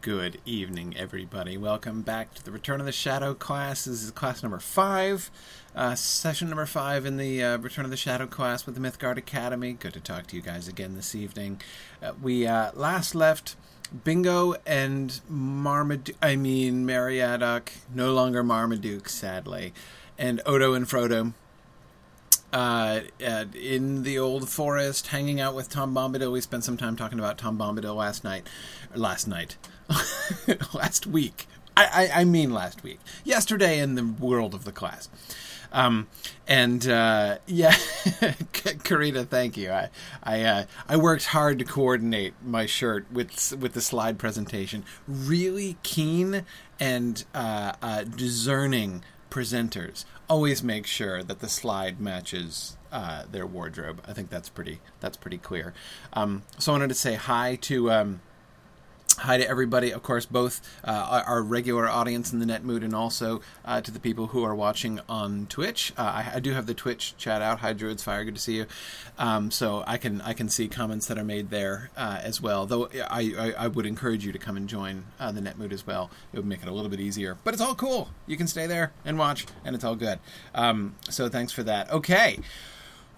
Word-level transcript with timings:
Good 0.00 0.40
evening, 0.46 0.94
everybody. 0.96 1.56
Welcome 1.56 2.02
back 2.02 2.32
to 2.34 2.44
the 2.44 2.52
Return 2.52 2.78
of 2.78 2.86
the 2.86 2.92
Shadow 2.92 3.34
class. 3.34 3.84
This 3.84 4.04
is 4.04 4.12
class 4.12 4.44
number 4.44 4.60
five, 4.60 5.28
uh, 5.74 5.96
session 5.96 6.48
number 6.48 6.66
five 6.66 7.04
in 7.04 7.16
the 7.16 7.42
uh, 7.42 7.58
Return 7.58 7.84
of 7.84 7.90
the 7.90 7.96
Shadow 7.96 8.28
class 8.28 8.64
with 8.64 8.76
the 8.76 8.80
Mythgard 8.80 9.16
Academy. 9.16 9.72
Good 9.72 9.94
to 9.94 10.00
talk 10.00 10.28
to 10.28 10.36
you 10.36 10.42
guys 10.42 10.68
again 10.68 10.94
this 10.94 11.16
evening. 11.16 11.60
Uh, 12.00 12.12
we 12.22 12.46
uh, 12.46 12.70
last 12.74 13.16
left 13.16 13.56
Bingo 14.04 14.54
and 14.64 15.20
Marmaduke, 15.28 16.14
I 16.22 16.36
mean, 16.36 16.86
Meriadoc, 16.86 17.70
no 17.92 18.12
longer 18.12 18.44
Marmaduke, 18.44 19.08
sadly, 19.08 19.74
and 20.16 20.40
Odo 20.46 20.74
and 20.74 20.86
Frodo 20.86 21.32
uh, 22.52 23.00
in 23.18 24.04
the 24.04 24.18
old 24.18 24.48
forest, 24.48 25.08
hanging 25.08 25.40
out 25.40 25.54
with 25.54 25.68
Tom 25.68 25.94
Bombadil. 25.94 26.32
We 26.32 26.40
spent 26.40 26.64
some 26.64 26.76
time 26.76 26.96
talking 26.96 27.18
about 27.18 27.36
Tom 27.36 27.58
Bombadil 27.58 27.96
last 27.96 28.24
night. 28.24 28.46
Last 28.94 29.26
night. 29.26 29.56
last 30.74 31.06
week. 31.06 31.46
I, 31.76 32.10
I, 32.14 32.20
I, 32.20 32.24
mean 32.24 32.52
last 32.52 32.82
week. 32.82 32.98
Yesterday 33.24 33.78
in 33.78 33.94
the 33.94 34.04
world 34.04 34.54
of 34.54 34.64
the 34.64 34.72
class. 34.72 35.08
Um, 35.70 36.08
and 36.46 36.88
uh, 36.88 37.38
yeah, 37.46 37.72
Karita, 37.72 39.26
thank 39.26 39.56
you. 39.56 39.70
I 39.70 39.90
I 40.22 40.42
uh, 40.42 40.64
I 40.88 40.96
worked 40.96 41.26
hard 41.26 41.58
to 41.58 41.64
coordinate 41.64 42.34
my 42.42 42.64
shirt 42.66 43.06
with 43.12 43.52
with 43.58 43.74
the 43.74 43.82
slide 43.82 44.18
presentation. 44.18 44.84
Really 45.06 45.76
keen 45.82 46.44
and 46.80 47.24
uh, 47.34 47.72
uh 47.82 48.04
discerning 48.04 49.04
presenters 49.30 50.04
always 50.28 50.62
make 50.62 50.86
sure 50.86 51.22
that 51.22 51.40
the 51.40 51.48
slide 51.48 52.00
matches 52.00 52.76
uh, 52.92 53.24
their 53.30 53.46
wardrobe. 53.46 54.02
I 54.06 54.12
think 54.12 54.30
that's 54.30 54.48
pretty 54.48 54.80
that's 55.00 55.16
pretty 55.16 55.38
clear. 55.38 55.74
Um, 56.12 56.42
so 56.58 56.72
I 56.72 56.74
wanted 56.74 56.88
to 56.88 56.94
say 56.94 57.14
hi 57.14 57.56
to. 57.62 57.90
Um, 57.90 58.20
hi 59.18 59.36
to 59.36 59.48
everybody, 59.48 59.90
of 59.90 60.02
course, 60.02 60.26
both 60.26 60.60
uh, 60.84 61.22
our 61.26 61.42
regular 61.42 61.88
audience 61.88 62.32
in 62.32 62.38
the 62.38 62.46
net 62.46 62.64
mood 62.64 62.82
and 62.82 62.94
also 62.94 63.40
uh, 63.64 63.80
to 63.80 63.90
the 63.90 63.98
people 63.98 64.28
who 64.28 64.44
are 64.44 64.54
watching 64.54 65.00
on 65.08 65.46
Twitch. 65.46 65.92
Uh, 65.96 66.02
I, 66.02 66.32
I, 66.36 66.40
do 66.40 66.52
have 66.52 66.66
the 66.66 66.74
Twitch 66.74 67.16
chat 67.16 67.42
out. 67.42 67.58
Hi, 67.58 67.72
Druids 67.72 68.02
Fire, 68.02 68.24
good 68.24 68.36
to 68.36 68.40
see 68.40 68.56
you. 68.56 68.66
Um, 69.18 69.50
so 69.50 69.82
I 69.86 69.98
can 69.98 70.20
I 70.20 70.32
can 70.32 70.48
see 70.48 70.68
comments 70.68 71.06
that 71.06 71.18
are 71.18 71.24
made 71.24 71.50
there 71.50 71.90
uh, 71.96 72.20
as 72.22 72.40
well. 72.40 72.66
Though 72.66 72.86
I, 72.86 73.34
I, 73.38 73.64
I, 73.64 73.66
would 73.66 73.86
encourage 73.86 74.24
you 74.24 74.32
to 74.32 74.38
come 74.38 74.56
and 74.56 74.68
join 74.68 75.04
uh, 75.18 75.32
the 75.32 75.40
net 75.40 75.58
mood 75.58 75.72
as 75.72 75.86
well. 75.86 76.10
It 76.32 76.36
would 76.36 76.46
make 76.46 76.62
it 76.62 76.68
a 76.68 76.72
little 76.72 76.90
bit 76.90 77.00
easier. 77.00 77.36
But 77.42 77.54
it's 77.54 77.62
all 77.62 77.74
cool. 77.74 78.10
You 78.26 78.36
can 78.36 78.46
stay 78.46 78.66
there 78.66 78.92
and 79.04 79.18
watch, 79.18 79.46
and 79.64 79.74
it's 79.74 79.84
all 79.84 79.96
good. 79.96 80.20
Um, 80.54 80.94
so 81.10 81.28
thanks 81.28 81.52
for 81.52 81.64
that. 81.64 81.90
Okay, 81.90 82.38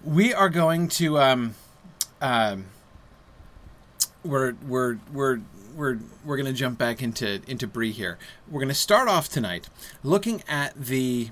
we 0.03 0.33
are 0.33 0.49
going 0.49 0.87
to. 0.89 1.19
Um, 1.19 1.55
um 2.21 2.65
we're 4.23 4.53
we're 4.67 4.97
we're 5.11 5.41
we're 5.75 5.99
we're 6.25 6.37
going 6.37 6.47
to 6.47 6.53
jump 6.53 6.77
back 6.77 7.01
into 7.01 7.41
into 7.47 7.67
Bree 7.67 7.91
here. 7.91 8.17
We're 8.49 8.59
going 8.59 8.69
to 8.69 8.73
start 8.75 9.07
off 9.07 9.29
tonight 9.29 9.69
looking 10.03 10.43
at 10.47 10.73
the 10.75 11.29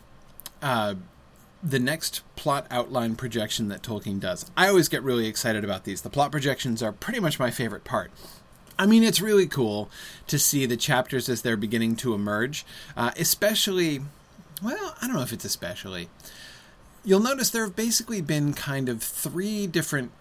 uh, 0.61 0.95
the 1.61 1.79
next 1.79 2.23
plot 2.35 2.65
outline 2.71 3.15
projection 3.15 3.67
that 3.69 3.81
Tolkien 3.81 4.19
does. 4.19 4.49
I 4.55 4.67
always 4.67 4.89
get 4.89 5.03
really 5.03 5.27
excited 5.27 5.63
about 5.63 5.83
these. 5.83 6.01
The 6.01 6.09
plot 6.09 6.31
projections 6.31 6.81
are 6.81 6.91
pretty 6.91 7.19
much 7.19 7.39
my 7.39 7.51
favorite 7.51 7.83
part. 7.83 8.11
I 8.77 8.85
mean, 8.85 9.03
it's 9.03 9.19
really 9.19 9.47
cool 9.47 9.89
to 10.27 10.39
see 10.39 10.65
the 10.65 10.77
chapters 10.77 11.27
as 11.27 11.41
they're 11.41 11.57
beginning 11.57 11.97
to 11.97 12.13
emerge, 12.13 12.65
uh, 12.95 13.11
especially. 13.17 14.01
Well, 14.63 14.95
I 15.01 15.07
don't 15.07 15.15
know 15.15 15.21
if 15.21 15.33
it's 15.33 15.45
especially. 15.45 16.09
You'll 17.03 17.19
notice 17.19 17.49
there 17.49 17.63
have 17.63 17.75
basically 17.75 18.21
been 18.21 18.53
kind 18.53 18.89
of 18.89 19.01
three 19.01 19.67
different 19.67 20.11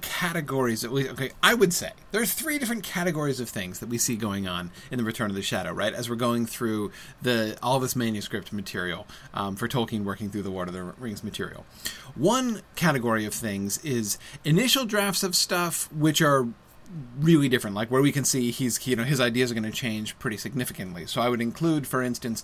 categories 0.00 0.84
at 0.84 0.92
least 0.92 1.10
okay 1.10 1.30
i 1.42 1.54
would 1.54 1.72
say 1.72 1.90
there 2.10 2.20
are 2.20 2.26
three 2.26 2.58
different 2.58 2.82
categories 2.82 3.40
of 3.40 3.48
things 3.48 3.78
that 3.78 3.88
we 3.88 3.98
see 3.98 4.16
going 4.16 4.46
on 4.48 4.70
in 4.90 4.98
the 4.98 5.04
return 5.04 5.30
of 5.30 5.36
the 5.36 5.42
shadow 5.42 5.72
right? 5.76 5.92
As 5.94 6.08
we're 6.10 6.16
going 6.16 6.46
through 6.46 6.90
the 7.22 7.56
all 7.62 7.78
this 7.78 7.94
manuscript 7.94 8.52
material 8.52 9.06
um, 9.34 9.54
for 9.56 9.68
tolkien 9.68 10.04
working 10.04 10.30
through 10.30 10.42
the 10.42 10.50
lord 10.50 10.68
of 10.68 10.74
the 10.74 10.82
rings 10.82 11.22
material. 11.22 11.64
One 12.14 12.62
category 12.74 13.24
of 13.24 13.34
things 13.34 13.78
is 13.84 14.18
initial 14.44 14.86
drafts 14.86 15.22
of 15.22 15.36
stuff 15.36 15.92
which 15.92 16.22
are 16.22 16.48
really 17.18 17.48
different 17.48 17.74
like 17.74 17.90
where 17.90 18.00
we 18.00 18.12
can 18.12 18.24
see 18.24 18.50
he's 18.50 18.84
you 18.86 18.96
know 18.96 19.04
his 19.04 19.20
ideas 19.20 19.50
are 19.50 19.54
going 19.54 19.64
to 19.64 19.70
change 19.70 20.18
pretty 20.18 20.36
significantly. 20.36 21.06
So 21.06 21.20
i 21.20 21.28
would 21.28 21.40
include 21.40 21.86
for 21.86 22.02
instance 22.02 22.42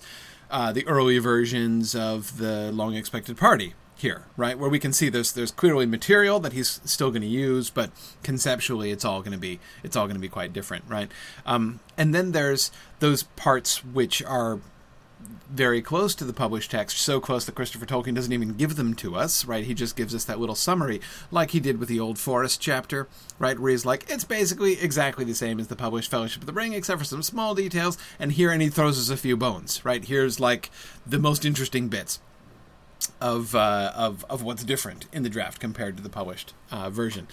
uh, 0.51 0.71
the 0.71 0.85
early 0.85 1.17
versions 1.17 1.95
of 1.95 2.37
the 2.37 2.71
long 2.71 2.95
expected 2.95 3.37
party 3.37 3.73
here, 4.03 4.25
right? 4.37 4.59
Where 4.59 4.69
we 4.69 4.79
can 4.79 4.93
see 4.93 5.09
there's 5.09 5.31
there's 5.31 5.49
clearly 5.49 5.87
material 5.87 6.39
that 6.41 6.53
he's 6.53 6.79
still 6.85 7.09
going 7.09 7.23
to 7.23 7.27
use, 7.27 7.71
but 7.71 7.89
conceptually 8.21 8.91
it's 8.91 9.03
all 9.03 9.21
going 9.21 9.31
to 9.31 9.39
be 9.39 9.59
it's 9.81 9.95
all 9.95 10.05
going 10.05 10.15
to 10.15 10.21
be 10.21 10.29
quite 10.29 10.53
different, 10.53 10.83
right? 10.87 11.09
Um, 11.45 11.79
and 11.97 12.13
then 12.13 12.33
there's 12.33 12.69
those 12.99 13.23
parts 13.23 13.83
which 13.83 14.21
are 14.21 14.59
very 15.49 15.81
close 15.81 16.15
to 16.15 16.25
the 16.25 16.33
published 16.33 16.71
text, 16.71 16.97
so 16.97 17.21
close 17.21 17.45
that 17.45 17.55
Christopher 17.55 17.85
Tolkien 17.85 18.13
doesn't 18.13 18.33
even 18.33 18.53
give 18.53 18.75
them 18.75 18.93
to 18.95 19.15
us, 19.15 19.45
right? 19.45 19.63
He 19.63 19.73
just 19.73 19.95
gives 19.95 20.13
us 20.13 20.25
that 20.25 20.39
little 20.39 20.55
summary, 20.55 20.99
like 21.31 21.51
he 21.51 21.61
did 21.61 21.79
with 21.79 21.87
the 21.87 21.99
Old 21.99 22.19
Forest 22.19 22.59
chapter, 22.59 23.07
right? 23.39 23.57
Where 23.57 23.71
he's 23.71 23.85
like, 23.85 24.09
it's 24.09 24.25
basically 24.25 24.81
exactly 24.81 25.23
the 25.23 25.33
same 25.33 25.59
as 25.59 25.67
the 25.67 25.77
published 25.77 26.11
Fellowship 26.11 26.41
of 26.41 26.47
the 26.47 26.53
Ring, 26.53 26.73
except 26.73 26.99
for 26.99 27.05
some 27.05 27.23
small 27.23 27.55
details, 27.55 27.97
and 28.19 28.33
here, 28.33 28.51
and 28.51 28.61
he 28.61 28.69
throws 28.69 28.99
us 28.99 29.09
a 29.09 29.15
few 29.15 29.37
bones, 29.37 29.85
right? 29.85 30.03
Here's 30.03 30.41
like 30.41 30.69
the 31.05 31.19
most 31.19 31.45
interesting 31.45 31.87
bits 31.87 32.19
of 33.21 33.55
uh, 33.55 33.91
of 33.95 34.25
of 34.29 34.43
what's 34.43 34.63
different 34.63 35.05
in 35.11 35.23
the 35.23 35.29
draft 35.29 35.59
compared 35.59 35.97
to 35.97 36.03
the 36.03 36.09
published 36.09 36.53
uh, 36.71 36.89
version. 36.89 37.27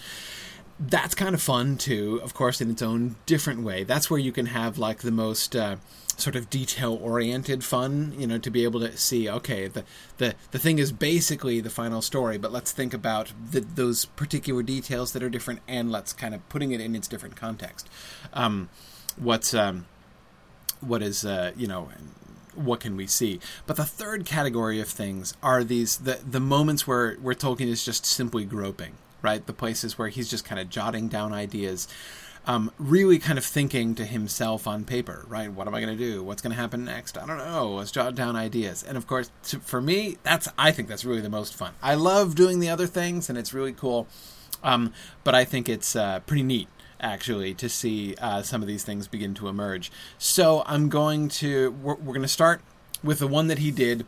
That's 0.79 1.13
kind 1.13 1.35
of 1.35 1.41
fun 1.41 1.77
too, 1.77 2.19
of 2.23 2.33
course, 2.33 2.59
in 2.59 2.71
its 2.71 2.81
own 2.81 3.15
different 3.27 3.61
way. 3.61 3.83
That's 3.83 4.09
where 4.09 4.19
you 4.19 4.31
can 4.31 4.47
have 4.47 4.79
like 4.79 4.99
the 4.99 5.11
most 5.11 5.55
uh, 5.55 5.75
sort 6.17 6.35
of 6.35 6.49
detail 6.49 6.97
oriented 7.01 7.63
fun, 7.63 8.13
you 8.17 8.25
know, 8.25 8.37
to 8.37 8.49
be 8.49 8.63
able 8.63 8.79
to 8.79 8.95
see, 8.97 9.29
okay, 9.29 9.67
the 9.67 9.83
the 10.17 10.35
the 10.51 10.59
thing 10.59 10.79
is 10.79 10.91
basically 10.91 11.59
the 11.59 11.69
final 11.69 12.01
story, 12.01 12.37
but 12.37 12.51
let's 12.51 12.71
think 12.71 12.93
about 12.93 13.31
the, 13.51 13.59
those 13.59 14.05
particular 14.05 14.63
details 14.63 15.13
that 15.13 15.21
are 15.21 15.29
different, 15.29 15.59
and 15.67 15.91
let's 15.91 16.13
kind 16.13 16.33
of 16.33 16.47
putting 16.49 16.71
it 16.71 16.81
in 16.81 16.95
its 16.95 17.07
different 17.07 17.35
context. 17.35 17.89
Um, 18.33 18.69
what's 19.17 19.53
um, 19.53 19.85
what 20.79 21.01
is 21.01 21.25
uh, 21.25 21.51
you 21.55 21.67
know 21.67 21.89
what 22.55 22.79
can 22.79 22.95
we 22.95 23.07
see? 23.07 23.39
But 23.65 23.77
the 23.77 23.85
third 23.85 24.25
category 24.25 24.79
of 24.79 24.87
things 24.87 25.33
are 25.41 25.63
these 25.63 25.97
the 25.97 26.19
the 26.29 26.39
moments 26.39 26.87
where 26.87 27.15
where 27.15 27.35
Tolkien 27.35 27.67
is 27.67 27.83
just 27.85 28.05
simply 28.05 28.45
groping, 28.45 28.93
right? 29.21 29.45
The 29.45 29.53
places 29.53 29.97
where 29.97 30.09
he's 30.09 30.29
just 30.29 30.45
kind 30.45 30.59
of 30.59 30.69
jotting 30.69 31.07
down 31.07 31.33
ideas. 31.33 31.87
Um, 32.47 32.71
really 32.79 33.19
kind 33.19 33.37
of 33.37 33.45
thinking 33.45 33.93
to 33.93 34.03
himself 34.03 34.65
on 34.65 34.83
paper, 34.83 35.25
right? 35.27 35.51
What 35.51 35.67
am 35.67 35.75
I 35.75 35.79
going 35.79 35.95
to 35.95 36.03
do? 36.03 36.23
What's 36.23 36.41
going 36.41 36.49
to 36.49 36.59
happen 36.59 36.83
next? 36.83 37.15
I 37.15 37.27
don't 37.27 37.37
know. 37.37 37.73
Let's 37.73 37.91
jot 37.91 38.15
down 38.15 38.35
ideas. 38.35 38.81
And 38.81 38.97
of 38.97 39.05
course, 39.05 39.29
to, 39.49 39.59
for 39.59 39.79
me, 39.79 40.17
that's 40.23 40.47
I 40.57 40.71
think 40.71 40.87
that's 40.87 41.05
really 41.05 41.21
the 41.21 41.29
most 41.29 41.53
fun. 41.53 41.73
I 41.83 41.93
love 41.93 42.33
doing 42.33 42.59
the 42.59 42.69
other 42.69 42.87
things, 42.87 43.29
and 43.29 43.37
it's 43.37 43.53
really 43.53 43.73
cool. 43.73 44.07
Um, 44.63 44.91
but 45.23 45.35
I 45.35 45.45
think 45.45 45.69
it's 45.69 45.95
uh, 45.95 46.21
pretty 46.21 46.41
neat 46.41 46.67
actually 47.01 47.53
to 47.55 47.67
see 47.67 48.15
uh, 48.21 48.41
some 48.41 48.61
of 48.61 48.67
these 48.67 48.83
things 48.83 49.07
begin 49.07 49.33
to 49.35 49.47
emerge. 49.47 49.91
So 50.17 50.63
I'm 50.65 50.89
going 50.89 51.27
to 51.29 51.71
we're, 51.71 51.95
we're 51.95 52.13
going 52.13 52.21
to 52.21 52.27
start 52.27 52.61
with 53.03 53.19
the 53.19 53.27
one 53.27 53.47
that 53.47 53.59
he 53.59 53.71
did, 53.71 54.05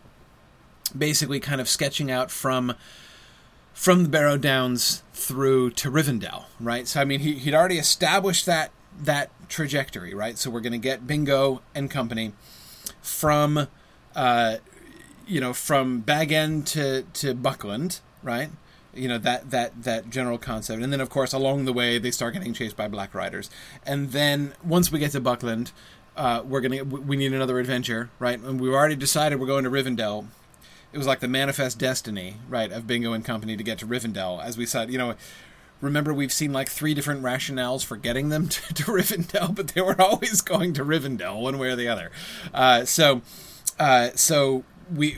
basically 0.95 1.39
kind 1.39 1.59
of 1.59 1.67
sketching 1.67 2.11
out 2.11 2.31
from 2.31 2.75
from 3.73 4.03
the 4.03 4.09
Barrow 4.09 4.37
Downs 4.37 5.01
through 5.13 5.71
to 5.71 5.89
Rivendell, 5.89 6.45
right? 6.59 6.87
So 6.87 7.01
I 7.01 7.05
mean, 7.05 7.21
he, 7.21 7.33
he'd 7.33 7.55
already 7.55 7.79
established 7.79 8.45
that 8.45 8.71
that 9.01 9.31
trajectory, 9.49 10.13
right? 10.13 10.37
So 10.37 10.49
we're 10.49 10.61
going 10.61 10.73
to 10.73 10.77
get 10.77 11.07
Bingo 11.07 11.61
and 11.73 11.89
company 11.89 12.33
from, 13.01 13.67
uh, 14.15 14.57
you 15.27 15.41
know, 15.41 15.53
from 15.53 16.01
Bag 16.01 16.31
End 16.31 16.67
to 16.67 17.03
to 17.13 17.33
Buckland, 17.33 17.99
right? 18.21 18.49
You 18.93 19.07
know 19.07 19.17
that 19.17 19.51
that 19.51 19.83
that 19.83 20.09
general 20.09 20.37
concept. 20.37 20.81
And 20.81 20.91
then 20.91 21.01
of 21.01 21.09
course 21.09 21.33
along 21.33 21.65
the 21.65 21.73
way 21.73 21.97
they 21.97 22.11
start 22.11 22.33
getting 22.33 22.53
chased 22.53 22.77
by 22.77 22.87
black 22.87 23.13
riders. 23.13 23.49
And 23.85 24.11
then 24.11 24.53
once 24.63 24.91
we 24.91 24.99
get 24.99 25.11
to 25.11 25.21
buckland 25.21 25.71
uh, 26.15 26.43
we're 26.45 26.61
gonna 26.61 26.83
we 26.83 27.15
need 27.15 27.33
another 27.33 27.59
adventure 27.59 28.09
right? 28.19 28.39
And 28.39 28.59
we've 28.59 28.73
already 28.73 28.95
decided 28.95 29.39
we're 29.39 29.47
going 29.47 29.63
to 29.63 29.69
rivendell. 29.69 30.27
It 30.91 30.97
was 30.97 31.07
like 31.07 31.21
the 31.21 31.27
manifest 31.27 31.79
destiny 31.79 32.37
right 32.47 32.71
of 32.71 32.87
bingo 32.87 33.13
and 33.13 33.25
company 33.25 33.57
to 33.57 33.63
get 33.63 33.79
to 33.79 33.87
rivendell. 33.87 34.43
As 34.43 34.57
we 34.57 34.65
said 34.65 34.91
you 34.91 34.97
know 34.97 35.15
remember 35.81 36.13
we've 36.13 36.31
seen 36.31 36.53
like 36.53 36.69
three 36.69 36.93
different 36.93 37.23
rationales 37.23 37.83
for 37.83 37.97
getting 37.97 38.29
them 38.29 38.47
to, 38.49 38.73
to 38.73 38.83
rivendell 38.83 39.53
but 39.53 39.69
they 39.69 39.81
were 39.81 39.99
always 40.01 40.41
going 40.41 40.73
to 40.73 40.85
rivendell 40.85 41.41
one 41.41 41.57
way 41.57 41.69
or 41.69 41.75
the 41.75 41.87
other. 41.87 42.11
Uh, 42.53 42.85
so 42.85 43.21
uh, 43.79 44.09
so 44.15 44.63
we 44.93 45.17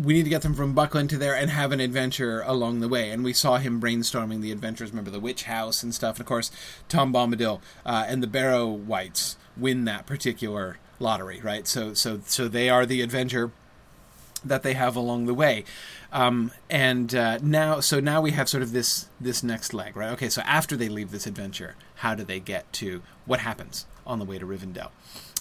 we 0.00 0.14
need 0.14 0.24
to 0.24 0.30
get 0.30 0.42
them 0.42 0.54
from 0.54 0.74
Buckland 0.74 1.10
to 1.10 1.18
there 1.18 1.34
and 1.34 1.50
have 1.50 1.72
an 1.72 1.80
adventure 1.80 2.42
along 2.46 2.80
the 2.80 2.88
way. 2.88 3.10
And 3.10 3.24
we 3.24 3.32
saw 3.32 3.58
him 3.58 3.80
brainstorming 3.80 4.40
the 4.40 4.52
adventures. 4.52 4.90
Remember 4.90 5.10
the 5.10 5.20
witch 5.20 5.44
house 5.44 5.82
and 5.82 5.94
stuff. 5.94 6.16
And 6.16 6.20
of 6.20 6.26
course, 6.26 6.50
Tom 6.88 7.12
Bombadil 7.12 7.60
uh, 7.84 8.04
and 8.06 8.22
the 8.22 8.26
Barrow 8.26 8.68
Wights 8.68 9.36
win 9.56 9.84
that 9.84 10.06
particular 10.06 10.78
lottery, 10.98 11.40
right? 11.42 11.66
So, 11.66 11.94
so, 11.94 12.20
so 12.24 12.48
they 12.48 12.68
are 12.70 12.86
the 12.86 13.02
adventure. 13.02 13.50
that 14.44 14.62
they 14.62 14.74
have 14.74 14.96
along 14.96 15.26
the 15.26 15.34
way. 15.34 15.64
Um, 16.12 16.50
and 16.68 17.14
uh, 17.14 17.38
now, 17.42 17.80
so 17.80 18.00
now 18.00 18.20
we 18.20 18.32
have 18.32 18.48
sort 18.48 18.62
of 18.62 18.72
this 18.72 19.08
this 19.20 19.42
next 19.42 19.72
leg, 19.72 19.96
right? 19.96 20.10
Okay, 20.12 20.28
so 20.28 20.42
after 20.42 20.76
they 20.76 20.88
leave 20.88 21.10
this 21.10 21.26
adventure, 21.26 21.76
how 21.96 22.14
do 22.14 22.24
they 22.24 22.40
get 22.40 22.70
to 22.74 23.02
what 23.24 23.40
happens 23.40 23.86
on 24.06 24.18
the 24.18 24.24
way 24.24 24.38
to 24.38 24.46
Rivendell? 24.46 24.90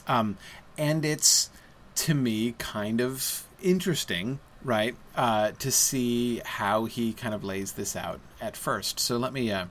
Um, 0.08 0.38
and 0.78 1.04
it's 1.04 1.50
to 1.96 2.14
me 2.14 2.54
kind 2.58 3.02
of 3.02 3.46
interesting, 3.62 4.40
right, 4.64 4.96
uh, 5.16 5.52
to 5.60 5.72
see 5.72 6.42
how 6.46 6.86
he 6.86 7.14
kind 7.14 7.34
of 7.34 7.44
lays 7.44 7.74
this 7.74 7.96
out 7.96 8.20
at 8.40 8.58
first. 8.58 9.00
So 9.00 9.18
let 9.18 9.34
me 9.34 9.52
uh, 9.52 9.66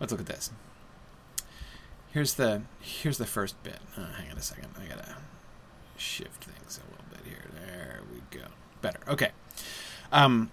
let's 0.00 0.12
look 0.12 0.20
at 0.20 0.26
this. 0.26 0.50
Here's 2.12 2.34
the 2.34 2.62
here's 2.80 3.18
the 3.18 3.26
first 3.26 3.62
bit. 3.62 3.78
Uh, 3.96 4.12
hang 4.12 4.30
on 4.30 4.38
a 4.38 4.42
second. 4.42 4.68
I 4.80 4.86
gotta 4.86 5.16
shift 5.96 6.44
things 6.44 6.78
a 6.78 6.90
little 6.90 7.04
bit 7.10 7.20
here. 7.26 7.44
There 7.54 8.00
we 8.12 8.20
go. 8.38 8.46
Better. 8.80 9.00
Okay. 9.08 9.30
Um, 10.10 10.50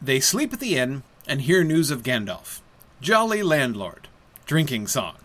they 0.00 0.20
sleep 0.20 0.52
at 0.52 0.60
the 0.60 0.76
inn 0.76 1.02
and 1.26 1.42
hear 1.42 1.64
news 1.64 1.90
of 1.90 2.02
Gandalf. 2.02 2.60
Jolly 3.00 3.42
landlord. 3.42 4.08
Drinking 4.46 4.86
song. 4.86 5.16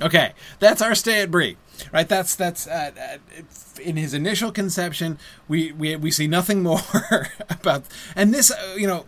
Okay, 0.00 0.34
that's 0.58 0.82
our 0.82 0.94
stay 0.94 1.22
at 1.22 1.30
Bree. 1.30 1.56
Right, 1.92 2.08
that's 2.08 2.34
that's 2.34 2.66
uh, 2.66 2.90
uh, 2.98 3.42
in 3.82 3.96
his 3.96 4.14
initial 4.14 4.52
conception. 4.52 5.18
We 5.48 5.72
we 5.72 5.96
we 5.96 6.10
see 6.10 6.26
nothing 6.26 6.62
more 6.64 6.80
about, 7.48 7.84
and 8.14 8.32
this 8.32 8.50
uh, 8.50 8.74
you 8.76 8.86
know 8.86 9.06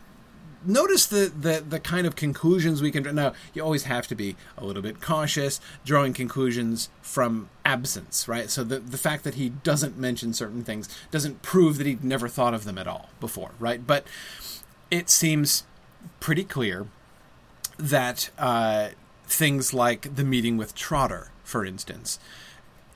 notice 0.64 1.06
the, 1.06 1.32
the 1.34 1.64
the 1.66 1.80
kind 1.80 2.06
of 2.06 2.16
conclusions 2.16 2.82
we 2.82 2.90
can 2.90 3.02
draw. 3.02 3.12
Now, 3.12 3.32
you 3.54 3.62
always 3.62 3.84
have 3.84 4.06
to 4.08 4.14
be 4.14 4.36
a 4.56 4.64
little 4.64 4.82
bit 4.82 5.00
cautious 5.00 5.60
drawing 5.84 6.12
conclusions 6.12 6.90
from 7.00 7.48
absence, 7.64 8.28
right? 8.28 8.50
So 8.50 8.64
the 8.64 8.78
the 8.78 8.98
fact 8.98 9.24
that 9.24 9.34
he 9.34 9.50
doesn't 9.50 9.98
mention 9.98 10.32
certain 10.32 10.62
things 10.62 10.88
doesn't 11.10 11.42
prove 11.42 11.78
that 11.78 11.86
he'd 11.86 12.04
never 12.04 12.28
thought 12.28 12.54
of 12.54 12.64
them 12.64 12.78
at 12.78 12.86
all 12.86 13.10
before, 13.20 13.52
right? 13.58 13.86
But 13.86 14.06
it 14.90 15.10
seems 15.10 15.64
pretty 16.20 16.44
clear 16.44 16.86
that 17.78 18.30
uh, 18.38 18.88
things 19.26 19.72
like 19.72 20.14
the 20.16 20.24
meeting 20.24 20.56
with 20.56 20.74
Trotter, 20.74 21.30
for 21.44 21.64
instance, 21.64 22.18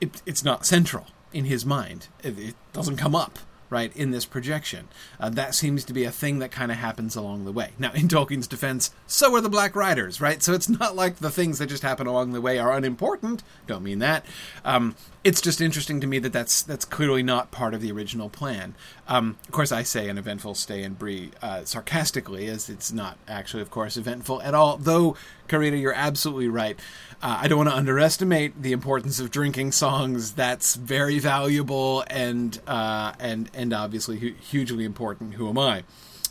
it, 0.01 0.21
it's 0.25 0.43
not 0.43 0.65
central 0.65 1.07
in 1.31 1.45
his 1.45 1.65
mind. 1.65 2.07
It, 2.23 2.37
it 2.39 2.55
doesn't 2.73 2.97
come 2.97 3.15
up 3.15 3.39
right, 3.73 3.95
in 3.97 4.11
this 4.11 4.23
projection. 4.23 4.87
Uh, 5.19 5.29
that 5.31 5.55
seems 5.55 5.83
to 5.83 5.93
be 5.93 6.03
a 6.03 6.11
thing 6.11 6.37
that 6.37 6.51
kind 6.51 6.71
of 6.71 6.77
happens 6.77 7.15
along 7.15 7.43
the 7.43 7.51
way. 7.51 7.71
Now, 7.79 7.91
in 7.93 8.07
Tolkien's 8.07 8.47
defense, 8.47 8.91
so 9.07 9.33
are 9.33 9.41
the 9.41 9.49
Black 9.49 9.75
Riders, 9.75 10.21
right? 10.21 10.43
So 10.43 10.53
it's 10.53 10.69
not 10.69 10.95
like 10.95 11.15
the 11.15 11.31
things 11.31 11.57
that 11.57 11.69
just 11.69 11.81
happen 11.81 12.05
along 12.05 12.33
the 12.33 12.41
way 12.41 12.59
are 12.59 12.71
unimportant. 12.71 13.41
Don't 13.65 13.83
mean 13.83 13.97
that. 13.97 14.27
Um, 14.63 14.95
it's 15.23 15.39
just 15.39 15.61
interesting 15.61 16.01
to 16.01 16.07
me 16.07 16.19
that 16.19 16.33
that's 16.33 16.61
that's 16.61 16.83
clearly 16.83 17.23
not 17.23 17.49
part 17.49 17.73
of 17.73 17.81
the 17.81 17.91
original 17.91 18.29
plan. 18.29 18.75
Um, 19.07 19.37
of 19.45 19.51
course, 19.51 19.71
I 19.71 19.83
say 19.83 20.09
an 20.09 20.17
eventful 20.17 20.55
stay 20.55 20.83
in 20.83 20.93
Bree 20.95 21.31
uh, 21.41 21.63
sarcastically, 21.63 22.47
as 22.47 22.69
it's 22.69 22.91
not 22.91 23.17
actually, 23.27 23.61
of 23.61 23.71
course, 23.71 23.95
eventful 23.95 24.41
at 24.41 24.53
all. 24.53 24.75
Though, 24.75 25.15
Karina, 25.47 25.77
you're 25.77 25.93
absolutely 25.93 26.49
right. 26.49 26.77
Uh, 27.21 27.39
I 27.41 27.47
don't 27.47 27.57
want 27.57 27.69
to 27.69 27.75
underestimate 27.75 28.61
the 28.61 28.73
importance 28.73 29.19
of 29.21 29.31
drinking 29.31 29.71
songs. 29.71 30.33
That's 30.33 30.75
very 30.75 31.19
valuable 31.19 32.03
and 32.07 32.59
uh, 32.67 33.13
and 33.17 33.49
and 33.53 33.71
obviously 33.71 34.19
hu- 34.19 34.33
hugely 34.33 34.83
important. 34.83 35.35
Who 35.35 35.47
am 35.47 35.57
I? 35.57 35.83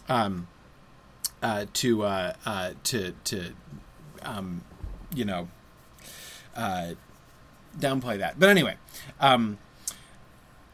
Um, 0.09 0.49
uh, 1.43 1.65
to 1.73 2.03
uh, 2.03 2.35
uh, 2.45 2.73
to 2.85 3.15
to 3.25 3.53
um, 4.21 4.63
you 5.15 5.25
know 5.25 5.49
downplay 7.79 8.19
that. 8.19 8.39
But 8.39 8.49
anyway, 8.49 8.77
um, 9.21 9.59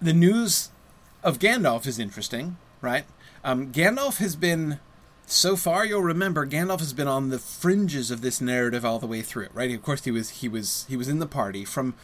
the 0.01 0.13
news 0.13 0.71
of 1.23 1.39
Gandalf 1.39 1.87
is 1.87 1.99
interesting, 1.99 2.57
right? 2.81 3.05
Um, 3.45 3.73
Gandalf 3.73 4.19
has 4.19 4.37
been 4.37 4.81
so 5.27 5.57
far 5.57 5.85
you'll 5.85 6.03
remember 6.03 6.47
Gandalf 6.47 6.79
has 6.81 6.95
been 6.95 7.09
on 7.09 7.29
the 7.29 7.39
fringes 7.39 8.11
of 8.11 8.23
this 8.23 8.41
narrative 8.41 8.83
all 8.85 8.99
the 8.99 9.07
way 9.07 9.21
through 9.21 9.49
right? 9.53 9.71
Of 9.71 9.83
course 9.83 10.05
he 10.05 10.11
was 10.11 10.31
he 10.31 10.49
was 10.49 10.87
he 10.89 10.97
was 10.97 11.07
in 11.07 11.19
the 11.19 11.27
party 11.27 11.65
from 11.65 11.95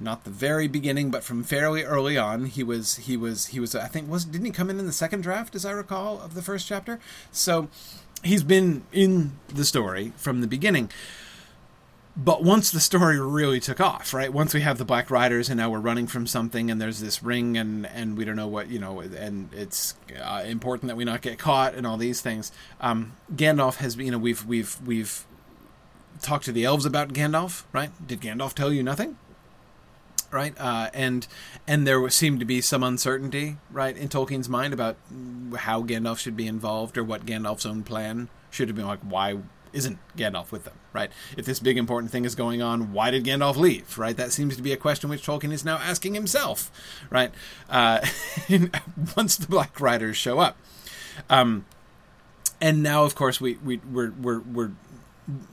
not 0.00 0.24
the 0.24 0.30
very 0.30 0.66
beginning, 0.66 1.10
but 1.10 1.22
from 1.22 1.44
fairly 1.44 1.84
early 1.84 2.18
on. 2.18 2.46
He 2.46 2.64
was 2.64 2.96
he 2.96 3.16
was 3.16 3.46
he 3.46 3.60
was 3.60 3.74
I 3.74 3.86
think 3.86 4.10
was 4.10 4.24
didn't 4.24 4.46
he 4.46 4.52
come 4.52 4.68
in 4.68 4.78
in 4.78 4.86
the 4.86 4.92
second 4.92 5.22
draft 5.22 5.54
as 5.54 5.64
I 5.64 5.70
recall 5.70 6.20
of 6.20 6.34
the 6.34 6.42
first 6.42 6.66
chapter? 6.66 6.98
So 7.30 7.68
he's 8.24 8.42
been 8.42 8.82
in 8.92 9.32
the 9.48 9.64
story 9.64 10.12
from 10.16 10.40
the 10.40 10.46
beginning. 10.46 10.90
But 12.14 12.44
once 12.44 12.70
the 12.70 12.80
story 12.80 13.18
really 13.18 13.58
took 13.58 13.80
off, 13.80 14.12
right? 14.12 14.30
Once 14.30 14.52
we 14.52 14.60
have 14.60 14.76
the 14.76 14.84
Black 14.84 15.10
Riders 15.10 15.48
and 15.48 15.58
now 15.58 15.70
we're 15.70 15.80
running 15.80 16.06
from 16.06 16.26
something 16.26 16.70
and 16.70 16.78
there's 16.78 17.00
this 17.00 17.22
ring 17.22 17.56
and 17.56 17.86
and 17.86 18.18
we 18.18 18.26
don't 18.26 18.36
know 18.36 18.48
what 18.48 18.68
you 18.68 18.78
know 18.78 19.00
and 19.00 19.52
it's 19.54 19.94
uh, 20.22 20.42
important 20.44 20.88
that 20.88 20.96
we 20.96 21.04
not 21.04 21.22
get 21.22 21.38
caught 21.38 21.74
and 21.74 21.86
all 21.86 21.96
these 21.96 22.20
things. 22.20 22.52
Um, 22.82 23.14
Gandalf 23.34 23.76
has 23.76 23.96
you 23.96 24.10
know 24.10 24.18
we've 24.18 24.44
we've 24.44 24.76
we've 24.84 25.24
talked 26.20 26.44
to 26.44 26.52
the 26.52 26.64
elves 26.64 26.84
about 26.84 27.14
Gandalf, 27.14 27.64
right? 27.72 27.90
Did 28.06 28.20
Gandalf 28.20 28.52
tell 28.52 28.72
you 28.72 28.82
nothing? 28.82 29.16
Right, 30.30 30.54
uh, 30.58 30.88
and 30.94 31.26
and 31.66 31.86
there 31.86 32.08
seemed 32.08 32.40
to 32.40 32.46
be 32.46 32.62
some 32.62 32.82
uncertainty, 32.82 33.58
right, 33.70 33.94
in 33.94 34.08
Tolkien's 34.08 34.48
mind 34.48 34.72
about 34.72 34.96
how 35.56 35.82
Gandalf 35.82 36.18
should 36.18 36.36
be 36.36 36.46
involved 36.46 36.96
or 36.96 37.04
what 37.04 37.26
Gandalf's 37.26 37.66
own 37.66 37.82
plan 37.82 38.28
should 38.50 38.68
have 38.68 38.76
been. 38.76 38.86
Like, 38.86 39.00
why 39.00 39.38
isn't 39.72 39.98
Gandalf 40.16 40.50
with 40.50 40.64
them, 40.64 40.74
right? 40.92 41.10
If 41.36 41.46
this 41.46 41.60
big 41.60 41.78
important 41.78 42.12
thing 42.12 42.24
is 42.24 42.34
going 42.34 42.62
on, 42.62 42.92
why 42.92 43.10
did 43.10 43.24
Gandalf 43.24 43.56
leave, 43.56 43.98
right? 43.98 44.16
That 44.16 44.32
seems 44.32 44.56
to 44.56 44.62
be 44.62 44.72
a 44.72 44.76
question 44.76 45.10
which 45.10 45.24
Tolkien 45.24 45.52
is 45.52 45.64
now 45.64 45.76
asking 45.76 46.14
himself, 46.14 46.70
right? 47.10 47.32
Uh, 47.68 48.00
once 49.16 49.36
the 49.36 49.46
Black 49.46 49.80
Riders 49.80 50.16
show 50.16 50.38
up. 50.38 50.56
Um, 51.28 51.64
and 52.60 52.82
now, 52.82 53.04
of 53.04 53.14
course, 53.14 53.40
we, 53.40 53.54
we, 53.56 53.78
we're, 53.78 54.12
we're, 54.12 54.40
we're 54.40 54.70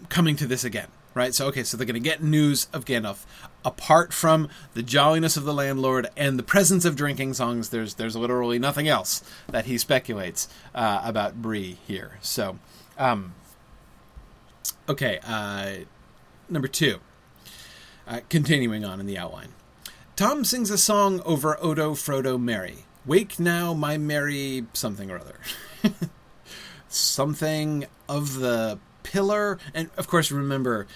coming 0.10 0.36
to 0.38 0.46
this 0.46 0.64
again, 0.64 0.88
right? 1.14 1.34
So, 1.34 1.48
okay, 1.48 1.64
so 1.64 1.76
they're 1.76 1.88
going 1.88 1.96
to 1.96 2.00
get 2.00 2.22
news 2.22 2.68
of 2.74 2.86
Gandalf. 2.86 3.26
Apart 3.66 4.14
from 4.14 4.48
the 4.74 4.84
jolliness 4.84 5.36
of 5.36 5.44
the 5.44 5.54
landlord 5.54 6.08
and 6.16 6.38
the 6.38 6.44
presence 6.44 6.86
of 6.86 6.96
drinking 6.96 7.34
songs, 7.34 7.70
there's 7.70 7.96
there's 7.96 8.16
literally 8.16 8.58
nothing 8.58 8.88
else 8.88 9.22
that 9.48 9.66
he 9.66 9.78
speculates 9.78 10.48
uh, 10.74 11.02
about 11.04 11.42
Bree 11.42 11.78
here. 11.86 12.20
So, 12.22 12.58
um, 12.98 13.34
Okay, 14.88 15.20
uh, 15.26 15.86
number 16.50 16.68
two. 16.68 17.00
Uh, 18.08 18.22
continuing 18.30 18.84
on 18.84 19.00
in 19.00 19.06
the 19.06 19.18
outline. 19.18 19.50
Tom 20.16 20.44
sings 20.44 20.72
a 20.72 20.78
song 20.78 21.22
over 21.26 21.58
Odo, 21.64 21.94
Frodo, 21.94 22.42
Merry. 22.42 22.86
Wake 23.06 23.40
now, 23.40 23.74
my 23.74 23.98
Merry, 23.98 24.66
something 24.74 25.12
or 25.12 25.20
other. 25.20 25.40
something 26.90 27.86
of 28.08 28.40
the 28.40 28.80
pillar. 29.04 29.60
And 29.74 29.90
of 29.96 30.08
course, 30.08 30.32
remember, 30.32 30.88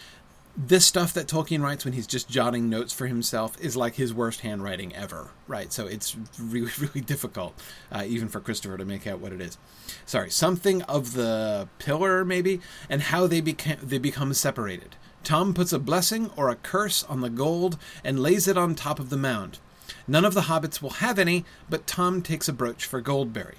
this 0.56 0.86
stuff 0.86 1.14
that 1.14 1.28
Tolkien 1.28 1.64
writes 1.64 1.84
when 1.84 1.94
he's 1.94 2.06
just 2.06 2.30
jotting 2.30 2.70
notes 2.70 2.94
for 2.94 3.08
himself 3.08 3.60
is 3.60 3.76
like 3.76 3.96
his 3.96 4.14
worst 4.14 4.42
handwriting 4.42 4.96
ever, 4.96 5.32
right? 5.48 5.74
So 5.74 5.88
it's 5.88 6.16
really, 6.40 6.72
really 6.80 7.02
difficult, 7.02 7.60
uh, 7.92 8.04
even 8.06 8.28
for 8.28 8.40
Christopher 8.40 8.78
to 8.78 8.86
make 8.86 9.08
out 9.08 9.20
what 9.20 9.34
it 9.34 9.42
is. 9.42 9.58
Sorry, 10.06 10.30
something 10.30 10.84
of 10.84 11.14
the 11.14 11.68
pillar, 11.80 12.24
maybe, 12.24 12.62
and 12.88 13.02
how 13.02 13.26
they 13.26 13.42
became 13.42 13.80
they 13.82 13.98
become 13.98 14.34
separated. 14.34 14.96
Tom 15.24 15.54
puts 15.54 15.74
a 15.74 15.80
blessing 15.80 16.30
or 16.36 16.50
a 16.50 16.56
curse 16.56 17.04
on 17.06 17.22
the 17.22 17.30
gold 17.30 17.78
and 18.04 18.20
lays 18.20 18.48
it 18.48 18.58
on 18.58 18.76
top 18.76 19.00
of 19.00 19.10
the 19.10 19.18
mound. 19.18 19.60
None 20.08 20.26
of 20.26 20.34
the 20.34 20.42
hobbits 20.42 20.82
will 20.82 20.92
have 20.92 21.18
any, 21.18 21.46
but 21.70 21.88
Tom 21.88 22.22
takes 22.22 22.50
a 22.50 22.54
brooch 22.54 22.86
for 22.86 23.02
Goldberry. 23.02 23.56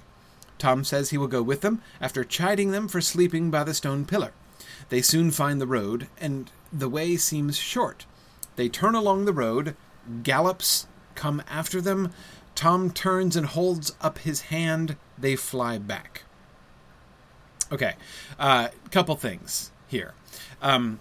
Tom 0.57 0.83
says 0.83 1.09
he 1.09 1.17
will 1.17 1.27
go 1.27 1.41
with 1.41 1.61
them 1.61 1.81
after 1.99 2.23
chiding 2.23 2.71
them 2.71 2.87
for 2.87 3.01
sleeping 3.01 3.51
by 3.51 3.63
the 3.63 3.73
stone 3.73 4.05
pillar. 4.05 4.31
They 4.89 5.01
soon 5.01 5.31
find 5.31 5.59
the 5.59 5.67
road, 5.67 6.07
and 6.19 6.51
the 6.79 6.89
way 6.89 7.15
seems 7.15 7.57
short. 7.57 8.05
They 8.55 8.69
turn 8.69 8.95
along 8.95 9.25
the 9.25 9.33
road, 9.33 9.75
gallops 10.23 10.87
come 11.15 11.41
after 11.49 11.81
them. 11.81 12.11
Tom 12.53 12.91
turns 12.91 13.35
and 13.35 13.47
holds 13.47 13.95
up 14.01 14.19
his 14.19 14.41
hand. 14.41 14.95
They 15.17 15.35
fly 15.35 15.77
back. 15.77 16.23
Okay, 17.71 17.95
a 18.39 18.41
uh, 18.41 18.67
couple 18.91 19.15
things 19.15 19.71
here. 19.87 20.13
Um, 20.61 20.99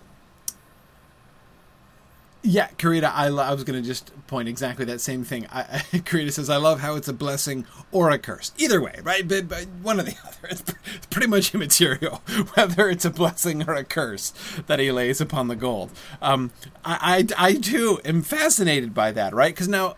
yeah, 2.47 2.69
Karita, 2.77 3.11
I, 3.13 3.29
lo- 3.29 3.43
I 3.43 3.55
was 3.55 3.65
going 3.65 3.81
to 3.83 3.87
just 3.87 4.13
point 4.27 4.49
exactly 4.51 4.85
that 4.85 5.01
same 5.01 5.25
thing. 5.25 5.47
I, 5.51 5.61
I, 5.61 5.79
Karita 5.93 6.31
says, 6.31 6.51
I 6.51 6.59
love 6.59 6.81
how 6.81 6.95
it's 6.95 7.09
a 7.09 7.15
blessing 7.15 7.65
or 7.91 8.11
a 8.11 8.19
curse. 8.19 8.53
Either 8.59 8.83
way, 8.83 9.01
right? 9.03 9.27
But, 9.27 9.49
but 9.49 9.67
one 9.83 9.99
or 9.99 10.03
the 10.03 10.15
other. 10.27 10.49
It's, 10.51 10.61
pr- 10.61 10.77
it's 10.95 11.07
pretty 11.07 11.27
much 11.27 11.55
immaterial 11.55 12.17
whether 12.55 12.91
it's 12.91 13.07
a 13.07 13.11
blessing 13.11 13.67
or 13.67 13.75
a 13.75 13.83
curse 13.83 14.35
that 14.67 14.79
he 14.79 14.93
lays 14.93 15.23
upon 15.23 15.49
the 15.49 15.57
gold. 15.57 15.91
Um, 16.21 16.53
I, 16.85 17.27
I, 17.39 17.47
I, 17.47 17.55
too, 17.55 17.99
am 18.05 18.21
fascinated 18.21 18.93
by 18.93 19.11
that, 19.13 19.33
right? 19.33 19.55
Because 19.55 19.69
now, 19.69 19.97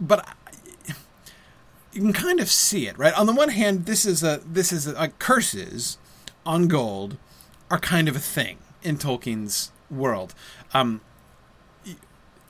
but 0.00 0.26
you 1.92 2.00
can 2.00 2.14
kind 2.14 2.40
of 2.40 2.48
see 2.48 2.86
it, 2.86 2.96
right? 2.96 3.16
On 3.18 3.26
the 3.26 3.34
one 3.34 3.50
hand, 3.50 3.84
this 3.84 4.06
is 4.06 4.22
a, 4.22 4.40
this 4.46 4.72
is 4.72 4.86
a, 4.86 5.08
curses 5.18 5.98
on 6.46 6.68
gold 6.68 7.18
are 7.70 7.78
kind 7.78 8.08
of 8.08 8.16
a 8.16 8.20
thing 8.20 8.56
in 8.82 8.96
Tolkien's 8.96 9.72
world. 9.90 10.34
Um, 10.72 11.00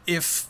if 0.07 0.49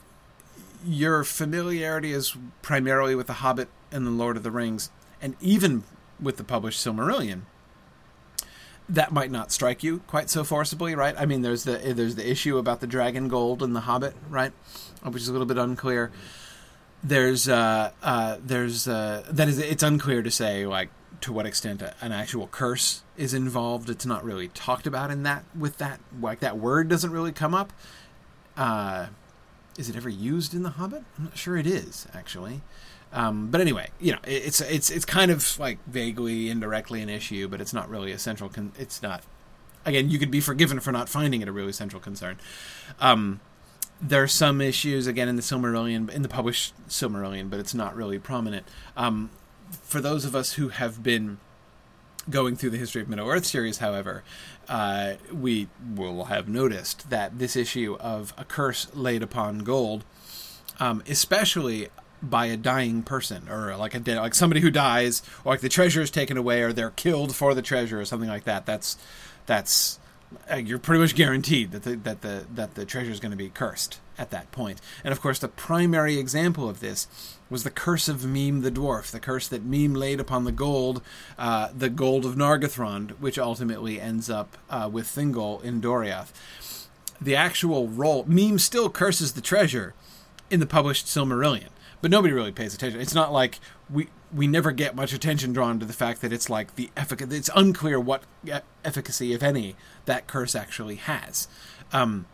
your 0.85 1.25
familiarity 1.25 2.13
is 2.13 2.37
primarily 2.63 3.15
with 3.15 3.27
The 3.27 3.35
Hobbit 3.35 3.69
and 3.93 4.07
The 4.07 4.11
Lord 4.11 4.37
of 4.37 4.43
the 4.43 4.51
Rings, 4.51 4.91
and 5.21 5.37
even 5.41 5.85
with 6.21 6.37
the 6.37 6.45
published 6.45 6.85
Silmarillion, 6.85 7.43
that 8.89 9.13
might 9.13 9.31
not 9.31 9.53
strike 9.53 9.83
you 9.83 10.01
quite 10.07 10.29
so 10.29 10.43
forcibly, 10.43 10.95
right? 10.95 11.15
I 11.17 11.25
mean, 11.27 11.43
there's 11.43 11.65
the 11.65 11.79
there's 11.95 12.17
the 12.17 12.29
issue 12.29 12.59
about 12.59 12.81
the 12.81 12.87
dragon 12.87 13.29
gold 13.29 13.63
and 13.63 13.75
the 13.75 13.81
Hobbit, 13.81 14.15
right, 14.29 14.53
which 15.03 15.23
is 15.23 15.29
a 15.29 15.33
little 15.33 15.47
bit 15.47 15.59
unclear. 15.59 16.11
There's 17.03 17.49
uh, 17.49 17.93
uh, 18.03 18.39
there's 18.45 18.89
uh, 18.89 19.25
that 19.31 19.49
is 19.49 19.59
it's 19.59 19.83
unclear 19.83 20.23
to 20.23 20.31
say 20.31 20.67
like 20.67 20.91
to 21.21 21.33
what 21.33 21.47
extent 21.47 21.83
an 22.01 22.13
actual 22.13 22.47
curse 22.47 23.03
is 23.17 23.35
involved. 23.35 23.91
It's 23.91 24.07
not 24.07 24.25
really 24.25 24.49
talked 24.49 24.87
about 24.87 25.11
in 25.11 25.23
that 25.25 25.45
with 25.59 25.79
that 25.79 26.01
like 26.21 26.41
that 26.41 26.59
word 26.59 26.89
doesn't 26.89 27.11
really 27.11 27.33
come 27.33 27.55
up. 27.55 27.73
Uh, 28.57 29.07
is 29.79 29.89
it 29.89 29.97
ever 29.97 30.09
used 30.09 30.55
in 30.55 30.63
the 30.63 30.71
Hobbit? 30.71 31.05
I'm 31.19 31.25
not 31.25 31.39
sure 31.39 31.57
it 31.57 31.67
is 31.67 32.07
actually. 32.15 32.63
Um, 33.13 33.49
but 33.51 33.61
anyway, 33.61 33.89
you 34.01 34.13
know, 34.13 34.19
it's 34.25 34.61
it's 34.61 34.91
it's 34.91 35.05
kind 35.05 35.31
of 35.31 35.59
like 35.59 35.79
vaguely, 35.87 36.49
indirectly 36.49 37.03
an 37.03 37.09
issue, 37.09 37.49
but 37.49 37.61
it's 37.61 37.73
not 37.73 37.89
really 37.89 38.13
a 38.13 38.19
central. 38.19 38.49
Con- 38.49 38.73
it's 38.79 39.03
not. 39.03 39.23
Again, 39.85 40.11
you 40.11 40.19
could 40.19 40.31
be 40.31 40.41
forgiven 40.41 40.79
for 40.79 40.93
not 40.93 41.09
finding 41.09 41.41
it 41.41 41.49
a 41.49 41.53
really 41.53 41.73
central 41.73 42.01
concern. 42.01 42.39
Um, 43.01 43.41
there 44.01 44.23
are 44.23 44.29
some 44.29 44.61
issues 44.61 45.07
again 45.07 45.29
in 45.29 45.37
the 45.37 45.43
Silmarillion, 45.43 46.11
in 46.11 46.23
the 46.23 46.29
published 46.29 46.75
Silmarillion, 46.89 47.51
but 47.51 47.59
it's 47.59 47.75
not 47.75 47.97
really 47.97 48.19
prominent. 48.19 48.67
Um, 48.97 49.31
for 49.83 50.01
those 50.01 50.25
of 50.25 50.35
us 50.35 50.55
who 50.55 50.69
have 50.69 51.03
been 51.03 51.39
going 52.29 52.57
through 52.57 52.71
the 52.71 52.79
history 52.79 53.03
of 53.03 53.09
Middle 53.09 53.29
Earth 53.29 53.47
series, 53.47 53.79
however, 53.79 54.23
uh, 54.69 55.15
we 55.33 55.69
will 55.95 56.25
have 56.25 56.49
noticed 56.49 57.11
that 57.11 57.39
this 57.39 57.57
issue 57.57 57.97
of 58.01 58.33
a 58.37 58.45
curse 58.45 58.89
laid 58.95 59.23
upon 59.23 59.61
gold, 59.61 60.05
um, 60.79 61.03
especially 61.09 61.89
by 62.23 62.47
a 62.47 62.57
dying 62.57 63.03
person 63.03 63.49
or 63.49 63.77
like 63.77 63.95
a 63.95 64.01
dead, 64.01 64.19
like 64.19 64.35
somebody 64.35 64.61
who 64.61 64.71
dies 64.71 65.23
or 65.45 65.53
like 65.53 65.61
the 65.61 65.69
treasure 65.69 66.03
is 66.03 66.11
taken 66.11 66.37
away 66.37 66.63
or 66.63 66.73
they're 66.73 66.91
killed 66.91 67.35
for 67.35 67.55
the 67.55 67.63
treasure 67.63 68.01
or 68.01 68.05
something 68.05 68.29
like 68.29 68.45
that 68.45 68.67
that's 68.67 68.99
that's 69.47 69.99
uh, 70.51 70.57
you're 70.57 70.79
pretty 70.79 71.01
much 71.01 71.15
guaranteed 71.15 71.73
that 71.73 71.83
the 71.83 71.97
that 71.97 72.21
the 72.21 72.45
that 72.55 72.75
the 72.75 72.85
treasure 72.85 73.11
is 73.11 73.21
going 73.21 73.31
to 73.31 73.37
be 73.37 73.49
cursed 73.49 74.01
at 74.19 74.31
that 74.31 74.51
point. 74.53 74.81
point 74.81 74.81
and 75.03 75.13
of 75.13 75.21
course 75.21 75.39
the 75.39 75.49
primary 75.49 76.19
example 76.19 76.69
of 76.69 76.81
this 76.81 77.39
was 77.51 77.65
the 77.65 77.71
curse 77.71 78.09
of 78.09 78.21
Mîm 78.21 78.63
the 78.63 78.71
dwarf 78.71 79.11
the 79.11 79.21
curse 79.21 79.49
that 79.49 79.69
Mîm 79.69 79.97
laid 79.97 80.21
upon 80.21 80.45
the 80.45 80.53
gold 80.53 81.03
uh, 81.39 81.69
the 81.77 81.91
gold 81.91 82.25
of 82.25 82.37
Nargothrond 82.37 83.11
which 83.21 83.39
ultimately 83.39 84.01
ends 84.01 84.31
up 84.31 84.57
uh, 84.71 84.89
with 84.91 85.07
Thingol 85.07 85.63
in 85.63 85.81
Doriath 85.81 86.33
the 87.21 87.37
actual 87.37 87.89
role 87.89 88.25
Mîm 88.25 88.59
still 88.59 88.89
curses 88.89 89.33
the 89.33 89.41
treasure 89.41 89.95
in 90.51 90.61
the 90.61 90.67
published 90.67 91.07
Silmarillion 91.07 91.69
but 92.01 92.11
nobody 92.11 92.33
really 92.33 92.53
pays 92.53 92.75
attention. 92.75 93.01
It's 93.01 93.15
not 93.15 93.33
like 93.33 93.59
we 93.89 94.09
we 94.33 94.47
never 94.47 94.73
get 94.73 94.95
much 94.95 95.13
attention 95.13 95.53
drawn 95.53 95.79
to 95.81 95.87
the 95.87 95.93
fact 95.93 96.21
that 96.21 96.33
it's 96.33 96.49
like 96.49 96.77
the 96.77 96.91
efficacy. 96.97 97.37
It's 97.37 97.51
unclear 97.55 97.99
what 97.99 98.23
efficacy, 98.85 99.33
if 99.33 99.43
any, 99.43 99.77
that 100.05 100.27
curse 100.27 100.55
actually 100.55 100.97
has. 100.97 101.49
Um, 101.93 102.27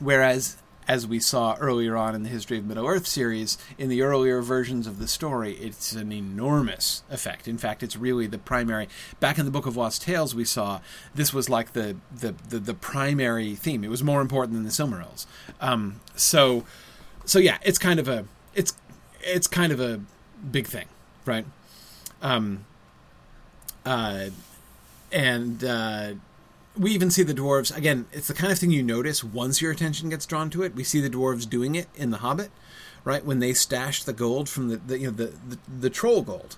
whereas, 0.00 0.56
as 0.90 1.06
we 1.06 1.20
saw 1.20 1.54
earlier 1.60 1.96
on 1.96 2.16
in 2.16 2.24
the 2.24 2.28
History 2.28 2.58
of 2.58 2.64
Middle 2.64 2.84
Earth 2.84 3.06
series, 3.06 3.56
in 3.78 3.88
the 3.88 4.02
earlier 4.02 4.42
versions 4.42 4.88
of 4.88 4.98
the 4.98 5.06
story, 5.06 5.52
it's 5.52 5.92
an 5.92 6.10
enormous 6.10 7.04
effect. 7.08 7.46
In 7.46 7.58
fact, 7.58 7.84
it's 7.84 7.96
really 7.96 8.26
the 8.26 8.38
primary. 8.38 8.88
Back 9.20 9.38
in 9.38 9.44
the 9.44 9.52
Book 9.52 9.66
of 9.66 9.76
Lost 9.76 10.02
Tales, 10.02 10.34
we 10.34 10.44
saw 10.44 10.80
this 11.14 11.32
was 11.32 11.48
like 11.48 11.74
the 11.74 11.94
the 12.12 12.34
the, 12.48 12.58
the 12.58 12.74
primary 12.74 13.54
theme. 13.54 13.84
It 13.84 13.88
was 13.88 14.02
more 14.02 14.20
important 14.20 14.54
than 14.54 14.64
the 14.64 14.70
Silmarils. 14.70 15.26
Um, 15.60 16.00
so, 16.16 16.64
so 17.24 17.38
yeah, 17.38 17.58
it's 17.62 17.78
kind 17.78 18.00
of 18.00 18.08
a 18.08 18.24
it's 18.56 18.76
it's 19.20 19.46
kind 19.46 19.72
of 19.72 19.78
a 19.78 20.00
big 20.50 20.66
thing, 20.66 20.88
right? 21.24 21.46
Um, 22.20 22.64
uh, 23.86 24.30
and 25.12 25.62
uh, 25.62 26.14
we 26.80 26.92
even 26.92 27.10
see 27.10 27.22
the 27.22 27.34
dwarves 27.34 27.76
again. 27.76 28.06
It's 28.10 28.28
the 28.28 28.34
kind 28.34 28.50
of 28.50 28.58
thing 28.58 28.70
you 28.70 28.82
notice 28.82 29.22
once 29.22 29.60
your 29.60 29.70
attention 29.70 30.08
gets 30.08 30.24
drawn 30.24 30.48
to 30.50 30.62
it. 30.62 30.74
We 30.74 30.82
see 30.82 31.00
the 31.00 31.10
dwarves 31.10 31.48
doing 31.48 31.74
it 31.74 31.88
in 31.94 32.10
The 32.10 32.18
Hobbit, 32.18 32.50
right? 33.04 33.24
When 33.24 33.38
they 33.38 33.52
stashed 33.52 34.06
the 34.06 34.14
gold 34.14 34.48
from 34.48 34.68
the, 34.68 34.76
the 34.78 34.98
you 34.98 35.06
know 35.06 35.12
the, 35.12 35.26
the, 35.26 35.58
the 35.80 35.90
troll 35.90 36.22
gold, 36.22 36.56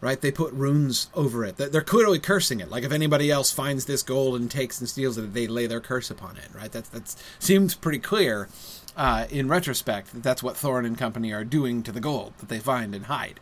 right? 0.00 0.18
They 0.18 0.32
put 0.32 0.54
runes 0.54 1.10
over 1.14 1.44
it. 1.44 1.58
They're 1.58 1.82
clearly 1.82 2.18
cursing 2.18 2.60
it. 2.60 2.70
Like 2.70 2.82
if 2.82 2.92
anybody 2.92 3.30
else 3.30 3.52
finds 3.52 3.84
this 3.84 4.02
gold 4.02 4.40
and 4.40 4.50
takes 4.50 4.80
and 4.80 4.88
steals 4.88 5.18
it, 5.18 5.34
they 5.34 5.46
lay 5.46 5.66
their 5.66 5.80
curse 5.80 6.10
upon 6.10 6.38
it, 6.38 6.48
right? 6.54 6.72
That's 6.72 6.88
that 6.88 7.14
seems 7.38 7.74
pretty 7.74 7.98
clear 7.98 8.48
uh, 8.96 9.26
in 9.30 9.48
retrospect, 9.48 10.12
that 10.12 10.22
that's 10.22 10.42
what 10.42 10.56
Thorin 10.56 10.86
and 10.86 10.98
company 10.98 11.32
are 11.32 11.44
doing 11.44 11.82
to 11.84 11.92
the 11.92 12.00
gold 12.00 12.32
that 12.38 12.48
they 12.48 12.58
find 12.58 12.94
and 12.94 13.06
hide. 13.06 13.38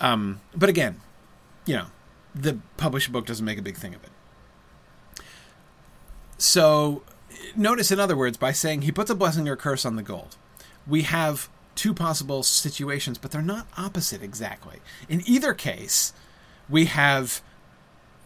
Um, 0.00 0.40
but 0.56 0.68
again, 0.68 1.00
you 1.66 1.76
know, 1.76 1.86
the 2.34 2.58
published 2.76 3.12
book 3.12 3.26
doesn't 3.26 3.44
make 3.44 3.58
a 3.58 3.62
big 3.62 3.76
thing 3.76 3.94
of 3.94 4.02
it. 4.04 4.10
So, 6.38 7.02
notice, 7.56 7.90
in 7.90 8.00
other 8.00 8.16
words, 8.16 8.36
by 8.36 8.52
saying 8.52 8.82
he 8.82 8.92
puts 8.92 9.10
a 9.10 9.14
blessing 9.14 9.48
or 9.48 9.56
curse 9.56 9.84
on 9.84 9.96
the 9.96 10.02
gold, 10.02 10.36
we 10.86 11.02
have 11.02 11.48
two 11.74 11.92
possible 11.92 12.42
situations, 12.42 13.18
but 13.18 13.30
they're 13.30 13.42
not 13.42 13.66
opposite 13.76 14.22
exactly. 14.22 14.78
In 15.08 15.22
either 15.26 15.52
case, 15.54 16.12
we 16.68 16.86
have 16.86 17.40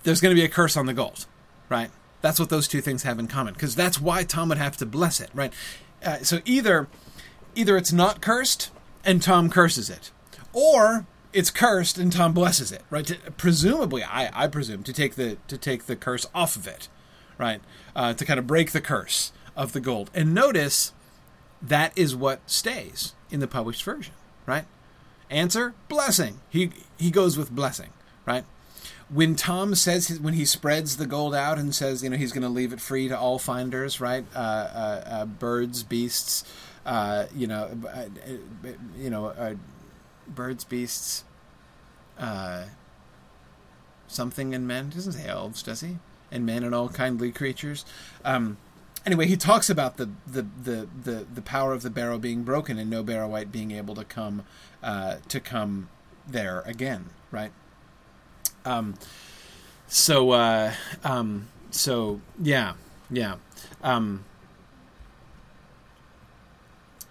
there's 0.04 0.20
going 0.20 0.34
to 0.34 0.40
be 0.40 0.44
a 0.44 0.48
curse 0.48 0.76
on 0.76 0.86
the 0.86 0.94
gold, 0.94 1.26
right? 1.68 1.90
That's 2.22 2.40
what 2.40 2.50
those 2.50 2.68
two 2.68 2.80
things 2.80 3.02
have 3.02 3.18
in 3.18 3.26
common, 3.26 3.54
because 3.54 3.74
that's 3.74 4.00
why 4.00 4.24
Tom 4.24 4.48
would 4.48 4.58
have 4.58 4.76
to 4.78 4.86
bless 4.86 5.20
it, 5.20 5.30
right? 5.34 5.52
Uh, 6.04 6.18
so 6.18 6.40
either 6.44 6.88
either 7.54 7.76
it's 7.76 7.92
not 7.92 8.20
cursed 8.20 8.70
and 9.04 9.22
Tom 9.22 9.50
curses 9.50 9.90
it, 9.90 10.10
or 10.52 11.06
it's 11.32 11.50
cursed 11.50 11.98
and 11.98 12.12
Tom 12.12 12.32
blesses 12.32 12.72
it. 12.72 12.82
Right? 12.90 13.06
To, 13.06 13.14
presumably, 13.36 14.02
I 14.02 14.30
I 14.32 14.48
presume 14.48 14.82
to 14.84 14.92
take 14.92 15.14
the 15.14 15.36
to 15.48 15.58
take 15.58 15.86
the 15.86 15.96
curse 15.96 16.26
off 16.34 16.56
of 16.56 16.66
it, 16.66 16.88
right? 17.38 17.60
Uh, 17.94 18.14
to 18.14 18.24
kind 18.24 18.38
of 18.38 18.46
break 18.46 18.72
the 18.72 18.80
curse 18.80 19.32
of 19.56 19.72
the 19.72 19.80
gold. 19.80 20.10
And 20.14 20.34
notice 20.34 20.92
that 21.60 21.96
is 21.96 22.16
what 22.16 22.40
stays 22.50 23.14
in 23.30 23.40
the 23.40 23.48
published 23.48 23.82
version, 23.82 24.14
right? 24.46 24.64
Answer: 25.30 25.74
blessing. 25.88 26.40
He 26.50 26.70
he 26.98 27.10
goes 27.10 27.36
with 27.36 27.50
blessing, 27.50 27.90
right? 28.26 28.44
when 29.12 29.36
Tom 29.36 29.74
says 29.74 30.08
his, 30.08 30.20
when 30.20 30.34
he 30.34 30.44
spreads 30.44 30.96
the 30.96 31.06
gold 31.06 31.34
out 31.34 31.58
and 31.58 31.74
says 31.74 32.02
you 32.02 32.08
know 32.08 32.16
he's 32.16 32.32
going 32.32 32.42
to 32.42 32.48
leave 32.48 32.72
it 32.72 32.80
free 32.80 33.08
to 33.08 33.18
all 33.18 33.38
finders, 33.38 34.00
right? 34.00 34.24
Uh, 34.34 34.38
uh, 34.38 35.04
uh, 35.06 35.24
birds, 35.26 35.82
beasts, 35.82 36.44
uh, 36.86 37.26
you 37.34 37.46
know, 37.46 37.70
uh, 37.92 38.04
you 38.96 39.10
know, 39.10 39.56
birds, 40.26 40.64
beasts, 40.64 41.24
something 44.06 44.54
and 44.54 44.66
men. 44.66 44.86
He 44.90 44.94
doesn't 44.94 45.12
say 45.12 45.28
elves, 45.28 45.62
does 45.62 45.82
he? 45.82 45.98
And 46.32 46.44
men 46.46 46.64
and 46.64 46.74
all 46.74 46.88
kindly 46.88 47.30
creatures. 47.30 47.84
Um, 48.24 48.56
anyway, 49.06 49.26
he 49.26 49.36
talks 49.36 49.70
about 49.70 49.98
the, 49.98 50.08
the, 50.26 50.46
the, 50.62 50.88
the, 51.04 51.26
the 51.32 51.42
power 51.42 51.72
of 51.72 51.82
the 51.82 51.90
barrow 51.90 52.18
being 52.18 52.42
broken 52.42 52.78
and 52.78 52.90
no 52.90 53.02
Barrow-wight 53.02 53.52
being 53.52 53.70
able 53.70 53.94
to 53.94 54.04
come 54.04 54.42
to 54.82 55.40
come 55.40 55.88
there 56.26 56.62
again, 56.62 57.10
right? 57.30 57.52
Um, 58.64 58.94
so, 59.86 60.30
uh, 60.30 60.72
um, 61.04 61.48
so 61.70 62.20
yeah, 62.40 62.74
yeah, 63.10 63.36
um, 63.82 64.24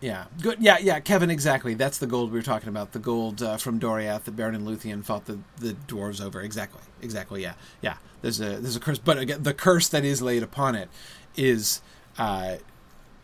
yeah, 0.02 0.26
good. 0.42 0.58
Yeah, 0.60 0.78
yeah, 0.80 1.00
Kevin. 1.00 1.30
Exactly. 1.30 1.76
That's 1.76 2.00
the 2.00 2.08
gold 2.08 2.32
we 2.32 2.40
were 2.40 2.44
talking 2.44 2.70
about. 2.70 2.92
The 2.92 3.00
gold 3.00 3.42
uh, 3.42 3.58
from 3.58 3.80
Doriath 3.80 4.24
that 4.24 4.36
Beren 4.36 4.56
and 4.56 4.68
Luthien 4.68 5.06
fought 5.06 5.26
the, 5.26 5.40
the 5.60 5.74
dwarves 5.88 6.20
over. 6.24 6.42
Exactly. 6.42 6.82
Exactly. 7.02 7.42
Yeah. 7.44 7.54
Yeah. 7.82 7.98
There's 8.22 8.42
a 8.42 8.58
there's 8.58 8.76
a 8.76 8.80
curse, 8.80 8.98
but 8.98 9.18
again, 9.18 9.44
the 9.44 9.54
curse 9.54 9.88
that 9.90 10.04
is 10.04 10.22
laid 10.22 10.44
upon 10.44 10.76
it 10.76 10.90
is 11.36 11.82
uh, 12.18 12.58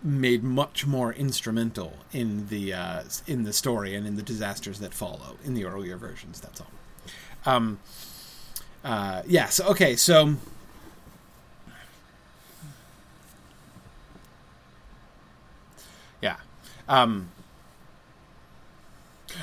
made 0.04 0.44
much 0.44 0.86
more 0.86 1.12
instrumental 1.14 1.94
in 2.14 2.48
the 2.48 2.74
uh, 2.74 3.04
in 3.26 3.44
the 3.44 3.54
story 3.54 3.96
and 3.96 4.06
in 4.08 4.16
the 4.16 4.24
disasters 4.24 4.80
that 4.80 4.94
follow 4.94 5.38
in 5.44 5.54
the 5.56 5.66
earlier 5.66 5.98
versions. 5.98 6.40
That's 6.40 6.62
all. 6.62 6.72
Um, 7.46 7.80
uh, 8.84 9.24
yes. 9.28 9.60
Okay. 9.60 9.96
So. 9.96 10.36
Yeah. 16.22 16.38
Um. 16.88 17.32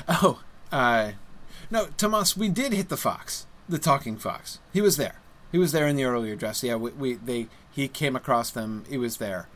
Oh. 0.07 0.41
Uh. 0.71 1.11
No, 1.69 1.87
Tomas. 1.97 2.35
We 2.37 2.49
did 2.49 2.73
hit 2.73 2.89
the 2.89 2.97
fox, 2.97 3.45
the 3.67 3.79
talking 3.79 4.17
fox. 4.17 4.59
He 4.73 4.81
was 4.81 4.97
there. 4.97 5.21
He 5.51 5.57
was 5.57 5.71
there 5.71 5.87
in 5.87 5.95
the 5.95 6.03
earlier 6.05 6.35
dress. 6.35 6.63
Yeah. 6.63 6.75
We, 6.75 6.91
we 6.91 7.13
they 7.15 7.47
he 7.71 7.87
came 7.87 8.15
across 8.15 8.51
them. 8.51 8.85
He 8.89 8.97
was 8.97 9.17
there. 9.17 9.47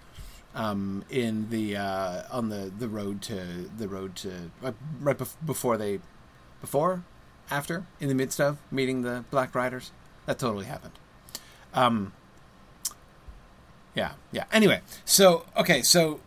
Um, 0.56 1.06
in 1.12 1.52
the 1.52 1.78
uh, 1.78 2.24
on 2.32 2.50
the, 2.50 2.72
the 2.76 2.90
road 2.90 3.22
to 3.24 3.70
the 3.78 3.88
road 3.88 4.16
to 4.18 4.52
uh, 4.64 4.72
right 5.00 5.18
bef- 5.18 5.36
before 5.46 5.78
they 5.78 6.00
before 6.60 7.04
after, 7.52 7.86
in 8.00 8.08
the 8.08 8.16
midst 8.16 8.40
of 8.40 8.58
meeting 8.72 9.02
the 9.02 9.26
Black 9.32 9.54
Riders. 9.56 9.92
That 10.26 10.40
totally 10.40 10.66
happened. 10.66 10.94
Um, 11.74 12.14
yeah, 13.96 14.14
yeah. 14.32 14.46
Anyway, 14.52 14.82
so 15.06 15.46
okay, 15.58 15.82
so 15.82 16.20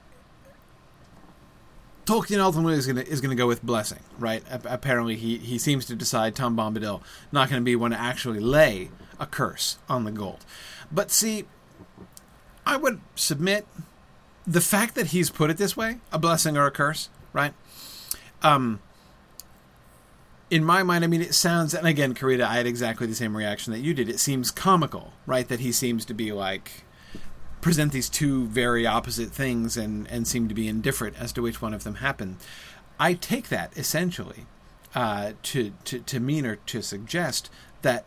Tolkien 2.04 2.38
ultimately 2.38 2.74
is 2.74 2.86
going 2.86 2.96
to 2.96 3.08
is 3.08 3.20
to 3.20 3.34
go 3.34 3.46
with 3.46 3.62
blessing, 3.62 4.00
right? 4.18 4.42
A- 4.50 4.60
apparently, 4.64 5.16
he 5.16 5.38
he 5.38 5.58
seems 5.58 5.86
to 5.86 5.94
decide 5.94 6.34
Tom 6.34 6.56
Bombadil 6.56 7.00
not 7.30 7.48
going 7.48 7.60
to 7.60 7.64
be 7.64 7.76
one 7.76 7.92
to 7.92 8.00
actually 8.00 8.40
lay 8.40 8.90
a 9.20 9.26
curse 9.26 9.78
on 9.88 10.04
the 10.04 10.10
gold. 10.10 10.44
But 10.90 11.10
see, 11.10 11.44
I 12.66 12.76
would 12.76 13.00
submit 13.14 13.66
the 14.46 14.60
fact 14.60 14.94
that 14.96 15.08
he's 15.08 15.30
put 15.30 15.50
it 15.50 15.56
this 15.56 15.76
way, 15.76 15.98
a 16.10 16.18
blessing 16.18 16.56
or 16.56 16.66
a 16.66 16.70
curse, 16.70 17.08
right? 17.32 17.54
Um, 18.42 18.80
in 20.50 20.64
my 20.64 20.82
mind, 20.82 21.04
I 21.04 21.06
mean, 21.06 21.22
it 21.22 21.34
sounds, 21.34 21.72
and 21.72 21.86
again, 21.86 22.14
Karita, 22.14 22.42
I 22.42 22.56
had 22.56 22.66
exactly 22.66 23.06
the 23.06 23.14
same 23.14 23.36
reaction 23.36 23.72
that 23.72 23.78
you 23.78 23.94
did. 23.94 24.08
It 24.08 24.18
seems 24.20 24.50
comical, 24.50 25.12
right? 25.26 25.48
That 25.48 25.60
he 25.60 25.72
seems 25.72 26.04
to 26.06 26.14
be 26.14 26.32
like, 26.32 26.84
present 27.62 27.92
these 27.92 28.10
two 28.10 28.46
very 28.48 28.86
opposite 28.86 29.30
things 29.30 29.78
and, 29.78 30.06
and 30.10 30.28
seem 30.28 30.48
to 30.48 30.54
be 30.54 30.68
indifferent 30.68 31.16
as 31.18 31.32
to 31.32 31.40
which 31.40 31.62
one 31.62 31.72
of 31.72 31.84
them 31.84 31.96
happened. 31.96 32.36
I 33.00 33.14
take 33.14 33.48
that 33.48 33.72
essentially 33.78 34.44
uh, 34.94 35.32
to, 35.44 35.72
to, 35.84 36.00
to 36.00 36.20
mean 36.20 36.44
or 36.44 36.56
to 36.56 36.82
suggest 36.82 37.48
that 37.80 38.04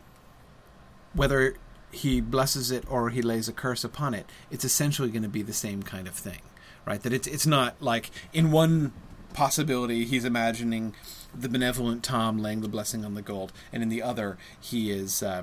whether 1.14 1.56
he 1.90 2.20
blesses 2.20 2.70
it 2.70 2.84
or 2.88 3.10
he 3.10 3.22
lays 3.22 3.48
a 3.48 3.52
curse 3.52 3.82
upon 3.82 4.14
it, 4.14 4.26
it's 4.50 4.64
essentially 4.64 5.10
going 5.10 5.22
to 5.22 5.28
be 5.28 5.42
the 5.42 5.52
same 5.52 5.82
kind 5.82 6.06
of 6.06 6.14
thing, 6.14 6.40
right? 6.84 7.02
That 7.02 7.12
it's 7.12 7.26
it's 7.26 7.46
not 7.46 7.80
like 7.80 8.10
in 8.32 8.50
one 8.50 8.92
possibility 9.32 10.04
he's 10.04 10.24
imagining 10.24 10.94
the 11.34 11.48
benevolent 11.48 12.02
Tom 12.02 12.38
laying 12.38 12.60
the 12.60 12.68
blessing 12.68 13.04
on 13.04 13.14
the 13.14 13.22
gold, 13.22 13.52
and 13.72 13.82
in 13.82 13.88
the 13.88 14.02
other 14.02 14.36
he 14.60 14.90
is, 14.90 15.22
uh, 15.22 15.42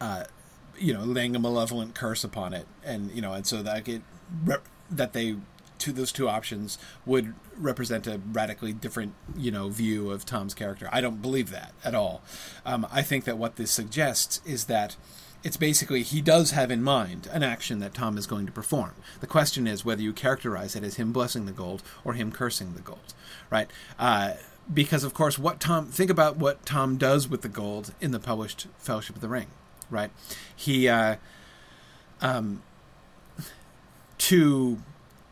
uh, 0.00 0.24
you 0.80 0.92
know, 0.92 1.02
laying 1.02 1.36
a 1.36 1.38
malevolent 1.38 1.94
curse 1.94 2.24
upon 2.24 2.54
it, 2.54 2.66
and 2.84 3.10
you 3.12 3.22
know, 3.22 3.32
and 3.32 3.46
so 3.46 3.62
that 3.62 3.86
it 3.88 4.02
that 4.90 5.12
they 5.12 5.36
to 5.78 5.92
those 5.92 6.12
two 6.12 6.28
options 6.28 6.78
would 7.06 7.34
represent 7.56 8.06
a 8.06 8.20
radically 8.32 8.72
different, 8.72 9.14
you 9.36 9.50
know, 9.50 9.68
view 9.68 10.10
of 10.10 10.26
Tom's 10.26 10.54
character. 10.54 10.88
I 10.92 11.00
don't 11.00 11.22
believe 11.22 11.50
that 11.50 11.72
at 11.82 11.94
all. 11.94 12.22
Um, 12.66 12.86
I 12.92 13.02
think 13.02 13.24
that 13.24 13.38
what 13.38 13.56
this 13.56 13.70
suggests 13.70 14.40
is 14.44 14.66
that 14.66 14.96
it's 15.42 15.56
basically 15.56 16.02
he 16.02 16.20
does 16.20 16.50
have 16.50 16.70
in 16.70 16.82
mind 16.82 17.28
an 17.32 17.42
action 17.42 17.78
that 17.78 17.94
Tom 17.94 18.18
is 18.18 18.26
going 18.26 18.44
to 18.46 18.52
perform. 18.52 18.92
The 19.20 19.26
question 19.26 19.66
is 19.66 19.84
whether 19.84 20.02
you 20.02 20.12
characterize 20.12 20.76
it 20.76 20.84
as 20.84 20.96
him 20.96 21.12
blessing 21.12 21.46
the 21.46 21.52
gold 21.52 21.82
or 22.04 22.12
him 22.12 22.30
cursing 22.30 22.74
the 22.74 22.82
gold, 22.82 23.14
right? 23.48 23.70
Uh, 23.98 24.34
because 24.72 25.02
of 25.02 25.14
course, 25.14 25.38
what 25.38 25.58
Tom 25.58 25.86
think 25.86 26.10
about 26.10 26.36
what 26.36 26.66
Tom 26.66 26.98
does 26.98 27.26
with 27.26 27.40
the 27.42 27.48
gold 27.48 27.94
in 28.00 28.12
the 28.12 28.20
published 28.20 28.66
Fellowship 28.78 29.16
of 29.16 29.22
the 29.22 29.28
Ring, 29.28 29.48
right? 29.90 30.10
He, 30.54 30.88
uh, 30.88 31.16
um, 32.20 32.62
to 34.18 34.78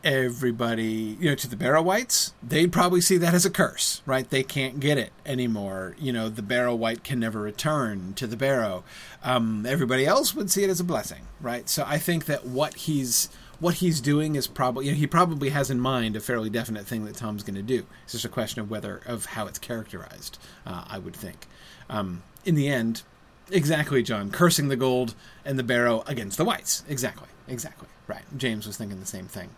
everybody, 0.03 1.17
you 1.19 1.29
know, 1.29 1.35
to 1.35 1.47
the 1.47 1.55
Barrow-wights, 1.55 2.33
they'd 2.41 2.71
probably 2.71 3.01
see 3.01 3.17
that 3.17 3.33
as 3.33 3.45
a 3.45 3.49
curse, 3.49 4.01
right? 4.05 4.29
They 4.29 4.43
can't 4.43 4.79
get 4.79 4.97
it 4.97 5.11
anymore. 5.25 5.95
You 5.99 6.13
know, 6.13 6.29
the 6.29 6.41
Barrow-wight 6.41 7.03
can 7.03 7.19
never 7.19 7.41
return 7.41 8.13
to 8.15 8.27
the 8.27 8.37
Barrow. 8.37 8.83
Um, 9.23 9.65
everybody 9.65 10.05
else 10.05 10.33
would 10.33 10.49
see 10.49 10.63
it 10.63 10.69
as 10.69 10.79
a 10.79 10.85
blessing, 10.85 11.23
right? 11.41 11.67
So 11.67 11.83
I 11.85 11.97
think 11.97 12.25
that 12.25 12.45
what 12.45 12.75
he's 12.75 13.29
what 13.59 13.75
he's 13.75 13.99
doing 13.99 14.35
is 14.35 14.47
probably 14.47 14.85
you 14.85 14.93
know, 14.93 14.97
he 14.97 15.05
probably 15.05 15.49
has 15.49 15.69
in 15.69 15.81
mind 15.81 16.15
a 16.15 16.21
fairly 16.21 16.49
definite 16.49 16.85
thing 16.85 17.03
that 17.03 17.17
Tom's 17.17 17.43
going 17.43 17.55
to 17.55 17.61
do. 17.61 17.85
It's 18.03 18.13
just 18.13 18.23
a 18.23 18.29
question 18.29 18.61
of 18.61 18.71
whether 18.71 19.01
of 19.05 19.25
how 19.25 19.47
it's 19.47 19.59
characterized. 19.59 20.39
Uh, 20.65 20.85
I 20.87 20.97
would 20.97 21.15
think. 21.15 21.45
Um, 21.89 22.23
in 22.45 22.55
the 22.55 22.69
end, 22.69 23.03
exactly, 23.51 24.03
John, 24.03 24.31
cursing 24.31 24.67
the 24.67 24.75
gold 24.75 25.15
and 25.45 25.57
the 25.57 25.63
Barrow 25.63 26.03
against 26.07 26.37
the 26.37 26.45
wights. 26.45 26.83
Exactly, 26.87 27.27
exactly. 27.47 27.87
Right. 28.07 28.23
James 28.37 28.65
was 28.65 28.77
thinking 28.77 28.99
the 28.99 29.05
same 29.05 29.25
thing. 29.25 29.49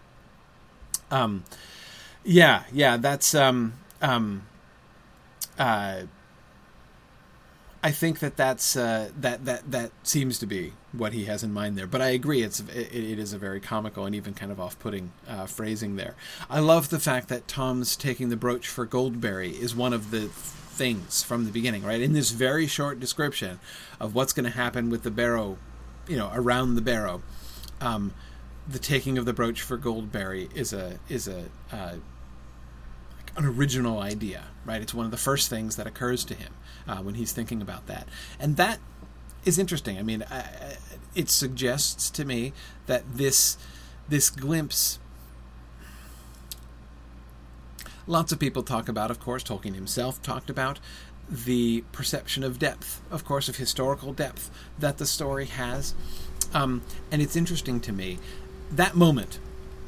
Um, 1.09 1.43
yeah, 2.23 2.63
yeah, 2.71 2.97
that's 2.97 3.33
um, 3.33 3.73
um, 4.01 4.43
uh, 5.57 6.03
I 7.83 7.91
think 7.91 8.19
that 8.19 8.37
that's 8.37 8.75
uh, 8.75 9.09
that 9.19 9.45
that 9.45 9.71
that 9.71 9.91
seems 10.03 10.37
to 10.39 10.45
be 10.45 10.73
what 10.91 11.13
he 11.13 11.25
has 11.25 11.43
in 11.43 11.51
mind 11.51 11.77
there. 11.77 11.87
But 11.87 12.01
I 12.01 12.09
agree, 12.09 12.43
it's 12.43 12.59
it, 12.59 12.93
it 12.93 13.19
is 13.19 13.33
a 13.33 13.37
very 13.37 13.59
comical 13.59 14.05
and 14.05 14.13
even 14.13 14.33
kind 14.33 14.51
of 14.51 14.59
off-putting 14.59 15.11
uh, 15.27 15.45
phrasing 15.45 15.95
there. 15.95 16.15
I 16.49 16.59
love 16.59 16.89
the 16.89 16.99
fact 16.99 17.27
that 17.29 17.47
Tom's 17.47 17.95
taking 17.95 18.29
the 18.29 18.37
brooch 18.37 18.67
for 18.67 18.85
Goldberry 18.85 19.51
is 19.51 19.75
one 19.75 19.93
of 19.93 20.11
the 20.11 20.29
things 20.81 21.21
from 21.21 21.45
the 21.45 21.51
beginning, 21.51 21.83
right? 21.83 22.01
In 22.01 22.13
this 22.13 22.31
very 22.31 22.65
short 22.65 22.99
description 22.99 23.59
of 23.99 24.15
what's 24.15 24.33
going 24.33 24.45
to 24.45 24.57
happen 24.57 24.89
with 24.89 25.03
the 25.03 25.11
barrow, 25.11 25.59
you 26.07 26.17
know, 26.17 26.31
around 26.33 26.73
the 26.73 26.81
barrow. 26.81 27.21
Um, 27.79 28.15
the 28.67 28.79
taking 28.79 29.15
of 29.19 29.25
the 29.25 29.33
brooch 29.33 29.61
for 29.61 29.77
Goldberry 29.77 30.49
is 30.55 30.73
a 30.73 30.97
is 31.07 31.27
a 31.27 31.45
uh, 31.71 31.97
an 33.37 33.45
original 33.45 33.99
idea, 33.99 34.45
right? 34.65 34.81
It's 34.81 34.91
one 34.91 35.05
of 35.05 35.11
the 35.11 35.17
first 35.17 35.51
things 35.51 35.75
that 35.75 35.85
occurs 35.85 36.25
to 36.25 36.33
him 36.33 36.51
uh, 36.87 36.97
when 36.97 37.13
he's 37.13 37.31
thinking 37.31 37.61
about 37.61 37.85
that, 37.85 38.07
and 38.39 38.57
that 38.57 38.79
is 39.45 39.59
interesting. 39.59 39.99
I 39.99 40.01
mean, 40.01 40.23
I, 40.31 40.45
it 41.13 41.29
suggests 41.29 42.09
to 42.09 42.25
me 42.25 42.53
that 42.87 43.03
this 43.13 43.55
this 44.09 44.31
glimpse. 44.31 44.97
Lots 48.11 48.33
of 48.33 48.39
people 48.39 48.61
talk 48.61 48.89
about, 48.89 49.09
of 49.09 49.21
course, 49.21 49.41
Tolkien 49.41 49.73
himself 49.73 50.21
talked 50.21 50.49
about 50.49 50.81
the 51.29 51.85
perception 51.93 52.43
of 52.43 52.59
depth, 52.59 52.99
of 53.09 53.23
course, 53.23 53.47
of 53.47 53.55
historical 53.55 54.11
depth 54.11 54.51
that 54.77 54.97
the 54.97 55.05
story 55.05 55.45
has. 55.45 55.93
Um, 56.53 56.81
and 57.09 57.21
it's 57.21 57.37
interesting 57.37 57.79
to 57.79 57.93
me 57.93 58.19
that 58.69 58.95
moment 58.95 59.39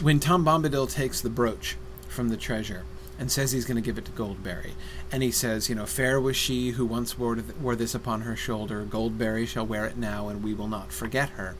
when 0.01 0.21
Tom 0.21 0.45
Bombadil 0.45 0.89
takes 0.89 1.19
the 1.19 1.29
brooch 1.29 1.75
from 2.07 2.29
the 2.29 2.37
treasure 2.37 2.85
and 3.19 3.29
says 3.29 3.51
he's 3.51 3.65
going 3.65 3.75
to 3.75 3.81
give 3.81 3.97
it 3.97 4.05
to 4.05 4.11
Goldberry, 4.13 4.71
and 5.11 5.21
he 5.21 5.29
says, 5.29 5.67
you 5.67 5.75
know, 5.75 5.85
fair 5.85 6.21
was 6.21 6.37
she 6.37 6.69
who 6.69 6.85
once 6.85 7.19
wore, 7.19 7.35
th- 7.35 7.57
wore 7.57 7.75
this 7.75 7.93
upon 7.93 8.21
her 8.21 8.37
shoulder. 8.37 8.85
Goldberry 8.85 9.45
shall 9.45 9.65
wear 9.65 9.83
it 9.83 9.97
now, 9.97 10.29
and 10.29 10.41
we 10.41 10.53
will 10.53 10.69
not 10.69 10.93
forget 10.93 11.31
her. 11.31 11.55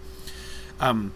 Um, 0.80 1.12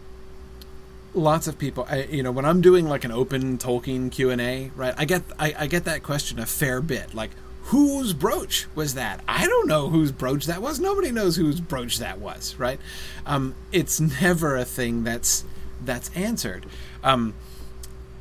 lots 1.18 1.48
of 1.48 1.58
people, 1.58 1.86
I, 1.90 2.04
you 2.04 2.24
know, 2.24 2.32
when 2.32 2.46
I'm 2.46 2.62
doing 2.62 2.88
like 2.88 3.04
an 3.04 3.12
open 3.12 3.58
Tolkien 3.58 4.12
Q 4.12 4.30
and 4.30 4.40
A, 4.40 4.72
right? 4.76 4.94
I 4.98 5.06
get 5.06 5.24
I, 5.40 5.54
I 5.60 5.68
get 5.68 5.86
that 5.86 6.04
question 6.04 6.40
a 6.40 6.46
fair 6.46 6.82
bit, 6.82 7.14
like 7.14 7.32
whose 7.64 8.14
brooch 8.14 8.68
was 8.76 8.94
that? 8.94 9.22
I 9.28 9.46
don't 9.46 9.68
know 9.68 9.90
whose 9.90 10.12
brooch 10.12 10.46
that 10.46 10.62
was. 10.62 10.80
Nobody 10.80 11.12
knows 11.12 11.36
whose 11.36 11.60
brooch 11.60 11.98
that 11.98 12.20
was, 12.20 12.56
right? 12.58 12.80
Um, 13.26 13.56
it's 13.72 14.00
never 14.00 14.56
a 14.56 14.64
thing 14.64 15.04
that's 15.04 15.44
that's 15.84 16.10
answered. 16.16 16.66
Um, 17.04 17.34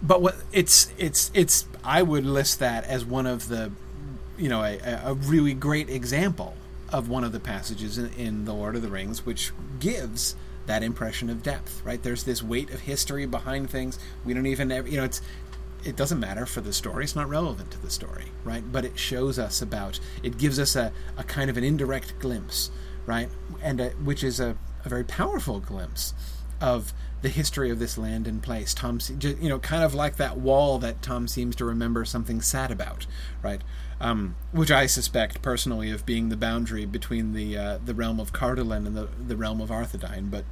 but 0.02 0.20
what 0.20 0.36
it's 0.52 0.92
it's 0.98 1.30
it's 1.34 1.66
I 1.84 2.02
would 2.02 2.24
list 2.24 2.58
that 2.58 2.84
as 2.84 3.04
one 3.04 3.26
of 3.26 3.48
the 3.48 3.70
you 4.36 4.48
know 4.48 4.62
a, 4.62 4.78
a 5.04 5.14
really 5.14 5.54
great 5.54 5.88
example 5.88 6.54
of 6.92 7.08
one 7.08 7.24
of 7.24 7.32
the 7.32 7.40
passages 7.40 7.98
in, 7.98 8.12
in 8.14 8.44
the 8.44 8.52
Lord 8.52 8.76
of 8.76 8.82
the 8.82 8.88
Rings 8.88 9.24
which 9.24 9.52
gives 9.80 10.36
that 10.66 10.82
impression 10.82 11.30
of 11.30 11.42
depth 11.42 11.82
right? 11.84 12.02
There's 12.02 12.24
this 12.24 12.42
weight 12.42 12.70
of 12.70 12.80
history 12.80 13.26
behind 13.26 13.70
things. 13.70 13.98
We 14.24 14.34
don't 14.34 14.46
even 14.46 14.70
you 14.70 14.96
know 14.96 15.04
it's 15.04 15.22
it 15.84 15.94
doesn't 15.94 16.18
matter 16.18 16.46
for 16.46 16.60
the 16.60 16.72
story. 16.72 17.04
It's 17.04 17.14
not 17.14 17.28
relevant 17.28 17.70
to 17.72 17.82
the 17.82 17.90
story 17.90 18.26
right? 18.44 18.64
But 18.70 18.84
it 18.84 18.98
shows 18.98 19.38
us 19.38 19.62
about 19.62 20.00
it 20.22 20.38
gives 20.38 20.58
us 20.58 20.76
a, 20.76 20.92
a 21.16 21.24
kind 21.24 21.50
of 21.50 21.56
an 21.56 21.64
indirect 21.64 22.18
glimpse 22.18 22.70
right? 23.06 23.28
And 23.62 23.80
a, 23.80 23.90
which 23.90 24.22
is 24.22 24.40
a, 24.40 24.56
a 24.84 24.88
very 24.88 25.04
powerful 25.04 25.60
glimpse 25.60 26.12
of 26.60 26.92
the 27.22 27.28
history 27.28 27.70
of 27.70 27.78
this 27.78 27.96
land 27.96 28.26
and 28.26 28.42
place. 28.42 28.74
Tom, 28.74 28.98
you 29.20 29.48
know, 29.48 29.58
kind 29.58 29.82
of 29.82 29.94
like 29.94 30.16
that 30.16 30.36
wall 30.36 30.78
that 30.78 31.02
Tom 31.02 31.26
seems 31.28 31.56
to 31.56 31.64
remember 31.64 32.04
something 32.04 32.40
sad 32.40 32.70
about, 32.70 33.06
right? 33.42 33.62
Um, 34.00 34.36
which 34.52 34.70
I 34.70 34.86
suspect 34.86 35.40
personally 35.40 35.90
of 35.90 36.04
being 36.04 36.28
the 36.28 36.36
boundary 36.36 36.84
between 36.84 37.32
the 37.32 37.56
uh, 37.56 37.78
the 37.82 37.94
realm 37.94 38.20
of 38.20 38.32
Cardolan 38.32 38.86
and 38.86 38.96
the 38.96 39.08
the 39.26 39.36
realm 39.36 39.60
of 39.60 39.70
Arthedain, 39.70 40.30
but 40.30 40.44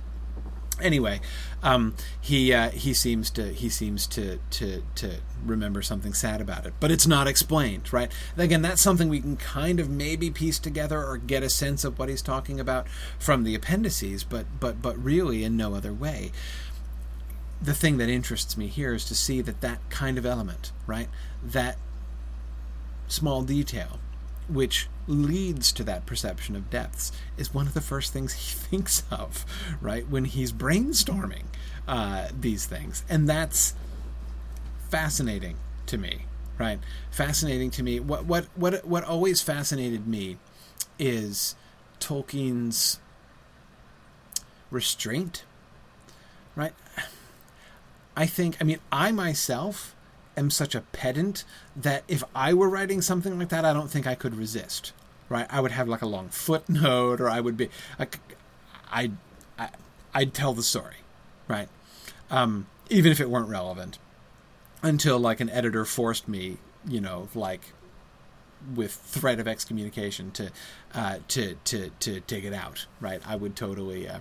anyway, 0.81 1.21
um, 1.63 1.95
he 2.21 2.53
uh, 2.53 2.71
he 2.71 2.95
seems 2.95 3.31
to 3.31 3.53
he 3.53 3.69
seems 3.69 4.07
to 4.09 4.39
to 4.51 4.83
to 4.97 5.17
remember 5.45 5.83
something 5.83 6.13
sad 6.13 6.41
about 6.41 6.67
it, 6.67 6.75
but 6.81 6.91
it's 6.91 7.07
not 7.07 7.27
explained, 7.27 7.93
right? 7.93 8.11
Again, 8.37 8.63
that's 8.63 8.83
something 8.83 9.09
we 9.09 9.21
can 9.21 9.37
kind 9.37 9.81
of 9.81 9.89
maybe 9.89 10.31
piece 10.31 10.59
together 10.59 11.03
or 11.03 11.17
get 11.17 11.43
a 11.43 11.51
sense 11.51 11.85
of 11.85 11.99
what 11.99 12.09
he's 12.09 12.23
talking 12.23 12.61
about 12.61 12.87
from 13.19 13.45
the 13.45 13.55
appendices, 13.55 14.25
but 14.25 14.47
but 14.61 14.81
but 14.83 15.03
really 15.03 15.45
in 15.45 15.57
no 15.57 15.75
other 15.75 15.93
way. 15.93 16.33
The 17.63 17.75
thing 17.75 17.97
that 17.99 18.09
interests 18.09 18.57
me 18.57 18.67
here 18.67 18.95
is 18.95 19.05
to 19.07 19.15
see 19.15 19.41
that 19.41 19.61
that 19.63 19.79
kind 19.89 20.19
of 20.19 20.27
element, 20.27 20.73
right, 20.87 21.09
that 21.43 21.79
small 23.07 23.43
detail, 23.43 24.01
which 24.49 24.89
leads 25.07 25.73
to 25.73 25.85
that 25.85 26.07
perception 26.07 26.57
of 26.57 26.71
depths 26.71 27.13
is 27.37 27.53
one 27.53 27.67
of 27.67 27.75
the 27.75 27.81
first 27.81 28.13
things 28.13 28.33
he 28.33 28.55
thinks 28.71 29.03
of, 29.11 29.45
right, 29.81 30.09
when 30.09 30.25
he's 30.25 30.53
brainstorming 30.53 31.45
uh, 31.87 32.29
these 32.39 32.67
things. 32.67 33.05
And 33.09 33.29
that's 33.29 33.75
fascinating 34.89 35.57
to 35.87 35.99
me, 35.99 36.27
right? 36.59 36.79
Fascinating 37.11 37.71
to 37.73 37.83
me. 37.83 38.01
What, 38.01 38.25
what, 38.25 38.47
what, 38.55 38.85
what 38.85 39.05
always 39.05 39.41
fascinated 39.43 40.07
me 40.07 40.39
is 40.99 41.57
Tolkien's 42.01 43.01
restraint, 44.71 45.45
right? 46.55 46.75
I 48.17 48.27
think, 48.27 48.57
I 48.61 48.65
mean, 48.65 48.79
I 48.93 49.11
myself 49.13 49.94
am 50.37 50.51
such 50.51 50.75
a 50.75 50.81
pedant 50.81 51.45
that 51.77 52.05
if 52.09 52.25
I 52.35 52.55
were 52.55 52.69
writing 52.69 53.03
something 53.03 53.39
like 53.39 53.49
that, 53.51 53.65
I 53.65 53.73
don't 53.73 53.91
think 53.91 54.07
I 54.07 54.15
could 54.15 54.35
resist. 54.35 54.93
Right? 55.29 55.47
I 55.51 55.61
would 55.61 55.73
have 55.73 55.89
like 55.89 56.03
a 56.03 56.07
long 56.07 56.29
footnote, 56.29 57.21
or 57.21 57.31
I 57.31 57.41
would 57.41 57.57
be 57.57 57.71
like, 57.99 58.21
I, 58.91 59.13
I 59.59 59.71
I'd 60.13 60.35
tell 60.35 60.53
the 60.53 60.63
story, 60.63 60.97
right? 61.49 61.69
Um, 62.31 62.67
even 62.91 63.11
if 63.11 63.21
it 63.21 63.31
weren't 63.31 63.49
relevant, 63.49 63.99
until 64.83 65.19
like 65.19 65.41
an 65.41 65.49
editor 65.51 65.85
forced 65.85 66.29
me, 66.29 66.59
you 66.87 67.01
know, 67.01 67.29
like 67.35 67.73
with 68.75 68.93
threat 68.93 69.41
of 69.41 69.49
excommunication 69.49 70.31
to 70.33 70.51
uh, 70.95 71.19
to 71.29 71.57
to 71.65 71.91
to 72.01 72.21
take 72.21 72.45
it 72.45 72.53
out. 72.53 72.87
Right? 73.01 73.21
I 73.27 73.37
would 73.37 73.57
totally. 73.57 74.09
Uh, 74.09 74.19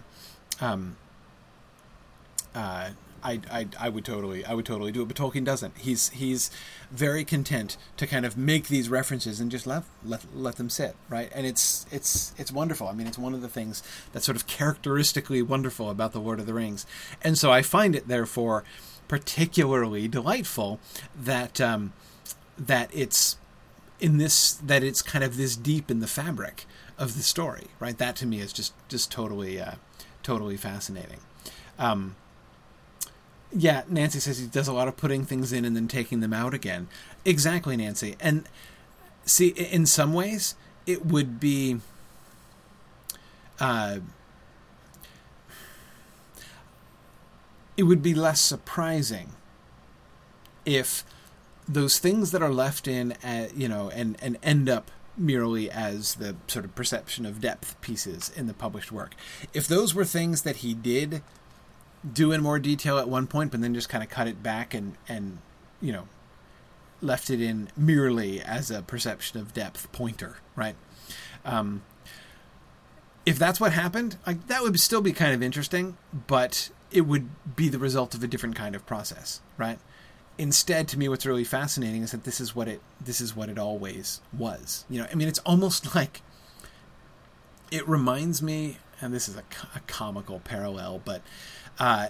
um, 0.62 0.96
uh, 2.56 2.92
I, 3.24 3.40
I, 3.50 3.68
I 3.80 3.90
would 3.90 4.06
totally 4.06 4.46
I 4.46 4.54
would 4.54 4.66
totally 4.66 4.92
do 4.92 5.02
it, 5.02 5.08
but 5.08 5.18
Tolkien 5.18 5.44
doesn't. 5.44 5.78
He's 5.78 6.10
he's 6.10 6.52
very 6.92 7.24
content 7.24 7.78
to 7.98 8.06
kind 8.06 8.26
of 8.26 8.38
make 8.38 8.68
these 8.68 8.90
references 8.90 9.40
and 9.40 9.50
just 9.50 9.66
let 9.66 9.84
let 10.04 10.26
let 10.36 10.58
them 10.58 10.70
sit, 10.70 10.96
right? 11.10 11.32
And 11.34 11.46
it's 11.46 11.86
it's 11.92 12.34
it's 12.38 12.52
wonderful. 12.52 12.88
I 12.88 12.94
mean, 12.94 13.08
it's 13.08 13.18
one 13.18 13.34
of 13.34 13.42
the 13.42 13.48
things 13.48 13.82
that's 14.12 14.26
sort 14.26 14.36
of 14.36 14.48
characteristically 14.48 15.42
wonderful 15.42 15.90
about 15.90 16.12
the 16.12 16.20
Lord 16.20 16.40
of 16.40 16.46
the 16.46 16.54
Rings, 16.54 16.86
and 17.22 17.38
so 17.38 17.52
I 17.52 17.62
find 17.62 17.96
it 17.96 18.08
therefore 18.08 18.64
particularly 19.08 20.08
delightful 20.08 20.80
that 21.16 21.62
um, 21.62 21.94
that 22.58 22.90
it's 22.94 23.38
in 24.00 24.18
this 24.18 24.54
that 24.54 24.84
it's 24.84 25.02
kind 25.02 25.24
of 25.24 25.38
this 25.38 25.56
deep 25.56 25.90
in 25.90 26.00
the 26.00 26.08
fabric 26.08 26.66
of 26.98 27.16
the 27.16 27.24
story, 27.24 27.68
right? 27.80 27.98
That 27.98 28.16
to 28.18 28.26
me 28.26 28.40
is 28.40 28.52
just 28.52 28.74
just 28.90 29.12
totally 29.12 29.60
uh, 29.60 29.76
totally 30.24 30.58
fascinating. 30.58 31.20
Um, 31.80 32.16
yeah, 33.56 33.84
Nancy 33.88 34.20
says 34.20 34.40
he 34.40 34.48
does 34.48 34.68
a 34.68 34.74
lot 34.74 34.88
of 34.88 34.98
putting 34.98 35.26
things 35.26 35.54
in 35.54 35.66
and 35.66 35.76
then 35.76 35.88
taking 35.88 36.20
them 36.20 36.34
out 36.34 36.54
again. 36.54 36.88
Exactly, 37.26 37.78
Nancy. 37.78 38.16
And 38.20 38.48
see, 39.26 39.50
in 39.50 39.86
some 39.86 40.14
ways, 40.14 40.56
it 40.86 41.06
would 41.06 41.40
be. 41.40 41.80
Uh, 43.60 44.00
it 47.78 47.84
would 47.84 48.02
be 48.02 48.14
less 48.14 48.42
surprising 48.42 49.32
if 50.66 51.04
those 51.68 51.98
things 51.98 52.32
that 52.32 52.42
are 52.42 52.52
left 52.52 52.88
in, 52.88 53.14
uh, 53.24 53.48
you 53.56 53.68
know, 53.68 53.90
and, 53.90 54.18
and 54.22 54.38
end 54.44 54.70
up 54.70 54.92
merely 55.16 55.72
as 55.72 56.16
the 56.16 56.36
sort 56.48 56.66
of 56.66 56.76
perception 56.76 57.26
of 57.26 57.40
depth 57.40 57.80
pieces 57.82 58.32
in 58.36 58.48
the 58.48 58.54
published 58.54 58.92
work, 58.92 59.16
if 59.54 59.68
those 59.68 59.94
were 59.96 60.06
things 60.06 60.42
that 60.42 60.58
he 60.58 60.74
did 60.74 61.22
do 62.12 62.32
in 62.32 62.42
more 62.42 62.60
detail 62.60 62.98
at 62.98 63.08
one 63.08 63.28
point, 63.28 63.52
but 63.52 63.62
then 63.62 63.74
just 63.74 63.90
kind 63.90 64.04
of 64.04 64.10
cut 64.10 64.28
it 64.28 64.44
back 64.44 64.74
and 64.74 64.96
and 65.08 65.40
you 65.82 65.92
know 65.92 66.08
left 67.02 67.30
it 67.30 67.42
in 67.42 67.70
merely 67.76 68.42
as 68.42 68.72
a 68.72 68.82
perception 68.82 69.40
of 69.40 69.54
depth 69.54 69.92
pointer, 69.92 70.38
right? 70.56 70.76
Um, 71.46 71.84
if 73.26 73.38
that's 73.38 73.60
what 73.60 73.74
happened, 73.74 74.18
that 74.26 74.62
would 74.62 74.80
still 74.80 75.02
be 75.02 75.14
kind 75.14 75.34
of 75.34 75.44
interesting, 75.44 75.98
but 76.28 76.70
it 76.92 77.02
would 77.02 77.30
be 77.56 77.70
the 77.70 77.80
result 77.80 78.14
of 78.14 78.24
a 78.24 78.28
different 78.28 78.56
kind 78.56 78.76
of 78.76 78.86
process, 78.86 79.42
right? 79.58 79.80
Instead, 80.38 80.88
to 80.90 80.98
me, 80.98 81.08
what's 81.08 81.26
really 81.26 81.44
fascinating 81.44 82.04
is 82.04 82.12
that 82.12 82.24
this 82.24 82.42
is 82.42 82.56
what 82.56 82.68
it 82.68 82.82
this 83.00 83.22
is 83.22 83.36
what 83.36 83.50
it 83.50 83.60
always 83.60 84.20
was. 84.32 84.86
You 84.90 85.02
know, 85.02 85.08
I 85.12 85.16
mean, 85.16 85.28
it's 85.28 85.40
almost 85.40 85.96
like 85.96 86.22
it 87.72 87.88
reminds 87.88 88.42
me, 88.42 88.78
and 89.02 89.14
this 89.14 89.28
is 89.28 89.36
a, 89.36 89.44
a 89.76 89.80
comical 89.88 90.40
parallel, 90.40 91.02
but 91.04 91.22
uh, 91.80 92.10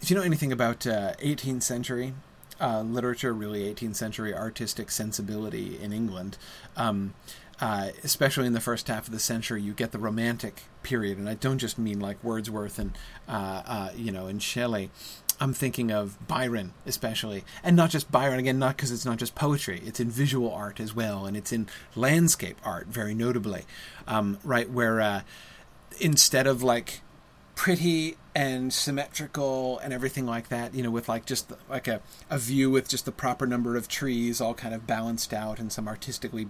if 0.00 0.10
you 0.10 0.16
know 0.16 0.22
anything 0.22 0.52
about 0.52 0.86
uh, 0.86 1.14
18th 1.14 1.62
century 1.62 2.14
uh, 2.60 2.82
literature, 2.82 3.32
really 3.32 3.72
18th 3.74 3.96
century 3.96 4.34
artistic 4.34 4.90
sensibility 4.90 5.78
in 5.80 5.92
England, 5.92 6.38
um, 6.76 7.14
uh, 7.60 7.90
especially 8.04 8.46
in 8.46 8.52
the 8.52 8.60
first 8.60 8.88
half 8.88 9.06
of 9.06 9.12
the 9.12 9.18
century, 9.18 9.60
you 9.60 9.72
get 9.72 9.92
the 9.92 9.98
Romantic 9.98 10.62
period, 10.82 11.18
and 11.18 11.28
I 11.28 11.34
don't 11.34 11.58
just 11.58 11.78
mean 11.78 12.00
like 12.00 12.22
Wordsworth 12.22 12.78
and 12.78 12.92
uh, 13.28 13.62
uh, 13.66 13.90
you 13.96 14.12
know 14.12 14.26
and 14.26 14.42
Shelley. 14.42 14.90
I'm 15.40 15.54
thinking 15.54 15.90
of 15.90 16.28
Byron, 16.28 16.72
especially, 16.86 17.42
and 17.64 17.74
not 17.74 17.90
just 17.90 18.12
Byron 18.12 18.38
again, 18.38 18.60
not 18.60 18.76
because 18.76 18.92
it's 18.92 19.04
not 19.04 19.18
just 19.18 19.34
poetry; 19.34 19.82
it's 19.84 19.98
in 19.98 20.08
visual 20.10 20.52
art 20.52 20.78
as 20.78 20.94
well, 20.94 21.26
and 21.26 21.36
it's 21.36 21.52
in 21.52 21.68
landscape 21.96 22.58
art, 22.64 22.86
very 22.86 23.14
notably, 23.14 23.64
um, 24.06 24.38
right 24.44 24.70
where 24.70 25.00
uh, 25.00 25.22
instead 26.00 26.46
of 26.46 26.62
like 26.62 27.00
pretty 27.54 28.16
and 28.34 28.72
symmetrical 28.72 29.78
and 29.80 29.92
everything 29.92 30.24
like 30.24 30.48
that 30.48 30.74
you 30.74 30.82
know 30.82 30.90
with 30.90 31.08
like 31.08 31.26
just 31.26 31.52
like 31.68 31.86
a, 31.86 32.00
a 32.30 32.38
view 32.38 32.70
with 32.70 32.88
just 32.88 33.04
the 33.04 33.12
proper 33.12 33.46
number 33.46 33.76
of 33.76 33.88
trees 33.88 34.40
all 34.40 34.54
kind 34.54 34.74
of 34.74 34.86
balanced 34.86 35.34
out 35.34 35.58
and 35.58 35.70
some 35.70 35.86
artistically 35.86 36.48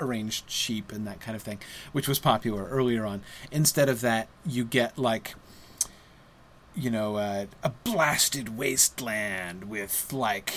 arranged 0.00 0.48
sheep 0.48 0.92
and 0.92 1.06
that 1.06 1.20
kind 1.20 1.34
of 1.34 1.42
thing 1.42 1.58
which 1.92 2.06
was 2.06 2.18
popular 2.18 2.66
earlier 2.66 3.04
on 3.04 3.20
instead 3.50 3.88
of 3.88 4.00
that 4.00 4.28
you 4.46 4.64
get 4.64 4.96
like 4.96 5.34
you 6.74 6.90
know 6.90 7.16
uh, 7.16 7.46
a 7.62 7.70
blasted 7.84 8.56
wasteland 8.56 9.64
with 9.64 10.12
like 10.12 10.52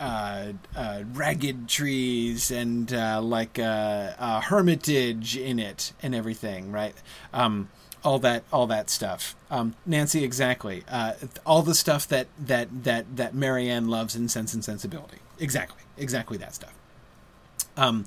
uh, 0.00 0.52
uh, 0.74 1.02
ragged 1.12 1.68
trees 1.68 2.50
and 2.50 2.92
uh, 2.92 3.20
like 3.22 3.58
a, 3.58 4.16
a, 4.18 4.40
hermitage 4.40 5.36
in 5.36 5.60
it 5.60 5.92
and 6.02 6.12
everything, 6.12 6.72
right? 6.72 6.94
Um, 7.32 7.68
all 8.04 8.18
that 8.20 8.44
all 8.52 8.66
that 8.66 8.90
stuff. 8.90 9.36
Um, 9.50 9.74
Nancy, 9.86 10.24
exactly. 10.24 10.84
Uh, 10.88 11.14
all 11.46 11.62
the 11.62 11.74
stuff 11.74 12.06
that 12.08 12.28
that 12.38 12.84
that 12.84 13.16
that 13.16 13.34
Marianne 13.34 13.88
loves 13.88 14.16
in 14.16 14.28
Sense 14.28 14.54
and 14.54 14.64
Sensibility. 14.64 15.18
Exactly, 15.38 15.82
exactly 15.96 16.36
that 16.38 16.54
stuff. 16.54 16.74
Um, 17.76 18.06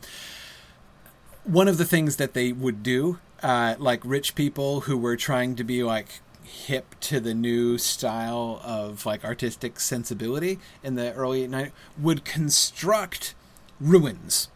one 1.43 1.67
of 1.67 1.77
the 1.77 1.85
things 1.85 2.17
that 2.17 2.33
they 2.33 2.51
would 2.51 2.83
do, 2.83 3.19
uh, 3.41 3.75
like 3.77 4.01
rich 4.03 4.35
people 4.35 4.81
who 4.81 4.97
were 4.97 5.15
trying 5.15 5.55
to 5.55 5.63
be 5.63 5.83
like 5.83 6.19
hip 6.43 6.95
to 7.01 7.19
the 7.19 7.33
new 7.33 7.77
style 7.77 8.61
of 8.63 9.05
like 9.05 9.23
artistic 9.25 9.79
sensibility 9.79 10.59
in 10.83 10.95
the 10.95 11.13
early 11.13 11.47
90s, 11.47 11.71
would 11.97 12.25
construct 12.25 13.33
ruins 13.79 14.49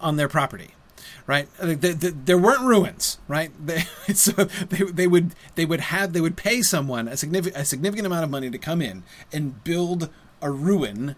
on 0.00 0.16
their 0.16 0.28
property 0.28 0.75
right? 1.26 1.48
The, 1.58 1.74
the, 1.74 2.10
there 2.10 2.38
weren't 2.38 2.62
ruins, 2.62 3.18
right? 3.28 3.50
They, 3.66 3.82
so 4.14 4.44
they, 4.44 4.84
they 4.84 5.06
would 5.06 5.34
they 5.56 5.64
would 5.64 5.80
have 5.80 6.12
they 6.12 6.20
would 6.20 6.36
pay 6.36 6.62
someone 6.62 7.08
a 7.08 7.16
significant 7.16 7.60
a 7.60 7.64
significant 7.64 8.06
amount 8.06 8.24
of 8.24 8.30
money 8.30 8.50
to 8.50 8.58
come 8.58 8.80
in 8.80 9.02
and 9.32 9.62
build 9.64 10.08
a 10.40 10.50
ruin 10.50 11.16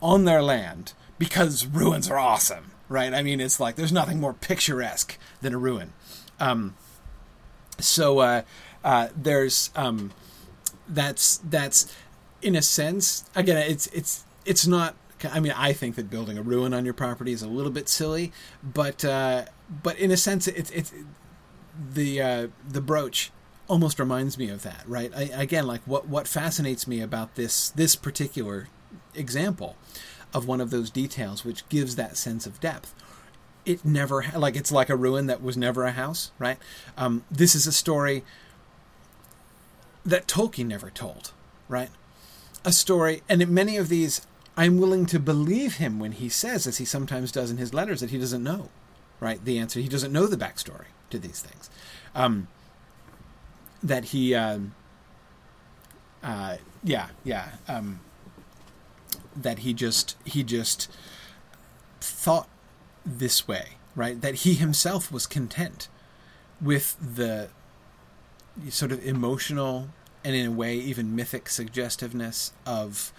on 0.00 0.24
their 0.24 0.42
land 0.42 0.92
because 1.18 1.66
ruins 1.66 2.08
are 2.10 2.18
awesome, 2.18 2.72
right? 2.88 3.12
I 3.12 3.22
mean, 3.22 3.40
it's 3.40 3.58
like 3.58 3.76
there's 3.76 3.92
nothing 3.92 4.20
more 4.20 4.34
picturesque 4.34 5.18
than 5.40 5.54
a 5.54 5.58
ruin. 5.58 5.92
Um, 6.38 6.76
so 7.78 8.20
uh, 8.20 8.42
uh, 8.84 9.08
there's 9.16 9.70
um, 9.74 10.12
that's 10.88 11.38
that's 11.38 11.94
in 12.42 12.54
a 12.54 12.62
sense 12.62 13.24
again 13.34 13.56
it's 13.56 13.86
it's 13.88 14.24
it's 14.44 14.66
not 14.66 14.94
I 15.24 15.40
mean, 15.40 15.52
I 15.56 15.72
think 15.72 15.96
that 15.96 16.10
building 16.10 16.36
a 16.38 16.42
ruin 16.42 16.74
on 16.74 16.84
your 16.84 16.94
property 16.94 17.32
is 17.32 17.42
a 17.42 17.48
little 17.48 17.72
bit 17.72 17.88
silly, 17.88 18.32
but 18.62 19.04
uh, 19.04 19.46
but 19.82 19.98
in 19.98 20.10
a 20.10 20.16
sense, 20.16 20.46
it's 20.46 20.70
it's 20.70 20.92
the 21.92 22.20
uh, 22.20 22.48
the 22.68 22.80
brooch 22.80 23.30
almost 23.68 23.98
reminds 23.98 24.38
me 24.38 24.48
of 24.48 24.62
that, 24.62 24.84
right? 24.86 25.10
I, 25.16 25.22
again, 25.22 25.66
like 25.66 25.82
what 25.84 26.08
what 26.08 26.28
fascinates 26.28 26.86
me 26.86 27.00
about 27.00 27.34
this 27.34 27.70
this 27.70 27.96
particular 27.96 28.68
example 29.14 29.76
of 30.34 30.46
one 30.46 30.60
of 30.60 30.70
those 30.70 30.90
details, 30.90 31.44
which 31.44 31.68
gives 31.68 31.96
that 31.96 32.16
sense 32.16 32.46
of 32.46 32.60
depth. 32.60 32.94
It 33.64 33.84
never 33.84 34.24
like 34.36 34.54
it's 34.54 34.70
like 34.70 34.90
a 34.90 34.96
ruin 34.96 35.26
that 35.26 35.42
was 35.42 35.56
never 35.56 35.84
a 35.84 35.92
house, 35.92 36.30
right? 36.38 36.58
Um, 36.96 37.24
this 37.30 37.54
is 37.54 37.66
a 37.66 37.72
story 37.72 38.22
that 40.04 40.28
Tolkien 40.28 40.66
never 40.66 40.90
told, 40.90 41.32
right? 41.68 41.90
A 42.64 42.72
story, 42.72 43.22
and 43.28 43.42
in 43.42 43.52
many 43.52 43.76
of 43.76 43.88
these 43.88 44.26
I'm 44.56 44.78
willing 44.78 45.06
to 45.06 45.18
believe 45.18 45.76
him 45.76 45.98
when 45.98 46.12
he 46.12 46.28
says, 46.28 46.66
as 46.66 46.78
he 46.78 46.84
sometimes 46.84 47.30
does 47.30 47.50
in 47.50 47.58
his 47.58 47.74
letters, 47.74 48.00
that 48.00 48.10
he 48.10 48.18
doesn't 48.18 48.42
know, 48.42 48.70
right? 49.20 49.44
The 49.44 49.58
answer, 49.58 49.80
he 49.80 49.88
doesn't 49.88 50.12
know 50.12 50.26
the 50.26 50.36
backstory 50.36 50.86
to 51.10 51.18
these 51.18 51.40
things. 51.40 51.68
Um, 52.14 52.48
that 53.82 54.06
he, 54.06 54.34
um, 54.34 54.74
uh, 56.22 56.56
yeah, 56.82 57.08
yeah, 57.22 57.48
um, 57.68 58.00
that 59.36 59.60
he 59.60 59.74
just, 59.74 60.16
he 60.24 60.42
just 60.42 60.90
thought 62.00 62.48
this 63.04 63.46
way, 63.46 63.76
right? 63.94 64.20
That 64.20 64.36
he 64.36 64.54
himself 64.54 65.12
was 65.12 65.26
content 65.26 65.88
with 66.60 66.96
the 66.98 67.50
sort 68.70 68.90
of 68.90 69.04
emotional 69.06 69.90
and 70.24 70.34
in 70.34 70.46
a 70.46 70.50
way 70.50 70.76
even 70.76 71.14
mythic 71.14 71.48
suggestiveness 71.48 72.52
of 72.64 73.12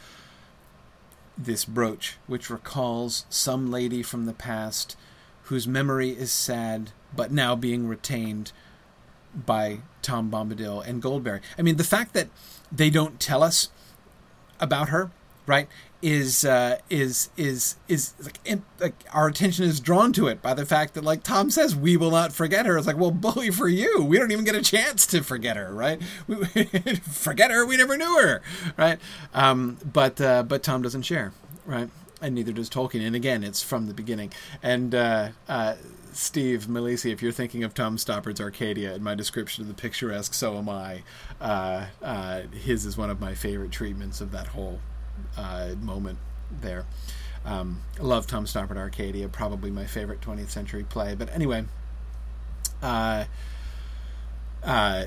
this 1.38 1.66
brooch, 1.66 2.18
which 2.26 2.50
recalls 2.50 3.26
some 3.30 3.70
lady 3.72 4.02
from 4.02 4.26
the 4.26 4.34
past 4.34 4.96
whose 5.44 5.68
memory 5.68 6.10
is 6.10 6.32
sad, 6.32 6.92
but 7.16 7.32
now 7.32 7.56
being 7.56 7.88
retained 7.88 8.52
by 9.34 9.80
Tom 10.02 10.30
Bombadil 10.32 10.86
and 10.86 11.02
Goldberry. 11.02 11.42
I 11.58 11.62
mean, 11.62 11.78
the 11.78 11.84
fact 11.84 12.14
that 12.14 12.28
they 12.72 12.90
don't 12.90 13.20
tell 13.20 13.44
us 13.44 13.70
about 14.60 14.90
her, 14.90 15.12
right, 15.46 15.68
is 16.02 16.46
uh, 16.46 16.78
is 16.90 17.30
is 17.38 17.76
is 17.88 18.14
like, 18.24 18.40
in, 18.46 18.64
like 18.80 18.94
our 19.14 19.28
attention 19.28 19.66
is 19.66 19.80
drawn 19.80 20.14
to 20.14 20.28
it 20.28 20.42
by 20.42 20.54
the 20.54 20.66
fact 20.66 20.94
that 20.94 21.04
like 21.04 21.24
Tom 21.24 21.50
says 21.50 21.76
we 21.76 21.98
will 21.98 22.12
not 22.12 22.32
forget 22.32 22.66
her. 22.66 22.78
It's 22.78 22.88
like 22.88 22.98
well, 22.98 23.12
bully 23.12 23.50
for 23.50 23.68
you. 23.68 24.04
We 24.04 24.18
don't 24.18 24.32
even 24.32 24.46
get 24.46 24.56
a 24.56 24.62
chance 24.62 25.08
to 25.08 25.24
forget 25.24 25.58
her, 25.58 25.74
right? 25.74 26.02
We, 26.28 26.46
forget 27.02 27.52
her. 27.52 27.66
We 27.66 27.78
never 27.78 27.98
knew 27.98 28.20
her, 28.22 28.42
right? 28.78 29.00
Um, 29.34 29.78
but 29.84 30.22
uh, 30.22 30.44
but 30.44 30.64
Tom 30.64 30.82
doesn't 30.82 31.04
share, 31.04 31.34
right? 31.66 31.90
And 32.22 32.36
neither 32.36 32.52
does 32.52 32.70
Tolkien. 32.70 33.06
And 33.06 33.16
again, 33.16 33.44
it's 33.44 33.62
from 33.62 33.88
the 33.88 33.94
beginning. 33.94 34.32
And 34.62 34.94
uh, 34.94 35.30
uh 35.48 35.76
Steve 36.14 36.66
Malisi, 36.68 37.12
if 37.12 37.22
you're 37.22 37.32
thinking 37.32 37.64
of 37.64 37.76
Tom 37.76 37.98
Stoppard's 38.00 38.42
Arcadia 38.42 38.96
in 38.96 39.04
my 39.04 39.14
description 39.14 39.62
of 39.64 39.68
the 39.68 39.76
picturesque, 39.76 40.34
so 40.34 40.58
am 40.58 40.68
I. 40.68 41.04
Uh, 41.40 41.86
uh, 42.02 42.42
his 42.64 42.86
is 42.86 42.98
one 42.98 43.12
of 43.12 43.20
my 43.20 43.36
favorite 43.36 43.72
treatments 43.72 44.20
of 44.20 44.32
that 44.32 44.48
whole 44.48 44.80
uh, 45.38 45.70
moment 45.82 46.20
there. 46.62 46.86
Um, 47.46 47.82
I 47.98 48.04
love 48.04 48.28
Tom 48.28 48.46
Stoppard 48.46 48.78
Arcadia, 48.78 49.30
probably 49.30 49.72
my 49.72 49.86
favorite 49.86 50.20
20th 50.22 50.50
century 50.50 50.84
play. 50.84 51.16
But 51.16 51.34
anyway, 51.34 51.66
uh, 52.82 53.26
uh, 54.64 55.06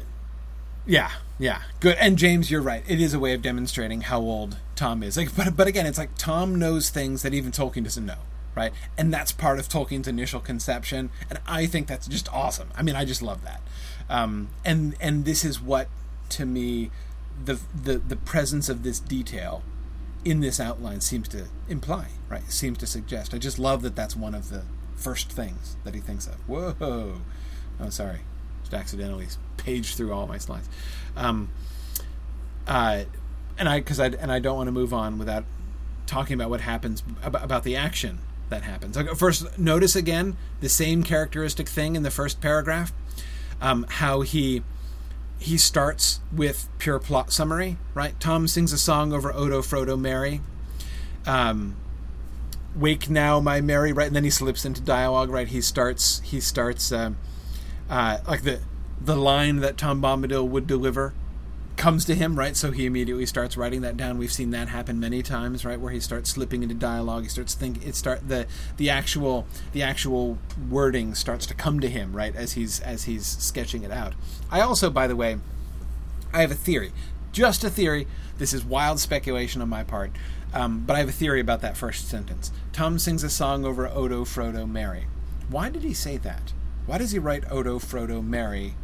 yeah, 0.86 1.10
yeah, 1.38 1.62
good. 1.80 1.96
And 2.00 2.16
James, 2.16 2.50
you're 2.50 2.62
right. 2.62 2.82
It 2.88 3.00
is 3.00 3.12
a 3.12 3.18
way 3.18 3.34
of 3.34 3.42
demonstrating 3.42 4.02
how 4.02 4.20
old 4.20 4.58
Tom 4.74 5.02
is. 5.02 5.16
Like, 5.16 5.36
but 5.36 5.56
but 5.56 5.66
again, 5.66 5.86
it's 5.86 5.98
like 5.98 6.16
Tom 6.16 6.58
knows 6.58 6.90
things 6.90 7.22
that 7.22 7.34
even 7.34 7.52
Tolkien 7.52 7.84
doesn't 7.84 8.06
know, 8.06 8.18
right? 8.54 8.72
And 8.96 9.12
that's 9.12 9.32
part 9.32 9.58
of 9.58 9.68
Tolkien's 9.68 10.08
initial 10.08 10.40
conception. 10.40 11.10
And 11.28 11.38
I 11.46 11.66
think 11.66 11.86
that's 11.86 12.06
just 12.06 12.32
awesome. 12.32 12.68
I 12.74 12.82
mean, 12.82 12.96
I 12.96 13.04
just 13.04 13.22
love 13.22 13.44
that. 13.44 13.60
Um, 14.08 14.48
and 14.64 14.96
and 15.00 15.24
this 15.24 15.44
is 15.44 15.60
what, 15.60 15.88
to 16.30 16.46
me, 16.46 16.90
the 17.44 17.60
the 17.74 17.98
the 17.98 18.16
presence 18.16 18.68
of 18.70 18.82
this 18.82 18.98
detail 18.98 19.62
in 20.24 20.40
this 20.40 20.60
outline 20.60 21.00
seems 21.00 21.28
to 21.28 21.46
imply, 21.68 22.08
right? 22.28 22.50
Seems 22.50 22.78
to 22.78 22.86
suggest. 22.86 23.34
I 23.34 23.38
just 23.38 23.58
love 23.58 23.82
that 23.82 23.96
that's 23.96 24.16
one 24.16 24.34
of 24.34 24.50
the 24.50 24.62
first 24.96 25.30
things 25.30 25.76
that 25.84 25.94
he 25.94 26.00
thinks 26.00 26.26
of. 26.26 26.36
Whoa! 26.48 27.20
Oh, 27.80 27.90
sorry, 27.90 28.20
just 28.62 28.74
accidentally 28.74 29.26
paged 29.56 29.96
through 29.96 30.12
all 30.12 30.26
my 30.26 30.38
slides. 30.38 30.68
Um, 31.16 31.50
uh, 32.66 33.04
and 33.58 33.68
I 33.68 33.80
because 33.80 34.00
I 34.00 34.06
and 34.06 34.30
I 34.30 34.38
don't 34.38 34.56
want 34.56 34.68
to 34.68 34.72
move 34.72 34.92
on 34.92 35.18
without 35.18 35.44
talking 36.06 36.34
about 36.34 36.50
what 36.50 36.60
happens 36.60 37.02
about, 37.22 37.44
about 37.44 37.64
the 37.64 37.76
action 37.76 38.18
that 38.48 38.62
happens. 38.62 38.96
Okay, 38.96 39.14
first, 39.14 39.58
notice 39.58 39.96
again 39.96 40.36
the 40.60 40.68
same 40.68 41.02
characteristic 41.02 41.68
thing 41.68 41.96
in 41.96 42.02
the 42.02 42.10
first 42.10 42.40
paragraph. 42.40 42.92
Um, 43.60 43.86
how 43.88 44.22
he 44.22 44.62
he 45.40 45.56
starts 45.56 46.20
with 46.30 46.68
pure 46.78 46.98
plot 46.98 47.32
summary, 47.32 47.78
right? 47.94 48.18
Tom 48.20 48.46
sings 48.46 48.72
a 48.72 48.78
song 48.78 49.12
over 49.12 49.32
Odo, 49.32 49.62
Frodo, 49.62 49.98
Merry. 49.98 50.42
Um, 51.26 51.76
Wake 52.76 53.10
now, 53.10 53.40
my 53.40 53.60
Merry, 53.60 53.92
right? 53.92 54.06
And 54.06 54.14
then 54.14 54.22
he 54.22 54.30
slips 54.30 54.64
into 54.64 54.80
dialogue, 54.80 55.30
right? 55.30 55.48
He 55.48 55.60
starts, 55.60 56.20
he 56.20 56.40
starts, 56.40 56.92
uh, 56.92 57.12
uh, 57.88 58.18
like 58.28 58.42
the 58.42 58.60
the 59.00 59.16
line 59.16 59.56
that 59.56 59.78
Tom 59.78 60.02
Bombadil 60.02 60.46
would 60.46 60.66
deliver 60.66 61.14
comes 61.80 62.04
to 62.04 62.14
him, 62.14 62.38
right? 62.38 62.58
So 62.58 62.72
he 62.72 62.84
immediately 62.84 63.24
starts 63.24 63.56
writing 63.56 63.80
that 63.80 63.96
down. 63.96 64.18
We've 64.18 64.30
seen 64.30 64.50
that 64.50 64.68
happen 64.68 65.00
many 65.00 65.22
times, 65.22 65.64
right? 65.64 65.80
Where 65.80 65.90
he 65.90 65.98
starts 65.98 66.28
slipping 66.28 66.62
into 66.62 66.74
dialogue. 66.74 67.22
He 67.22 67.30
starts 67.30 67.54
think 67.54 67.84
it 67.84 67.94
start 67.94 68.28
the 68.28 68.46
the 68.76 68.90
actual 68.90 69.46
the 69.72 69.82
actual 69.82 70.36
wording 70.68 71.14
starts 71.14 71.46
to 71.46 71.54
come 71.54 71.80
to 71.80 71.88
him, 71.88 72.14
right? 72.14 72.36
As 72.36 72.52
he's 72.52 72.80
as 72.80 73.04
he's 73.04 73.26
sketching 73.26 73.82
it 73.82 73.90
out. 73.90 74.12
I 74.50 74.60
also, 74.60 74.90
by 74.90 75.06
the 75.06 75.16
way, 75.16 75.38
I 76.34 76.42
have 76.42 76.50
a 76.50 76.54
theory, 76.54 76.92
just 77.32 77.64
a 77.64 77.70
theory. 77.70 78.06
This 78.36 78.52
is 78.52 78.62
wild 78.62 79.00
speculation 79.00 79.62
on 79.62 79.70
my 79.70 79.82
part, 79.82 80.10
um, 80.52 80.84
but 80.86 80.96
I 80.96 80.98
have 80.98 81.08
a 81.08 81.12
theory 81.12 81.40
about 81.40 81.62
that 81.62 81.78
first 81.78 82.08
sentence. 82.08 82.52
Tom 82.74 82.98
sings 82.98 83.24
a 83.24 83.30
song 83.30 83.64
over 83.64 83.88
Odo, 83.88 84.26
Frodo, 84.26 84.68
Merry. 84.68 85.06
Why 85.48 85.70
did 85.70 85.82
he 85.82 85.94
say 85.94 86.18
that? 86.18 86.52
Why 86.84 86.98
does 86.98 87.12
he 87.12 87.18
write 87.18 87.50
Odo, 87.50 87.78
Frodo, 87.78 88.22
Merry 88.22 88.74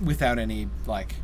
without 0.00 0.38
any 0.38 0.68
like 0.86 1.16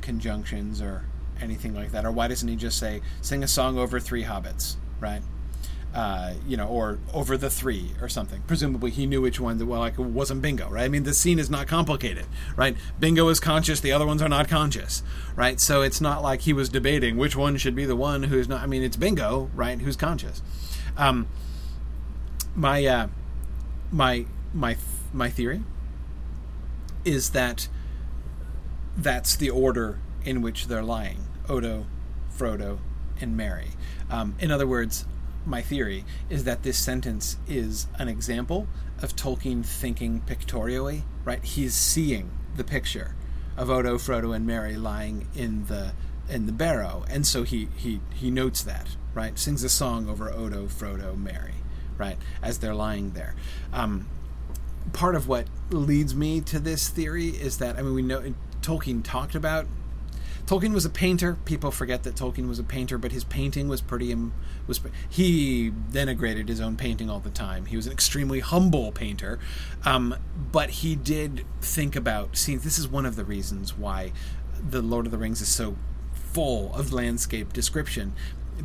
conjunctions 0.00 0.80
or 0.80 1.04
anything 1.40 1.74
like 1.74 1.92
that? 1.92 2.04
Or 2.04 2.10
why 2.10 2.28
doesn't 2.28 2.48
he 2.48 2.56
just 2.56 2.78
say, 2.78 3.00
sing 3.20 3.42
a 3.42 3.48
song 3.48 3.78
over 3.78 4.00
three 4.00 4.24
hobbits, 4.24 4.76
right? 4.98 5.22
Uh, 5.92 6.34
you 6.46 6.56
know, 6.56 6.68
or 6.68 7.00
over 7.12 7.36
the 7.36 7.50
three 7.50 7.90
or 8.00 8.08
something. 8.08 8.40
Presumably, 8.46 8.92
he 8.92 9.06
knew 9.06 9.20
which 9.20 9.40
one. 9.40 9.58
Well, 9.66 9.80
like 9.80 9.94
it 9.94 10.02
wasn't 10.02 10.40
Bingo, 10.40 10.68
right? 10.68 10.84
I 10.84 10.88
mean, 10.88 11.02
the 11.02 11.12
scene 11.12 11.40
is 11.40 11.50
not 11.50 11.66
complicated, 11.66 12.26
right? 12.54 12.76
Bingo 13.00 13.28
is 13.28 13.40
conscious; 13.40 13.80
the 13.80 13.90
other 13.90 14.06
ones 14.06 14.22
are 14.22 14.28
not 14.28 14.48
conscious, 14.48 15.02
right? 15.34 15.58
So 15.58 15.82
it's 15.82 16.00
not 16.00 16.22
like 16.22 16.42
he 16.42 16.52
was 16.52 16.68
debating 16.68 17.16
which 17.16 17.34
one 17.34 17.56
should 17.56 17.74
be 17.74 17.86
the 17.86 17.96
one 17.96 18.24
who's 18.24 18.46
not. 18.46 18.62
I 18.62 18.66
mean, 18.66 18.84
it's 18.84 18.96
Bingo, 18.96 19.50
right? 19.52 19.80
Who's 19.80 19.96
conscious? 19.96 20.42
Um, 20.96 21.26
my 22.54 22.84
uh, 22.86 23.08
my 23.90 24.26
my 24.54 24.76
my 25.12 25.28
theory 25.28 25.62
is 27.04 27.30
that 27.30 27.68
that's 29.02 29.36
the 29.36 29.50
order 29.50 29.98
in 30.24 30.42
which 30.42 30.66
they're 30.66 30.82
lying 30.82 31.26
Odo, 31.48 31.86
Frodo, 32.36 32.78
and 33.20 33.36
Merry. 33.36 33.70
Um, 34.10 34.36
in 34.38 34.50
other 34.50 34.66
words, 34.66 35.06
my 35.44 35.62
theory 35.62 36.04
is 36.28 36.44
that 36.44 36.62
this 36.62 36.78
sentence 36.78 37.38
is 37.48 37.86
an 37.98 38.08
example 38.08 38.68
of 39.02 39.16
Tolkien 39.16 39.64
thinking 39.64 40.20
pictorially, 40.20 41.04
right? 41.24 41.42
He's 41.42 41.74
seeing 41.74 42.30
the 42.56 42.64
picture 42.64 43.14
of 43.56 43.70
Odo, 43.70 43.96
Frodo, 43.96 44.34
and 44.34 44.46
Merry 44.46 44.76
lying 44.76 45.26
in 45.34 45.66
the 45.66 45.92
in 46.28 46.46
the 46.46 46.52
barrow, 46.52 47.04
and 47.10 47.26
so 47.26 47.42
he 47.42 47.68
he 47.76 48.00
he 48.14 48.30
notes 48.30 48.62
that, 48.62 48.96
right? 49.14 49.36
Sings 49.38 49.64
a 49.64 49.68
song 49.68 50.08
over 50.08 50.30
Odo, 50.30 50.66
Frodo, 50.66 51.16
Merry, 51.16 51.54
right? 51.98 52.16
As 52.42 52.58
they're 52.58 52.74
lying 52.74 53.12
there. 53.12 53.34
Um, 53.72 54.08
part 54.92 55.14
of 55.14 55.26
what 55.26 55.46
leads 55.70 56.14
me 56.14 56.40
to 56.42 56.58
this 56.58 56.88
theory 56.88 57.28
is 57.28 57.58
that 57.58 57.76
I 57.76 57.82
mean 57.82 57.94
we 57.94 58.02
know 58.02 58.34
Tolkien 58.62 59.02
talked 59.02 59.34
about. 59.34 59.66
Tolkien 60.46 60.72
was 60.72 60.84
a 60.84 60.90
painter. 60.90 61.36
People 61.44 61.70
forget 61.70 62.02
that 62.02 62.16
Tolkien 62.16 62.48
was 62.48 62.58
a 62.58 62.64
painter, 62.64 62.98
but 62.98 63.12
his 63.12 63.24
painting 63.24 63.68
was 63.68 63.80
pretty. 63.80 64.16
Was 64.66 64.80
he 65.08 65.70
denigrated 65.70 66.48
his 66.48 66.60
own 66.60 66.76
painting 66.76 67.08
all 67.08 67.20
the 67.20 67.30
time. 67.30 67.66
He 67.66 67.76
was 67.76 67.86
an 67.86 67.92
extremely 67.92 68.40
humble 68.40 68.90
painter, 68.90 69.38
um, 69.84 70.16
but 70.50 70.70
he 70.70 70.96
did 70.96 71.44
think 71.60 71.94
about. 71.94 72.36
See, 72.36 72.56
this 72.56 72.78
is 72.78 72.88
one 72.88 73.06
of 73.06 73.16
the 73.16 73.24
reasons 73.24 73.76
why 73.76 74.12
the 74.68 74.82
Lord 74.82 75.06
of 75.06 75.12
the 75.12 75.18
Rings 75.18 75.40
is 75.40 75.48
so 75.48 75.76
full 76.12 76.74
of 76.74 76.92
landscape 76.92 77.52
description 77.52 78.14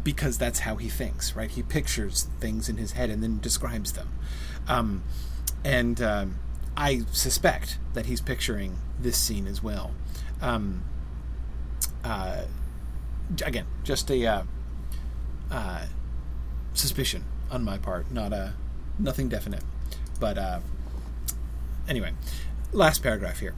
because 0.03 0.37
that's 0.37 0.59
how 0.59 0.75
he 0.75 0.89
thinks, 0.89 1.35
right? 1.35 1.49
He 1.49 1.63
pictures 1.63 2.27
things 2.39 2.69
in 2.69 2.77
his 2.77 2.93
head 2.93 3.09
and 3.09 3.23
then 3.23 3.39
describes 3.39 3.93
them. 3.93 4.09
Um, 4.67 5.03
and 5.63 6.01
um, 6.01 6.39
I 6.77 7.03
suspect 7.11 7.79
that 7.93 8.05
he's 8.05 8.21
picturing 8.21 8.77
this 8.99 9.17
scene 9.17 9.47
as 9.47 9.63
well. 9.63 9.91
Um, 10.41 10.83
uh, 12.03 12.43
again, 13.43 13.65
just 13.83 14.09
a 14.11 14.25
uh, 14.25 14.43
uh, 15.51 15.85
suspicion 16.73 17.23
on 17.49 17.63
my 17.63 17.77
part, 17.77 18.11
not 18.11 18.33
a 18.33 18.53
nothing 18.99 19.29
definite. 19.29 19.63
But 20.19 20.37
uh, 20.37 20.59
anyway, 21.87 22.13
last 22.71 23.01
paragraph 23.01 23.39
here. 23.39 23.55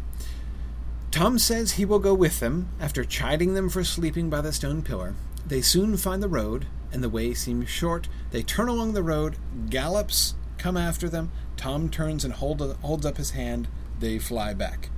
Tom 1.12 1.40
says 1.40 1.74
he 1.74 1.86
will 1.86 2.00
go 2.00 2.14
with 2.14 2.40
them 2.40 2.70
after 2.80 3.04
chiding 3.04 3.54
them 3.54 3.70
for 3.70 3.84
sleeping 3.84 4.30
by 4.30 4.42
the 4.42 4.54
stone 4.54 4.82
pillar. 4.82 5.16
They 5.46 5.62
soon 5.62 5.98
find 5.98 6.22
the 6.22 6.28
road, 6.28 6.68
and 6.92 7.02
the 7.02 7.10
way 7.10 7.34
seems 7.34 7.70
short. 7.70 8.08
They 8.32 8.44
turn 8.44 8.68
along 8.68 8.94
the 8.94 9.04
road, 9.04 9.38
gallops 9.70 10.36
come 10.58 10.78
after 10.78 11.10
them. 11.10 11.32
Tom 11.58 11.90
turns 11.90 12.24
and 12.24 12.36
hold, 12.36 12.62
holds 12.82 13.06
up 13.06 13.18
his 13.18 13.32
hand. 13.32 13.68
They 14.00 14.20
fly 14.20 14.54
back 14.54 14.90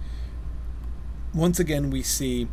once 1.34 1.60
again 1.60 1.90
we 1.90 2.02
see 2.02 2.48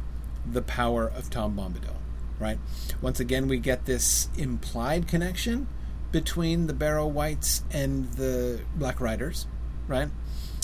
the 0.44 0.62
power 0.62 1.06
of 1.06 1.30
Tom 1.30 1.56
Bombadil, 1.56 1.96
right? 2.38 2.58
Once 3.00 3.20
again 3.20 3.48
we 3.48 3.58
get 3.58 3.86
this 3.86 4.28
implied 4.36 5.08
connection 5.08 5.66
between 6.12 6.66
the 6.66 6.72
Barrow 6.72 7.06
Wights 7.06 7.62
and 7.70 8.12
the 8.12 8.60
Black 8.74 9.00
Riders, 9.00 9.46
right? 9.88 10.08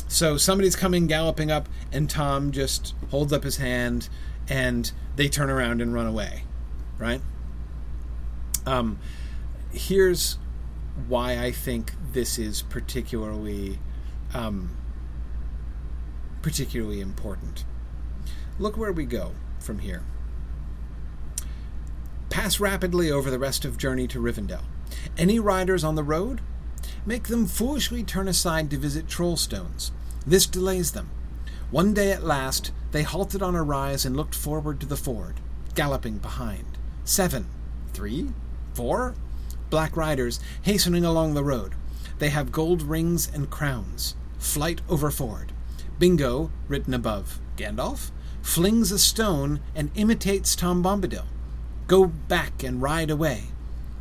So 0.09 0.37
somebody's 0.37 0.77
coming 0.77 1.07
galloping 1.07 1.51
up, 1.51 1.69
and 1.91 2.09
Tom 2.09 2.53
just 2.53 2.95
holds 3.11 3.33
up 3.33 3.45
his 3.45 3.57
hand, 3.57 4.09
and 4.49 4.93
they 5.17 5.29
turn 5.29 5.51
around 5.51 5.81
and 5.81 5.95
run 5.95 6.07
away, 6.07 6.45
right? 6.99 7.23
Um, 8.67 8.99
here's 9.73 10.39
why 11.09 11.39
I 11.43 11.51
think 11.53 11.93
this 12.13 12.39
is 12.39 12.63
particularly 12.63 13.79
um, 14.35 14.77
particularly 16.43 17.01
important. 17.01 17.65
Look 18.59 18.77
where 18.77 18.93
we 18.93 19.05
go 19.05 19.33
from 19.59 19.79
here. 19.79 20.03
Pass 22.31 22.61
rapidly 22.61 23.11
over 23.11 23.31
the 23.31 23.39
rest 23.39 23.65
of 23.65 23.77
journey 23.77 24.07
to 24.09 24.19
Rivendell. 24.21 24.65
Any 25.17 25.39
riders 25.39 25.85
on 25.85 25.95
the 25.95 26.03
road? 26.03 26.41
Make 27.05 27.29
them 27.29 27.47
foolishly 27.47 28.03
turn 28.03 28.29
aside 28.29 28.71
to 28.71 28.79
visit 28.79 29.07
Trollstones. 29.07 29.91
This 30.27 30.47
delays 30.47 30.93
them. 30.93 31.11
One 31.71 31.95
day 31.95 32.13
at 32.13 32.25
last, 32.25 32.71
they 32.93 33.03
halted 33.03 33.43
on 33.43 33.55
a 33.55 33.63
rise 33.63 34.05
and 34.05 34.17
looked 34.17 34.35
forward 34.35 34.81
to 34.81 34.87
the 34.87 34.97
ford, 34.97 35.41
galloping 35.75 36.19
behind. 36.19 36.79
seven, 37.05 37.47
three, 37.93 38.31
four. 38.75 39.15
Black 39.73 39.97
riders 39.97 40.39
hastening 40.61 41.03
along 41.03 41.33
the 41.33 41.43
road. 41.43 41.73
They 42.19 42.29
have 42.29 42.53
gold 42.53 42.83
rings 42.83 43.27
and 43.33 43.49
crowns. 43.49 44.15
Flight 44.39 44.83
over 44.87 45.11
ford. 45.11 45.51
Bingo, 45.99 46.51
written 46.69 46.93
above. 46.93 47.41
Gandalf 47.57 48.11
flings 48.43 48.93
a 48.93 48.99
stone 48.99 49.61
and 49.75 49.91
imitates 49.95 50.55
Tom 50.55 50.83
Bombadil. 50.85 51.25
Go 51.87 52.05
back 52.05 52.63
and 52.63 52.83
ride 52.83 53.09
away. 53.09 53.45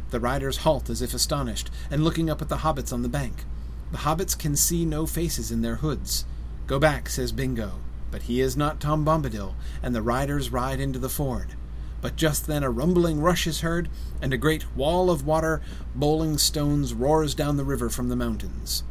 The 0.10 0.20
riders 0.20 0.58
halt 0.58 0.90
as 0.90 1.02
if 1.02 1.14
astonished, 1.14 1.72
and 1.90 2.04
looking 2.04 2.30
up 2.30 2.42
at 2.42 2.50
the 2.50 2.58
hobbits 2.58 2.92
on 2.92 3.02
the 3.02 3.08
bank. 3.08 3.46
The 3.94 4.00
hobbits 4.00 4.38
can 4.38 4.58
see 4.58 4.84
no 4.84 5.06
faces 5.06 5.52
in 5.52 5.62
their 5.62 5.78
hoods. 5.78 6.26
Go 6.68 6.80
back, 6.80 7.08
says 7.08 7.32
Bingo, 7.32 7.76
but 8.12 8.24
he 8.24 8.42
is 8.42 8.58
not 8.58 8.82
Tom 8.82 9.06
Bombadil, 9.06 9.54
and 9.82 9.96
the 9.96 10.02
riders 10.02 10.52
ride 10.52 10.82
into 10.82 11.00
the 11.00 11.08
ford. 11.08 11.56
But 12.02 12.16
just 12.16 12.48
then 12.48 12.64
a 12.64 12.70
rumbling 12.70 13.22
rush 13.22 13.46
is 13.46 13.62
heard, 13.62 13.88
and 14.22 14.34
a 14.34 14.38
great 14.38 14.76
wall 14.76 15.10
of 15.10 15.26
water, 15.26 15.62
bowling 15.94 16.38
stones, 16.38 16.94
roars 16.94 17.36
down 17.36 17.58
the 17.58 17.64
river 17.64 17.90
from 17.90 18.10
the 18.10 18.16
mountains. 18.16 18.84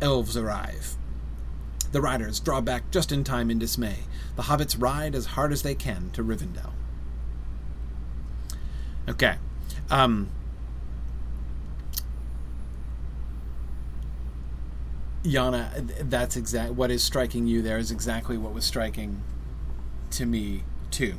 Elves 0.00 0.36
arrive. 0.36 0.96
The 1.92 2.02
riders 2.02 2.38
draw 2.38 2.60
back 2.60 2.90
just 2.90 3.10
in 3.10 3.24
time 3.24 3.50
in 3.50 3.58
dismay. 3.58 4.00
The 4.36 4.42
hobbits 4.42 4.80
ride 4.80 5.14
as 5.14 5.26
hard 5.26 5.52
as 5.52 5.62
they 5.62 5.74
can 5.74 6.10
to 6.12 6.22
Rivendell. 6.22 6.72
Okay. 9.08 9.36
Um, 9.90 10.28
Yana, 15.24 16.08
that's 16.08 16.36
exact. 16.36 16.74
What 16.74 16.90
is 16.90 17.02
striking 17.02 17.46
you 17.46 17.62
there 17.62 17.78
is 17.78 17.90
exactly 17.90 18.36
what 18.36 18.52
was 18.52 18.64
striking 18.64 19.22
to 20.10 20.26
me 20.26 20.64
too. 20.90 21.14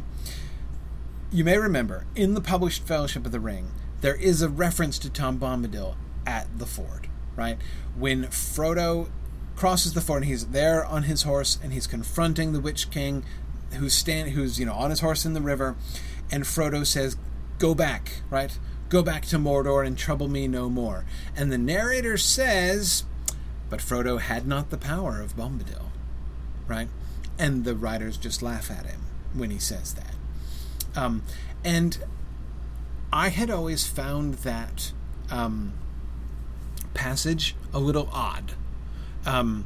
You 1.32 1.44
may 1.44 1.58
remember 1.58 2.06
in 2.16 2.34
the 2.34 2.42
published 2.42 2.88
Fellowship 2.88 3.26
of 3.26 3.32
the 3.32 3.40
Ring, 3.40 3.72
there 4.02 4.16
is 4.16 4.42
a 4.42 4.50
reference 4.50 4.98
to 5.00 5.10
Tom 5.10 5.38
Bombadil 5.38 5.96
at 6.26 6.48
the 6.58 6.66
ford, 6.66 7.08
right? 7.36 7.58
When 7.98 8.26
Frodo 8.26 9.10
crosses 9.56 9.94
the 9.94 10.02
ford 10.02 10.24
and 10.24 10.32
he's 10.32 10.48
there 10.48 10.84
on 10.86 11.04
his 11.04 11.24
horse 11.24 11.60
and 11.62 11.72
he's 11.72 11.86
confronting 11.86 12.52
the 12.52 12.60
Witch 12.60 12.90
King, 12.90 13.24
who's 13.74 13.94
stand, 13.94 14.32
who's 14.32 14.60
you 14.60 14.66
know 14.66 14.74
on 14.74 14.90
his 14.90 15.02
horse 15.02 15.26
in 15.26 15.34
the 15.34 15.42
river, 15.42 15.76
and 16.32 16.46
Frodo 16.46 16.86
says, 16.86 17.18
"Go 17.60 17.76
back, 17.76 18.22
right? 18.30 18.58
Go 18.90 19.04
back 19.04 19.26
to 19.28 19.38
Mordor 19.38 19.86
and 19.86 19.98
trouble 19.98 20.28
me 20.28 20.48
no 20.48 20.70
more." 20.70 21.06
And 21.36 21.52
the 21.52 21.58
narrator 21.60 22.18
says 22.18 23.04
but 23.70 23.80
Frodo 23.80 24.20
had 24.20 24.48
not 24.48 24.70
the 24.70 24.78
power 24.78 25.22
of 25.22 25.36
Bombadil, 25.36 25.92
right? 26.68 26.88
And 27.38 27.64
the 27.64 27.76
writers 27.76 28.18
just 28.18 28.42
laugh 28.42 28.72
at 28.72 28.86
him 28.86 29.02
when 29.34 29.52
he 29.52 29.60
says 29.60 29.94
that. 29.94 30.09
Um, 30.96 31.24
and 31.64 31.98
I 33.12 33.30
had 33.30 33.50
always 33.50 33.88
found 33.88 34.36
that 34.36 34.92
um, 35.32 35.74
passage 36.94 37.56
a 37.74 37.80
little 37.80 38.10
odd. 38.12 38.54
Um, 39.26 39.66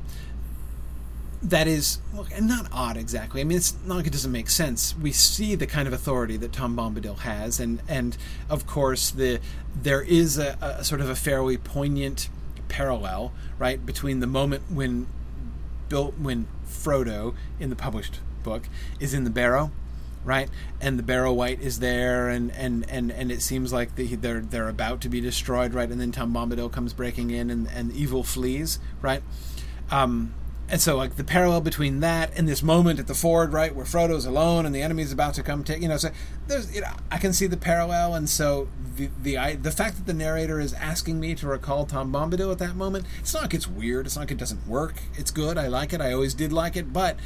that 1.41 1.67
is 1.67 1.99
well, 2.13 2.25
not 2.41 2.67
odd 2.71 2.95
exactly. 2.95 3.41
I 3.41 3.43
mean, 3.43 3.57
it's 3.57 3.75
not 3.86 3.97
like 3.97 4.07
it 4.07 4.13
doesn't 4.13 4.31
make 4.31 4.49
sense. 4.49 4.95
We 4.97 5.12
see 5.12 5.55
the 5.55 5.67
kind 5.67 5.88
of 5.88 5.93
authority 5.93 6.38
that 6.38 6.53
Tom 6.53 6.75
Bombadil 6.75 7.19
has, 7.19 7.59
and 7.59 7.81
and 7.88 8.15
of 8.49 8.65
course 8.65 9.12
the 9.12 9.41
there 9.75 10.01
is 10.01 10.38
a, 10.38 10.57
a 10.62 10.83
sort 10.83 11.01
of 11.01 11.09
a 11.09 11.15
fairly 11.15 11.57
poignant 11.57 12.29
parallel, 12.69 13.33
right, 13.59 13.86
between 13.86 14.21
the 14.21 14.27
moment 14.27 14.63
when 14.69 15.07
built 15.89 16.17
when 16.17 16.47
Frodo 16.65 17.36
in 17.59 17.69
the 17.69 17.75
published 17.75 18.19
book 18.43 18.63
is 18.99 19.13
in 19.13 19.25
the 19.25 19.29
barrow, 19.29 19.71
right, 20.23 20.49
and 20.81 20.97
the 20.97 21.03
barrow 21.03 21.33
Wight 21.33 21.62
is 21.62 21.79
there, 21.79 22.29
and 22.29 22.51
and 22.51 22.89
and, 22.89 23.12
and 23.12 23.31
it 23.31 23.41
seems 23.41 23.73
like 23.73 23.95
the, 23.95 24.15
they're 24.15 24.41
they're 24.41 24.69
about 24.69 25.01
to 25.01 25.09
be 25.09 25.21
destroyed, 25.21 25.73
right, 25.73 25.89
and 25.89 25.99
then 25.99 26.12
Tom 26.12 26.33
Bombadil 26.33 26.71
comes 26.71 26.93
breaking 26.93 27.31
in, 27.31 27.49
and 27.49 27.67
and 27.73 27.91
evil 27.91 28.23
flees, 28.23 28.79
right. 29.01 29.23
Um, 29.91 30.33
and 30.69 30.81
so, 30.81 30.95
like 30.95 31.17
the 31.17 31.23
parallel 31.23 31.62
between 31.62 31.99
that 31.99 32.31
and 32.36 32.47
this 32.47 32.63
moment 32.63 32.99
at 32.99 33.07
the 33.07 33.13
ford, 33.13 33.51
right, 33.53 33.75
where 33.75 33.86
Frodo's 33.86 34.25
alone 34.25 34.65
and 34.65 34.73
the 34.73 34.81
enemy's 34.81 35.12
about 35.12 35.33
to 35.36 35.43
come 35.43 35.63
take, 35.63 35.81
you 35.81 35.89
know, 35.89 35.97
so 35.97 36.09
there's, 36.47 36.73
you 36.73 36.81
know, 36.81 36.93
I 37.12 37.17
can 37.17 37.33
see 37.33 37.47
the 37.47 37.57
parallel, 37.57 38.15
and 38.15 38.29
so 38.29 38.69
the 38.95 39.09
the 39.21 39.38
I, 39.38 39.55
the 39.55 39.71
fact 39.71 39.97
that 39.97 40.05
the 40.05 40.13
narrator 40.13 40.59
is 40.59 40.73
asking 40.73 41.19
me 41.19 41.36
to 41.36 41.47
recall 41.47 41.86
Tom 41.86 42.12
Bombadil 42.13 42.51
at 42.51 42.59
that 42.59 42.75
moment, 42.75 43.05
it's 43.19 43.33
not 43.33 43.43
like 43.43 43.53
it's 43.53 43.67
weird, 43.67 44.05
it's 44.05 44.15
not 44.15 44.23
like 44.23 44.31
it 44.31 44.38
doesn't 44.38 44.67
work. 44.67 44.95
It's 45.15 45.31
good. 45.31 45.57
I 45.57 45.67
like 45.67 45.93
it. 45.93 46.01
I 46.01 46.13
always 46.13 46.33
did 46.33 46.53
like 46.53 46.75
it, 46.77 46.93
but 46.93 47.17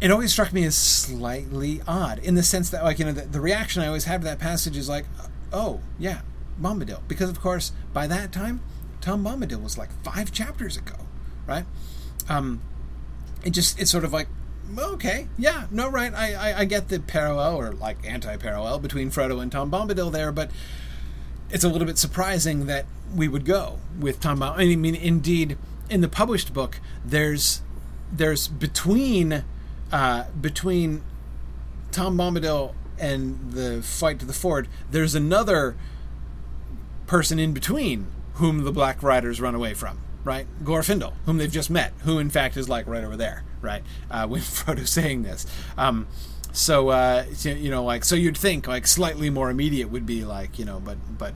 it 0.00 0.10
always 0.10 0.32
struck 0.32 0.52
me 0.52 0.64
as 0.64 0.76
slightly 0.76 1.80
odd 1.86 2.18
in 2.20 2.34
the 2.34 2.42
sense 2.42 2.70
that, 2.70 2.84
like, 2.84 2.98
you 2.98 3.04
know, 3.04 3.12
the, 3.12 3.22
the 3.22 3.40
reaction 3.40 3.82
I 3.82 3.86
always 3.86 4.04
have 4.04 4.20
to 4.20 4.24
that 4.26 4.38
passage 4.38 4.76
is 4.76 4.88
like, 4.88 5.06
oh 5.52 5.80
yeah, 5.98 6.20
Bombadil, 6.60 7.00
because 7.08 7.30
of 7.30 7.40
course 7.40 7.72
by 7.92 8.06
that 8.06 8.32
time, 8.32 8.60
Tom 9.00 9.24
Bombadil 9.24 9.62
was 9.62 9.78
like 9.78 9.90
five 10.02 10.32
chapters 10.32 10.76
ago, 10.76 10.94
right? 11.46 11.64
Um, 12.28 12.60
it 13.44 13.50
just 13.50 13.80
it's 13.80 13.90
sort 13.90 14.04
of 14.04 14.12
like 14.12 14.28
okay, 14.76 15.28
yeah, 15.38 15.66
no, 15.70 15.88
right. 15.88 16.12
I, 16.12 16.34
I, 16.34 16.58
I 16.60 16.64
get 16.64 16.88
the 16.88 17.00
parallel 17.00 17.56
or 17.56 17.72
like 17.72 17.96
anti-parallel 18.06 18.80
between 18.80 19.10
Frodo 19.10 19.40
and 19.40 19.50
Tom 19.50 19.70
Bombadil 19.70 20.12
there, 20.12 20.32
but 20.32 20.50
it's 21.50 21.64
a 21.64 21.68
little 21.68 21.86
bit 21.86 21.96
surprising 21.96 22.66
that 22.66 22.84
we 23.14 23.28
would 23.28 23.44
go 23.44 23.78
with 23.98 24.20
Tom 24.20 24.40
Bombadil. 24.40 24.72
I 24.72 24.76
mean, 24.76 24.94
indeed, 24.94 25.56
in 25.88 26.00
the 26.00 26.08
published 26.08 26.52
book, 26.52 26.80
there's 27.04 27.62
there's 28.12 28.48
between 28.48 29.44
uh, 29.92 30.24
between 30.40 31.02
Tom 31.90 32.16
Bombadil 32.16 32.74
and 32.98 33.52
the 33.52 33.82
fight 33.82 34.18
to 34.20 34.26
the 34.26 34.32
ford, 34.32 34.68
there's 34.90 35.14
another 35.14 35.76
person 37.06 37.38
in 37.38 37.52
between 37.52 38.08
whom 38.34 38.64
the 38.64 38.72
Black 38.72 39.02
Riders 39.02 39.40
run 39.40 39.54
away 39.54 39.74
from 39.74 40.00
right? 40.28 40.46
Glorfindel, 40.62 41.14
whom 41.24 41.38
they've 41.38 41.50
just 41.50 41.70
met, 41.70 41.92
who 42.02 42.18
in 42.18 42.28
fact 42.28 42.56
is 42.58 42.68
like 42.68 42.86
right 42.86 43.02
over 43.02 43.16
there, 43.16 43.44
right? 43.62 43.82
Uh, 44.10 44.26
when 44.28 44.42
Frodo's 44.42 44.90
saying 44.90 45.22
this. 45.22 45.46
Um, 45.76 46.06
so 46.52 46.88
uh, 46.88 47.24
you 47.42 47.70
know, 47.70 47.84
like, 47.84 48.04
so 48.04 48.14
you'd 48.14 48.36
think 48.36 48.66
like 48.66 48.86
slightly 48.86 49.30
more 49.30 49.50
immediate 49.50 49.90
would 49.90 50.06
be 50.06 50.24
like, 50.24 50.58
you 50.58 50.64
know, 50.64 50.80
but 50.80 50.98
but 51.18 51.34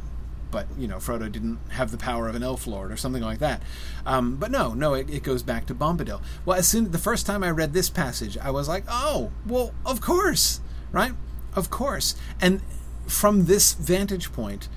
but 0.52 0.68
you 0.78 0.86
know, 0.86 0.98
Frodo 0.98 1.30
didn't 1.30 1.58
have 1.70 1.90
the 1.90 1.98
power 1.98 2.28
of 2.28 2.36
an 2.36 2.44
elf 2.44 2.66
lord 2.66 2.92
or 2.92 2.96
something 2.96 3.22
like 3.22 3.40
that. 3.40 3.62
Um, 4.06 4.36
but 4.36 4.52
no, 4.52 4.74
no, 4.74 4.94
it, 4.94 5.10
it, 5.10 5.24
goes 5.24 5.42
back 5.42 5.66
to 5.66 5.74
Bombadil. 5.74 6.22
Well, 6.44 6.56
as 6.56 6.68
soon 6.68 6.92
the 6.92 6.98
first 6.98 7.26
time 7.26 7.42
I 7.42 7.50
read 7.50 7.72
this 7.72 7.90
passage, 7.90 8.38
I 8.38 8.50
was 8.52 8.68
like, 8.68 8.84
oh, 8.88 9.32
well, 9.44 9.74
of 9.84 10.00
course, 10.00 10.60
right? 10.92 11.12
Of 11.56 11.70
course. 11.70 12.14
And 12.40 12.62
from 13.08 13.46
this 13.46 13.72
vantage 13.72 14.32
point, 14.32 14.68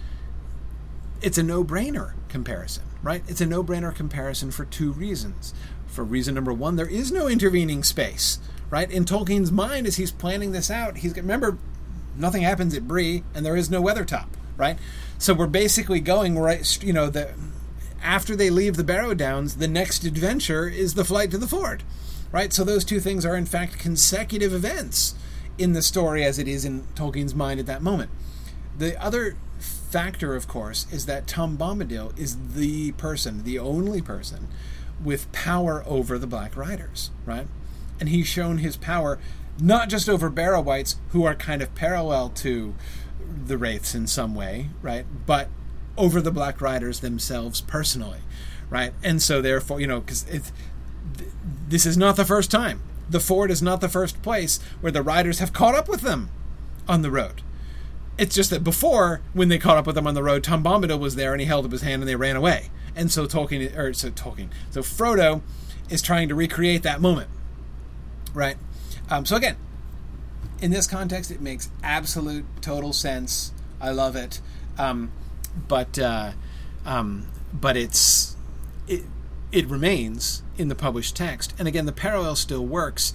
it's 1.21 1.37
a 1.37 1.43
no-brainer 1.43 2.13
comparison 2.29 2.83
right? 3.05 3.21
It's 3.27 3.39
a 3.39 3.45
no 3.45 3.63
brainer 3.63 3.95
comparison 3.95 4.49
for 4.49 4.65
two 4.65 4.91
reasons. 4.91 5.53
For 5.85 6.03
reason 6.03 6.33
number 6.33 6.51
one, 6.51 6.75
there 6.75 6.89
is 6.89 7.11
no 7.11 7.27
intervening 7.27 7.83
space, 7.83 8.39
right? 8.71 8.89
In 8.89 9.05
Tolkien's 9.05 9.51
mind, 9.51 9.85
as 9.85 9.97
he's 9.97 10.11
planning 10.11 10.51
this 10.51 10.71
out, 10.71 10.97
he's 10.97 11.15
remember 11.15 11.59
nothing 12.17 12.41
happens 12.41 12.73
at 12.73 12.87
Bree, 12.87 13.23
and 13.35 13.45
there 13.45 13.55
is 13.55 13.69
no 13.69 13.81
Weathertop, 13.81 14.25
right? 14.57 14.79
So 15.17 15.33
we're 15.33 15.47
basically 15.47 15.99
going 15.99 16.37
right, 16.37 16.83
you 16.83 16.93
know, 16.93 17.09
the 17.09 17.33
after 18.03 18.35
they 18.35 18.49
leave 18.49 18.75
the 18.75 18.83
Barrow 18.83 19.13
Downs, 19.13 19.55
the 19.55 19.67
next 19.67 20.03
adventure 20.03 20.67
is 20.67 20.93
the 20.93 21.05
flight 21.05 21.31
to 21.31 21.37
the 21.37 21.47
fort, 21.47 21.83
right? 22.31 22.53
So 22.53 22.63
those 22.63 22.85
two 22.85 22.99
things 22.99 23.25
are 23.25 23.35
in 23.35 23.45
fact 23.45 23.79
consecutive 23.79 24.53
events 24.53 25.15
in 25.57 25.73
the 25.73 25.81
story 25.81 26.23
as 26.23 26.37
it 26.37 26.47
is 26.47 26.65
in 26.65 26.83
Tolkien's 26.95 27.33
mind 27.33 27.59
at 27.59 27.65
that 27.65 27.81
moment. 27.81 28.11
The 28.77 29.01
other 29.01 29.37
factor, 29.57 30.35
of 30.35 30.47
course, 30.47 30.85
is 30.91 31.05
that 31.05 31.27
Tom 31.27 31.57
Bombadil 31.57 32.17
is 32.19 32.37
the 32.53 32.91
person, 32.93 33.43
the 33.43 33.57
only 33.57 34.01
person, 34.01 34.49
with 35.03 35.31
power 35.31 35.83
over 35.87 36.17
the 36.17 36.27
Black 36.27 36.55
Riders, 36.55 37.11
right? 37.25 37.47
And 37.99 38.09
he's 38.09 38.27
shown 38.27 38.59
his 38.59 38.77
power 38.77 39.19
not 39.59 39.89
just 39.89 40.09
over 40.09 40.29
Barrow 40.29 40.61
Wights, 40.61 40.97
who 41.09 41.23
are 41.23 41.33
kind 41.33 41.61
of 41.61 41.73
parallel 41.75 42.29
to 42.29 42.75
the 43.45 43.57
Wraiths 43.57 43.95
in 43.95 44.07
some 44.07 44.35
way, 44.35 44.69
right? 44.81 45.05
But 45.25 45.49
over 45.97 46.21
the 46.21 46.31
Black 46.31 46.61
Riders 46.61 46.99
themselves 46.99 47.61
personally, 47.61 48.19
right? 48.69 48.93
And 49.03 49.21
so, 49.21 49.41
therefore, 49.41 49.79
you 49.79 49.87
know, 49.87 50.01
because 50.01 50.27
it's 50.29 50.51
this 51.67 51.85
is 51.85 51.97
not 51.97 52.15
the 52.15 52.25
first 52.25 52.51
time. 52.51 52.81
The 53.09 53.19
Ford 53.19 53.51
is 53.51 53.61
not 53.61 53.81
the 53.81 53.89
first 53.89 54.21
place 54.21 54.59
where 54.81 54.91
the 54.91 55.01
riders 55.01 55.39
have 55.39 55.53
caught 55.53 55.75
up 55.75 55.87
with 55.87 56.01
them 56.01 56.29
on 56.87 57.01
the 57.01 57.11
road. 57.11 57.41
It's 58.17 58.35
just 58.35 58.49
that 58.49 58.63
before, 58.63 59.21
when 59.33 59.49
they 59.49 59.57
caught 59.57 59.77
up 59.77 59.85
with 59.85 59.95
them 59.95 60.07
on 60.07 60.13
the 60.13 60.23
road, 60.23 60.43
Tom 60.43 60.63
Bombadil 60.63 60.99
was 60.99 61.15
there 61.15 61.33
and 61.33 61.41
he 61.41 61.47
held 61.47 61.65
up 61.65 61.71
his 61.71 61.81
hand 61.81 62.01
and 62.01 62.09
they 62.09 62.15
ran 62.15 62.35
away. 62.35 62.69
And 62.95 63.11
so 63.11 63.27
Tolkien, 63.27 63.75
or 63.77 63.93
so 63.93 64.09
Tolkien, 64.09 64.49
so 64.71 64.81
Frodo 64.81 65.41
is 65.89 66.01
trying 66.01 66.29
to 66.29 66.35
recreate 66.35 66.83
that 66.83 67.01
moment, 67.01 67.29
right? 68.33 68.57
Um, 69.09 69.25
so 69.25 69.35
again, 69.35 69.57
in 70.61 70.71
this 70.71 70.87
context, 70.87 71.31
it 71.31 71.41
makes 71.41 71.69
absolute 71.83 72.45
total 72.61 72.93
sense. 72.93 73.51
I 73.79 73.91
love 73.91 74.15
it, 74.15 74.39
um, 74.77 75.11
but 75.67 75.99
uh, 75.99 76.31
um, 76.85 77.27
but 77.53 77.77
it's 77.77 78.35
it 78.87 79.03
it 79.51 79.67
remains 79.67 80.43
in 80.57 80.69
the 80.69 80.75
published 80.75 81.15
text, 81.15 81.53
and 81.59 81.67
again, 81.67 81.85
the 81.85 81.91
parallel 81.91 82.35
still 82.35 82.65
works 82.65 83.13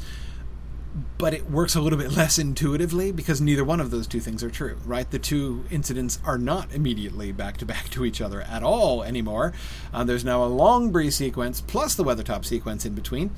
but 1.18 1.32
it 1.32 1.50
works 1.50 1.74
a 1.74 1.80
little 1.80 1.98
bit 1.98 2.12
less 2.16 2.38
intuitively 2.38 3.12
because 3.12 3.40
neither 3.40 3.64
one 3.64 3.80
of 3.80 3.90
those 3.90 4.06
two 4.06 4.20
things 4.20 4.42
are 4.42 4.50
true, 4.50 4.76
right? 4.84 5.10
The 5.10 5.18
two 5.18 5.64
incidents 5.70 6.18
are 6.24 6.38
not 6.38 6.72
immediately 6.72 7.32
back 7.32 7.56
to 7.58 7.66
back 7.66 7.88
to 7.90 8.04
each 8.04 8.20
other 8.20 8.42
at 8.42 8.62
all 8.62 9.02
anymore. 9.02 9.52
Uh, 9.92 10.04
there's 10.04 10.24
now 10.24 10.44
a 10.44 10.46
long 10.46 10.90
Bree 10.90 11.10
sequence 11.10 11.60
plus 11.60 11.94
the 11.94 12.04
Weathertop 12.04 12.44
sequence 12.44 12.84
in 12.84 12.94
between. 12.94 13.30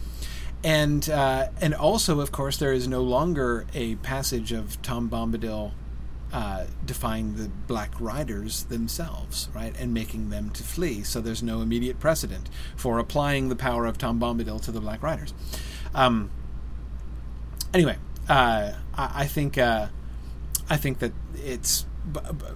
And 0.64 1.08
uh, 1.10 1.48
and 1.60 1.74
also, 1.74 2.20
of 2.20 2.30
course, 2.30 2.56
there 2.56 2.72
is 2.72 2.86
no 2.86 3.02
longer 3.02 3.66
a 3.74 3.96
passage 3.96 4.52
of 4.52 4.80
Tom 4.82 5.10
Bombadil 5.10 5.72
uh, 6.32 6.64
defying 6.84 7.34
the 7.34 7.48
Black 7.48 7.92
Riders 8.00 8.64
themselves, 8.64 9.48
right, 9.54 9.74
and 9.78 9.92
making 9.92 10.30
them 10.30 10.50
to 10.50 10.62
flee. 10.62 11.02
So 11.02 11.20
there's 11.20 11.42
no 11.42 11.60
immediate 11.60 12.00
precedent 12.00 12.48
for 12.76 12.98
applying 12.98 13.48
the 13.48 13.56
power 13.56 13.86
of 13.86 13.98
Tom 13.98 14.20
Bombadil 14.20 14.62
to 14.62 14.72
the 14.72 14.80
Black 14.80 15.02
Riders. 15.02 15.34
Um, 15.94 16.30
anyway, 17.74 17.96
uh, 18.28 18.72
I, 18.94 19.10
I, 19.14 19.26
think 19.26 19.58
uh, 19.58 19.88
I 20.70 20.76
think 20.76 21.00
that 21.00 21.12
it's 21.34 21.86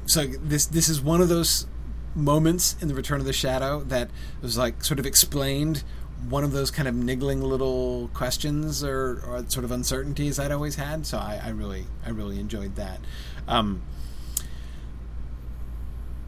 so. 0.06 0.26
This 0.26 0.66
this 0.66 0.88
is 0.88 1.00
one 1.00 1.20
of 1.20 1.28
those 1.28 1.66
moments 2.14 2.76
in 2.80 2.88
the 2.88 2.94
Return 2.94 3.20
of 3.20 3.26
the 3.26 3.32
Shadow 3.32 3.80
that 3.84 4.10
was 4.40 4.56
like 4.56 4.82
sort 4.82 4.98
of 4.98 5.06
explained 5.06 5.84
one 6.28 6.44
of 6.44 6.52
those 6.52 6.70
kind 6.70 6.88
of 6.88 6.94
niggling 6.94 7.40
little 7.40 8.10
questions 8.14 8.82
or, 8.82 9.22
or 9.26 9.44
sort 9.48 9.64
of 9.64 9.70
uncertainties 9.70 10.38
I'd 10.38 10.52
always 10.52 10.76
had. 10.76 11.06
So 11.06 11.18
I, 11.18 11.40
I 11.44 11.48
really 11.50 11.86
I 12.04 12.10
really 12.10 12.40
enjoyed 12.40 12.76
that. 12.76 13.00
Um, 13.46 13.82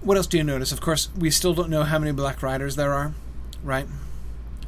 what 0.00 0.16
else 0.16 0.26
do 0.26 0.36
you 0.36 0.44
notice? 0.44 0.72
Of 0.72 0.80
course, 0.80 1.08
we 1.16 1.30
still 1.30 1.54
don't 1.54 1.70
know 1.70 1.82
how 1.82 1.98
many 1.98 2.12
Black 2.12 2.42
Riders 2.42 2.76
there 2.76 2.92
are, 2.94 3.12
right? 3.62 3.86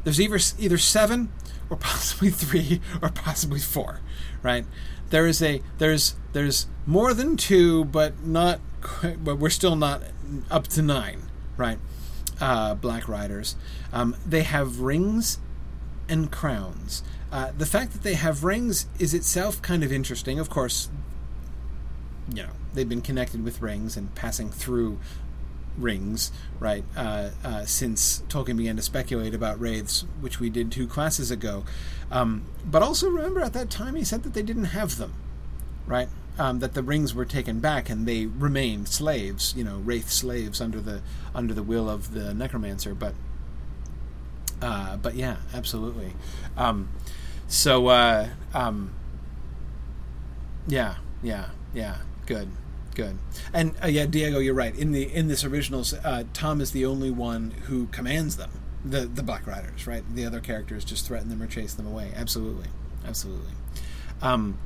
There's 0.05 0.21
either 0.21 0.39
either 0.59 0.79
seven 0.79 1.31
or 1.69 1.77
possibly 1.77 2.31
three 2.31 2.81
or 3.01 3.11
possibly 3.11 3.61
four, 3.61 4.01
right? 4.43 4.65
There 5.11 5.27
is 5.27 5.43
a 5.43 5.63
there's 5.79 6.17
there's 6.33 6.67
more 6.87 7.15
than 7.15 7.37
two, 7.37 7.85
but 7.85 8.25
not 8.25 8.61
but 9.23 9.37
we're 9.39 9.51
still 9.51 9.77
not 9.77 10.03
up 10.51 10.67
to 10.69 10.83
nine, 10.83 11.23
right? 11.57 11.79
Uh, 12.41 12.75
Black 12.75 13.09
Riders. 13.09 13.57
Um, 13.93 14.17
they 14.27 14.43
have 14.43 14.81
rings 14.81 15.39
and 16.09 16.31
crowns. 16.31 17.03
Uh, 17.33 17.53
the 17.57 17.67
fact 17.67 17.93
that 17.93 18.03
they 18.03 18.15
have 18.15 18.43
rings 18.43 18.87
is 18.99 19.15
itself 19.15 19.63
kind 19.63 19.85
of 19.85 19.93
interesting. 19.93 20.39
Of 20.39 20.51
course, 20.51 20.89
you 22.33 22.43
know 22.43 22.51
they've 22.75 22.89
been 22.89 23.03
connected 23.03 23.45
with 23.45 23.63
rings 23.63 23.97
and 23.97 24.15
passing 24.15 24.51
through 24.51 24.99
rings, 25.79 26.33
right? 26.59 26.85
Uh, 26.97 27.31
uh, 27.45 27.65
since 27.65 28.23
Tolkien 28.29 28.57
began 28.57 28.77
to 28.77 28.83
speculate 28.83 29.35
about 29.35 29.61
wraiths, 29.61 30.05
which 30.21 30.41
we 30.41 30.51
did 30.51 30.71
two 30.71 30.87
classes 30.87 31.31
ago. 31.31 31.65
Um, 32.11 32.45
but 32.65 32.83
also 32.83 33.09
remember, 33.09 33.41
at 33.41 33.53
that 33.53 33.71
time, 33.71 33.95
he 33.95 34.05
said 34.05 34.23
that 34.25 34.35
they 34.35 34.43
didn't 34.43 34.65
have 34.65 34.97
them, 34.97 35.15
right? 35.87 36.09
Um, 36.39 36.61
that 36.61 36.73
the 36.73 36.83
rings 36.83 37.15
were 37.15 37.27
taken 37.27 37.61
back 37.61 37.91
and 37.91 38.07
they 38.07 38.25
remained 38.25 38.89
slaves, 38.89 39.53
you 39.55 39.63
know, 39.63 39.77
wraith 39.79 40.09
slaves 40.09 40.61
under 40.61 40.81
the 40.81 41.03
under 41.35 41.53
the 41.53 41.63
will 41.63 41.91
of 41.91 42.15
the 42.15 42.33
necromancer. 42.33 42.95
But 42.95 43.15
uh, 44.63 44.97
but 44.97 45.17
yeah, 45.17 45.37
absolutely. 45.53 46.13
Um, 46.57 46.89
so 47.47 47.89
uh, 47.89 48.29
um, 48.55 48.95
yeah, 50.67 50.97
yeah, 51.23 51.51
yeah, 51.75 51.99
good. 52.27 52.49
Good, 52.93 53.19
and 53.53 53.75
uh, 53.83 53.87
yeah, 53.87 54.07
Diego, 54.07 54.41
you're 54.41 54.53
right. 54.53 54.75
In 54.75 54.91
the 54.91 55.05
in 55.15 55.29
this 55.29 55.45
originals, 55.45 55.95
uh, 55.95 56.25
Tom 56.33 56.61
is 56.61 56.73
the 56.73 56.85
only 56.85 57.11
one 57.11 57.53
who 57.67 57.87
commands 57.87 58.37
them, 58.37 58.51
the 58.85 59.03
the 59.03 59.23
Black 59.23 59.47
Riders, 59.47 59.87
right? 59.87 60.03
The 60.13 60.25
other 60.27 60.41
characters 60.41 60.85
just 60.85 61.07
threaten 61.07 61.29
them 61.29 61.41
or 61.41 61.47
chase 61.47 61.73
them 61.73 61.87
away. 61.87 62.11
Absolutely, 62.17 62.67
absolutely. 63.07 63.53
Um, 64.21 64.59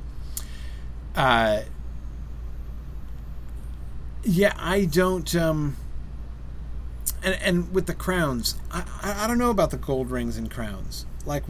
uh, 1.15 1.61
yeah, 4.23 4.53
I 4.57 4.85
don't. 4.85 5.33
Um, 5.35 5.77
and 7.23 7.35
and 7.41 7.73
with 7.73 7.85
the 7.85 7.93
crowns, 7.93 8.55
I, 8.71 8.83
I, 9.01 9.27
don't 9.27 9.37
know 9.37 9.49
about 9.49 9.71
the 9.71 9.77
gold 9.77 10.11
rings 10.11 10.37
and 10.37 10.49
crowns. 10.51 11.05
Like, 11.25 11.43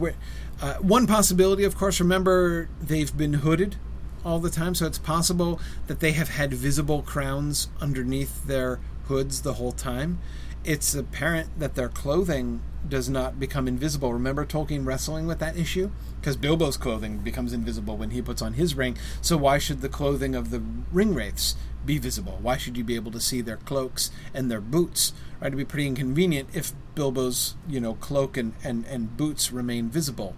uh, 0.60 0.74
one 0.74 1.06
possibility, 1.06 1.64
of 1.64 1.76
course. 1.76 2.00
Remember, 2.00 2.68
they've 2.80 3.14
been 3.16 3.34
hooded 3.34 3.76
all 4.24 4.38
the 4.38 4.50
time, 4.50 4.74
so 4.74 4.86
it's 4.86 4.98
possible 4.98 5.60
that 5.86 6.00
they 6.00 6.12
have 6.12 6.30
had 6.30 6.52
visible 6.52 7.02
crowns 7.02 7.68
underneath 7.80 8.46
their 8.46 8.80
hoods 9.06 9.42
the 9.42 9.54
whole 9.54 9.72
time. 9.72 10.18
It's 10.64 10.94
apparent 10.94 11.58
that 11.60 11.74
their 11.74 11.88
clothing 11.88 12.60
does 12.88 13.08
not 13.08 13.38
become 13.38 13.68
invisible. 13.68 14.12
Remember 14.12 14.44
Tolkien 14.44 14.84
wrestling 14.86 15.26
with 15.26 15.38
that 15.38 15.56
issue? 15.56 15.90
Because 16.26 16.36
Bilbo's 16.36 16.76
clothing 16.76 17.18
becomes 17.18 17.52
invisible 17.52 17.96
when 17.96 18.10
he 18.10 18.20
puts 18.20 18.42
on 18.42 18.54
his 18.54 18.74
ring, 18.74 18.98
so 19.20 19.36
why 19.36 19.58
should 19.58 19.80
the 19.80 19.88
clothing 19.88 20.34
of 20.34 20.50
the 20.50 20.60
ring 20.90 21.14
wraiths 21.14 21.54
be 21.84 21.98
visible? 21.98 22.40
Why 22.42 22.56
should 22.56 22.76
you 22.76 22.82
be 22.82 22.96
able 22.96 23.12
to 23.12 23.20
see 23.20 23.40
their 23.42 23.58
cloaks 23.58 24.10
and 24.34 24.50
their 24.50 24.60
boots? 24.60 25.12
Right, 25.40 25.46
it'd 25.46 25.56
be 25.56 25.64
pretty 25.64 25.86
inconvenient 25.86 26.48
if 26.52 26.72
Bilbo's, 26.96 27.54
you 27.68 27.78
know, 27.78 27.94
cloak 27.94 28.36
and, 28.36 28.54
and, 28.64 28.84
and 28.86 29.16
boots 29.16 29.52
remain 29.52 29.88
visible 29.88 30.34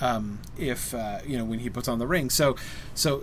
um, 0.00 0.38
if 0.56 0.94
uh, 0.94 1.18
you 1.26 1.36
know 1.36 1.44
when 1.44 1.58
he 1.58 1.68
puts 1.68 1.86
on 1.86 1.98
the 1.98 2.06
ring. 2.06 2.30
So, 2.30 2.56
so 2.94 3.22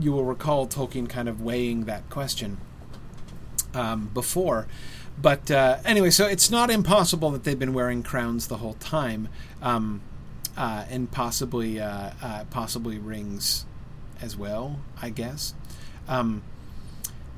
you 0.00 0.10
will 0.10 0.24
recall 0.24 0.66
Tolkien 0.66 1.08
kind 1.08 1.28
of 1.28 1.40
weighing 1.40 1.84
that 1.84 2.10
question 2.10 2.58
um, 3.74 4.10
before. 4.12 4.66
But 5.20 5.50
uh, 5.50 5.78
anyway, 5.84 6.10
so 6.10 6.26
it's 6.26 6.50
not 6.50 6.68
impossible 6.68 7.30
that 7.30 7.44
they've 7.44 7.58
been 7.58 7.74
wearing 7.74 8.02
crowns 8.02 8.48
the 8.48 8.56
whole 8.56 8.74
time, 8.74 9.28
um, 9.62 10.00
uh, 10.60 10.84
and 10.90 11.10
possibly 11.10 11.80
uh, 11.80 12.10
uh, 12.22 12.44
possibly 12.50 12.98
rings 12.98 13.64
as 14.20 14.36
well. 14.36 14.78
I 15.00 15.08
guess. 15.08 15.54
Um, 16.06 16.42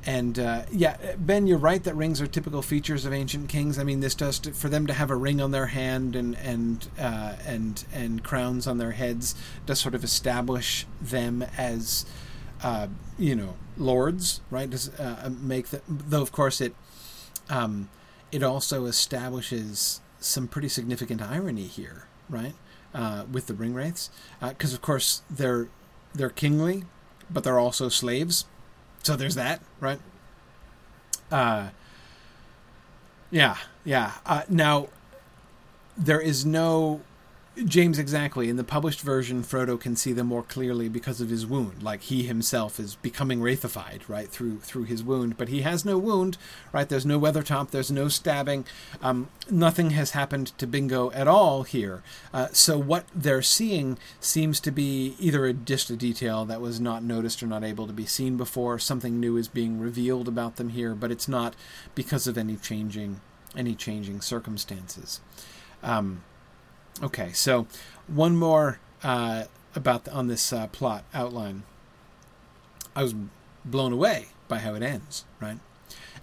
and 0.05 0.37
uh, 0.37 0.63
yeah, 0.69 0.97
Ben, 1.17 1.47
you're 1.47 1.57
right 1.57 1.81
that 1.85 1.95
rings 1.95 2.19
are 2.19 2.27
typical 2.27 2.61
features 2.61 3.05
of 3.05 3.13
ancient 3.13 3.47
kings. 3.47 3.79
I 3.79 3.85
mean, 3.85 4.01
this 4.01 4.13
does 4.13 4.39
to, 4.39 4.51
for 4.51 4.67
them 4.67 4.85
to 4.87 4.93
have 4.93 5.09
a 5.09 5.15
ring 5.15 5.39
on 5.39 5.51
their 5.51 5.67
hand 5.67 6.17
and 6.17 6.35
and 6.35 6.85
uh, 6.99 7.35
and 7.45 7.85
and 7.93 8.21
crowns 8.25 8.67
on 8.67 8.77
their 8.77 8.91
heads 8.91 9.35
does 9.65 9.79
sort 9.79 9.95
of 9.95 10.03
establish 10.03 10.85
them 11.01 11.45
as 11.57 12.05
uh, 12.61 12.87
you 13.17 13.37
know 13.37 13.55
lords, 13.77 14.41
right? 14.51 14.69
Does 14.69 14.91
make 15.41 15.67
the, 15.69 15.81
though 15.87 16.21
of 16.21 16.33
course 16.33 16.59
it 16.59 16.75
um, 17.49 17.87
it 18.33 18.43
also 18.43 18.83
establishes 18.83 20.01
some 20.19 20.49
pretty 20.49 20.67
significant 20.67 21.21
irony 21.21 21.67
here, 21.67 22.07
right? 22.29 22.55
Uh, 22.93 23.25
with 23.31 23.47
the 23.47 23.55
ring 23.55 23.73
wraiths, 23.73 24.11
because 24.39 24.71
uh, 24.71 24.75
of 24.75 24.81
course 24.83 25.23
they're 25.29 25.67
they're 26.13 26.29
kingly, 26.29 26.83
but 27.31 27.43
they're 27.43 27.57
also 27.57 27.89
slaves 27.89 28.45
so 29.03 29.17
there's 29.17 29.35
that, 29.35 29.61
right? 29.81 29.99
Uh, 31.29 31.69
yeah, 33.29 33.57
yeah. 33.83 34.13
Uh, 34.25 34.43
now, 34.47 34.87
there 35.97 36.21
is 36.21 36.45
no 36.45 37.01
James, 37.65 37.99
exactly. 37.99 38.49
In 38.49 38.55
the 38.55 38.63
published 38.63 39.01
version, 39.01 39.43
Frodo 39.43 39.79
can 39.79 39.95
see 39.95 40.11
them 40.11 40.25
more 40.25 40.41
clearly 40.41 40.89
because 40.89 41.21
of 41.21 41.29
his 41.29 41.45
wound. 41.45 41.83
Like 41.83 42.01
he 42.01 42.23
himself 42.23 42.79
is 42.79 42.95
becoming 42.95 43.41
wraithified, 43.41 44.09
right, 44.09 44.27
through 44.27 44.61
through 44.61 44.85
his 44.85 45.03
wound. 45.03 45.37
But 45.37 45.49
he 45.49 45.61
has 45.61 45.85
no 45.85 45.99
wound, 45.99 46.39
right? 46.71 46.89
There's 46.89 47.05
no 47.05 47.19
Weathertop. 47.19 47.69
There's 47.69 47.91
no 47.91 48.07
stabbing. 48.07 48.65
Um, 49.03 49.29
nothing 49.51 49.91
has 49.91 50.11
happened 50.11 50.57
to 50.57 50.65
Bingo 50.65 51.11
at 51.11 51.27
all 51.27 51.61
here. 51.61 52.01
Uh, 52.33 52.47
so 52.53 52.79
what 52.79 53.05
they're 53.13 53.43
seeing 53.43 53.99
seems 54.19 54.59
to 54.61 54.71
be 54.71 55.15
either 55.19 55.45
a, 55.45 55.53
just 55.53 55.91
a 55.91 55.95
detail 55.95 56.45
that 56.45 56.59
was 56.59 56.79
not 56.79 57.03
noticed 57.03 57.43
or 57.43 57.47
not 57.47 57.63
able 57.63 57.85
to 57.85 57.93
be 57.93 58.07
seen 58.07 58.35
before. 58.35 58.79
Something 58.79 59.19
new 59.19 59.37
is 59.37 59.47
being 59.47 59.79
revealed 59.79 60.27
about 60.27 60.55
them 60.55 60.69
here, 60.69 60.95
but 60.95 61.11
it's 61.11 61.27
not 61.27 61.55
because 61.93 62.25
of 62.25 62.35
any 62.35 62.55
changing 62.55 63.21
any 63.55 63.75
changing 63.75 64.21
circumstances. 64.21 65.21
Um, 65.83 66.23
Okay, 67.01 67.31
so 67.33 67.67
one 68.07 68.35
more 68.35 68.79
uh, 69.03 69.45
about 69.75 70.05
the, 70.05 70.13
on 70.13 70.27
this 70.27 70.53
uh, 70.53 70.67
plot 70.67 71.03
outline. 71.13 71.63
I 72.95 73.03
was 73.03 73.15
blown 73.65 73.91
away 73.91 74.27
by 74.47 74.59
how 74.59 74.75
it 74.75 74.83
ends. 74.83 75.25
Right 75.41 75.57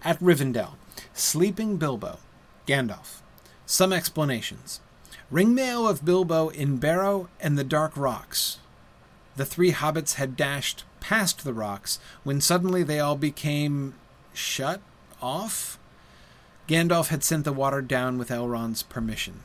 at 0.02 0.18
Rivendell, 0.20 0.74
sleeping 1.14 1.76
Bilbo, 1.76 2.18
Gandalf. 2.66 3.20
Some 3.66 3.92
explanations. 3.92 4.80
Ringmail 5.32 5.88
of 5.88 6.04
Bilbo 6.04 6.48
in 6.48 6.78
Barrow 6.78 7.28
and 7.40 7.56
the 7.56 7.64
Dark 7.64 7.96
Rocks. 7.96 8.58
The 9.36 9.44
three 9.44 9.72
hobbits 9.72 10.14
had 10.14 10.36
dashed 10.36 10.84
past 10.98 11.44
the 11.44 11.54
rocks 11.54 11.98
when 12.24 12.40
suddenly 12.40 12.82
they 12.82 12.98
all 12.98 13.16
became 13.16 13.94
shut 14.32 14.80
off. 15.22 15.78
Gandalf 16.68 17.08
had 17.08 17.22
sent 17.22 17.44
the 17.44 17.52
water 17.52 17.80
down 17.80 18.18
with 18.18 18.30
Elrond's 18.30 18.82
permission. 18.82 19.42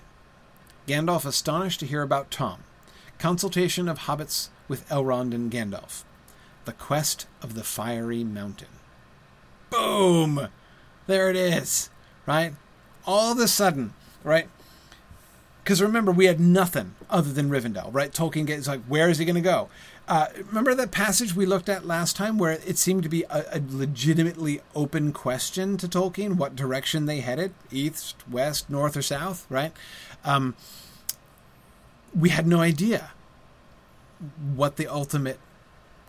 Gandalf 0.87 1.25
astonished 1.25 1.79
to 1.79 1.85
hear 1.85 2.01
about 2.01 2.29
Tom. 2.29 2.63
Consultation 3.17 3.89
of 3.89 3.99
hobbits 3.99 4.49
with 4.67 4.87
Elrond 4.89 5.33
and 5.33 5.51
Gandalf. 5.51 6.03
The 6.65 6.73
Quest 6.73 7.27
of 7.41 7.55
the 7.55 7.63
Fiery 7.63 8.23
Mountain. 8.23 8.67
Boom! 9.69 10.49
There 11.07 11.29
it 11.29 11.35
is, 11.35 11.89
right? 12.25 12.53
All 13.05 13.31
of 13.31 13.39
a 13.39 13.47
sudden, 13.47 13.93
right? 14.23 14.47
Because 15.63 15.81
remember, 15.81 16.11
we 16.11 16.25
had 16.25 16.39
nothing 16.39 16.93
other 17.09 17.33
than 17.33 17.49
Rivendell, 17.49 17.91
right? 17.91 18.11
Tolkien 18.11 18.45
gets 18.45 18.67
like, 18.67 18.83
where 18.83 19.09
is 19.09 19.17
he 19.17 19.25
going 19.25 19.35
to 19.35 19.41
go? 19.41 19.69
Uh, 20.07 20.27
remember 20.47 20.75
that 20.75 20.91
passage 20.91 21.35
we 21.35 21.47
looked 21.47 21.67
at 21.67 21.87
last 21.87 22.15
time 22.15 22.37
where 22.37 22.51
it 22.51 22.77
seemed 22.77 23.01
to 23.01 23.09
be 23.09 23.23
a, 23.23 23.43
a, 23.53 23.61
legitimately 23.71 24.61
open 24.75 25.11
question 25.11 25.77
to 25.77 25.87
Tolkien 25.87 26.37
what 26.37 26.55
direction 26.55 27.07
they 27.07 27.21
headed 27.21 27.55
east, 27.71 28.15
west, 28.29 28.69
north, 28.69 28.95
or 28.95 29.01
south, 29.01 29.47
right? 29.49 29.73
Um, 30.25 30.55
we 32.13 32.29
had 32.29 32.47
no 32.47 32.59
idea 32.59 33.11
what 34.55 34.77
the 34.77 34.87
ultimate 34.87 35.39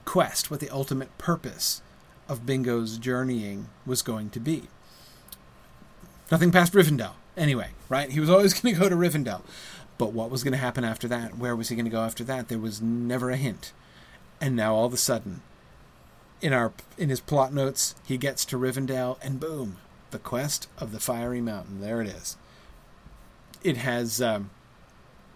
quest, 0.04 0.50
what 0.50 0.60
the 0.60 0.70
ultimate 0.70 1.16
purpose 1.18 1.82
of 2.28 2.46
Bingo's 2.46 2.98
journeying 2.98 3.68
was 3.84 4.02
going 4.02 4.30
to 4.30 4.40
be. 4.40 4.64
Nothing 6.30 6.50
past 6.50 6.72
Rivendell, 6.72 7.12
anyway, 7.36 7.70
right? 7.88 8.10
He 8.10 8.20
was 8.20 8.30
always 8.30 8.54
going 8.60 8.74
to 8.74 8.80
go 8.80 8.88
to 8.88 8.96
Rivendell. 8.96 9.42
But 9.98 10.12
what 10.12 10.30
was 10.30 10.42
going 10.42 10.52
to 10.52 10.58
happen 10.58 10.84
after 10.84 11.08
that? 11.08 11.38
Where 11.38 11.56
was 11.56 11.68
he 11.68 11.76
going 11.76 11.86
to 11.86 11.90
go 11.90 12.02
after 12.02 12.24
that? 12.24 12.48
There 12.48 12.58
was 12.58 12.82
never 12.82 13.30
a 13.30 13.36
hint. 13.36 13.72
And 14.40 14.54
now 14.54 14.74
all 14.74 14.84
of 14.84 14.92
a 14.92 14.98
sudden, 14.98 15.40
in 16.42 16.52
our 16.52 16.72
in 16.98 17.08
his 17.08 17.20
plot 17.20 17.54
notes, 17.54 17.94
he 18.04 18.18
gets 18.18 18.44
to 18.46 18.58
Rivendell, 18.58 19.16
and 19.22 19.40
boom, 19.40 19.78
the 20.10 20.18
quest 20.18 20.68
of 20.76 20.92
the 20.92 21.00
fiery 21.00 21.40
mountain. 21.40 21.80
There 21.80 22.02
it 22.02 22.08
is. 22.08 22.36
It 23.62 23.78
has 23.78 24.20
um, 24.20 24.50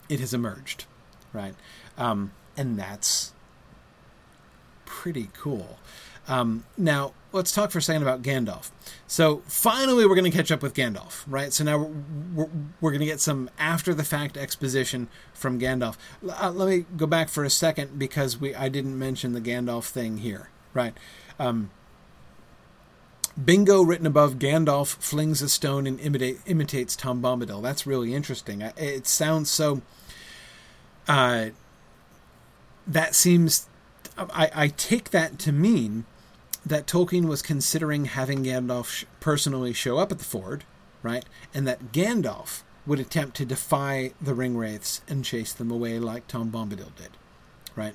it 0.09 0.21
has 0.21 0.35
emerged, 0.35 0.85
right? 1.33 1.55
Um, 1.97 2.33
and 2.57 2.79
that's 2.79 3.33
pretty 4.85 5.31
cool. 5.35 5.79
Um, 6.29 6.65
now, 6.77 7.13
let's 7.33 7.53
talk 7.53 7.71
for 7.71 7.79
a 7.79 7.83
second 7.83 8.03
about 8.03 8.23
Gandalf. 8.23 8.71
So, 9.07 9.43
finally, 9.47 10.07
we're 10.07 10.15
going 10.15 10.31
to 10.31 10.37
catch 10.37 10.53
up 10.53 10.63
with 10.63 10.75
Gandalf, 10.75 11.25
right? 11.27 11.53
So 11.53 11.65
now 11.65 11.79
we're, 11.79 11.91
we're, 12.35 12.51
we're 12.81 12.91
going 12.91 13.01
to 13.01 13.07
get 13.07 13.21
some 13.21 13.51
after 13.59 13.95
the 13.95 14.05
fact 14.05 14.37
exposition 14.37 15.09
from 15.33 15.59
Gandalf. 15.59 15.97
Uh, 16.29 16.51
let 16.51 16.69
me 16.69 16.85
go 16.97 17.07
back 17.07 17.29
for 17.29 17.45
a 17.45 17.51
second 17.51 17.99
because 17.99 18.39
we 18.39 18.55
I 18.55 18.69
didn't 18.69 18.99
mention 18.99 19.33
the 19.33 19.41
Gandalf 19.41 19.89
thing 19.89 20.19
here, 20.19 20.51
right? 20.73 20.95
Um, 21.39 21.71
Bingo 23.45 23.83
written 23.83 24.07
above 24.07 24.39
Gandalf 24.39 24.97
flings 24.97 25.41
a 25.43 25.49
stone 25.49 25.87
and 25.87 26.01
imitate, 26.01 26.41
imitates 26.47 26.97
Tom 26.97 27.23
Bombadil. 27.23 27.63
That's 27.63 27.87
really 27.87 28.15
interesting. 28.15 28.61
It 28.61 29.07
sounds 29.07 29.51
so. 29.51 29.83
Uh, 31.07 31.51
that 32.87 33.15
seems. 33.15 33.67
I, 34.19 34.51
I 34.55 34.69
take 34.69 35.11
that 35.11 35.39
to 35.41 35.53
mean 35.53 36.05
that 36.67 36.87
Tolkien 36.87 37.27
was 37.27 37.41
considering 37.41 38.07
having 38.07 38.45
Gandalf 38.45 39.05
personally 39.21 39.73
show 39.73 39.99
up 39.99 40.13
at 40.13 40.19
the 40.19 40.25
Ford, 40.25 40.65
right? 41.03 41.25
And 41.55 41.67
that 41.67 41.93
Gandalf 41.93 42.63
would 42.87 43.01
attempt 43.01 43.37
to 43.37 43.45
defy 43.45 44.13
the 44.21 44.33
Ringwraiths 44.33 45.01
and 45.09 45.25
chase 45.25 45.53
them 45.53 45.71
away 45.71 45.99
like 45.99 46.27
Tom 46.27 46.51
Bombadil 46.51 46.95
did, 46.97 47.11
right? 47.77 47.95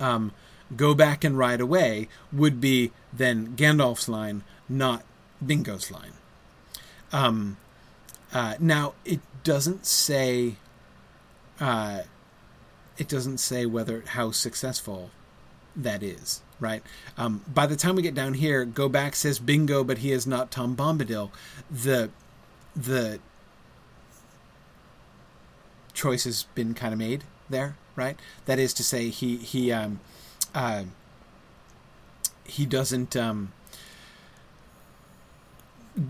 Um, 0.00 0.32
go 0.76 0.94
back 0.94 1.24
and 1.24 1.38
ride 1.38 1.60
away 1.60 2.08
would 2.32 2.60
be 2.60 2.92
then 3.12 3.54
Gandalf's 3.56 4.08
line, 4.08 4.42
not 4.68 5.04
Bingo's 5.44 5.90
line. 5.90 6.12
Um, 7.12 7.56
uh, 8.32 8.54
now 8.60 8.94
it 9.04 9.20
doesn't 9.44 9.86
say. 9.86 10.56
Uh, 11.60 12.02
it 12.96 13.08
doesn't 13.08 13.38
say 13.38 13.64
whether 13.64 14.02
how 14.08 14.30
successful 14.30 15.10
that 15.76 16.02
is 16.02 16.40
right? 16.60 16.82
Um, 17.16 17.44
by 17.46 17.66
the 17.66 17.76
time 17.76 17.96
we 17.96 18.02
get 18.02 18.14
down 18.14 18.34
here, 18.34 18.64
go 18.64 18.88
back 18.88 19.14
says 19.14 19.38
bingo, 19.38 19.84
but 19.84 19.98
he 19.98 20.12
is 20.12 20.26
not 20.26 20.50
Tom 20.50 20.76
Bombadil. 20.76 21.30
The 21.70 22.10
the 22.74 23.20
choice 25.92 26.24
has 26.24 26.44
been 26.54 26.74
kind 26.74 26.92
of 26.92 26.98
made 26.98 27.24
there, 27.50 27.76
right? 27.96 28.18
That 28.46 28.58
is 28.58 28.72
to 28.74 28.84
say, 28.84 29.08
he 29.08 29.36
he 29.36 29.72
um, 29.72 30.00
uh, 30.54 30.84
he 32.44 32.66
doesn't. 32.66 33.16
Um, 33.16 33.52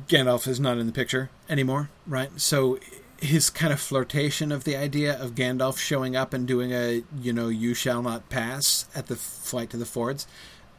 Gandalf 0.06 0.46
is 0.46 0.60
not 0.60 0.76
in 0.78 0.86
the 0.86 0.92
picture 0.92 1.30
anymore, 1.48 1.88
right? 2.06 2.30
So 2.38 2.78
his 3.20 3.50
kind 3.50 3.72
of 3.72 3.80
flirtation 3.80 4.52
of 4.52 4.64
the 4.64 4.76
idea 4.76 5.18
of 5.18 5.34
Gandalf 5.34 5.78
showing 5.78 6.14
up 6.14 6.32
and 6.32 6.46
doing 6.46 6.72
a, 6.72 7.02
you 7.20 7.32
know, 7.32 7.48
you 7.48 7.74
shall 7.74 8.02
not 8.02 8.28
pass 8.28 8.86
at 8.94 9.06
the 9.06 9.16
flight 9.16 9.70
to 9.70 9.76
the 9.76 9.86
Fords 9.86 10.26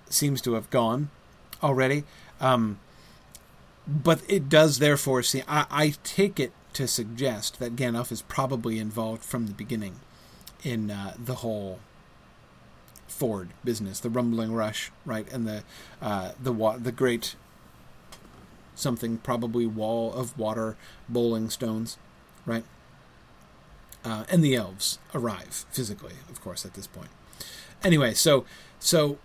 seems 0.10 0.42
to 0.42 0.54
have 0.54 0.70
gone 0.70 1.10
already. 1.62 2.04
Um, 2.40 2.80
but 3.88 4.22
it 4.28 4.48
does 4.48 4.80
therefore 4.80 5.24
see, 5.24 5.44
I, 5.48 5.66
I, 5.70 5.94
take 6.04 6.40
it 6.40 6.54
to 6.74 6.88
suggest 6.88 7.60
that 7.60 7.76
Gandalf 7.76 8.12
is 8.12 8.22
probably 8.22 8.80
involved 8.80 9.24
from 9.24 9.48
the 9.48 9.54
beginning 9.54 10.00
in 10.64 10.92
uh, 10.92 11.16
the 11.18 11.36
whole 11.36 11.80
Ford 13.10 13.50
business, 13.64 14.00
the 14.00 14.10
rumbling 14.10 14.54
rush, 14.54 14.92
right, 15.06 15.32
and 15.34 15.46
the 15.46 15.64
uh, 16.02 16.32
the 16.42 16.54
the 16.80 16.92
great 16.92 17.36
something 18.76 19.18
probably 19.18 19.66
wall 19.66 20.14
of 20.14 20.38
water 20.38 20.78
bowling 21.10 21.50
stones 21.50 21.98
right? 22.50 22.64
Uh, 24.04 24.24
and 24.30 24.44
the 24.44 24.56
elves 24.56 24.98
arrive 25.14 25.66
physically, 25.72 26.14
of 26.30 26.42
course, 26.42 26.66
at 26.66 26.74
this 26.74 26.88
point. 26.88 27.10
Anyway, 27.84 28.14
so 28.14 28.46
so 28.80 29.18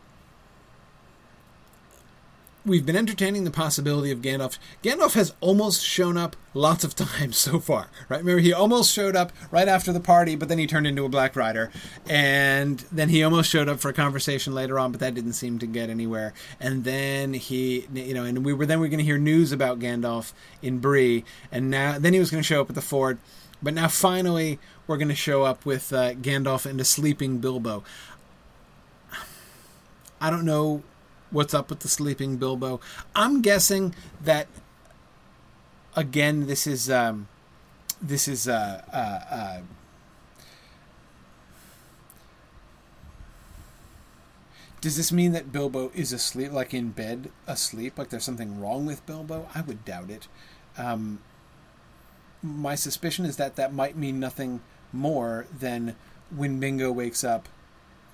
we've 2.67 2.87
been 2.87 2.97
entertaining 2.97 3.45
the 3.45 3.51
possibility 3.51 4.11
of 4.11 4.23
Gandalf. 4.23 4.59
Gandalf 4.83 5.15
has 5.15 5.35
almost 5.41 5.85
shown 5.85 6.17
up 6.17 6.35
lots 6.55 6.85
of 6.85 6.95
times 6.97 7.37
so 7.37 7.61
far, 7.61 7.89
right? 8.09 8.21
Remember, 8.21 8.41
he 8.41 8.53
almost 8.53 8.93
showed 8.93 9.17
up 9.17 9.33
right 9.51 9.69
after 9.69 9.93
the 9.93 10.01
party, 10.01 10.35
but 10.35 10.49
then 10.49 10.59
he 10.59 10.67
turned 10.67 10.87
into 10.87 11.05
a 11.05 11.09
Black 11.09 11.37
Rider, 11.37 11.71
and 12.09 12.79
then 12.91 13.11
he 13.11 13.23
almost 13.23 13.51
showed 13.51 13.69
up 13.69 13.81
for 13.81 13.91
a 13.91 13.95
conversation 13.95 14.55
later 14.55 14.79
on, 14.79 14.93
but 14.93 15.01
that 15.01 15.15
didn't 15.15 15.35
seem 15.35 15.59
to 15.59 15.67
get 15.67 15.91
anywhere. 15.91 16.33
And 16.59 16.85
then 16.85 17.35
he, 17.35 17.87
you 17.93 18.15
know, 18.15 18.25
and 18.25 18.45
we 18.45 18.53
were 18.53 18.67
then 18.67 18.81
we 18.81 18.87
are 18.87 18.91
going 18.91 18.99
to 18.99 19.05
hear 19.05 19.19
news 19.19 19.53
about 19.53 19.79
Gandalf 19.79 20.33
in 20.63 20.79
Bree, 20.79 21.25
and 21.53 21.71
now 21.71 21.99
then 21.99 22.13
he 22.13 22.19
was 22.19 22.31
going 22.31 22.43
to 22.43 22.47
show 22.47 22.61
up 22.61 22.71
at 22.71 22.75
the 22.75 22.83
Ford, 22.83 23.19
but 23.63 23.75
now 23.75 23.89
finally 23.89 24.59
we're 24.87 24.99
going 24.99 25.09
to 25.09 25.15
show 25.15 25.43
up 25.43 25.65
with 25.67 25.93
uh, 25.93 26.15
Gandalf 26.15 26.67
and 26.67 26.81
a 26.81 26.85
sleeping 26.85 27.39
Bilbo. 27.39 27.85
I 30.21 30.31
don't 30.31 30.45
know 30.45 30.83
what's 31.35 31.53
up 31.53 31.69
with 31.69 31.81
the 31.81 31.89
sleeping 31.89 32.37
Bilbo. 32.37 32.81
I'm 33.15 33.43
guessing 33.43 33.95
that 34.23 34.47
again. 35.97 36.47
This 36.47 36.67
is 36.67 36.89
um, 36.91 37.29
this 38.01 38.29
is 38.29 38.49
uh, 38.49 38.83
uh, 38.93 39.35
uh, 39.35 39.61
Does 44.85 44.99
this 44.99 45.11
mean 45.11 45.33
that 45.33 45.51
Bilbo 45.51 45.91
is 45.95 46.13
asleep, 46.13 46.53
like 46.53 46.75
in 46.75 46.91
bed, 46.91 47.31
asleep? 47.47 47.97
Like 47.97 48.11
there's 48.11 48.23
something 48.23 48.61
wrong 48.61 48.85
with 48.85 49.07
Bilbo? 49.07 49.49
I 49.55 49.63
would 49.63 49.83
doubt 49.87 50.11
it. 50.11 50.29
Um, 50.77 51.21
my 52.43 52.75
suspicion 52.75 53.25
is 53.25 53.39
that 53.39 53.57
that 53.57 53.73
might 53.73 53.97
mean 53.97 54.21
nothing 54.21 54.61
more 54.93 55.47
than 55.59 55.97
when 56.29 56.61
Bingo 56.61 56.93
wakes 56.93 57.25
up, 57.25 57.49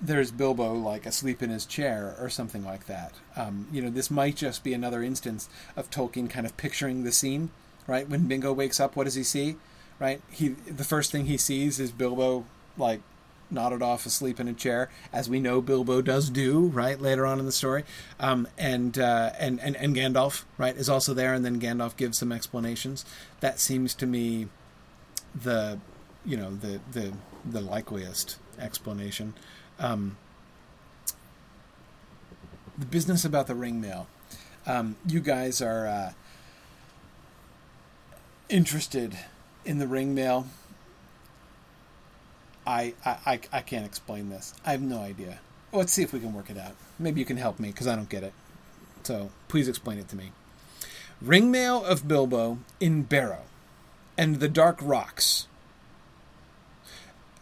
there's 0.01 0.31
Bilbo 0.31 0.73
like 0.73 1.05
asleep 1.05 1.43
in 1.43 1.49
his 1.49 1.65
chair 1.65 2.15
or 2.19 2.29
something 2.29 2.65
like 2.65 2.87
that. 2.87 3.13
Um, 3.35 3.67
you 3.71 3.81
know, 3.81 3.89
this 3.89 4.09
might 4.09 4.35
just 4.35 4.63
be 4.63 4.73
another 4.73 5.03
instance 5.03 5.47
of 5.75 5.89
Tolkien 5.89 6.29
kind 6.29 6.45
of 6.45 6.57
picturing 6.57 7.03
the 7.03 7.11
scene, 7.11 7.51
right? 7.87 8.09
When 8.09 8.27
Bingo 8.27 8.51
wakes 8.51 8.79
up, 8.79 8.95
what 8.95 9.03
does 9.03 9.15
he 9.15 9.23
see? 9.23 9.57
Right? 9.99 10.21
He 10.31 10.49
the 10.49 10.83
first 10.83 11.11
thing 11.11 11.25
he 11.25 11.37
sees 11.37 11.79
is 11.79 11.91
Bilbo 11.91 12.45
like 12.77 13.01
nodded 13.51 13.81
off 13.81 14.05
asleep 14.05 14.39
in 14.39 14.47
a 14.47 14.53
chair, 14.53 14.89
as 15.11 15.29
we 15.29 15.39
know 15.39 15.61
Bilbo 15.61 16.01
does 16.01 16.29
do, 16.29 16.67
right, 16.67 16.99
later 16.99 17.25
on 17.25 17.39
in 17.39 17.45
the 17.45 17.51
story. 17.51 17.83
Um, 18.19 18.47
and, 18.57 18.97
uh, 18.97 19.31
and, 19.37 19.59
and, 19.59 19.75
and 19.75 19.95
Gandalf, 19.95 20.43
right, 20.57 20.75
is 20.75 20.89
also 20.89 21.13
there, 21.13 21.33
and 21.33 21.43
then 21.43 21.59
Gandalf 21.59 21.97
gives 21.97 22.17
some 22.17 22.31
explanations. 22.31 23.05
That 23.41 23.59
seems 23.59 23.93
to 23.95 24.07
me 24.07 24.47
the, 25.35 25.79
you 26.25 26.37
know, 26.37 26.55
the, 26.55 26.79
the, 26.91 27.13
the 27.45 27.61
likeliest 27.61 28.37
explanation. 28.57 29.33
Um, 29.81 30.15
the 32.77 32.85
business 32.85 33.25
about 33.25 33.47
the 33.47 33.55
ring 33.55 33.81
mail. 33.81 34.07
Um, 34.65 34.95
you 35.05 35.19
guys 35.19 35.61
are 35.61 35.87
uh, 35.87 36.13
interested 38.47 39.17
in 39.65 39.79
the 39.79 39.87
ring 39.87 40.13
mail. 40.13 40.47
I, 42.65 42.93
I, 43.03 43.39
I 43.51 43.61
can't 43.61 43.85
explain 43.85 44.29
this. 44.29 44.53
I 44.63 44.71
have 44.71 44.81
no 44.81 44.99
idea. 44.99 45.39
Let's 45.73 45.91
see 45.91 46.03
if 46.03 46.13
we 46.13 46.19
can 46.19 46.33
work 46.33 46.49
it 46.49 46.57
out. 46.57 46.75
Maybe 46.99 47.19
you 47.19 47.25
can 47.25 47.37
help 47.37 47.59
me 47.59 47.69
because 47.69 47.87
I 47.87 47.95
don't 47.95 48.09
get 48.09 48.23
it. 48.23 48.33
So 49.03 49.31
please 49.47 49.67
explain 49.67 49.97
it 49.97 50.07
to 50.09 50.15
me. 50.15 50.31
Ringmail 51.23 51.83
of 51.83 52.07
Bilbo 52.07 52.59
in 52.79 53.03
Barrow 53.03 53.43
and 54.17 54.39
the 54.39 54.47
Dark 54.47 54.77
Rocks. 54.81 55.47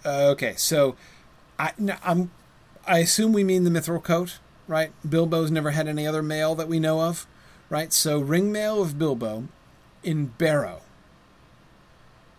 Okay, 0.05 0.53
so 0.55 0.95
I, 1.60 1.74
I'm, 2.03 2.32
I 2.88 2.99
assume 2.99 3.34
we 3.34 3.43
mean 3.43 3.64
the 3.66 3.70
Mithril 3.70 4.03
Coat, 4.03 4.39
right? 4.68 4.91
Bilbo's 5.07 5.51
never 5.51 5.72
had 5.72 5.88
any 5.88 6.07
other 6.07 6.24
mail 6.24 6.55
that 6.55 6.68
we 6.68 6.80
know 6.80 7.01
of, 7.01 7.28
right? 7.70 7.91
So 7.93 8.22
Ringmail 8.22 8.82
of 8.82 8.97
Bilbo 8.97 9.47
in 10.03 10.28
Barrow. 10.38 10.82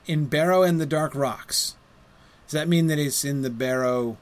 in 0.06 0.26
Barrow 0.26 0.62
and 0.62 0.80
the 0.80 0.86
Dark 0.86 1.14
Rocks. 1.14 1.76
Does 2.46 2.52
that 2.52 2.68
mean 2.68 2.88
that 2.88 2.98
it's 2.98 3.24
in 3.24 3.42
the 3.42 3.50
Barrow 3.50 4.16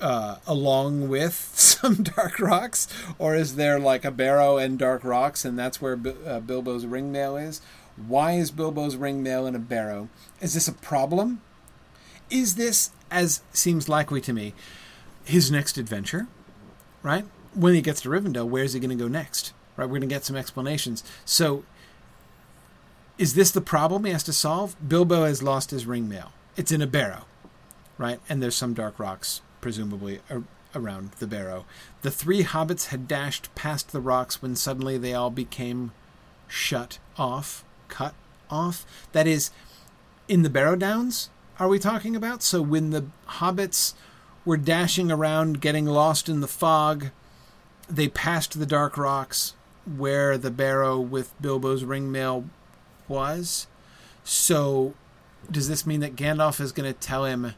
uh, 0.00 0.36
along 0.46 1.08
with 1.08 1.34
some 1.54 2.02
Dark 2.02 2.38
Rocks, 2.38 2.86
or 3.18 3.34
is 3.34 3.56
there 3.56 3.78
like 3.78 4.04
a 4.04 4.10
Barrow 4.10 4.58
and 4.58 4.78
Dark 4.78 5.02
Rocks, 5.04 5.44
and 5.44 5.58
that's 5.58 5.80
where 5.80 5.94
uh, 6.26 6.40
Bilbo's 6.40 6.86
ring 6.86 7.10
mail 7.10 7.36
is? 7.36 7.60
Why 7.96 8.32
is 8.32 8.50
Bilbo's 8.50 8.96
ring 8.96 9.22
mail 9.22 9.46
in 9.46 9.54
a 9.54 9.58
Barrow? 9.60 10.08
Is 10.40 10.54
this 10.54 10.68
a 10.68 10.72
problem? 10.72 11.40
Is 12.30 12.54
this, 12.56 12.90
as 13.10 13.42
seems 13.52 13.88
likely 13.88 14.20
to 14.22 14.32
me, 14.32 14.54
his 15.24 15.50
next 15.50 15.78
adventure? 15.78 16.26
Right 17.02 17.24
when 17.54 17.74
he 17.74 17.82
gets 17.82 18.00
to 18.02 18.08
Rivendell, 18.08 18.48
where's 18.48 18.72
he 18.72 18.80
going 18.80 18.96
to 18.96 19.04
go 19.04 19.08
next? 19.08 19.52
Right, 19.76 19.84
we're 19.84 19.98
going 19.98 20.02
to 20.02 20.06
get 20.06 20.24
some 20.24 20.36
explanations. 20.36 21.04
So, 21.24 21.64
is 23.16 23.34
this 23.34 23.50
the 23.50 23.60
problem 23.60 24.04
he 24.04 24.12
has 24.12 24.22
to 24.24 24.32
solve? 24.32 24.76
Bilbo 24.86 25.24
has 25.24 25.42
lost 25.42 25.70
his 25.70 25.86
ring 25.86 26.08
mail. 26.08 26.32
It's 26.56 26.72
in 26.72 26.82
a 26.82 26.86
barrow, 26.86 27.24
right? 27.96 28.20
And 28.28 28.42
there's 28.42 28.54
some 28.54 28.74
dark 28.74 28.98
rocks, 28.98 29.40
presumably, 29.60 30.20
ar- 30.30 30.44
around 30.74 31.12
the 31.12 31.26
barrow. 31.26 31.64
The 32.02 32.10
three 32.10 32.44
hobbits 32.44 32.86
had 32.86 33.08
dashed 33.08 33.52
past 33.54 33.90
the 33.92 34.00
rocks 34.00 34.42
when 34.42 34.56
suddenly 34.56 34.98
they 34.98 35.14
all 35.14 35.30
became 35.30 35.92
shut 36.46 36.98
off, 37.16 37.64
cut 37.88 38.14
off. 38.50 38.84
That 39.12 39.26
is, 39.26 39.50
in 40.28 40.42
the 40.42 40.50
Barrow 40.50 40.76
Downs, 40.76 41.30
are 41.58 41.68
we 41.68 41.78
talking 41.78 42.14
about? 42.14 42.42
So 42.42 42.62
when 42.62 42.90
the 42.90 43.06
hobbits 43.28 43.94
were 44.44 44.56
dashing 44.56 45.10
around, 45.10 45.60
getting 45.60 45.86
lost 45.86 46.28
in 46.28 46.40
the 46.40 46.48
fog, 46.48 47.06
they 47.88 48.08
passed 48.08 48.58
the 48.58 48.66
dark 48.66 48.96
rocks 48.96 49.54
where 49.96 50.36
the 50.36 50.50
barrow 50.50 50.98
with 50.98 51.34
Bilbo's 51.40 51.82
ringmail 51.82 52.48
was. 53.08 53.66
So, 54.24 54.94
does 55.50 55.68
this 55.68 55.86
mean 55.86 56.00
that 56.00 56.16
Gandalf 56.16 56.60
is 56.60 56.72
going 56.72 56.92
to 56.92 56.98
tell 56.98 57.24
him, 57.24 57.54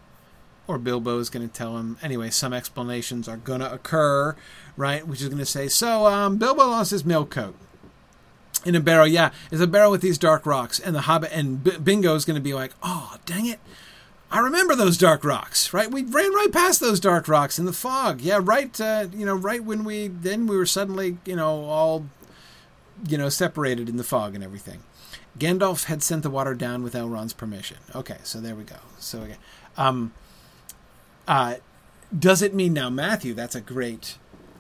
or 0.69 0.79
Bilbo 0.79 1.19
is 1.19 1.31
going 1.31 1.49
to 1.49 1.53
tell 1.53 1.77
him? 1.79 1.99
Anyway, 2.03 2.31
some 2.31 2.53
explanations 2.53 3.29
are 3.29 3.37
going 3.37 3.61
to 3.61 3.73
occur, 3.73 4.37
right? 4.77 5.07
Which 5.07 5.21
is 5.21 5.29
going 5.29 5.39
to 5.39 5.47
say, 5.47 5.67
so 5.67 6.07
um, 6.07 6.37
Bilbo 6.37 6.67
lost 6.67 6.93
his 6.93 7.05
mail 7.05 7.27
coat 7.27 7.57
in 8.65 8.75
a 8.75 8.81
barrow. 8.81 9.05
Yeah, 9.05 9.31
it's 9.51 9.61
a 9.61 9.67
barrow 9.67 9.91
with 9.91 10.03
these 10.03 10.19
dark 10.19 10.47
rocks, 10.47 10.79
and 10.79 10.95
the 10.95 11.03
Hobbit 11.03 11.31
and 11.33 11.65
B- 11.65 11.79
Bingo 11.83 12.15
is 12.15 12.25
going 12.25 12.37
to 12.37 12.43
be 12.43 12.55
like, 12.55 12.73
oh, 12.83 13.17
dang 13.27 13.47
it. 13.47 13.59
I 14.31 14.39
remember 14.39 14.77
those 14.77 14.97
dark 14.97 15.25
rocks, 15.25 15.73
right? 15.73 15.91
We 15.91 16.05
ran 16.05 16.33
right 16.33 16.53
past 16.53 16.81
those 16.81 17.01
dark 17.01 17.27
rocks 17.27 17.59
in 17.59 17.65
the 17.65 17.73
fog. 17.73 18.21
Yeah, 18.21 18.39
right. 18.41 18.81
Uh, 18.81 19.09
you 19.13 19.27
know, 19.27 19.35
right 19.35 19.63
when 19.63 19.83
we 19.83 20.07
then 20.07 20.47
we 20.47 20.57
were 20.57 20.67
suddenly, 20.67 21.19
you 21.25 21.35
know, 21.35 21.65
all, 21.65 22.07
you 23.09 23.19
know, 23.19 23.29
separated 23.29 23.89
in 23.89 23.97
the 23.97 24.05
fog 24.05 24.35
and 24.37 24.45
everything. 24.45 24.85
Gandalf 25.39 25.85
had 25.85 26.03
sent 26.03 26.23
the 26.23 26.31
water 26.31 26.55
down 26.55 26.83
with 26.83 26.95
Elrond's 26.95 27.33
permission. 27.33 27.79
Okay, 27.95 28.19
so 28.23 28.41
there 28.41 28.55
we 28.55 28.65
go. 28.65 28.77
So 28.99 29.23
again, 29.23 29.39
um, 29.77 30.13
uh, 31.27 31.57
does 32.17 32.43
it 32.43 32.55
mean 32.55 32.73
now, 32.73 32.91
Matthew? 32.91 33.35
That's 33.35 33.55
a 33.55 33.61
great, 33.61 34.17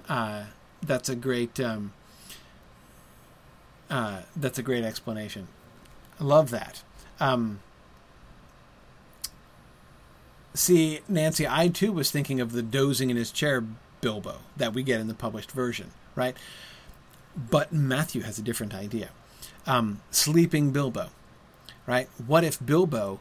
uh, 0.08 0.44
that's 0.82 1.08
a 1.08 1.16
great, 1.16 1.60
um, 1.60 1.92
uh, 3.88 4.22
that's 4.34 4.58
a 4.58 4.62
great 4.62 4.84
explanation. 4.84 5.48
I 6.20 6.24
love 6.24 6.50
that. 6.50 6.82
Um, 7.18 7.60
See, 10.54 11.00
Nancy, 11.08 11.46
I 11.48 11.68
too 11.68 11.92
was 11.92 12.10
thinking 12.10 12.40
of 12.40 12.52
the 12.52 12.62
dozing 12.62 13.10
in 13.10 13.16
his 13.16 13.30
chair 13.30 13.64
Bilbo 14.00 14.38
that 14.56 14.74
we 14.74 14.82
get 14.82 15.00
in 15.00 15.08
the 15.08 15.14
published 15.14 15.52
version, 15.52 15.92
right? 16.14 16.36
But 17.36 17.72
Matthew 17.72 18.22
has 18.22 18.38
a 18.38 18.42
different 18.42 18.74
idea. 18.74 19.10
Um, 19.66 20.00
sleeping 20.10 20.72
Bilbo, 20.72 21.10
right? 21.86 22.08
What 22.26 22.44
if 22.44 22.64
Bilbo 22.64 23.20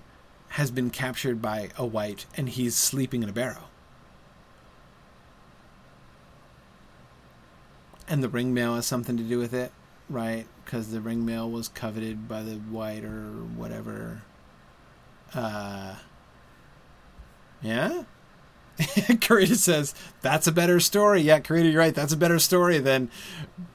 has 0.49 0.71
been 0.71 0.89
captured 0.89 1.41
by 1.41 1.69
a 1.77 1.85
wight 1.85 2.25
and 2.35 2.49
he's 2.49 2.75
sleeping 2.75 3.21
in 3.21 3.29
a 3.29 3.33
barrow? 3.33 3.65
And 8.07 8.23
the 8.23 8.29
ring 8.29 8.55
mail 8.55 8.73
has 8.73 8.87
something 8.87 9.17
to 9.17 9.23
do 9.23 9.37
with 9.37 9.53
it, 9.53 9.71
right? 10.09 10.47
Because 10.65 10.91
the 10.91 11.01
ring 11.01 11.25
mail 11.25 11.49
was 11.49 11.67
coveted 11.67 12.27
by 12.27 12.41
the 12.41 12.59
wight 12.71 13.03
or 13.03 13.27
whatever. 13.55 14.23
Uh, 15.35 15.95
yeah? 17.61 18.03
Karita 18.79 19.55
says, 19.57 19.93
that's 20.21 20.47
a 20.47 20.53
better 20.53 20.79
story. 20.79 21.19
Yeah, 21.19 21.41
Karita, 21.41 21.71
you're 21.71 21.81
right. 21.81 21.93
That's 21.93 22.13
a 22.13 22.17
better 22.17 22.39
story 22.39 22.77
than 22.79 23.09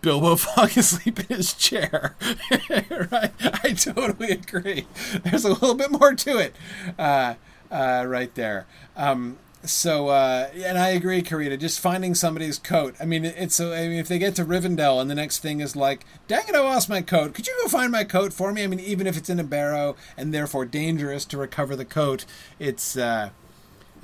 Bilbo 0.00 0.36
falling 0.36 0.78
asleep 0.78 1.20
in 1.20 1.36
his 1.36 1.52
chair. 1.52 2.16
right? 3.12 3.32
I 3.40 3.74
totally 3.76 4.30
agree. 4.30 4.86
There's 5.22 5.44
a 5.44 5.50
little 5.50 5.74
bit 5.74 5.90
more 5.90 6.14
to 6.14 6.38
it 6.38 6.56
uh, 6.98 7.34
uh, 7.70 8.04
right 8.08 8.34
there. 8.34 8.66
Um, 8.96 9.36
so, 9.62 10.08
uh, 10.08 10.48
and 10.54 10.78
I 10.78 10.88
agree, 10.90 11.22
Karita. 11.22 11.58
Just 11.58 11.80
finding 11.80 12.14
somebody's 12.14 12.58
coat. 12.58 12.94
I 12.98 13.04
mean, 13.04 13.24
it's. 13.24 13.58
I 13.60 13.88
mean, 13.88 13.98
if 13.98 14.08
they 14.08 14.18
get 14.18 14.34
to 14.36 14.44
Rivendell 14.44 15.00
and 15.00 15.10
the 15.10 15.14
next 15.14 15.38
thing 15.38 15.60
is 15.60 15.74
like, 15.74 16.04
"Dang 16.28 16.46
it, 16.46 16.54
I 16.54 16.60
lost 16.60 16.90
my 16.90 17.00
coat. 17.00 17.32
Could 17.32 17.46
you 17.46 17.58
go 17.62 17.68
find 17.68 17.90
my 17.90 18.04
coat 18.04 18.34
for 18.34 18.52
me?" 18.52 18.62
I 18.62 18.66
mean, 18.66 18.80
even 18.80 19.06
if 19.06 19.16
it's 19.16 19.30
in 19.30 19.40
a 19.40 19.44
barrow 19.44 19.96
and 20.18 20.34
therefore 20.34 20.66
dangerous 20.66 21.24
to 21.26 21.38
recover 21.38 21.76
the 21.76 21.86
coat, 21.86 22.26
it's. 22.58 22.94
Uh, 22.96 23.30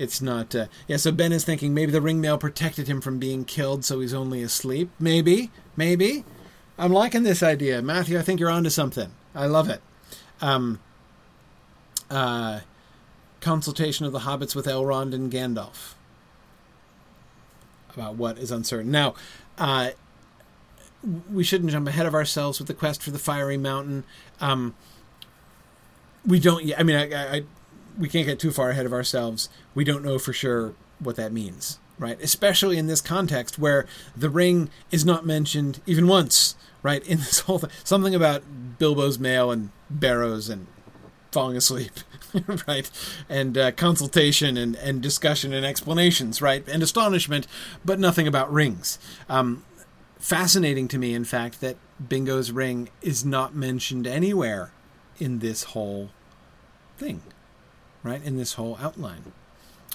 it's 0.00 0.22
not. 0.22 0.54
Uh, 0.54 0.66
yeah, 0.88 0.96
so 0.96 1.12
Ben 1.12 1.32
is 1.32 1.44
thinking 1.44 1.74
maybe 1.74 1.92
the 1.92 2.00
ring 2.00 2.20
mail 2.20 2.38
protected 2.38 2.88
him 2.88 3.00
from 3.00 3.18
being 3.18 3.44
killed, 3.44 3.84
so 3.84 4.00
he's 4.00 4.14
only 4.14 4.42
asleep. 4.42 4.90
Maybe, 4.98 5.50
maybe. 5.76 6.24
I'm 6.78 6.92
liking 6.92 7.22
this 7.22 7.42
idea, 7.42 7.82
Matthew. 7.82 8.18
I 8.18 8.22
think 8.22 8.40
you're 8.40 8.50
onto 8.50 8.70
something. 8.70 9.12
I 9.34 9.46
love 9.46 9.68
it. 9.68 9.82
Um, 10.40 10.80
uh, 12.10 12.60
consultation 13.40 14.06
of 14.06 14.12
the 14.12 14.20
hobbits 14.20 14.54
with 14.54 14.66
Elrond 14.66 15.14
and 15.14 15.30
Gandalf 15.30 15.94
about 17.92 18.14
what 18.14 18.38
is 18.38 18.50
uncertain. 18.50 18.90
Now, 18.90 19.14
uh, 19.58 19.90
we 21.30 21.44
shouldn't 21.44 21.70
jump 21.70 21.88
ahead 21.88 22.06
of 22.06 22.14
ourselves 22.14 22.58
with 22.58 22.68
the 22.68 22.74
quest 22.74 23.02
for 23.02 23.10
the 23.10 23.18
fiery 23.18 23.56
mountain. 23.56 24.04
Um, 24.40 24.74
we 26.26 26.38
don't 26.40 26.64
yet. 26.64 26.80
I 26.80 26.82
mean, 26.82 26.96
I, 26.96 27.36
I, 27.36 27.44
we 27.98 28.08
can't 28.08 28.26
get 28.26 28.38
too 28.38 28.50
far 28.50 28.70
ahead 28.70 28.86
of 28.86 28.92
ourselves. 28.92 29.48
We 29.74 29.84
don't 29.84 30.04
know 30.04 30.18
for 30.18 30.32
sure 30.32 30.74
what 30.98 31.16
that 31.16 31.32
means, 31.32 31.78
right? 31.98 32.20
Especially 32.20 32.78
in 32.78 32.86
this 32.86 33.00
context 33.00 33.58
where 33.58 33.86
the 34.16 34.30
ring 34.30 34.70
is 34.90 35.04
not 35.04 35.26
mentioned 35.26 35.80
even 35.86 36.06
once, 36.06 36.56
right? 36.82 37.04
In 37.06 37.18
this 37.18 37.40
whole 37.40 37.58
thing, 37.58 37.70
something 37.84 38.14
about 38.14 38.42
Bilbo's 38.78 39.18
mail 39.18 39.50
and 39.50 39.70
barrows 39.88 40.48
and 40.48 40.66
falling 41.32 41.56
asleep, 41.56 41.92
right? 42.66 42.90
And 43.28 43.56
uh, 43.56 43.72
consultation 43.72 44.56
and, 44.56 44.76
and 44.76 45.00
discussion 45.00 45.52
and 45.52 45.64
explanations, 45.64 46.42
right? 46.42 46.66
And 46.68 46.82
astonishment, 46.82 47.46
but 47.84 47.98
nothing 47.98 48.26
about 48.26 48.52
rings. 48.52 48.98
Um, 49.28 49.64
fascinating 50.18 50.88
to 50.88 50.98
me, 50.98 51.14
in 51.14 51.24
fact, 51.24 51.60
that 51.60 51.76
Bingo's 52.06 52.50
ring 52.50 52.88
is 53.02 53.24
not 53.24 53.54
mentioned 53.54 54.06
anywhere 54.06 54.72
in 55.18 55.38
this 55.38 55.64
whole 55.64 56.10
thing 56.98 57.22
right, 58.02 58.22
in 58.22 58.36
this 58.36 58.54
whole 58.54 58.78
outline. 58.80 59.32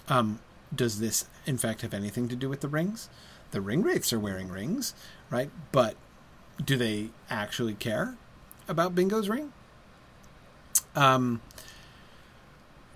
Um, 0.08 0.40
does 0.74 1.00
this, 1.00 1.26
in 1.46 1.58
fact, 1.58 1.82
have 1.82 1.94
anything 1.94 2.28
to 2.30 2.36
do 2.36 2.50
with 2.50 2.62
the 2.62 2.68
rings? 2.68 3.10
The 3.52 3.62
ring 3.62 3.82
wraiths 3.84 4.12
are 4.12 4.20
wearing 4.20 4.50
rings, 4.50 4.94
right? 5.30 5.50
But 5.72 5.96
do 6.64 6.78
they 6.78 7.10
actually 7.30 7.74
care 7.74 8.16
about 8.68 8.96
Bingo's 8.96 9.30
ring? 9.30 9.54
Um. 10.96 11.42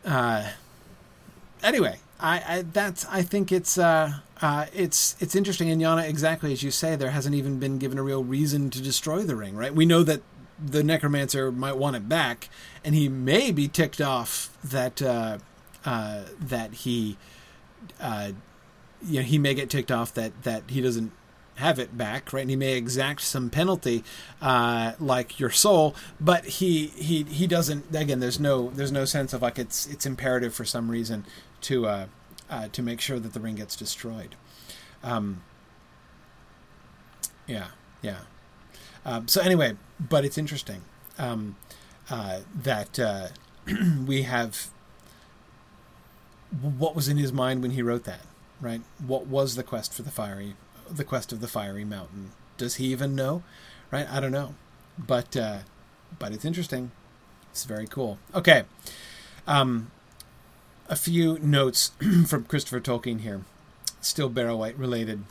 Uh. 0.06 0.50
Anyway, 1.62 2.00
I, 2.20 2.44
I 2.48 2.62
that's 2.62 3.06
I 3.06 3.22
think 3.22 3.52
it's 3.52 3.78
uh, 3.78 4.14
uh 4.42 4.66
it's 4.74 5.16
it's 5.20 5.36
interesting, 5.36 5.70
and 5.70 5.82
Yana, 5.82 6.08
exactly 6.08 6.52
as 6.54 6.64
you 6.64 6.72
say, 6.72 6.96
there 6.96 7.12
hasn't 7.12 7.36
even 7.36 7.60
been 7.60 7.78
given 7.78 7.98
a 7.98 8.04
real 8.04 8.24
reason 8.24 8.70
to 8.72 8.82
destroy 8.82 9.24
the 9.24 9.36
ring, 9.36 9.56
right? 9.56 9.74
We 9.74 9.86
know 9.86 10.04
that 10.04 10.22
the 10.64 10.84
necromancer 10.84 11.52
might 11.52 11.78
want 11.78 11.96
it 11.96 12.10
back, 12.10 12.50
and 12.84 12.96
he 12.96 13.10
may 13.10 13.52
be 13.52 13.68
ticked 13.68 14.02
off 14.02 14.56
that 14.64 15.02
uh, 15.02 15.40
uh, 15.86 16.24
that 16.40 16.74
he 16.74 17.18
uh, 18.00 18.32
you 19.02 19.20
know 19.20 19.26
he 19.26 19.38
may 19.38 19.54
get 19.54 19.70
ticked 19.70 19.92
off 19.92 20.14
that 20.14 20.44
that 20.44 20.64
he 20.68 20.82
doesn't 20.82 21.12
have 21.60 21.78
it 21.78 21.98
back, 21.98 22.32
right? 22.32 22.42
And 22.42 22.50
he 22.50 22.56
may 22.56 22.74
exact 22.74 23.22
some 23.22 23.50
penalty, 23.50 24.04
uh, 24.42 24.94
like 25.00 25.40
your 25.40 25.50
soul, 25.50 25.96
but 26.20 26.46
he 26.46 26.88
he 26.88 27.24
he 27.24 27.48
doesn't. 27.48 27.94
Again, 27.96 28.20
there's 28.20 28.40
no 28.40 28.70
there's 28.70 28.92
no 28.92 29.06
sense 29.06 29.34
of 29.34 29.42
like 29.42 29.60
it's 29.60 29.86
it's 29.88 30.06
imperative 30.06 30.54
for 30.54 30.66
some 30.66 30.90
reason 30.90 31.26
to 31.62 31.86
uh, 31.86 32.06
uh, 32.50 32.68
to 32.70 32.82
make 32.82 33.02
sure 33.02 33.20
that 33.20 33.34
the 33.34 33.40
ring 33.40 33.56
gets 33.56 33.76
destroyed. 33.76 34.36
Um, 35.04 35.44
yeah, 37.48 37.68
yeah. 38.02 38.20
Um, 39.06 39.28
so 39.28 39.42
anyway, 39.42 39.76
but 40.00 40.24
it's 40.26 40.38
interesting 40.38 40.82
um, 41.18 41.56
uh, 42.10 42.40
that 42.56 43.00
uh, 43.00 43.28
we 44.06 44.24
have 44.24 44.70
what 46.62 46.96
was 46.96 47.08
in 47.08 47.18
his 47.18 47.32
mind 47.32 47.62
when 47.62 47.72
he 47.72 47.82
wrote 47.82 48.06
that, 48.06 48.22
right? 48.60 48.82
What 49.06 49.28
was 49.28 49.56
the 49.56 49.64
quest 49.64 49.94
for 49.94 50.02
the 50.02 50.12
fiery, 50.12 50.56
the 50.90 51.04
quest 51.04 51.32
of 51.32 51.42
the 51.42 51.48
fiery 51.48 51.86
mountain? 51.86 52.32
Does 52.58 52.76
he 52.76 52.86
even 52.86 53.16
know? 53.16 53.44
Right? 53.92 54.08
I 54.10 54.20
don't 54.20 54.32
know, 54.32 54.56
but 54.98 55.36
uh, 55.36 55.60
but 56.18 56.32
it's 56.32 56.46
interesting. 56.46 56.92
It's 57.52 57.66
very 57.66 57.88
cool. 57.88 58.20
Okay. 58.34 58.64
Um, 59.48 59.92
a 60.88 60.96
few 60.96 61.40
notes 61.40 61.92
from 62.28 62.46
Christopher 62.46 62.80
Tolkien 62.80 63.22
here, 63.22 63.42
still 64.02 64.30
Barrow-wight 64.30 64.78
related. 64.78 65.24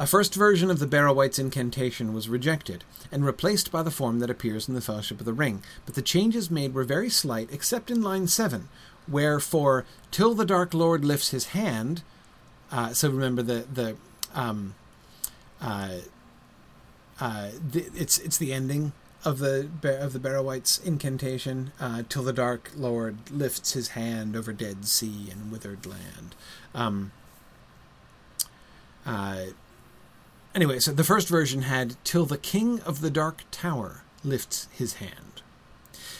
A 0.00 0.06
first 0.06 0.34
version 0.34 0.70
of 0.70 0.78
the 0.78 0.86
Barrow-wight's 0.86 1.38
incantation 1.38 2.14
was 2.14 2.26
rejected 2.26 2.84
and 3.12 3.22
replaced 3.22 3.70
by 3.70 3.82
the 3.82 3.90
form 3.90 4.18
that 4.20 4.30
appears 4.30 4.66
in 4.66 4.74
the 4.74 4.80
Fellowship 4.80 5.20
of 5.20 5.26
the 5.26 5.34
Ring, 5.34 5.62
but 5.84 5.94
the 5.94 6.00
changes 6.00 6.50
made 6.50 6.72
were 6.72 6.84
very 6.84 7.10
slight 7.10 7.52
except 7.52 7.90
in 7.90 8.00
line 8.00 8.26
7, 8.26 8.70
where 9.06 9.38
for 9.38 9.84
till 10.10 10.32
the 10.32 10.46
Dark 10.46 10.72
Lord 10.72 11.04
lifts 11.04 11.32
his 11.32 11.48
hand, 11.48 12.02
uh, 12.72 12.94
so 12.94 13.10
remember 13.10 13.42
the 13.42 13.66
the 13.70 13.96
um, 14.34 14.74
uh, 15.60 15.98
uh, 17.20 17.50
the, 17.70 17.90
it's 17.94 18.18
it's 18.20 18.38
the 18.38 18.54
ending 18.54 18.92
of 19.22 19.38
the 19.38 19.68
of 19.84 20.14
the 20.14 20.18
Barrow-wight's 20.18 20.78
incantation 20.78 21.72
uh, 21.78 22.04
till 22.08 22.22
the 22.22 22.32
Dark 22.32 22.70
Lord 22.74 23.30
lifts 23.30 23.74
his 23.74 23.88
hand 23.88 24.34
over 24.34 24.54
dead 24.54 24.86
sea 24.86 25.28
and 25.30 25.52
withered 25.52 25.84
land. 25.84 26.34
Um, 26.74 27.12
uh, 29.04 29.42
anyway, 30.54 30.78
so 30.78 30.92
the 30.92 31.04
first 31.04 31.28
version 31.28 31.62
had 31.62 31.96
till 32.04 32.26
the 32.26 32.38
King 32.38 32.80
of 32.80 33.00
the 33.00 33.10
Dark 33.10 33.44
Tower 33.50 34.02
lifts 34.24 34.68
his 34.72 34.94
hand. 34.94 35.42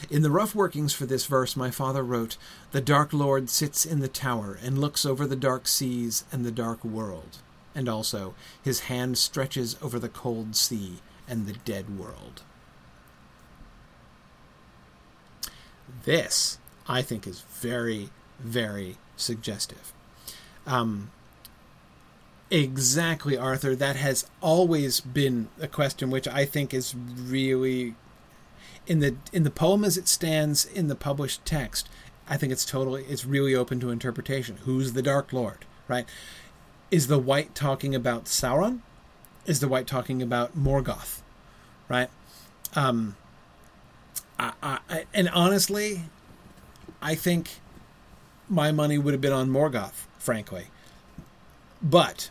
In 0.09 0.23
the 0.23 0.31
rough 0.31 0.55
workings 0.55 0.93
for 0.93 1.05
this 1.05 1.25
verse, 1.25 1.55
my 1.55 1.69
father 1.69 2.03
wrote, 2.03 2.37
The 2.71 2.81
Dark 2.81 3.13
Lord 3.13 3.49
sits 3.49 3.85
in 3.85 3.99
the 3.99 4.07
tower 4.07 4.57
and 4.61 4.79
looks 4.79 5.05
over 5.05 5.27
the 5.27 5.35
dark 5.35 5.67
seas 5.67 6.23
and 6.31 6.43
the 6.43 6.51
dark 6.51 6.83
world. 6.83 7.37
And 7.75 7.87
also, 7.87 8.33
his 8.61 8.81
hand 8.81 9.17
stretches 9.17 9.77
over 9.81 9.99
the 9.99 10.09
cold 10.09 10.55
sea 10.55 10.99
and 11.27 11.45
the 11.45 11.53
dead 11.53 11.97
world. 11.97 12.41
This, 16.03 16.57
I 16.87 17.01
think, 17.01 17.27
is 17.27 17.41
very, 17.41 18.09
very 18.39 18.97
suggestive. 19.15 19.93
Um, 20.65 21.11
exactly, 22.51 23.37
Arthur. 23.37 23.75
That 23.75 23.95
has 23.95 24.29
always 24.41 24.99
been 24.99 25.47
a 25.59 25.67
question 25.67 26.11
which 26.11 26.27
I 26.27 26.45
think 26.45 26.73
is 26.73 26.93
really 26.95 27.95
in 28.85 28.99
the 28.99 29.15
in 29.31 29.43
the 29.43 29.51
poem 29.51 29.83
as 29.83 29.97
it 29.97 30.07
stands 30.07 30.65
in 30.65 30.87
the 30.87 30.95
published 30.95 31.45
text. 31.45 31.89
I 32.27 32.37
think 32.37 32.51
it's 32.51 32.65
totally 32.65 33.03
it's 33.05 33.25
really 33.25 33.55
open 33.55 33.79
to 33.79 33.89
interpretation. 33.89 34.57
Who's 34.65 34.93
the 34.93 35.01
Dark 35.01 35.33
Lord, 35.33 35.65
right? 35.87 36.05
Is 36.91 37.07
the 37.07 37.19
wight 37.19 37.55
talking 37.55 37.95
about 37.95 38.25
Sauron? 38.25 38.81
Is 39.45 39.59
the 39.59 39.67
wight 39.67 39.87
talking 39.87 40.21
about 40.21 40.57
Morgoth, 40.57 41.21
right? 41.89 42.09
Um, 42.75 43.15
I, 44.37 44.53
I, 44.61 45.05
and 45.13 45.29
honestly, 45.29 46.03
I 47.01 47.15
think 47.15 47.59
my 48.49 48.71
money 48.71 48.97
would 48.97 49.13
have 49.13 49.21
been 49.21 49.33
on 49.33 49.49
Morgoth, 49.49 50.05
frankly. 50.19 50.65
But 51.81 52.29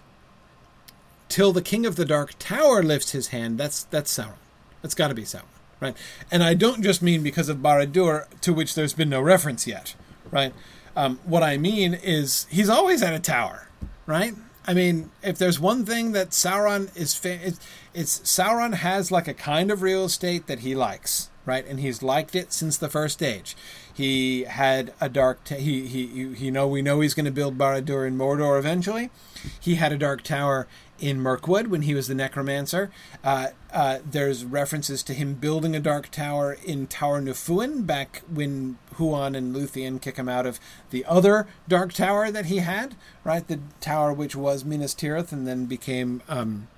till 1.31 1.53
the 1.53 1.63
King 1.63 1.87
of 1.87 1.97
the 1.97 2.05
Dark 2.05 2.35
Tower 2.39 2.83
lifts 2.83 3.13
his 3.13 3.29
hand, 3.29 3.57
that's 3.57 3.85
that's 3.85 4.13
Sauron. 4.13 4.35
That's 4.83 4.95
got 4.95 5.09
to 5.09 5.15
be 5.15 5.23
Sauron, 5.23 5.45
right? 5.81 5.97
And 6.31 6.43
I 6.43 6.53
don't 6.53 6.83
just 6.83 7.01
mean 7.01 7.23
because 7.23 7.49
of 7.49 7.59
Barad-dûr, 7.59 8.27
to 8.43 8.53
which 8.53 8.75
there's 8.75 8.93
been 8.93 9.09
no 9.09 9.23
reference 9.23 9.67
yet, 9.67 9.95
right? 10.31 10.53
Um, 10.95 11.21
what 11.25 11.43
I 11.43 11.57
mean 11.57 11.95
is 11.95 12.47
he's 12.51 12.69
always 12.69 13.03
at 13.03 13.15
a 13.15 13.21
tower, 13.21 13.69
right? 14.05 14.35
I 14.67 14.75
mean, 14.75 15.11
if 15.23 15.39
there's 15.39 15.59
one 15.59 15.87
thing 15.87 16.13
that 16.13 16.31
Sauron 16.31 16.95
is, 16.97 17.15
fa- 17.15 17.41
it's, 17.43 17.61
it's 17.95 18.21
Sauron 18.21 18.75
has 18.75 19.11
like 19.11 19.27
a 19.27 19.35
kind 19.35 19.71
of 19.71 19.83
real 19.83 20.05
estate 20.05 20.47
that 20.49 20.61
he 20.61 20.75
likes, 20.75 21.31
right? 21.47 21.67
And 21.67 21.81
he's 21.81 22.03
liked 22.03 22.35
it 22.35 22.53
since 22.53 22.77
the 22.77 22.89
first 22.89 23.23
age. 23.23 23.57
He 23.93 24.45
had 24.45 24.93
a 25.01 25.09
dark. 25.09 25.45
T- 25.45 25.57
he 25.57 25.87
he 25.87 26.35
he. 26.35 26.51
know 26.51 26.67
we 26.67 26.83
know 26.83 27.01
he's 27.01 27.15
going 27.15 27.25
to 27.27 27.31
build 27.31 27.59
Barad-dûr 27.59 28.07
in 28.07 28.17
Mordor 28.17 28.59
eventually. 28.59 29.11
He 29.59 29.75
had 29.75 29.93
a 29.93 29.99
dark 29.99 30.23
tower 30.23 30.67
in 31.01 31.21
Mirkwood 31.21 31.69
when 31.69 31.83
he 31.83 31.95
was 31.95 32.07
the 32.07 32.15
necromancer. 32.15 32.91
Uh, 33.25 33.49
uh, 33.73 33.99
there's 34.09 34.45
references 34.45 35.03
to 35.03 35.15
him 35.15 35.35
building 35.35 35.75
a 35.75 35.81
dark 35.81 36.11
tower 36.11 36.57
in 36.65 36.87
Taur-nu-Fuin 36.87 37.83
back 37.83 38.23
when 38.33 38.79
Huan 38.95 39.35
and 39.35 39.55
Luthien 39.55 40.01
kick 40.01 40.17
him 40.17 40.29
out 40.29 40.47
of 40.47 40.61
the 40.91 41.05
other 41.07 41.47
dark 41.67 41.93
tower 41.93 42.31
that 42.31 42.47
he 42.47 42.59
had, 42.59 42.95
right? 43.25 43.47
The 43.47 43.61
tower 43.81 44.13
which 44.13 44.37
was 44.37 44.65
Minas 44.65 44.95
Tirith 44.95 45.33
and 45.33 45.47
then 45.47 45.67
became 45.67 46.23
um, 46.29 46.69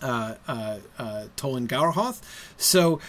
uh, 0.00 0.34
uh, 0.46 0.78
uh, 0.98 1.24
Tolan. 1.36 2.20
So 2.56 3.00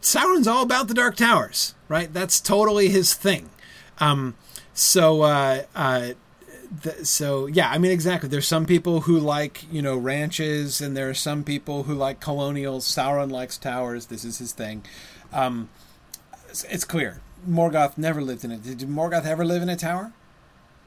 Sauron's 0.00 0.46
all 0.46 0.62
about 0.62 0.88
the 0.88 0.94
Dark 0.94 1.16
Towers, 1.16 1.74
right? 1.88 2.12
That's 2.12 2.40
totally 2.40 2.88
his 2.88 3.14
thing. 3.14 3.50
Um, 3.98 4.36
so, 4.72 5.22
uh, 5.22 5.62
uh, 5.74 6.10
th- 6.82 7.06
so 7.06 7.46
yeah, 7.46 7.70
I 7.70 7.78
mean, 7.78 7.90
exactly. 7.90 8.28
There's 8.28 8.46
some 8.46 8.66
people 8.66 9.02
who 9.02 9.18
like 9.18 9.64
you 9.70 9.82
know 9.82 9.96
ranches, 9.96 10.80
and 10.80 10.96
there 10.96 11.08
are 11.10 11.14
some 11.14 11.44
people 11.44 11.84
who 11.84 11.94
like 11.94 12.20
colonials. 12.20 12.86
Sauron 12.86 13.30
likes 13.30 13.58
towers. 13.58 14.06
This 14.06 14.24
is 14.24 14.38
his 14.38 14.52
thing. 14.52 14.84
Um, 15.32 15.68
it's, 16.48 16.64
it's 16.64 16.84
clear. 16.84 17.20
Morgoth 17.48 17.98
never 17.98 18.22
lived 18.22 18.44
in 18.44 18.50
it. 18.50 18.62
Did 18.62 18.78
Morgoth 18.80 19.26
ever 19.26 19.44
live 19.44 19.62
in 19.62 19.68
a 19.68 19.76
tower? 19.76 20.12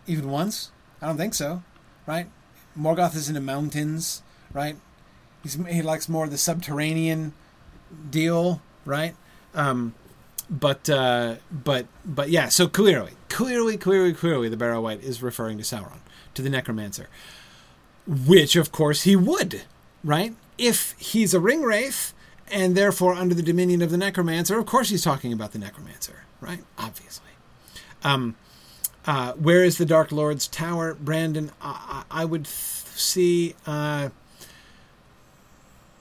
Even 0.08 0.30
once? 0.30 0.72
I 1.02 1.08
don't 1.08 1.18
think 1.18 1.34
so. 1.34 1.64
Right? 2.06 2.28
Morgoth 2.78 3.16
is 3.16 3.28
in 3.28 3.36
the 3.36 3.42
mountains. 3.42 4.24
Right? 4.54 4.78
He's, 5.44 5.54
he 5.68 5.82
likes 5.82 6.10
more 6.10 6.26
of 6.26 6.32
the 6.32 6.38
subterranean 6.38 7.34
deal 8.10 8.62
right? 8.88 9.16
Um, 9.54 9.94
but 10.50 10.89
uh, 10.89 11.36
but 11.52 11.88
but 12.06 12.30
yeah. 12.30 12.50
So 12.50 12.68
clearly, 12.68 13.14
clearly, 13.30 13.78
clearly, 13.78 14.14
clearly, 14.14 14.50
the 14.50 14.58
Barrow 14.58 14.82
Wight 14.82 15.04
is 15.04 15.22
referring 15.22 15.58
to 15.58 15.64
Sauron, 15.64 16.00
to 16.34 16.41
the 16.41 16.50
Necromancer, 16.50 17.08
which 18.06 18.56
of 18.56 18.72
course 18.72 19.04
he 19.04 19.16
would, 19.16 19.64
right? 20.04 20.34
If 20.58 20.95
he's 20.98 21.34
a 21.34 21.39
ring 21.39 21.64
wraith 21.64 22.14
and 22.50 22.76
therefore 22.76 23.14
under 23.14 23.36
the 23.36 23.43
dominion 23.43 23.82
of 23.82 23.91
the 23.91 23.98
Necromancer, 23.98 24.58
of 24.58 24.66
course 24.66 24.89
he's 24.89 25.04
talking 25.04 25.34
about 25.34 25.52
the 25.52 25.60
Necromancer, 25.60 26.24
right? 26.41 26.64
Obviously. 26.78 27.26
Um, 28.04 28.36
uh, 29.06 29.34
where 29.34 29.64
is 29.64 29.78
the 29.78 29.86
Dark 29.86 30.12
Lord's 30.12 30.48
tower, 30.48 30.93
Brandon? 30.93 31.52
I, 31.62 32.04
I 32.12 32.26
would 32.26 32.45
th- 32.45 32.54
see. 32.54 33.56
Uh, 33.66 34.10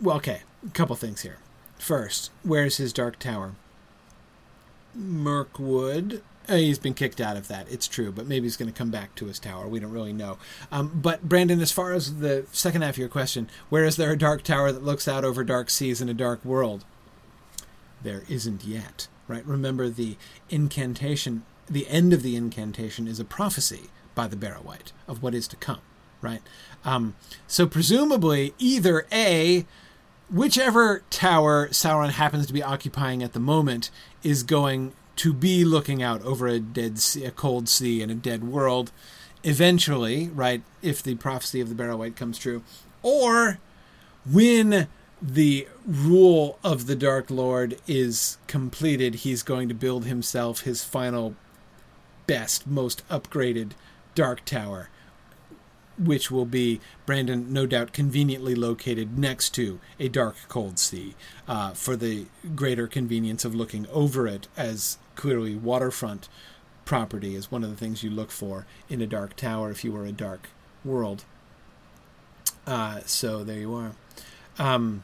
well, 0.00 0.16
okay, 0.16 0.42
a 0.66 0.70
couple 0.70 0.96
things 0.96 1.22
here. 1.22 1.38
First, 1.78 2.30
where's 2.42 2.78
his 2.78 2.92
Dark 2.92 3.18
Tower? 3.18 3.52
Mirkwood. 4.96 6.22
Uh, 6.48 6.56
he's 6.56 6.78
been 6.78 6.94
kicked 6.94 7.20
out 7.20 7.36
of 7.36 7.48
that. 7.48 7.70
It's 7.70 7.88
true, 7.88 8.12
but 8.12 8.26
maybe 8.26 8.44
he's 8.44 8.56
going 8.56 8.72
to 8.72 8.78
come 8.78 8.90
back 8.90 9.14
to 9.16 9.26
his 9.26 9.38
tower. 9.38 9.66
We 9.66 9.80
don't 9.80 9.90
really 9.90 10.12
know. 10.12 10.38
Um, 10.70 10.92
but 10.94 11.28
Brandon, 11.28 11.60
as 11.60 11.72
far 11.72 11.92
as 11.92 12.18
the 12.18 12.46
second 12.52 12.82
half 12.82 12.94
of 12.94 12.98
your 12.98 13.08
question, 13.08 13.48
where 13.68 13.84
is 13.84 13.96
there 13.96 14.12
a 14.12 14.18
dark 14.18 14.42
tower 14.42 14.70
that 14.70 14.84
looks 14.84 15.08
out 15.08 15.24
over 15.24 15.42
dark 15.42 15.70
seas 15.70 16.00
and 16.00 16.08
a 16.08 16.14
dark 16.14 16.44
world? 16.44 16.84
There 18.02 18.22
isn't 18.28 18.64
yet, 18.64 19.08
right? 19.26 19.44
Remember 19.44 19.88
the 19.88 20.16
incantation. 20.48 21.44
The 21.68 21.88
end 21.88 22.12
of 22.12 22.22
the 22.22 22.36
incantation 22.36 23.08
is 23.08 23.18
a 23.18 23.24
prophecy 23.24 23.90
by 24.14 24.28
the 24.28 24.36
Barrow-wight 24.36 24.92
of 25.08 25.22
what 25.22 25.34
is 25.34 25.48
to 25.48 25.56
come, 25.56 25.80
right? 26.22 26.42
Um, 26.84 27.16
so 27.48 27.66
presumably, 27.66 28.54
either 28.58 29.06
a 29.10 29.66
whichever 30.30 31.02
tower 31.10 31.68
Sauron 31.68 32.10
happens 32.10 32.46
to 32.46 32.52
be 32.52 32.62
occupying 32.62 33.22
at 33.22 33.32
the 33.32 33.40
moment 33.40 33.90
is 34.22 34.42
going 34.42 34.92
to 35.16 35.32
be 35.32 35.64
looking 35.64 36.02
out 36.02 36.22
over 36.22 36.46
a 36.46 36.60
dead 36.60 36.98
sea, 36.98 37.24
a 37.24 37.30
cold 37.30 37.68
sea 37.68 38.02
and 38.02 38.12
a 38.12 38.14
dead 38.14 38.44
world 38.44 38.92
eventually, 39.44 40.28
right, 40.28 40.62
if 40.82 41.02
the 41.02 41.14
prophecy 41.14 41.60
of 41.60 41.68
the 41.68 41.74
Barrow 41.74 41.96
Wight 41.96 42.16
comes 42.16 42.38
true, 42.38 42.62
or 43.02 43.58
when 44.30 44.88
the 45.22 45.68
rule 45.86 46.58
of 46.64 46.86
the 46.86 46.96
Dark 46.96 47.30
Lord 47.30 47.78
is 47.86 48.38
completed, 48.48 49.16
he's 49.16 49.42
going 49.42 49.68
to 49.68 49.74
build 49.74 50.04
himself 50.04 50.62
his 50.62 50.84
final 50.84 51.36
best, 52.26 52.66
most 52.66 53.08
upgraded 53.08 53.72
Dark 54.14 54.44
Tower 54.44 54.90
which 55.98 56.30
will 56.30 56.44
be 56.44 56.80
Brandon, 57.06 57.52
no 57.52 57.66
doubt, 57.66 57.92
conveniently 57.92 58.54
located 58.54 59.18
next 59.18 59.50
to 59.54 59.80
a 59.98 60.08
dark, 60.08 60.36
cold 60.48 60.78
sea 60.78 61.14
uh, 61.48 61.72
for 61.72 61.96
the 61.96 62.26
greater 62.54 62.86
convenience 62.86 63.44
of 63.44 63.54
looking 63.54 63.86
over 63.92 64.26
it, 64.26 64.48
as 64.56 64.98
clearly 65.14 65.54
waterfront 65.56 66.28
property 66.84 67.34
is 67.34 67.50
one 67.50 67.64
of 67.64 67.70
the 67.70 67.76
things 67.76 68.02
you 68.02 68.10
look 68.10 68.30
for 68.30 68.66
in 68.88 69.00
a 69.00 69.06
dark 69.06 69.36
tower 69.36 69.70
if 69.70 69.84
you 69.84 69.92
were 69.92 70.06
a 70.06 70.12
dark 70.12 70.48
world. 70.84 71.24
Uh, 72.66 73.00
so 73.06 73.44
there 73.44 73.58
you 73.58 73.74
are. 73.74 73.92
Um, 74.58 75.02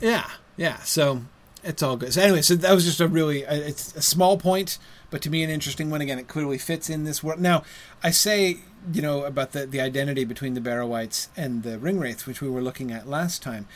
yeah, 0.00 0.30
yeah. 0.56 0.78
So 0.80 1.22
it's 1.66 1.82
all 1.82 1.96
good. 1.96 2.12
So 2.12 2.22
anyway, 2.22 2.42
so 2.42 2.54
that 2.54 2.72
was 2.72 2.84
just 2.84 3.00
a 3.00 3.08
really 3.08 3.42
it's 3.42 3.94
a 3.96 4.02
small 4.02 4.38
point, 4.38 4.78
but 5.10 5.22
to 5.22 5.30
me 5.30 5.42
an 5.42 5.50
interesting 5.50 5.90
one. 5.90 6.00
Again, 6.00 6.18
it 6.18 6.28
clearly 6.28 6.58
fits 6.58 6.88
in 6.88 7.04
this 7.04 7.22
world. 7.22 7.40
Now, 7.40 7.64
I 8.02 8.10
say 8.10 8.58
you 8.92 9.02
know 9.02 9.24
about 9.24 9.52
the 9.52 9.66
the 9.66 9.80
identity 9.80 10.24
between 10.24 10.54
the 10.54 10.60
Barrow-wights 10.60 11.28
and 11.36 11.62
the 11.62 11.78
Ringwraiths, 11.78 12.26
which 12.26 12.40
we 12.40 12.48
were 12.48 12.62
looking 12.62 12.90
at 12.90 13.08
last 13.08 13.42
time. 13.42 13.66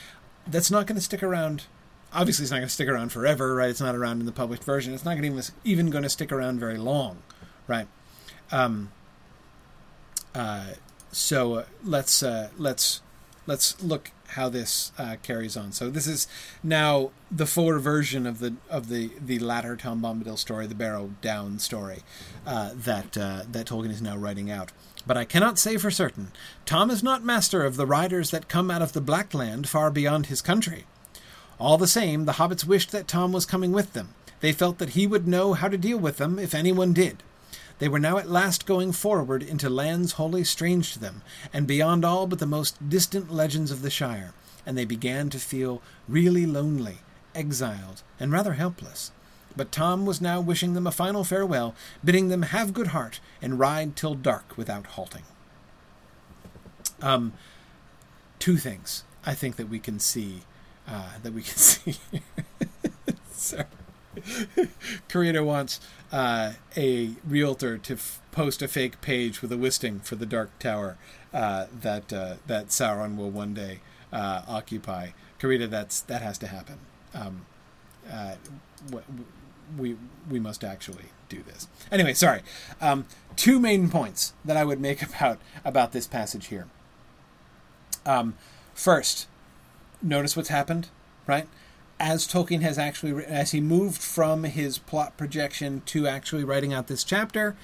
That's 0.47 0.71
not 0.71 0.87
going 0.87 0.97
to 0.97 1.03
stick 1.03 1.23
around 1.23 1.67
obviously 2.13 2.43
it's 2.43 2.51
not 2.51 2.59
going 2.59 2.69
to 2.69 2.75
stick 2.75 2.89
around 2.89 3.13
forever, 3.13 3.55
right? 3.55 3.71
It's 3.71 3.81
not 3.81 3.95
around 3.95 4.21
in 4.21 4.27
the 4.27 4.33
published 4.33 4.65
version. 4.65 4.95
It's 4.95 5.05
not 5.05 5.17
to 5.17 5.53
even 5.65 5.91
going 5.91 6.03
to 6.03 6.09
stick 6.09 6.33
around 6.33 6.59
very 6.59 6.79
long, 6.79 7.23
right? 7.67 7.87
Um, 8.51 8.91
uh, 10.35 10.73
so 11.13 11.55
uh, 11.55 11.65
let's 11.85 12.23
uh, 12.23 12.51
let's 12.59 13.01
let's 13.47 13.83
look 13.83 14.11
how 14.31 14.49
this 14.49 14.93
uh, 14.99 15.17
carries 15.23 15.57
on. 15.57 15.73
So 15.73 15.91
this 15.91 16.07
is 16.07 16.27
now 16.63 17.11
the 17.31 17.47
fuller 17.47 17.79
version 17.79 18.27
of 18.27 18.39
the 18.39 18.55
of 18.69 18.89
the 18.89 19.11
the 19.21 19.39
latter 19.39 19.77
Tom 19.77 20.01
Bombadil 20.01 20.39
story, 20.39 20.67
the 20.67 20.75
Barrow 20.75 21.11
Down 21.21 21.59
story, 21.59 22.03
uh, 22.47 22.71
that 22.75 23.17
uh, 23.17 23.43
that 23.51 23.67
Tolkien 23.67 23.91
is 23.91 24.03
now 24.03 24.17
writing 24.17 24.51
out. 24.51 24.73
But 25.07 25.17
I 25.17 25.25
cannot 25.25 25.59
say 25.59 25.77
for 25.77 25.91
certain. 25.91 26.33
Tom 26.67 26.91
is 26.91 27.03
not 27.03 27.25
master 27.25 27.65
of 27.65 27.77
the 27.77 27.87
riders 27.87 28.31
that 28.31 28.49
come 28.49 28.71
out 28.71 28.83
of 28.83 28.93
the 28.93 29.01
Black 29.01 29.33
Land 29.33 29.69
far 29.69 29.91
beyond 29.91 30.27
his 30.27 30.43
country. 30.43 30.85
All 31.59 31.79
the 31.79 31.87
same, 31.87 32.25
the 32.25 32.33
hobbits 32.33 32.65
wished 32.65 32.91
that 32.93 33.09
Tom 33.09 33.33
was 33.33 33.47
coming 33.47 33.73
with 33.73 33.93
them. 33.93 34.15
They 34.41 34.53
felt 34.53 34.79
that 34.79 34.91
he 34.91 35.07
would 35.07 35.29
know 35.29 35.53
how 35.53 35.69
to 35.69 35.77
deal 35.79 35.99
with 35.99 36.17
them 36.17 36.39
if 36.39 36.55
anyone 36.55 36.93
did. 36.93 37.23
They 37.81 37.89
were 37.89 37.99
now 37.99 38.19
at 38.19 38.29
last 38.29 38.67
going 38.67 38.93
forward 38.93 39.43
into 39.43 39.71
lands 39.71 40.13
wholly 40.13 40.45
strange 40.45 40.93
to 40.93 40.99
them, 40.99 41.23
and 41.53 41.67
beyond 41.67 42.05
all 42.05 42.27
but 42.27 42.39
the 42.39 42.47
most 42.47 42.89
distant 42.89 43.33
legends 43.33 43.71
of 43.71 43.81
the 43.81 43.91
Shire, 43.91 44.35
and 44.67 44.77
they 44.77 44.85
began 44.85 45.31
to 45.31 45.39
feel 45.39 45.81
really 46.07 46.45
lonely, 46.45 46.99
exiled, 47.35 48.03
and 48.21 48.31
rather 48.31 48.53
helpless. 48.53 49.13
But 49.57 49.73
Tom 49.73 50.05
was 50.05 50.21
now 50.21 50.43
wishing 50.43 50.75
them 50.75 50.87
a 50.87 50.93
final 50.93 51.25
farewell, 51.25 51.75
bidding 52.05 52.29
them 52.29 52.43
have 52.43 52.75
good 52.75 52.89
heart 52.89 53.19
and 53.41 53.59
ride 53.59 53.97
till 53.97 54.15
dark 54.15 54.59
without 54.59 54.87
halting. 54.87 55.25
Um, 57.01 57.33
two 58.39 58.59
things 58.59 59.05
I 59.25 59.35
think 59.35 59.57
that 59.57 59.71
we 59.71 59.79
can 59.79 59.99
see 59.99 60.43
uh, 60.87 61.13
that 61.23 61.33
we 61.33 61.43
can 61.43 61.57
see. 61.57 61.97
Sorry. 63.33 63.65
Karina 65.09 65.43
wants 65.45 65.81
uh, 66.13 66.53
a 66.77 67.11
realtor 67.27 67.79
to 67.79 67.95
f- 67.95 68.21
post 68.33 68.63
a 68.63 68.69
fake 68.69 69.01
page 69.01 69.43
with 69.43 69.53
a 69.53 69.57
listing 69.57 70.01
for 70.01 70.17
the 70.17 70.27
Dark 70.27 70.59
Tower 70.59 70.97
uh, 71.33 71.67
that 71.81 72.13
uh, 72.13 72.35
that 72.47 72.69
Sauron 72.69 73.17
will 73.17 73.31
one 73.31 73.55
day 73.55 73.81
uh, 74.13 74.43
occupy. 74.49 75.09
Karina, 75.39 75.67
that's 75.67 76.01
that 76.03 76.23
has 76.23 76.39
to 76.39 76.47
happen. 76.47 76.79
Um, 77.15 77.47
uh, 78.11 78.35
we 79.77 79.97
we 80.29 80.41
must 80.41 80.65
actually 80.65 81.07
do 81.29 81.43
this. 81.43 81.69
Anyway, 81.91 82.15
sorry. 82.15 82.43
Um, 82.81 83.07
two 83.37 83.61
main 83.61 83.89
points 83.89 84.35
that 84.45 84.57
I 84.57 84.65
would 84.65 84.81
make 84.81 85.03
about 85.15 85.39
about 85.65 85.93
this 85.93 86.07
passage 86.07 86.47
here. 86.49 86.67
Um, 88.07 88.35
first, 88.75 89.29
notice 90.03 90.37
what's 90.37 90.49
happened, 90.49 90.89
right? 91.27 91.47
As 92.01 92.27
Tolkien 92.27 92.63
has 92.63 92.79
actually, 92.79 93.25
as 93.25 93.53
he 93.53 93.61
moved 93.61 94.03
from 94.03 94.45
his 94.45 94.79
plot 94.79 95.17
projection 95.17 95.83
to 95.87 96.07
actually 96.07 96.45
writing 96.45 96.73
out 96.73 96.87
this 96.87 97.05
chapter, 97.05 97.55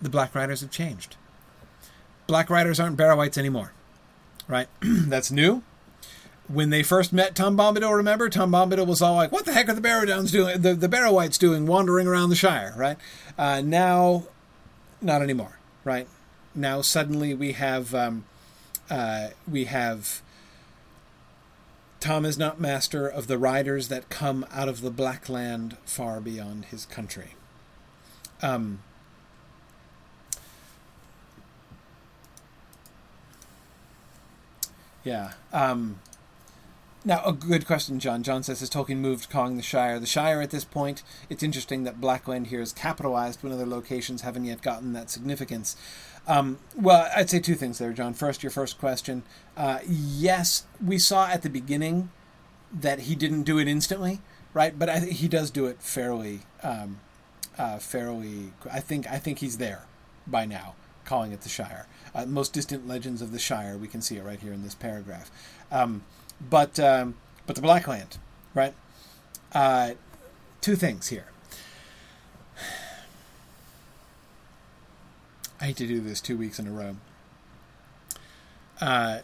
the 0.00 0.10
Black 0.10 0.34
Riders 0.34 0.60
have 0.60 0.70
changed. 0.70 1.16
Black 2.26 2.50
Riders 2.50 2.78
aren't 2.78 2.98
Barrow-wights 2.98 3.38
anymore, 3.38 3.72
right? 4.46 4.68
That's 4.82 5.30
new 5.30 5.62
when 6.48 6.70
they 6.70 6.82
first 6.82 7.12
met 7.12 7.34
Tom 7.34 7.56
Bombadil, 7.56 7.94
remember 7.94 8.28
Tom 8.28 8.50
Bombadil 8.50 8.86
was 8.86 9.02
all 9.02 9.14
like, 9.14 9.30
"What 9.30 9.44
the 9.44 9.52
heck 9.52 9.68
are 9.68 9.74
the 9.74 9.80
Barrow 9.80 10.06
Downs 10.06 10.32
doing? 10.32 10.60
The 10.60 10.74
the 10.74 10.88
Barrow-wights 10.88 11.38
doing, 11.38 11.66
wandering 11.66 12.06
around 12.06 12.30
the 12.30 12.36
Shire?" 12.36 12.74
Right? 12.76 12.96
Uh, 13.36 13.60
now, 13.60 14.24
not 15.00 15.22
anymore. 15.22 15.58
Right? 15.84 16.08
Now 16.54 16.80
suddenly 16.80 17.34
we 17.34 17.52
have 17.52 17.94
um, 17.94 18.24
uh, 18.90 19.28
we 19.46 19.64
have 19.64 20.22
Tom 22.00 22.24
is 22.24 22.38
not 22.38 22.60
master 22.60 23.08
of 23.08 23.26
the 23.26 23.38
riders 23.38 23.88
that 23.88 24.08
come 24.08 24.46
out 24.52 24.68
of 24.68 24.82
the 24.82 24.90
Black 24.90 25.28
Land 25.28 25.76
far 25.84 26.20
beyond 26.20 26.66
his 26.66 26.86
country. 26.86 27.34
Um, 28.40 28.80
yeah. 35.02 35.32
Um, 35.52 35.98
now, 37.04 37.22
a 37.24 37.32
good 37.32 37.66
question, 37.66 37.98
John. 37.98 38.22
John 38.22 38.42
says, 38.42 38.60
has 38.60 38.70
Tolkien 38.70 38.98
moved 38.98 39.30
calling 39.30 39.56
the 39.56 39.62
Shire 39.62 39.98
the 39.98 40.06
Shire 40.06 40.40
at 40.40 40.50
this 40.50 40.64
point? 40.64 41.02
It's 41.28 41.42
interesting 41.42 41.84
that 41.84 42.00
Blackland 42.00 42.48
here 42.48 42.60
is 42.60 42.72
capitalized 42.72 43.42
when 43.42 43.52
other 43.52 43.66
locations 43.66 44.22
haven't 44.22 44.44
yet 44.44 44.62
gotten 44.62 44.92
that 44.92 45.10
significance. 45.10 45.76
Um, 46.28 46.58
well, 46.76 47.10
I'd 47.16 47.30
say 47.30 47.40
two 47.40 47.54
things 47.54 47.78
there, 47.78 47.92
John. 47.94 48.12
First, 48.12 48.42
your 48.42 48.50
first 48.50 48.78
question. 48.78 49.22
Uh, 49.56 49.78
yes, 49.88 50.66
we 50.84 50.98
saw 50.98 51.26
at 51.26 51.40
the 51.42 51.48
beginning 51.48 52.10
that 52.70 53.00
he 53.00 53.14
didn't 53.14 53.44
do 53.44 53.58
it 53.58 53.66
instantly, 53.66 54.20
right? 54.52 54.78
But 54.78 54.90
I 54.90 55.00
think 55.00 55.12
he 55.12 55.26
does 55.26 55.50
do 55.50 55.64
it 55.66 55.80
fairly, 55.80 56.40
um, 56.62 57.00
uh, 57.56 57.78
fairly. 57.78 58.52
I 58.70 58.80
think 58.80 59.10
I 59.10 59.18
think 59.18 59.38
he's 59.38 59.56
there 59.56 59.86
by 60.26 60.44
now, 60.44 60.74
calling 61.06 61.32
it 61.32 61.40
the 61.40 61.48
Shire. 61.48 61.86
Uh, 62.14 62.26
most 62.26 62.52
distant 62.52 62.86
legends 62.86 63.22
of 63.22 63.32
the 63.32 63.38
Shire. 63.38 63.78
We 63.78 63.88
can 63.88 64.02
see 64.02 64.18
it 64.18 64.22
right 64.22 64.38
here 64.38 64.52
in 64.52 64.62
this 64.62 64.74
paragraph. 64.74 65.30
Um, 65.72 66.02
but 66.50 66.78
um, 66.78 67.14
but 67.46 67.56
the 67.56 67.62
Blackland, 67.62 68.18
right? 68.54 68.74
Uh, 69.52 69.92
two 70.60 70.76
things 70.76 71.08
here. 71.08 71.24
I 75.60 75.66
hate 75.66 75.76
to 75.78 75.86
do 75.86 76.00
this 76.00 76.20
two 76.20 76.36
weeks 76.36 76.58
in 76.58 76.66
a 76.66 76.70
row. 76.70 76.96
Uh, 78.80 79.18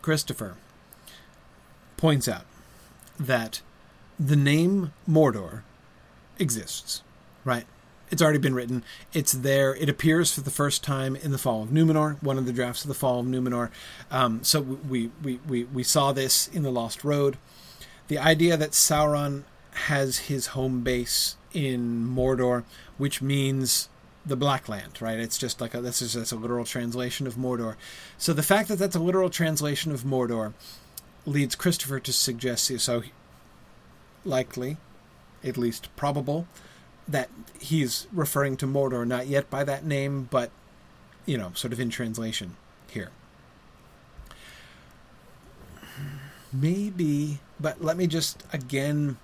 Christopher 0.00 0.56
points 1.96 2.28
out 2.28 2.44
that 3.18 3.60
the 4.18 4.36
name 4.36 4.92
Mordor 5.08 5.62
exists, 6.38 7.02
right? 7.44 7.66
It's 8.10 8.22
already 8.22 8.38
been 8.38 8.54
written. 8.54 8.84
It's 9.12 9.32
there. 9.32 9.74
It 9.74 9.88
appears 9.88 10.32
for 10.32 10.40
the 10.40 10.50
first 10.50 10.84
time 10.84 11.16
in 11.16 11.32
the 11.32 11.38
Fall 11.38 11.62
of 11.62 11.70
Numenor, 11.70 12.22
one 12.22 12.38
of 12.38 12.46
the 12.46 12.52
drafts 12.52 12.82
of 12.82 12.88
the 12.88 12.94
Fall 12.94 13.20
of 13.20 13.26
Numenor. 13.26 13.70
Um, 14.10 14.44
so 14.44 14.60
we, 14.60 15.10
we, 15.22 15.40
we, 15.48 15.64
we 15.64 15.82
saw 15.82 16.12
this 16.12 16.48
in 16.48 16.62
the 16.62 16.70
Lost 16.70 17.02
Road. 17.02 17.38
The 18.08 18.18
idea 18.18 18.56
that 18.56 18.70
Sauron 18.70 19.44
has 19.72 20.18
his 20.18 20.48
home 20.48 20.82
base 20.82 21.36
in 21.54 22.06
Mordor, 22.06 22.64
which 22.98 23.22
means 23.22 23.88
the 24.26 24.36
Black 24.36 24.68
Land, 24.68 25.00
right? 25.00 25.18
It's 25.18 25.38
just 25.38 25.60
like 25.60 25.74
a, 25.74 25.80
this 25.80 26.02
is 26.02 26.14
just 26.14 26.32
a 26.32 26.36
literal 26.36 26.64
translation 26.64 27.26
of 27.26 27.36
Mordor. 27.36 27.76
So 28.18 28.32
the 28.32 28.42
fact 28.42 28.68
that 28.68 28.78
that's 28.78 28.96
a 28.96 29.00
literal 29.00 29.30
translation 29.30 29.92
of 29.92 30.02
Mordor 30.02 30.52
leads 31.26 31.54
Christopher 31.54 32.00
to 32.00 32.12
suggest 32.12 32.78
so 32.80 33.02
likely, 34.24 34.78
at 35.42 35.56
least 35.56 35.94
probable, 35.96 36.46
that 37.06 37.28
he's 37.60 38.06
referring 38.12 38.56
to 38.58 38.66
Mordor 38.66 39.06
not 39.06 39.26
yet 39.26 39.50
by 39.50 39.64
that 39.64 39.84
name, 39.84 40.28
but 40.30 40.50
you 41.26 41.38
know, 41.38 41.52
sort 41.54 41.72
of 41.72 41.80
in 41.80 41.90
translation 41.90 42.56
here. 42.88 43.10
Maybe, 46.52 47.40
but 47.58 47.82
let 47.82 47.96
me 47.96 48.06
just 48.06 48.42
again 48.52 49.18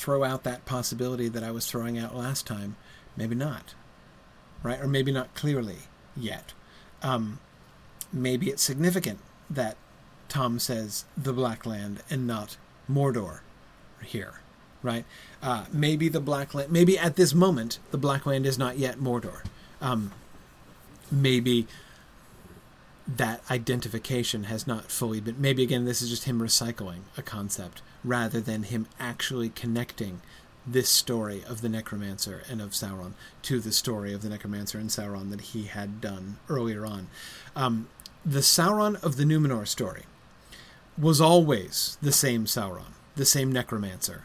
throw 0.00 0.24
out 0.24 0.44
that 0.44 0.64
possibility 0.64 1.28
that 1.28 1.44
I 1.44 1.50
was 1.50 1.66
throwing 1.66 1.98
out 1.98 2.16
last 2.16 2.46
time. 2.46 2.76
Maybe 3.16 3.34
not, 3.34 3.74
right? 4.62 4.80
Or 4.80 4.86
maybe 4.86 5.12
not 5.12 5.34
clearly 5.34 5.78
yet. 6.16 6.52
Um, 7.02 7.38
maybe 8.12 8.48
it's 8.48 8.62
significant 8.62 9.18
that 9.48 9.76
Tom 10.28 10.58
says 10.58 11.04
the 11.16 11.32
Black 11.32 11.66
Land 11.66 12.02
and 12.08 12.26
not 12.26 12.56
Mordor 12.90 13.40
here 14.02 14.40
right? 14.82 15.04
Uh, 15.42 15.64
maybe 15.72 16.08
the 16.08 16.20
Black 16.20 16.54
Land, 16.54 16.72
maybe 16.72 16.98
at 16.98 17.16
this 17.16 17.34
moment, 17.34 17.78
the 17.90 17.98
Black 17.98 18.26
Land 18.26 18.46
is 18.46 18.58
not 18.58 18.78
yet 18.78 18.98
Mordor. 18.98 19.44
Um, 19.80 20.12
maybe 21.10 21.66
that 23.06 23.42
identification 23.50 24.44
has 24.44 24.66
not 24.66 24.90
fully 24.90 25.20
been. 25.20 25.40
Maybe 25.40 25.62
again, 25.62 25.84
this 25.84 26.00
is 26.00 26.10
just 26.10 26.24
him 26.24 26.40
recycling 26.40 27.00
a 27.16 27.22
concept 27.22 27.82
rather 28.04 28.40
than 28.40 28.64
him 28.64 28.86
actually 28.98 29.50
connecting 29.50 30.20
this 30.66 30.88
story 30.88 31.42
of 31.48 31.62
the 31.62 31.68
Necromancer 31.68 32.42
and 32.48 32.60
of 32.60 32.70
Sauron 32.70 33.12
to 33.42 33.60
the 33.60 33.72
story 33.72 34.12
of 34.12 34.22
the 34.22 34.28
Necromancer 34.28 34.78
and 34.78 34.90
Sauron 34.90 35.30
that 35.30 35.40
he 35.40 35.64
had 35.64 36.00
done 36.00 36.38
earlier 36.48 36.84
on. 36.84 37.08
Um, 37.56 37.88
the 38.24 38.40
Sauron 38.40 39.02
of 39.02 39.16
the 39.16 39.24
Numenor 39.24 39.66
story 39.66 40.02
was 40.98 41.20
always 41.20 41.96
the 42.02 42.12
same 42.12 42.44
Sauron, 42.44 42.92
the 43.16 43.24
same 43.24 43.50
Necromancer, 43.50 44.24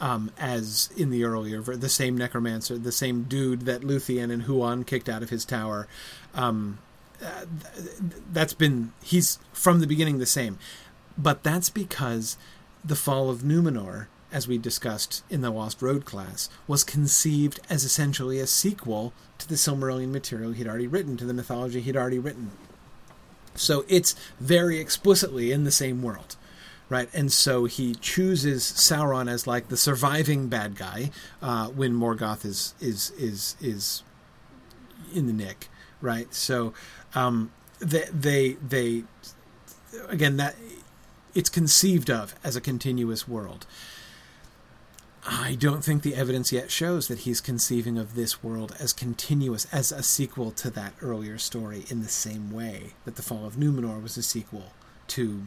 um, 0.00 0.30
as 0.38 0.90
in 0.96 1.10
the 1.10 1.24
earlier, 1.24 1.60
the 1.60 1.88
same 1.88 2.16
necromancer, 2.16 2.78
the 2.78 2.92
same 2.92 3.24
dude 3.24 3.62
that 3.62 3.82
Luthien 3.82 4.32
and 4.32 4.44
Huan 4.44 4.84
kicked 4.84 5.08
out 5.08 5.22
of 5.22 5.30
his 5.30 5.44
tower. 5.44 5.88
Um, 6.34 6.78
uh, 7.22 7.46
that's 8.32 8.54
been 8.54 8.92
he's 9.02 9.40
from 9.52 9.80
the 9.80 9.86
beginning 9.86 10.18
the 10.18 10.26
same, 10.26 10.58
but 11.16 11.42
that's 11.42 11.68
because 11.68 12.36
the 12.84 12.96
fall 12.96 13.30
of 13.30 13.42
Numenor, 13.42 14.06
as 14.30 14.46
we 14.46 14.58
discussed 14.58 15.24
in 15.30 15.40
the 15.40 15.50
Lost 15.50 15.80
Road 15.80 16.04
class, 16.04 16.48
was 16.66 16.84
conceived 16.84 17.60
as 17.70 17.84
essentially 17.84 18.38
a 18.40 18.46
sequel 18.46 19.12
to 19.38 19.48
the 19.48 19.54
Silmarillion 19.54 20.10
material 20.10 20.52
he'd 20.52 20.66
already 20.66 20.86
written, 20.86 21.16
to 21.16 21.24
the 21.24 21.34
mythology 21.34 21.80
he'd 21.80 21.96
already 21.96 22.18
written. 22.18 22.50
So 23.54 23.84
it's 23.88 24.14
very 24.38 24.78
explicitly 24.78 25.52
in 25.52 25.64
the 25.64 25.70
same 25.70 26.02
world, 26.02 26.36
right? 26.88 27.08
And 27.12 27.32
so 27.32 27.64
he 27.64 27.94
chooses 27.94 28.62
Sauron 28.62 29.30
as 29.30 29.46
like 29.46 29.68
the 29.68 29.76
surviving 29.76 30.48
bad 30.48 30.76
guy 30.76 31.10
uh, 31.42 31.68
when 31.68 31.92
Morgoth 31.92 32.44
is 32.44 32.74
is 32.80 33.10
is 33.12 33.56
is 33.60 34.02
in 35.14 35.26
the 35.26 35.32
nick, 35.32 35.68
right? 36.00 36.32
So 36.32 36.72
um, 37.14 37.50
they 37.80 38.04
they 38.12 38.52
they 38.66 39.04
again 40.08 40.36
that 40.36 40.54
it's 41.34 41.50
conceived 41.50 42.10
of 42.10 42.34
as 42.42 42.56
a 42.56 42.60
continuous 42.60 43.28
world. 43.28 43.66
I 45.26 45.56
don't 45.56 45.84
think 45.84 46.02
the 46.02 46.14
evidence 46.14 46.52
yet 46.52 46.70
shows 46.70 47.08
that 47.08 47.20
he's 47.20 47.42
conceiving 47.42 47.98
of 47.98 48.14
this 48.14 48.42
world 48.42 48.74
as 48.80 48.94
continuous, 48.94 49.66
as 49.72 49.92
a 49.92 50.02
sequel 50.02 50.50
to 50.52 50.70
that 50.70 50.94
earlier 51.02 51.36
story, 51.36 51.84
in 51.90 52.02
the 52.02 52.08
same 52.08 52.50
way 52.50 52.94
that 53.04 53.16
the 53.16 53.22
Fall 53.22 53.44
of 53.44 53.56
Numenor 53.56 54.02
was 54.02 54.16
a 54.16 54.22
sequel 54.22 54.72
to, 55.08 55.42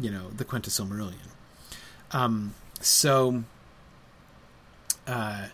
you 0.00 0.10
know, 0.10 0.30
the 0.30 0.44
Quenta 0.44 0.70
Silmarillion. 0.70 1.28
Um, 2.12 2.54
so, 2.80 3.44
uh, 5.06 5.48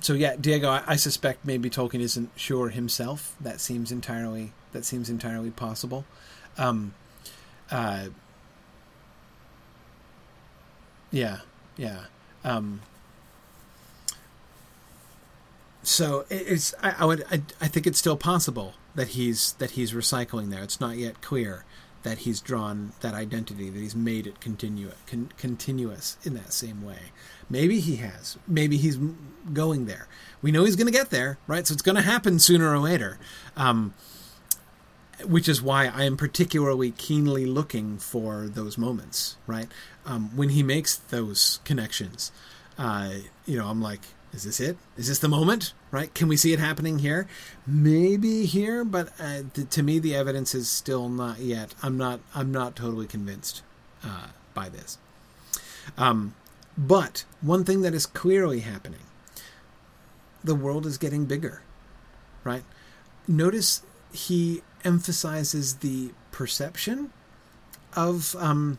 so 0.00 0.12
yeah, 0.12 0.36
Diego, 0.38 0.68
I, 0.68 0.82
I, 0.86 0.96
suspect 0.96 1.46
maybe 1.46 1.70
Tolkien 1.70 2.00
isn't 2.00 2.30
sure 2.36 2.68
himself. 2.68 3.34
That 3.40 3.60
seems 3.60 3.90
entirely 3.90 4.52
that 4.72 4.84
seems 4.84 5.08
entirely 5.08 5.50
possible. 5.50 6.04
Um, 6.58 6.94
uh, 7.70 8.06
yeah. 11.10 11.38
Yeah. 11.76 12.04
Um, 12.44 12.82
so 15.82 16.24
it's 16.30 16.74
I, 16.82 16.94
I 16.98 17.04
would 17.04 17.24
I, 17.30 17.42
I, 17.60 17.68
think 17.68 17.86
it's 17.86 17.98
still 17.98 18.16
possible 18.16 18.74
that 18.94 19.08
he's 19.08 19.52
that 19.54 19.72
he's 19.72 19.92
recycling 19.92 20.50
there. 20.50 20.62
It's 20.62 20.80
not 20.80 20.96
yet 20.96 21.20
clear 21.20 21.64
that 22.02 22.18
he's 22.18 22.40
drawn 22.40 22.92
that 23.00 23.14
identity 23.14 23.68
that 23.68 23.78
he's 23.78 23.96
made 23.96 24.26
it 24.26 24.40
continue 24.40 24.90
con, 25.06 25.32
continuous 25.36 26.16
in 26.22 26.34
that 26.34 26.52
same 26.52 26.84
way. 26.84 27.12
Maybe 27.50 27.80
he 27.80 27.96
has. 27.96 28.38
Maybe 28.46 28.76
he's 28.76 28.98
going 29.52 29.86
there. 29.86 30.08
We 30.42 30.52
know 30.52 30.64
he's 30.64 30.76
going 30.76 30.86
to 30.86 30.92
get 30.92 31.10
there, 31.10 31.38
right? 31.46 31.66
So 31.66 31.72
it's 31.72 31.82
going 31.82 31.96
to 31.96 32.02
happen 32.02 32.38
sooner 32.38 32.72
or 32.72 32.78
later. 32.78 33.18
Um, 33.56 33.94
which 35.24 35.48
is 35.48 35.62
why 35.62 35.86
I 35.86 36.04
am 36.04 36.16
particularly 36.16 36.90
keenly 36.90 37.46
looking 37.46 37.98
for 37.98 38.46
those 38.46 38.76
moments, 38.76 39.36
right? 39.46 39.68
Um, 40.04 40.36
when 40.36 40.50
he 40.50 40.62
makes 40.62 40.96
those 40.96 41.60
connections, 41.64 42.32
uh, 42.78 43.10
you 43.46 43.56
know, 43.56 43.66
I'm 43.66 43.80
like, 43.80 44.00
is 44.32 44.44
this 44.44 44.60
it? 44.60 44.76
Is 44.96 45.08
this 45.08 45.18
the 45.18 45.28
moment? 45.28 45.72
Right? 45.90 46.12
Can 46.12 46.28
we 46.28 46.36
see 46.36 46.52
it 46.52 46.58
happening 46.58 46.98
here? 46.98 47.26
Maybe 47.66 48.44
here, 48.44 48.84
but 48.84 49.08
uh, 49.18 49.42
th- 49.54 49.70
to 49.70 49.82
me, 49.82 49.98
the 49.98 50.14
evidence 50.14 50.54
is 50.54 50.68
still 50.68 51.08
not 51.08 51.38
yet. 51.38 51.74
I'm 51.82 51.96
not. 51.96 52.20
I'm 52.34 52.52
not 52.52 52.76
totally 52.76 53.06
convinced 53.06 53.62
uh, 54.04 54.28
by 54.52 54.68
this. 54.68 54.98
Um, 55.96 56.34
but 56.76 57.24
one 57.40 57.64
thing 57.64 57.80
that 57.80 57.94
is 57.94 58.04
clearly 58.04 58.60
happening: 58.60 59.00
the 60.44 60.54
world 60.54 60.84
is 60.84 60.98
getting 60.98 61.24
bigger. 61.24 61.62
Right? 62.44 62.64
Notice 63.26 63.82
he 64.12 64.62
emphasizes 64.86 65.76
the 65.76 66.12
perception 66.30 67.12
of 67.94 68.36
um, 68.38 68.78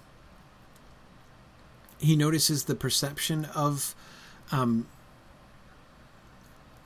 he 2.00 2.16
notices 2.16 2.64
the 2.64 2.76
perception 2.76 3.46
of 3.46 3.94
um, 4.52 4.88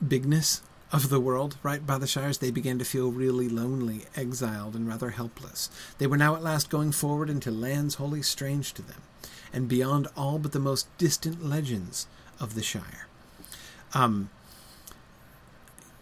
bigness 0.06 0.62
of 0.92 1.10
the 1.10 1.20
world, 1.20 1.58
right? 1.62 1.86
By 1.86 1.98
the 1.98 2.08
Shires, 2.08 2.40
they 2.40 2.52
began 2.52 2.80
to 2.80 2.86
feel 2.86 3.12
really 3.12 3.48
lonely, 3.48 4.06
exiled, 4.16 4.76
and 4.76 4.88
rather 4.88 5.12
helpless. 5.12 5.70
They 6.00 6.08
were 6.08 6.18
now 6.18 6.36
at 6.36 6.44
last 6.44 6.70
going 6.70 6.92
forward 6.92 7.30
into 7.30 7.52
lands 7.52 7.96
wholly 7.96 8.24
strange 8.24 8.74
to 8.74 8.82
them, 8.82 9.02
and 9.54 9.68
beyond 9.68 10.08
all 10.18 10.40
but 10.40 10.52
the 10.52 10.60
most 10.60 10.88
distant 10.98 11.46
legends 11.46 12.08
of 12.40 12.56
the 12.56 12.64
Shire. 12.64 13.08
Um, 13.94 14.30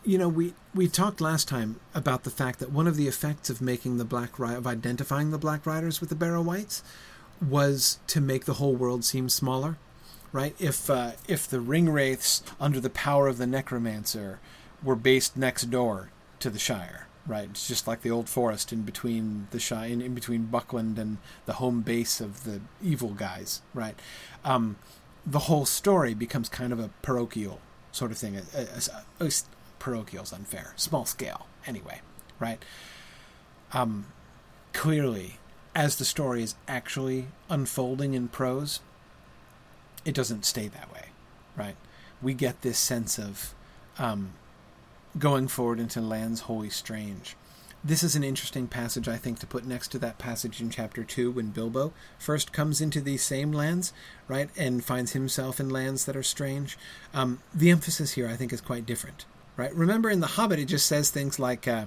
you 0.03 0.17
know, 0.17 0.29
we 0.29 0.53
we 0.73 0.87
talked 0.87 1.21
last 1.21 1.47
time 1.47 1.79
about 1.93 2.23
the 2.23 2.29
fact 2.29 2.59
that 2.59 2.71
one 2.71 2.87
of 2.87 2.95
the 2.95 3.07
effects 3.07 3.49
of 3.49 3.61
making 3.61 3.97
the 3.97 4.05
black 4.05 4.39
of 4.39 4.67
identifying 4.67 5.31
the 5.31 5.37
black 5.37 5.65
riders 5.65 5.99
with 5.99 6.09
the 6.09 6.15
barrow 6.15 6.41
Wights 6.41 6.83
was 7.41 7.99
to 8.07 8.21
make 8.21 8.45
the 8.45 8.55
whole 8.55 8.75
world 8.75 9.03
seem 9.03 9.29
smaller, 9.29 9.77
right? 10.31 10.55
If 10.59 10.89
uh, 10.89 11.11
if 11.27 11.47
the 11.47 11.59
ring 11.59 11.89
wraiths 11.89 12.43
under 12.59 12.79
the 12.79 12.89
power 12.89 13.27
of 13.27 13.37
the 13.37 13.47
necromancer 13.47 14.39
were 14.83 14.95
based 14.95 15.35
next 15.35 15.69
door 15.69 16.11
to 16.39 16.49
the 16.49 16.59
Shire, 16.59 17.07
right? 17.27 17.49
It's 17.49 17.67
just 17.67 17.87
like 17.87 18.01
the 18.01 18.11
old 18.11 18.29
forest 18.29 18.71
in 18.71 18.83
between 18.83 19.47
the 19.51 19.59
Shire, 19.59 19.89
in, 19.89 20.01
in 20.01 20.13
between 20.13 20.45
Buckland 20.45 20.97
and 20.97 21.17
the 21.45 21.53
home 21.53 21.81
base 21.81 22.21
of 22.21 22.45
the 22.45 22.61
evil 22.81 23.09
guys, 23.09 23.61
right? 23.73 23.99
Um, 24.45 24.77
the 25.25 25.39
whole 25.39 25.65
story 25.65 26.13
becomes 26.13 26.47
kind 26.47 26.71
of 26.71 26.79
a 26.79 26.89
parochial 27.01 27.59
sort 27.91 28.11
of 28.11 28.17
thing, 28.17 28.37
a, 28.37 28.43
a, 28.55 29.25
a, 29.25 29.31
parochial's 29.79 30.33
unfair. 30.33 30.73
Small 30.75 31.05
scale, 31.05 31.47
anyway, 31.65 32.01
right? 32.39 32.63
Um, 33.73 34.07
clearly, 34.73 35.37
as 35.75 35.97
the 35.97 36.05
story 36.05 36.43
is 36.43 36.55
actually 36.67 37.27
unfolding 37.49 38.13
in 38.13 38.27
prose, 38.27 38.81
it 40.05 40.13
doesn't 40.13 40.45
stay 40.45 40.67
that 40.67 40.91
way, 40.93 41.09
right? 41.55 41.75
We 42.21 42.33
get 42.33 42.61
this 42.61 42.79
sense 42.79 43.17
of 43.17 43.53
um, 43.97 44.31
going 45.17 45.47
forward 45.47 45.79
into 45.79 46.01
lands 46.01 46.41
wholly 46.41 46.69
strange. 46.69 47.35
This 47.81 48.03
is 48.03 48.15
an 48.15 48.25
interesting 48.25 48.67
passage, 48.67 49.07
I 49.07 49.15
think, 49.15 49.39
to 49.39 49.47
put 49.47 49.65
next 49.65 49.87
to 49.89 49.99
that 49.99 50.17
passage 50.17 50.59
in 50.59 50.69
chapter 50.69 51.05
2 51.05 51.31
when 51.31 51.51
Bilbo 51.51 51.93
first 52.17 52.51
comes 52.51 52.81
into 52.81 52.99
these 52.99 53.23
same 53.23 53.53
lands, 53.53 53.93
right, 54.27 54.49
and 54.57 54.83
finds 54.83 55.13
himself 55.13 55.61
in 55.61 55.69
lands 55.69 56.03
that 56.03 56.17
are 56.17 56.23
strange. 56.23 56.77
Um, 57.13 57.39
the 57.53 57.69
emphasis 57.69 58.13
here, 58.13 58.27
I 58.27 58.35
think, 58.35 58.51
is 58.51 58.59
quite 58.59 58.85
different, 58.85 59.23
right? 59.59 59.75
Remember 59.75 60.09
in 60.09 60.21
The 60.21 60.27
Hobbit, 60.27 60.57
it 60.57 60.65
just 60.65 60.85
says 60.85 61.09
things 61.09 61.37
like, 61.37 61.67
uh, 61.67 61.85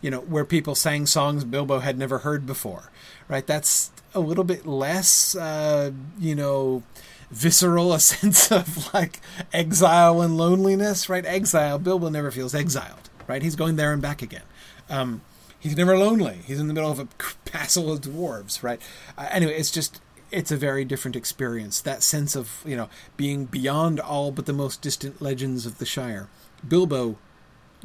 you 0.00 0.10
know, 0.10 0.20
where 0.20 0.46
people 0.46 0.74
sang 0.74 1.06
songs 1.06 1.44
Bilbo 1.44 1.80
had 1.80 1.98
never 1.98 2.18
heard 2.18 2.46
before, 2.46 2.90
right? 3.28 3.46
That's 3.46 3.92
a 4.14 4.20
little 4.20 4.44
bit 4.44 4.66
less, 4.66 5.36
uh, 5.36 5.92
you 6.18 6.34
know, 6.34 6.82
visceral 7.30 7.92
a 7.94 8.00
sense 8.00 8.50
of 8.50 8.92
like 8.94 9.20
exile 9.52 10.22
and 10.22 10.36
loneliness, 10.36 11.08
right? 11.08 11.24
Exile, 11.24 11.78
Bilbo 11.78 12.08
never 12.08 12.30
feels 12.30 12.54
exiled, 12.54 13.10
right? 13.28 13.42
He's 13.42 13.56
going 13.56 13.76
there 13.76 13.92
and 13.92 14.00
back 14.00 14.22
again. 14.22 14.42
Um, 14.88 15.20
he's 15.60 15.76
never 15.76 15.96
lonely. 15.96 16.40
He's 16.46 16.58
in 16.58 16.66
the 16.66 16.74
middle 16.74 16.90
of 16.90 16.98
a 16.98 17.08
castle 17.44 17.92
of 17.92 18.00
dwarves, 18.00 18.62
right? 18.62 18.80
Uh, 19.18 19.28
anyway, 19.30 19.54
it's 19.54 19.70
just 19.70 20.00
it's 20.30 20.50
a 20.50 20.56
very 20.56 20.86
different 20.86 21.14
experience. 21.14 21.82
That 21.82 22.02
sense 22.02 22.34
of 22.34 22.62
you 22.64 22.74
know 22.74 22.88
being 23.18 23.44
beyond 23.44 24.00
all 24.00 24.32
but 24.32 24.46
the 24.46 24.54
most 24.54 24.80
distant 24.80 25.20
legends 25.20 25.66
of 25.66 25.76
the 25.76 25.84
Shire. 25.84 26.28
Bilbo 26.66 27.18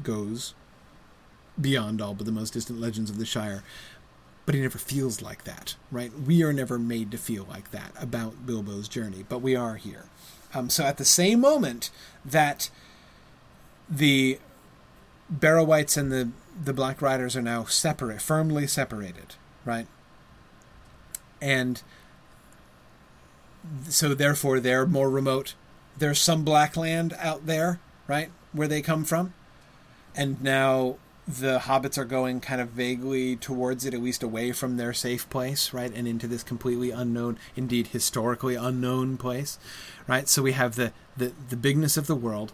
goes 0.04 0.54
beyond 1.60 2.02
all 2.02 2.14
but 2.14 2.26
the 2.26 2.32
most 2.32 2.54
distant 2.54 2.80
legends 2.80 3.10
of 3.10 3.18
the 3.18 3.26
Shire, 3.26 3.64
but 4.46 4.56
he 4.56 4.62
never 4.62 4.78
feels 4.78 5.22
like 5.22 5.44
that, 5.44 5.76
right? 5.92 6.12
We 6.14 6.44
are 6.44 6.54
never 6.54 6.78
made 6.78 7.12
to 7.12 7.18
feel 7.18 7.46
like 7.50 7.72
that 7.72 7.92
about 8.00 8.46
Bilbo's 8.46 8.88
journey, 8.88 9.26
but 9.28 9.42
we 9.42 9.56
are 9.56 9.76
here. 9.76 10.06
Um, 10.54 10.70
so 10.70 10.84
at 10.86 10.98
the 10.98 11.06
same 11.06 11.42
moment 11.42 11.90
that 12.24 12.70
the 13.90 14.40
Barrow 15.30 15.64
Wights 15.64 15.98
and 15.98 16.12
the 16.12 16.30
the 16.60 16.74
Black 16.74 17.02
Riders 17.02 17.36
are 17.36 17.42
now 17.42 17.66
separate, 17.66 18.22
firmly 18.22 18.66
separated, 18.66 19.36
right? 19.64 19.86
And 21.40 21.84
so 23.90 24.14
therefore 24.14 24.60
they're 24.60 24.88
more 24.88 25.10
remote. 25.10 25.54
There's 25.98 26.20
some 26.20 26.44
black 26.44 26.76
land 26.78 27.16
out 27.20 27.46
there, 27.46 27.80
right? 28.08 28.32
Where 28.58 28.68
they 28.68 28.82
come 28.82 29.04
from. 29.04 29.34
And 30.16 30.42
now 30.42 30.98
the 31.28 31.60
hobbits 31.60 31.98
are 31.98 32.06
going 32.06 32.40
kind 32.40 32.62
of 32.62 32.70
vaguely 32.70 33.36
towards 33.36 33.86
it, 33.86 33.94
at 33.94 34.02
least 34.02 34.24
away 34.24 34.54
from 34.54 34.78
their 34.78 34.94
safe 34.94 35.30
place, 35.30 35.74
right? 35.74 35.94
And 35.94 36.08
into 36.08 36.28
this 36.28 36.42
completely 36.42 36.92
unknown, 36.92 37.38
indeed 37.56 37.88
historically 37.88 38.56
unknown 38.56 39.18
place, 39.18 39.60
right? 40.08 40.30
So 40.30 40.42
we 40.42 40.54
have 40.54 40.76
the, 40.76 40.94
the, 41.18 41.34
the 41.50 41.58
bigness 41.58 41.98
of 41.98 42.08
the 42.08 42.16
world, 42.16 42.54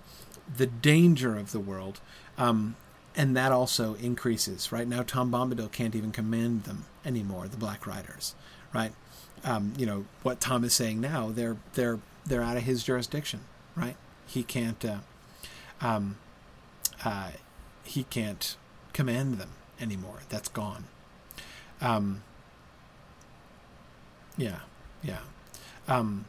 the 0.58 0.66
danger 0.66 1.38
of 1.38 1.52
the 1.52 1.60
world, 1.60 2.02
um, 2.38 2.76
and 3.16 3.38
that 3.38 3.52
also 3.52 3.94
increases. 3.96 4.72
Right 4.72 4.88
now, 4.88 5.04
Tom 5.04 5.32
Bombadil 5.32 5.72
can't 5.72 5.96
even 5.96 6.12
command 6.12 6.64
them 6.64 6.86
anymore, 7.06 7.48
the 7.48 7.58
Black 7.58 7.86
Riders, 7.86 8.34
right? 8.74 8.94
Um, 9.44 9.74
you 9.78 9.86
know 9.86 10.06
what 10.24 10.40
Tom 10.40 10.64
is 10.64 10.74
saying 10.74 11.00
now. 11.02 11.30
They're 11.30 11.58
they're 11.74 12.00
they're 12.26 12.42
out 12.42 12.58
of 12.58 12.64
his 12.64 12.84
jurisdiction, 12.84 13.42
right? 13.76 13.98
He 14.26 14.42
can't. 14.42 14.84
Uh, 14.84 14.98
um, 15.84 16.18
uh, 17.06 17.32
he 17.84 18.04
can't 18.06 18.56
command 18.94 19.38
them 19.38 19.52
anymore. 19.80 20.22
That's 20.30 20.48
gone. 20.48 20.86
Um, 21.82 22.24
yeah, 24.38 24.60
yeah. 25.04 25.20
Um, 25.88 26.26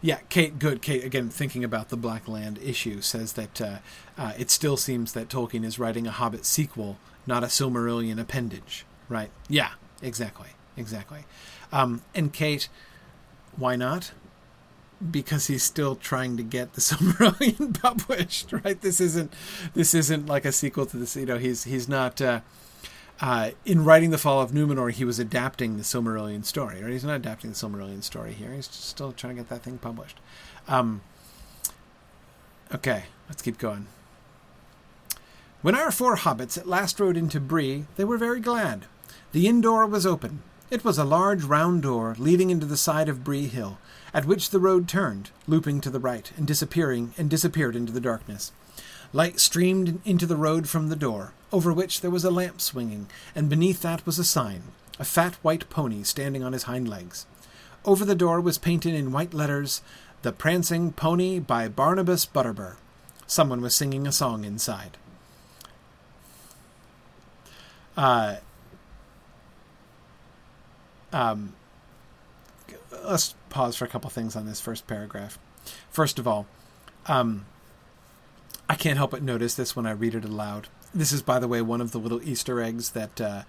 yeah, 0.00 0.18
Kate. 0.28 0.58
Good, 0.58 0.80
Kate. 0.80 1.04
Again, 1.04 1.28
thinking 1.28 1.64
about 1.64 1.88
the 1.88 1.96
Black 1.96 2.28
Land 2.28 2.58
issue, 2.62 3.00
says 3.00 3.32
that 3.34 3.60
uh, 3.60 3.78
uh, 4.16 4.32
it 4.38 4.50
still 4.50 4.76
seems 4.76 5.12
that 5.12 5.28
Tolkien 5.28 5.64
is 5.64 5.78
writing 5.78 6.06
a 6.06 6.10
Hobbit 6.10 6.44
sequel, 6.44 6.98
not 7.26 7.42
a 7.42 7.48
Silmarillion 7.48 8.20
appendage. 8.20 8.86
Right? 9.08 9.30
Yeah, 9.48 9.72
exactly, 10.02 10.50
exactly. 10.76 11.24
Um, 11.72 12.02
and 12.14 12.32
Kate, 12.32 12.68
why 13.56 13.74
not? 13.76 14.12
Because 15.10 15.46
he's 15.46 15.62
still 15.62 15.94
trying 15.94 16.36
to 16.36 16.42
get 16.42 16.72
the 16.72 16.80
Silmarillion 16.80 17.80
published, 17.80 18.52
right? 18.52 18.80
This 18.80 19.00
isn't 19.00 19.32
this 19.74 19.94
isn't 19.94 20.26
like 20.26 20.44
a 20.44 20.52
sequel 20.52 20.86
to 20.86 20.96
this. 20.96 21.16
You 21.16 21.26
know, 21.26 21.38
he's 21.38 21.64
he's 21.64 21.88
not. 21.88 22.20
Uh, 22.20 22.40
uh, 23.20 23.50
in 23.64 23.84
writing 23.84 24.10
the 24.10 24.18
Fall 24.18 24.40
of 24.40 24.52
Numenor, 24.52 24.92
he 24.92 25.04
was 25.04 25.18
adapting 25.18 25.76
the 25.76 25.82
Silmarillion 25.82 26.44
story, 26.44 26.80
or 26.80 26.88
he's 26.88 27.02
not 27.02 27.16
adapting 27.16 27.50
the 27.50 27.56
Silmarillion 27.56 28.02
story 28.02 28.32
here. 28.32 28.52
He's 28.52 28.66
still 28.70 29.10
trying 29.10 29.34
to 29.34 29.42
get 29.42 29.48
that 29.48 29.64
thing 29.64 29.78
published. 29.78 30.20
Um, 30.68 31.00
okay, 32.72 33.06
let's 33.28 33.42
keep 33.42 33.58
going. 33.58 33.88
When 35.62 35.74
our 35.74 35.90
four 35.90 36.16
hobbits 36.16 36.56
at 36.56 36.68
last 36.68 37.00
rode 37.00 37.16
into 37.16 37.40
Bree, 37.40 37.86
they 37.96 38.04
were 38.04 38.18
very 38.18 38.38
glad. 38.38 38.86
The 39.32 39.48
inn 39.48 39.60
door 39.60 39.84
was 39.86 40.06
open. 40.06 40.42
It 40.70 40.84
was 40.84 40.98
a 40.98 41.04
large 41.04 41.42
round 41.42 41.82
door 41.82 42.14
leading 42.18 42.50
into 42.50 42.66
the 42.66 42.76
side 42.76 43.08
of 43.08 43.24
Bree 43.24 43.48
Hill, 43.48 43.78
at 44.12 44.24
which 44.24 44.50
the 44.50 44.60
road 44.60 44.88
turned, 44.88 45.30
looping 45.46 45.80
to 45.80 45.90
the 45.90 46.00
right, 46.00 46.30
and 46.36 46.46
disappearing 46.46 47.14
and 47.18 47.28
disappeared 47.28 47.76
into 47.76 47.92
the 47.92 48.00
darkness. 48.00 48.52
Light 49.12 49.40
streamed 49.40 50.00
into 50.04 50.26
the 50.26 50.36
road 50.36 50.68
from 50.68 50.88
the 50.88 50.96
door, 50.96 51.32
over 51.52 51.72
which 51.72 52.00
there 52.00 52.10
was 52.10 52.24
a 52.24 52.30
lamp 52.30 52.60
swinging, 52.60 53.06
and 53.34 53.48
beneath 53.48 53.82
that 53.82 54.04
was 54.04 54.18
a 54.18 54.24
sign 54.24 54.62
a 54.98 55.04
fat 55.04 55.34
white 55.42 55.68
pony 55.70 56.02
standing 56.02 56.42
on 56.42 56.52
his 56.52 56.64
hind 56.64 56.88
legs. 56.88 57.26
Over 57.84 58.04
the 58.04 58.14
door 58.14 58.40
was 58.40 58.58
painted 58.58 58.94
in 58.94 59.12
white 59.12 59.32
letters, 59.32 59.80
The 60.22 60.32
Prancing 60.32 60.92
Pony 60.92 61.38
by 61.38 61.68
Barnabas 61.68 62.26
Butterbur. 62.26 62.76
Someone 63.26 63.60
was 63.60 63.74
singing 63.74 64.06
a 64.06 64.12
song 64.12 64.44
inside. 64.44 64.96
Uh, 67.96 68.36
um, 71.12 71.54
let's 73.04 73.34
pause 73.50 73.76
for 73.76 73.84
a 73.84 73.88
couple 73.88 74.10
things 74.10 74.36
on 74.36 74.46
this 74.46 74.60
first 74.60 74.86
paragraph. 74.86 75.38
First 75.90 76.18
of 76.18 76.26
all, 76.26 76.46
um, 77.06 77.46
I 78.68 78.74
can't 78.74 78.96
help 78.96 79.12
but 79.12 79.22
notice 79.22 79.54
this 79.54 79.74
when 79.74 79.86
I 79.86 79.92
read 79.92 80.14
it 80.14 80.24
aloud. 80.24 80.68
This 80.94 81.12
is, 81.12 81.22
by 81.22 81.38
the 81.38 81.48
way, 81.48 81.62
one 81.62 81.80
of 81.80 81.92
the 81.92 81.98
little 81.98 82.22
Easter 82.22 82.60
eggs 82.60 82.90
that 82.90 83.20
uh, 83.20 83.42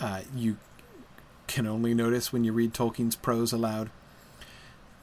uh, 0.00 0.22
you 0.34 0.56
can 1.46 1.66
only 1.66 1.94
notice 1.94 2.32
when 2.32 2.44
you 2.44 2.52
read 2.52 2.72
Tolkien's 2.72 3.16
prose 3.16 3.52
aloud. 3.52 3.90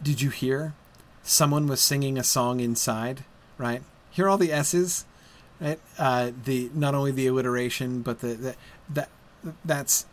Did 0.02 0.22
you 0.22 0.30
hear? 0.30 0.74
Someone 1.24 1.68
was 1.68 1.82
singing 1.82 2.18
a 2.18 2.24
song 2.24 2.60
inside, 2.60 3.24
right? 3.58 3.84
Hear 4.10 4.28
all 4.28 4.38
the 4.38 4.52
S's, 4.52 5.06
right? 5.60 5.80
Uh, 5.98 6.32
the 6.44 6.72
not 6.74 6.96
only 6.96 7.12
the 7.12 7.28
alliteration, 7.28 8.02
but 8.02 8.20
the, 8.20 8.34
the 8.34 8.56
that 8.90 9.10
that's 9.64 10.06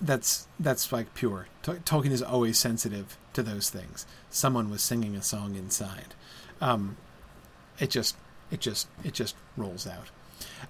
that's 0.00 0.46
that's 0.58 0.92
like 0.92 1.14
pure. 1.14 1.48
Tolkien 1.62 2.10
is 2.10 2.22
always 2.22 2.58
sensitive 2.58 3.16
to 3.32 3.42
those 3.42 3.70
things. 3.70 4.06
Someone 4.30 4.70
was 4.70 4.82
singing 4.82 5.16
a 5.16 5.22
song 5.22 5.54
inside. 5.54 6.14
Um, 6.60 6.96
it 7.78 7.90
just 7.90 8.16
it 8.50 8.60
just 8.60 8.88
it 9.04 9.14
just 9.14 9.34
rolls 9.56 9.86
out. 9.86 10.10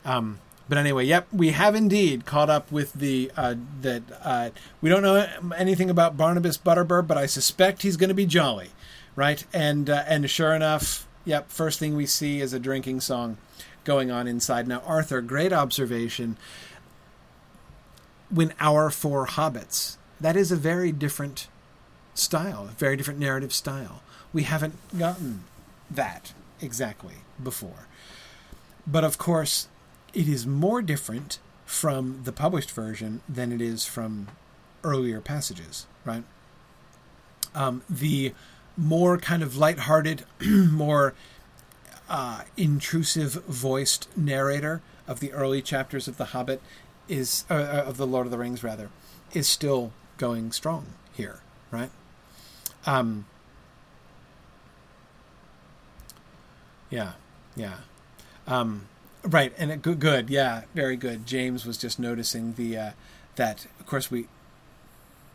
Um, 0.04 0.40
but 0.68 0.78
anyway, 0.78 1.04
yep, 1.04 1.28
we 1.32 1.52
have 1.52 1.74
indeed 1.74 2.26
caught 2.26 2.50
up 2.50 2.72
with 2.72 2.92
the 2.92 3.30
uh, 3.36 3.54
that 3.82 4.02
uh, 4.22 4.50
we 4.80 4.90
don't 4.90 5.02
know 5.02 5.26
anything 5.56 5.90
about 5.90 6.16
Barnabas 6.16 6.58
Butterbur, 6.58 7.06
but 7.06 7.16
I 7.16 7.26
suspect 7.26 7.82
he's 7.82 7.96
going 7.96 8.08
to 8.08 8.14
be 8.14 8.26
jolly, 8.26 8.70
right? 9.14 9.44
And 9.52 9.88
uh, 9.88 10.04
and 10.08 10.28
sure 10.28 10.54
enough, 10.54 11.06
yep, 11.24 11.50
first 11.50 11.78
thing 11.78 11.94
we 11.94 12.06
see 12.06 12.40
is 12.40 12.52
a 12.52 12.58
drinking 12.58 13.00
song 13.00 13.38
going 13.84 14.10
on 14.10 14.26
inside. 14.26 14.66
Now, 14.66 14.82
Arthur, 14.84 15.20
great 15.20 15.52
observation. 15.52 16.36
When 18.30 18.52
our 18.60 18.90
four 18.90 19.26
hobbits, 19.26 19.96
that 20.20 20.36
is 20.36 20.50
a 20.50 20.56
very 20.56 20.92
different 20.92 21.48
style, 22.14 22.68
a 22.70 22.72
very 22.72 22.96
different 22.96 23.20
narrative 23.20 23.52
style. 23.52 24.02
We 24.32 24.44
haven't 24.44 24.74
gotten 24.98 25.44
that 25.90 26.32
exactly 26.60 27.16
before. 27.42 27.86
But 28.86 29.04
of 29.04 29.18
course, 29.18 29.68
it 30.14 30.28
is 30.28 30.46
more 30.46 30.82
different 30.82 31.38
from 31.64 32.20
the 32.24 32.32
published 32.32 32.70
version 32.70 33.20
than 33.28 33.52
it 33.52 33.60
is 33.60 33.84
from 33.84 34.28
earlier 34.84 35.20
passages, 35.20 35.86
right? 36.04 36.24
Um, 37.54 37.82
the 37.88 38.32
more 38.76 39.18
kind 39.18 39.42
of 39.42 39.56
lighthearted, 39.56 40.24
more 40.46 41.14
uh, 42.08 42.42
intrusive 42.56 43.32
voiced 43.44 44.08
narrator 44.16 44.80
of 45.08 45.20
the 45.20 45.32
early 45.32 45.62
chapters 45.62 46.06
of 46.06 46.16
The 46.16 46.26
Hobbit 46.26 46.60
is, 47.08 47.44
uh, 47.50 47.54
uh 47.54 47.84
of 47.86 47.96
the 47.96 48.06
Lord 48.06 48.26
of 48.26 48.30
the 48.30 48.38
Rings 48.38 48.62
rather, 48.62 48.90
is 49.32 49.48
still 49.48 49.92
going 50.18 50.52
strong 50.52 50.86
here, 51.12 51.40
right? 51.70 51.90
Um, 52.86 53.26
Yeah, 56.90 57.12
yeah. 57.54 57.78
Um, 58.46 58.88
right, 59.22 59.52
and 59.58 59.82
good, 59.82 59.98
good, 59.98 60.30
yeah, 60.30 60.62
very 60.74 60.96
good. 60.96 61.26
James 61.26 61.66
was 61.66 61.76
just 61.76 61.98
noticing 61.98 62.54
the 62.54 62.76
uh, 62.76 62.90
that, 63.36 63.66
of 63.80 63.86
course, 63.86 64.10
we 64.10 64.28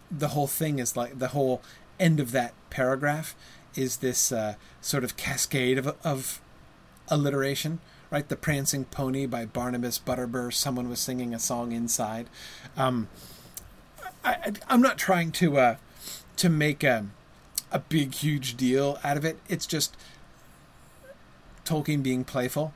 the 0.10 0.30
whole 0.30 0.48
thing 0.48 0.80
is 0.80 0.98
like 0.98 1.20
the 1.20 1.30
whole 1.30 1.62
end 2.00 2.20
of 2.20 2.32
that 2.32 2.54
paragraph 2.70 3.36
is 3.76 3.98
this 3.98 4.32
uh, 4.32 4.56
sort 4.82 5.04
of 5.04 5.16
cascade 5.16 5.78
of, 5.78 5.96
of 6.04 6.42
alliteration, 7.08 7.80
right? 8.12 8.28
The 8.28 8.36
Prancing 8.36 8.86
Pony 8.86 9.26
by 9.26 9.46
Barnabas 9.46 9.98
Butterbur. 9.98 10.54
Someone 10.54 10.90
was 10.90 11.00
singing 11.00 11.34
a 11.34 11.40
song 11.40 11.72
inside. 11.72 12.28
Um, 12.78 13.08
I, 14.24 14.52
am 14.70 14.82
not 14.82 14.98
trying 14.98 15.32
to 15.34 15.58
uh, 15.58 15.76
to 16.36 16.50
make 16.50 16.84
a, 16.84 17.08
a 17.72 17.80
big, 17.80 18.14
huge 18.16 18.58
deal 18.58 19.00
out 19.04 19.18
of 19.18 19.26
it. 19.26 19.38
It's 19.48 19.66
just 19.66 19.96
Tolkien 21.66 22.04
being 22.04 22.24
playful, 22.24 22.74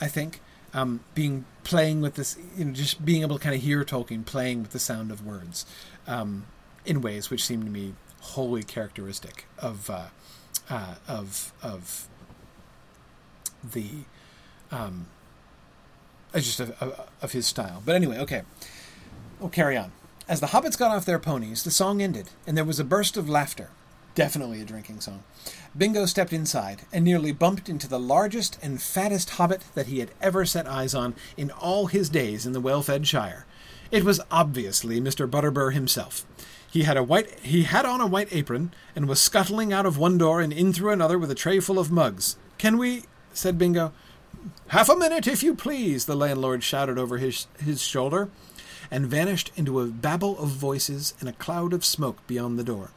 I 0.00 0.06
think. 0.06 0.40
Um, 0.72 1.00
being 1.14 1.46
playing 1.64 2.00
with 2.00 2.14
this, 2.14 2.36
you 2.56 2.66
know, 2.66 2.72
just 2.72 3.04
being 3.04 3.22
able 3.22 3.38
to 3.38 3.42
kind 3.42 3.54
of 3.54 3.62
hear 3.62 3.82
Tolkien 3.84 4.24
playing 4.24 4.62
with 4.62 4.72
the 4.72 4.78
sound 4.78 5.10
of 5.10 5.24
words 5.24 5.64
um, 6.06 6.44
in 6.84 7.00
ways 7.00 7.30
which 7.30 7.44
seem 7.44 7.64
to 7.64 7.70
me 7.70 7.94
wholly 8.20 8.62
characteristic 8.62 9.46
of 9.58 9.88
uh, 9.88 10.06
uh, 10.68 10.96
of 11.08 11.52
of 11.62 12.08
the 13.64 13.88
um, 14.70 15.06
just 16.34 16.60
of, 16.60 16.70
of, 17.22 17.32
his 17.32 17.46
style. 17.46 17.82
But 17.84 17.94
anyway, 17.94 18.18
okay, 18.18 18.42
we'll 19.40 19.48
carry 19.50 19.76
on. 19.76 19.92
As 20.28 20.40
the 20.40 20.48
hobbits 20.48 20.78
got 20.78 20.94
off 20.94 21.04
their 21.04 21.18
ponies, 21.18 21.62
the 21.62 21.70
song 21.70 22.02
ended, 22.02 22.30
and 22.46 22.56
there 22.56 22.64
was 22.64 22.80
a 22.80 22.84
burst 22.84 23.16
of 23.16 23.28
laughter. 23.28 23.70
Definitely 24.14 24.60
a 24.60 24.64
drinking 24.64 25.00
song. 25.00 25.22
Bingo 25.76 26.06
stepped 26.06 26.32
inside 26.32 26.82
and 26.92 27.04
nearly 27.04 27.32
bumped 27.32 27.68
into 27.68 27.86
the 27.86 28.00
largest 28.00 28.58
and 28.62 28.80
fattest 28.80 29.30
hobbit 29.30 29.62
that 29.74 29.86
he 29.86 29.98
had 29.98 30.10
ever 30.22 30.44
set 30.46 30.66
eyes 30.66 30.94
on 30.94 31.14
in 31.36 31.50
all 31.50 31.86
his 31.86 32.08
days 32.08 32.46
in 32.46 32.52
the 32.52 32.60
well-fed 32.60 33.06
Shire. 33.06 33.44
It 33.90 34.02
was 34.02 34.20
obviously 34.30 35.00
Mr. 35.00 35.30
Butterbur 35.30 35.74
himself. 35.74 36.24
He 36.68 36.82
had 36.82 36.96
a 36.96 37.02
white 37.02 37.38
he 37.40 37.62
had 37.62 37.84
on 37.84 38.00
a 38.00 38.06
white 38.06 38.32
apron 38.32 38.74
and 38.96 39.06
was 39.06 39.20
scuttling 39.20 39.72
out 39.72 39.86
of 39.86 39.96
one 39.98 40.18
door 40.18 40.40
and 40.40 40.52
in 40.52 40.72
through 40.72 40.90
another 40.90 41.18
with 41.18 41.30
a 41.30 41.34
tray 41.34 41.60
full 41.60 41.78
of 41.78 41.92
mugs. 41.92 42.36
Can 42.58 42.78
we 42.78 43.04
said 43.36 43.58
Bingo. 43.58 43.92
Half 44.68 44.88
a 44.88 44.96
minute, 44.96 45.28
if 45.28 45.44
you 45.44 45.54
please, 45.54 46.06
the 46.06 46.16
landlord 46.16 46.64
shouted 46.64 46.98
over 46.98 47.18
his 47.18 47.46
his 47.58 47.82
shoulder, 47.82 48.28
and 48.90 49.06
vanished 49.06 49.52
into 49.54 49.80
a 49.80 49.86
babel 49.86 50.36
of 50.38 50.48
voices 50.48 51.14
and 51.20 51.28
a 51.28 51.32
cloud 51.32 51.72
of 51.72 51.84
smoke 51.84 52.24
beyond 52.26 52.58
the 52.58 52.64
door. 52.64 52.90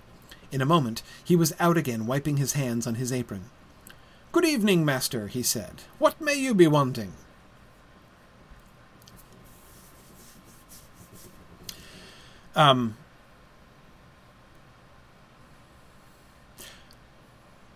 In 0.51 0.61
a 0.61 0.65
moment 0.65 1.03
he 1.23 1.35
was 1.35 1.53
out 1.59 1.77
again, 1.77 2.07
wiping 2.07 2.37
his 2.37 2.53
hands 2.53 2.87
on 2.87 2.95
his 2.95 3.11
apron. 3.11 3.51
Good 4.31 4.45
evening, 4.45 4.83
master, 4.83 5.27
he 5.27 5.43
said. 5.43 5.83
What 5.99 6.19
may 6.19 6.35
you 6.35 6.55
be 6.55 6.67
wanting? 6.67 7.13
Um, 12.55 12.97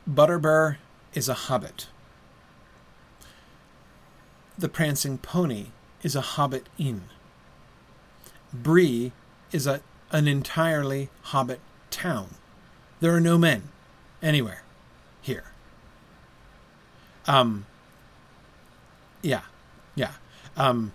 Butterbur 0.09 0.77
is 1.13 1.29
a 1.29 1.33
hobbit. 1.33 1.87
The 4.57 4.69
Prancing 4.69 5.17
Pony 5.17 5.67
is 6.03 6.15
a 6.15 6.21
hobbit 6.21 6.67
inn. 6.77 7.03
Bree 8.53 9.11
is 9.51 9.65
a, 9.65 9.81
an 10.11 10.27
entirely 10.27 11.09
hobbit 11.23 11.59
town. 11.89 12.35
There 12.99 13.13
are 13.13 13.19
no 13.19 13.37
men 13.37 13.69
anywhere 14.21 14.63
here. 15.21 15.45
Um, 17.25 17.65
yeah, 19.21 19.41
yeah. 19.95 20.13
Um, 20.55 20.91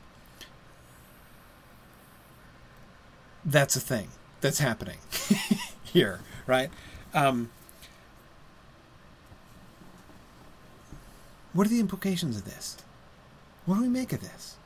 that's 3.44 3.74
a 3.74 3.80
thing 3.80 4.08
that's 4.40 4.58
happening 4.60 4.98
here, 5.82 6.20
right? 6.46 6.70
Um, 7.12 7.50
What 11.58 11.66
are 11.66 11.70
the 11.70 11.80
implications 11.80 12.36
of 12.36 12.44
this? 12.44 12.76
What 13.68 13.74
do 13.74 13.82
we 13.82 13.88
make 13.88 14.14
of 14.14 14.22
this? 14.22 14.56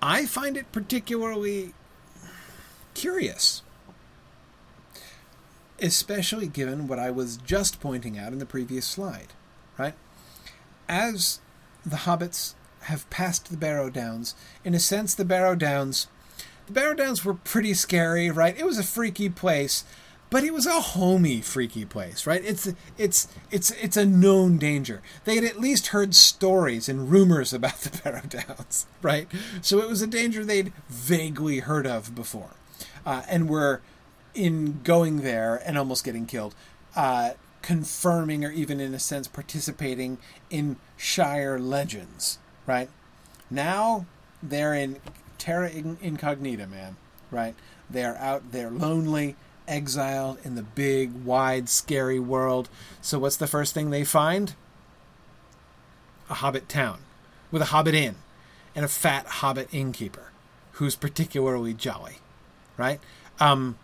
I 0.00 0.24
find 0.24 0.56
it 0.56 0.72
particularly 0.72 1.74
curious, 2.94 3.60
especially 5.78 6.46
given 6.46 6.88
what 6.88 6.98
I 6.98 7.10
was 7.10 7.36
just 7.36 7.80
pointing 7.80 8.18
out 8.18 8.32
in 8.32 8.38
the 8.38 8.46
previous 8.46 8.86
slide, 8.86 9.34
right? 9.76 9.92
As 10.88 11.40
the 11.84 11.96
hobbits 11.96 12.54
have 12.84 13.10
passed 13.10 13.50
the 13.50 13.58
Barrow 13.58 13.90
Downs, 13.90 14.34
in 14.64 14.72
a 14.72 14.80
sense, 14.80 15.14
the 15.14 15.26
Barrow 15.26 15.54
Downs, 15.54 16.06
the 16.66 16.72
Barrow 16.72 16.94
Downs 16.94 17.26
were 17.26 17.34
pretty 17.34 17.74
scary, 17.74 18.30
right? 18.30 18.58
It 18.58 18.64
was 18.64 18.78
a 18.78 18.82
freaky 18.82 19.28
place, 19.28 19.84
but 20.30 20.44
it 20.44 20.52
was 20.52 20.66
a 20.66 20.80
homey 20.80 21.40
freaky 21.40 21.84
place 21.84 22.26
right? 22.26 22.44
It's 22.44 22.72
it's 22.96 23.28
it's 23.50 23.70
it's 23.72 23.96
a 23.96 24.04
known 24.04 24.58
danger. 24.58 25.02
They 25.24 25.36
had 25.36 25.44
at 25.44 25.60
least 25.60 25.88
heard 25.88 26.14
stories 26.14 26.88
and 26.88 27.10
rumors 27.10 27.52
about 27.58 27.78
the 27.78 28.00
barrow 28.02 28.22
downs 28.28 28.86
right? 29.02 29.28
So 29.60 29.80
it 29.80 29.88
was 29.88 30.02
a 30.02 30.06
danger 30.06 30.44
they'd 30.44 30.72
vaguely 30.88 31.60
heard 31.60 31.86
of 31.86 32.14
before 32.14 32.50
uh, 33.06 33.22
and 33.28 33.48
were 33.48 33.80
in 34.34 34.80
going 34.84 35.22
there 35.22 35.60
and 35.64 35.76
almost 35.78 36.04
getting 36.04 36.26
killed 36.26 36.54
uh, 36.94 37.30
confirming 37.62 38.44
or 38.44 38.50
even 38.50 38.80
in 38.80 38.94
a 38.94 38.98
sense 38.98 39.26
participating 39.28 40.18
in 40.50 40.76
shire 40.96 41.58
legends 41.58 42.38
right? 42.66 42.88
Now 43.50 44.06
they're 44.42 44.74
in 44.74 45.00
terra 45.38 45.70
incognita 45.70 46.66
man 46.66 46.96
right? 47.30 47.54
They're 47.90 48.16
out 48.18 48.52
there 48.52 48.70
lonely 48.70 49.36
exiled 49.68 50.38
in 50.44 50.54
the 50.54 50.62
big, 50.62 51.24
wide, 51.24 51.68
scary 51.68 52.18
world. 52.18 52.68
So, 53.00 53.18
what's 53.18 53.36
the 53.36 53.46
first 53.46 53.74
thing 53.74 53.90
they 53.90 54.04
find? 54.04 54.54
A 56.30 56.34
hobbit 56.34 56.68
town 56.68 57.00
with 57.50 57.62
a 57.62 57.66
hobbit 57.66 57.94
inn 57.94 58.16
and 58.74 58.84
a 58.84 58.88
fat 58.88 59.26
hobbit 59.26 59.68
innkeeper 59.72 60.32
who's 60.72 60.94
particularly 60.94 61.74
jolly, 61.74 62.18
right? 62.76 63.00
Um, 63.40 63.76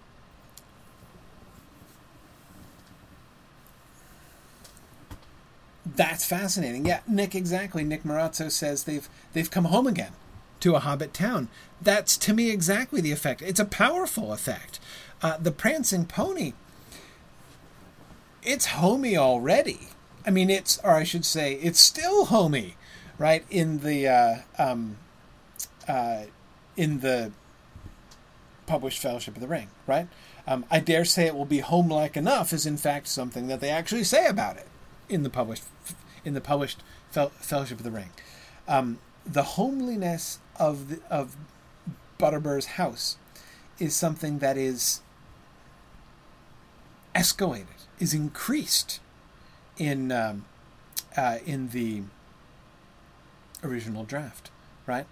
that's 5.85 6.25
fascinating. 6.25 6.87
Yeah, 6.87 7.01
Nick, 7.07 7.35
exactly. 7.35 7.85
Nick 7.85 8.05
Marazzo 8.05 8.51
says 8.51 8.85
they've 8.85 9.09
they've 9.33 9.51
come 9.51 9.67
home 9.67 9.87
again 9.87 10.13
to 10.61 10.75
a 10.75 10.81
hobbit 10.81 11.13
town. 11.13 11.49
That's 11.81 12.17
to 12.19 12.33
me 12.33 12.51
exactly 12.51 13.01
the 13.01 13.13
effect. 13.13 13.43
It's 13.43 13.61
a 13.61 13.65
powerful 13.65 14.33
effect. 14.33 14.81
Uh, 15.25 15.39
the 15.39 15.51
Prancing 15.51 16.05
Pony, 16.05 16.53
it's 18.43 18.67
homey 18.67 19.17
already. 19.17 19.89
I 20.27 20.31
mean, 20.31 20.51
it's, 20.51 20.79
or 20.85 20.91
I 20.91 21.05
should 21.05 21.25
say, 21.25 21.55
it's 21.55 21.81
still 21.81 22.27
homey, 22.27 22.77
right? 23.17 23.43
In 23.49 23.79
the, 23.79 24.07
uh, 24.07 24.35
um, 24.59 24.99
uh, 25.89 26.25
in 26.77 27.01
the 27.01 27.33
published 28.67 28.99
Fellowship 28.99 29.35
of 29.35 29.41
the 29.41 29.49
Ring, 29.49 29.69
right? 29.87 30.09
Um, 30.47 30.67
I 30.71 30.79
dare 30.79 31.07
say 31.07 31.27
it 31.27 31.35
will 31.35 31.47
be 31.47 31.61
home-like 31.61 32.19
enough 32.19 32.53
is 32.53 32.67
in 32.67 32.77
fact 32.77 33.09
something 33.09 33.47
that 33.47 33.61
they 33.61 33.71
actually 33.71 34.05
say 34.05 34.27
about 34.27 34.59
it 34.59 34.69
in 35.09 35.23
the 35.23 35.31
published, 35.31 35.63
in 36.23 36.35
the 36.35 36.43
published 36.43 36.83
Fellowship 37.11 37.79
of 37.79 37.83
the 37.83 37.91
Ring. 37.91 38.11
Um, 38.69 38.99
the 39.25 39.43
homeliness 39.43 40.39
of 40.61 40.91
the, 40.91 41.01
of 41.09 41.35
Butterbur's 42.19 42.67
house 42.67 43.17
is 43.79 43.97
something 43.97 44.41
that 44.41 44.59
is 44.59 45.01
escalated, 47.15 47.87
is 47.99 48.15
increased 48.15 49.01
in 49.79 50.13
um, 50.13 50.45
uh, 51.17 51.39
in 51.45 51.69
the 51.69 52.03
original 53.63 54.05
draft, 54.05 54.51
right? 54.87 55.07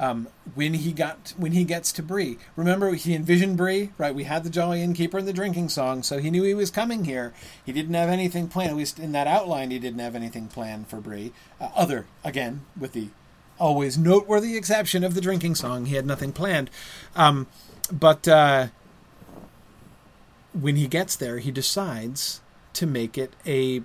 Um, 0.00 0.26
when 0.56 0.74
he 0.74 0.92
got 0.92 1.34
when 1.36 1.52
he 1.52 1.62
gets 1.62 1.92
to 1.92 2.02
Bree, 2.02 2.38
remember 2.56 2.94
he 2.94 3.14
envisioned 3.14 3.56
Bree, 3.56 3.92
right? 3.96 4.14
We 4.14 4.24
had 4.24 4.42
the 4.42 4.50
Jolly 4.50 4.82
Innkeeper 4.82 5.18
and 5.18 5.28
the 5.28 5.32
drinking 5.32 5.68
song, 5.68 6.02
so 6.02 6.18
he 6.18 6.30
knew 6.30 6.42
he 6.42 6.54
was 6.54 6.70
coming 6.70 7.04
here. 7.04 7.32
He 7.64 7.72
didn't 7.72 7.94
have 7.94 8.08
anything 8.08 8.48
planned, 8.48 8.70
at 8.70 8.76
least 8.76 8.98
in 8.98 9.12
that 9.12 9.28
outline. 9.28 9.70
He 9.70 9.78
didn't 9.78 10.00
have 10.00 10.16
anything 10.16 10.48
planned 10.48 10.88
for 10.88 11.00
Bree, 11.00 11.32
uh, 11.60 11.68
other 11.76 12.06
again 12.24 12.62
with 12.78 12.92
the 12.92 13.08
always 13.60 13.96
noteworthy 13.96 14.56
exception 14.56 15.04
of 15.04 15.14
the 15.14 15.20
drinking 15.20 15.54
song. 15.54 15.86
He 15.86 15.94
had 15.94 16.06
nothing 16.06 16.32
planned, 16.32 16.70
um, 17.14 17.46
but. 17.92 18.26
Uh, 18.26 18.68
when 20.54 20.76
he 20.76 20.86
gets 20.86 21.16
there, 21.16 21.38
he 21.38 21.50
decides 21.50 22.40
to 22.74 22.86
make 22.86 23.18
it 23.18 23.34
a 23.44 23.82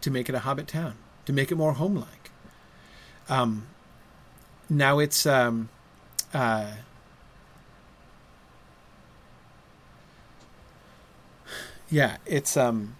to 0.00 0.10
make 0.10 0.28
it 0.28 0.34
a 0.34 0.40
hobbit 0.40 0.66
town, 0.66 0.94
to 1.26 1.32
make 1.32 1.52
it 1.52 1.56
more 1.56 1.74
homelike. 1.74 2.30
Um, 3.28 3.66
now 4.68 4.98
it's 4.98 5.26
um, 5.26 5.68
uh, 6.32 6.72
yeah, 11.90 12.16
it's 12.24 12.56
um, 12.56 12.96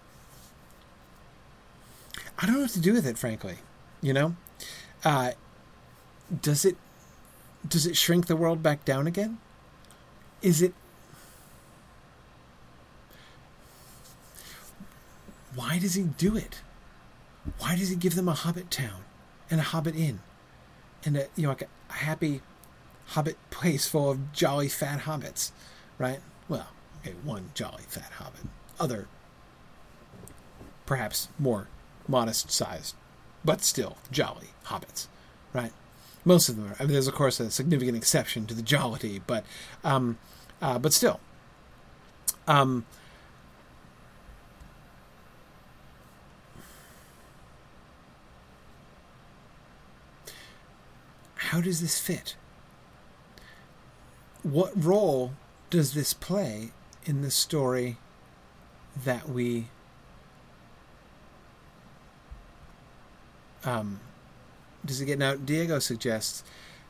I 2.37 2.45
don't 2.45 2.55
know 2.55 2.61
what 2.61 2.71
to 2.71 2.79
do 2.81 2.93
with 2.93 3.07
it, 3.07 3.17
frankly. 3.17 3.55
You 4.01 4.13
know, 4.13 4.35
uh, 5.03 5.31
does 6.41 6.65
it 6.65 6.75
does 7.67 7.85
it 7.85 7.95
shrink 7.95 8.27
the 8.27 8.35
world 8.35 8.63
back 8.63 8.85
down 8.85 9.07
again? 9.07 9.37
Is 10.41 10.61
it. 10.61 10.73
Why 15.53 15.79
does 15.79 15.95
he 15.95 16.03
do 16.03 16.35
it? 16.35 16.61
Why 17.59 17.75
does 17.75 17.89
he 17.89 17.95
give 17.95 18.15
them 18.15 18.27
a 18.27 18.33
hobbit 18.33 18.71
town 18.71 19.03
and 19.49 19.59
a 19.59 19.63
hobbit 19.63 19.95
inn 19.95 20.21
and 21.03 21.17
a, 21.17 21.27
you 21.35 21.43
know, 21.43 21.49
like 21.49 21.63
a, 21.63 21.93
happy 21.93 22.41
hobbit 23.07 23.37
place 23.49 23.87
full 23.87 24.11
of 24.11 24.31
jolly 24.31 24.69
fat 24.69 25.01
hobbits, 25.01 25.51
right? 25.97 26.19
Well, 26.47 26.67
okay, 27.01 27.15
one 27.23 27.49
jolly 27.53 27.83
fat 27.87 28.11
hobbit. 28.17 28.41
Other, 28.79 29.07
perhaps 30.85 31.27
more 31.37 31.67
modest 32.07 32.51
sized, 32.51 32.95
but 33.43 33.61
still 33.61 33.97
jolly 34.11 34.49
hobbits, 34.65 35.07
right? 35.53 35.73
Most 36.23 36.49
of 36.49 36.55
them 36.55 36.67
are. 36.67 36.75
I 36.79 36.83
mean, 36.83 36.93
there's 36.93 37.07
of 37.07 37.15
course 37.15 37.39
a 37.39 37.49
significant 37.49 37.97
exception 37.97 38.45
to 38.47 38.53
the 38.53 38.61
jollity, 38.61 39.21
but 39.25 39.45
um, 39.83 40.17
uh, 40.61 40.77
but 40.77 40.93
still. 40.93 41.19
Um, 42.47 42.85
how 51.35 51.61
does 51.61 51.81
this 51.81 51.99
fit? 51.99 52.35
What 54.43 54.71
role 54.75 55.33
does 55.69 55.93
this 55.93 56.13
play 56.13 56.71
in 57.05 57.21
the 57.21 57.31
story 57.31 57.97
that 59.03 59.29
we 59.29 59.67
um, 63.63 63.99
does 64.85 65.01
it 65.01 65.05
get 65.05 65.19
now? 65.19 65.35
Diego 65.35 65.79
suggests 65.79 66.43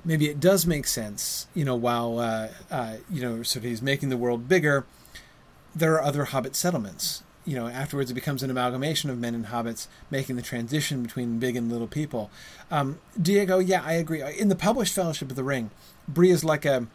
maybe 0.04 0.30
it 0.30 0.40
does 0.40 0.66
make 0.66 0.88
sense. 0.88 1.48
You 1.54 1.66
know, 1.66 1.76
while 1.76 2.20
uh, 2.20 2.50
uh, 2.70 2.98
you 3.10 3.22
know, 3.22 3.44
sort 3.44 3.58
of 3.58 3.70
he's 3.70 3.82
making 3.82 4.10
the 4.10 4.18
world 4.18 4.48
bigger, 4.48 4.86
there 5.76 5.94
are 5.94 6.02
other 6.02 6.26
Hobbit 6.26 6.56
settlements. 6.56 7.24
You 7.44 7.56
know, 7.56 7.68
afterwards 7.68 8.12
it 8.12 8.14
becomes 8.14 8.44
an 8.44 8.52
amalgamation 8.52 9.10
of 9.10 9.18
men 9.18 9.34
and 9.34 9.48
hobbits, 9.48 9.88
making 10.12 10.36
the 10.36 10.44
transition 10.44 11.02
between 11.02 11.40
big 11.40 11.56
and 11.56 11.72
little 11.72 11.88
people. 11.88 12.30
Um, 12.70 13.00
Diego, 13.20 13.58
yeah, 13.58 13.82
I 13.84 13.94
agree. 13.94 14.22
In 14.38 14.50
the 14.50 14.56
published 14.56 14.94
Fellowship 14.94 15.32
of 15.32 15.36
the 15.36 15.44
Ring, 15.44 15.72
Bree 16.08 16.30
is 16.30 16.44
like 16.44 16.66
a, 16.66 16.86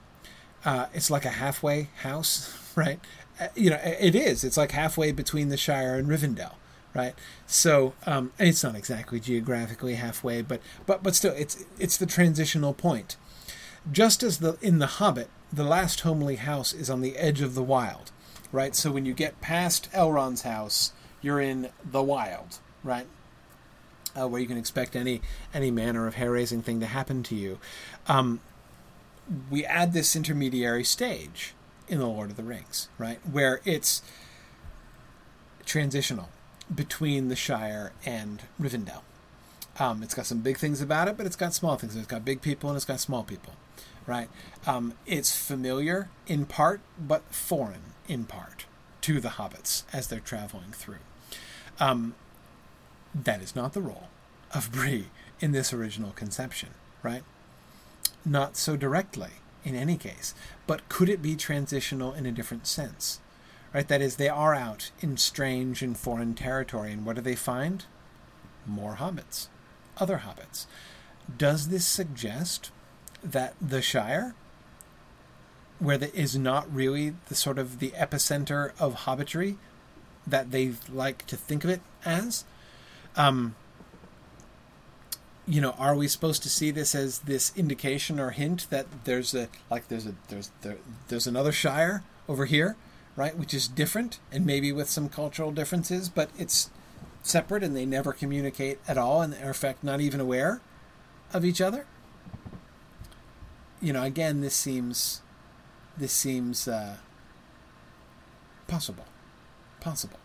uh, 0.65 0.87
it's 0.95 1.11
like 1.11 1.25
a 1.25 1.31
halfway 1.31 1.89
house, 2.03 2.57
right? 2.77 3.01
Uh, 3.41 3.49
you 3.57 3.71
know, 3.71 3.81
it 3.83 4.15
is. 4.15 4.45
It's 4.45 4.57
like 4.57 4.71
halfway 4.71 5.11
between 5.11 5.49
the 5.49 5.57
Shire 5.57 5.97
and 5.97 6.07
Rivendell 6.09 6.55
right? 6.97 7.15
So 7.47 7.93
um, 8.07 8.33
it's 8.39 8.65
not 8.65 8.75
exactly 8.75 9.21
geographically 9.21 9.95
halfway, 9.95 10.43
but 10.43 10.61
but 10.87 11.03
but 11.03 11.15
still, 11.15 11.35
it's 11.37 11.65
it's 11.79 11.97
the 11.97 12.07
transitional 12.07 12.73
point. 12.73 13.17
Just 13.91 14.23
as 14.23 14.39
the 14.39 14.57
in 14.63 14.79
the 14.79 14.87
Hobbit, 14.87 15.29
the 15.53 15.65
last 15.65 16.01
homely 16.01 16.37
house 16.37 16.73
is 16.73 16.89
on 16.91 17.03
the 17.03 17.17
edge 17.17 17.43
of 17.43 17.55
the 17.55 17.63
wild, 17.63 18.11
right? 18.51 18.75
So 18.75 18.91
when 18.91 19.05
you 19.05 19.13
get 19.13 19.41
past 19.41 19.91
Elrond's 19.93 20.43
house, 20.43 20.93
you're 21.21 21.41
in 21.41 21.71
the 21.85 22.03
wild, 22.03 22.59
right? 22.83 23.07
Uh, 24.19 24.27
where 24.27 24.41
you 24.41 24.47
can 24.47 24.57
expect 24.57 24.97
any 24.97 25.21
any 25.53 25.71
manner 25.71 26.07
of 26.07 26.15
hair 26.15 26.33
raising 26.33 26.63
thing 26.63 26.81
to 26.81 26.87
happen 26.87 27.23
to 27.25 27.35
you. 27.35 27.59
Um, 28.09 28.41
we 29.51 29.65
add 29.67 29.93
this 29.93 30.17
intermediary 30.17 30.85
stage 30.85 31.53
in 31.89 31.99
the 31.99 32.07
Lord 32.07 32.31
of 32.31 32.37
the 32.37 32.43
Rings, 32.43 32.89
right, 32.97 33.19
where 33.31 33.61
it's 33.65 34.03
transitional 35.65 36.31
between 36.75 37.29
the 37.29 37.37
Shire 37.37 37.93
and 38.05 38.43
Rivendell. 38.61 39.03
Um, 39.79 40.03
it's 40.03 40.15
got 40.15 40.27
some 40.27 40.41
big 40.41 40.57
things 40.57 40.81
about 40.81 41.09
it, 41.09 41.17
but 41.17 41.27
it's 41.27 41.37
got 41.37 41.55
small 41.55 41.77
things. 41.77 41.97
It's 41.97 42.07
got 42.07 42.25
big 42.25 42.41
people 42.41 42.71
and 42.71 42.77
it's 42.77 42.85
got 42.85 43.01
small 43.01 43.23
people, 43.23 43.53
right? 44.07 44.29
Um, 44.67 44.95
it's 45.05 45.37
familiar 45.37 46.09
in 46.27 46.47
part, 46.47 46.81
but 46.99 47.23
foreign 47.31 47.93
in 48.09 48.25
part 48.25 48.65
to 49.03 49.21
the 49.21 49.31
hobbits 49.31 49.85
as 49.93 50.09
they're 50.09 50.21
traveling 50.21 50.73
through. 50.73 50.99
Um, 51.79 52.15
that 53.15 53.43
is 53.43 53.55
not 53.55 53.73
the 53.73 53.83
role 53.83 54.09
of 54.55 54.73
Bree 54.73 55.07
in 55.41 55.53
this 55.53 55.73
original 55.73 56.13
conception, 56.13 56.71
right? 57.03 57.23
Not 58.25 58.57
so 58.57 58.77
directly 58.77 59.31
in 59.65 59.75
any 59.75 59.97
case, 59.97 60.35
but 60.67 60.89
could 60.89 61.09
it 61.09 61.21
be 61.21 61.37
transitional 61.37 62.13
in 62.15 62.25
a 62.25 62.33
different 62.33 62.67
sense? 62.67 63.21
Right? 63.75 63.87
That 63.87 64.01
is, 64.01 64.17
they 64.17 64.29
are 64.29 64.55
out 64.55 64.91
in 65.01 65.17
strange 65.17 65.83
and 65.83 65.97
foreign 65.97 66.35
territory, 66.35 66.93
and 66.93 67.05
what 67.05 67.17
do 67.17 67.23
they 67.23 67.35
find? 67.35 67.85
More 68.65 68.97
hobbits, 68.97 69.49
other 69.99 70.23
hobbits. 70.25 70.67
Does 71.37 71.69
this 71.69 71.85
suggest 71.85 72.71
that 73.23 73.55
the 73.61 73.83
Shire, 73.83 74.35
where 75.79 75.99
there 75.99 76.11
is 76.15 76.37
not 76.37 76.73
really 76.73 77.15
the 77.29 77.35
sort 77.35 77.59
of 77.59 77.81
the 77.81 77.91
epicenter 77.91 78.73
of 78.79 78.95
hobbitry 78.95 79.57
that 80.27 80.51
they 80.51 80.73
like 80.91 81.27
to 81.27 81.37
think 81.37 81.65
of 81.65 81.71
it 81.71 81.81
as, 82.05 82.45
um, 83.17 83.55
you 85.47 85.61
know, 85.61 85.73
are 85.73 85.95
we 85.95 86.09
supposed 86.09 86.43
to 86.43 86.49
see 86.49 86.71
this 86.71 86.95
as 86.95 87.21
this 87.21 87.53
indication 87.57 88.19
or 88.19 88.31
hint 88.31 88.69
that 88.71 88.87
there's 89.05 89.35
a 89.35 89.49
like 89.71 89.89
there's 89.89 90.07
a 90.07 90.15
there's 90.29 90.51
there, 90.63 90.79
there's 91.09 91.27
another 91.27 91.53
Shire 91.53 92.03
over 92.29 92.47
here, 92.47 92.77
right, 93.17 93.37
which 93.37 93.55
is 93.55 93.67
different 93.67 94.19
and 94.31 94.47
maybe 94.47 94.73
with 94.73 94.89
some 94.89 95.09
cultural 95.09 95.51
differences, 95.51 96.09
but 96.09 96.31
it's 96.39 96.71
separate 97.23 97.63
and 97.63 97.75
they 97.77 97.87
never 97.87 98.13
communicate 98.13 98.79
at 98.87 98.97
all 98.97 99.23
and 99.23 99.35
are 99.35 99.49
in 99.49 99.53
fact 99.53 99.83
not 99.83 100.01
even 100.01 100.21
aware 100.21 100.61
of 101.33 101.45
each 101.45 101.61
other. 101.61 101.87
You 103.81 103.93
know, 103.93 104.03
again, 104.03 104.41
this 104.41 104.55
seems 104.55 105.23
this 105.97 106.13
seems 106.13 106.69
uh, 106.69 106.97
possible, 108.69 109.07
possible 109.81 110.19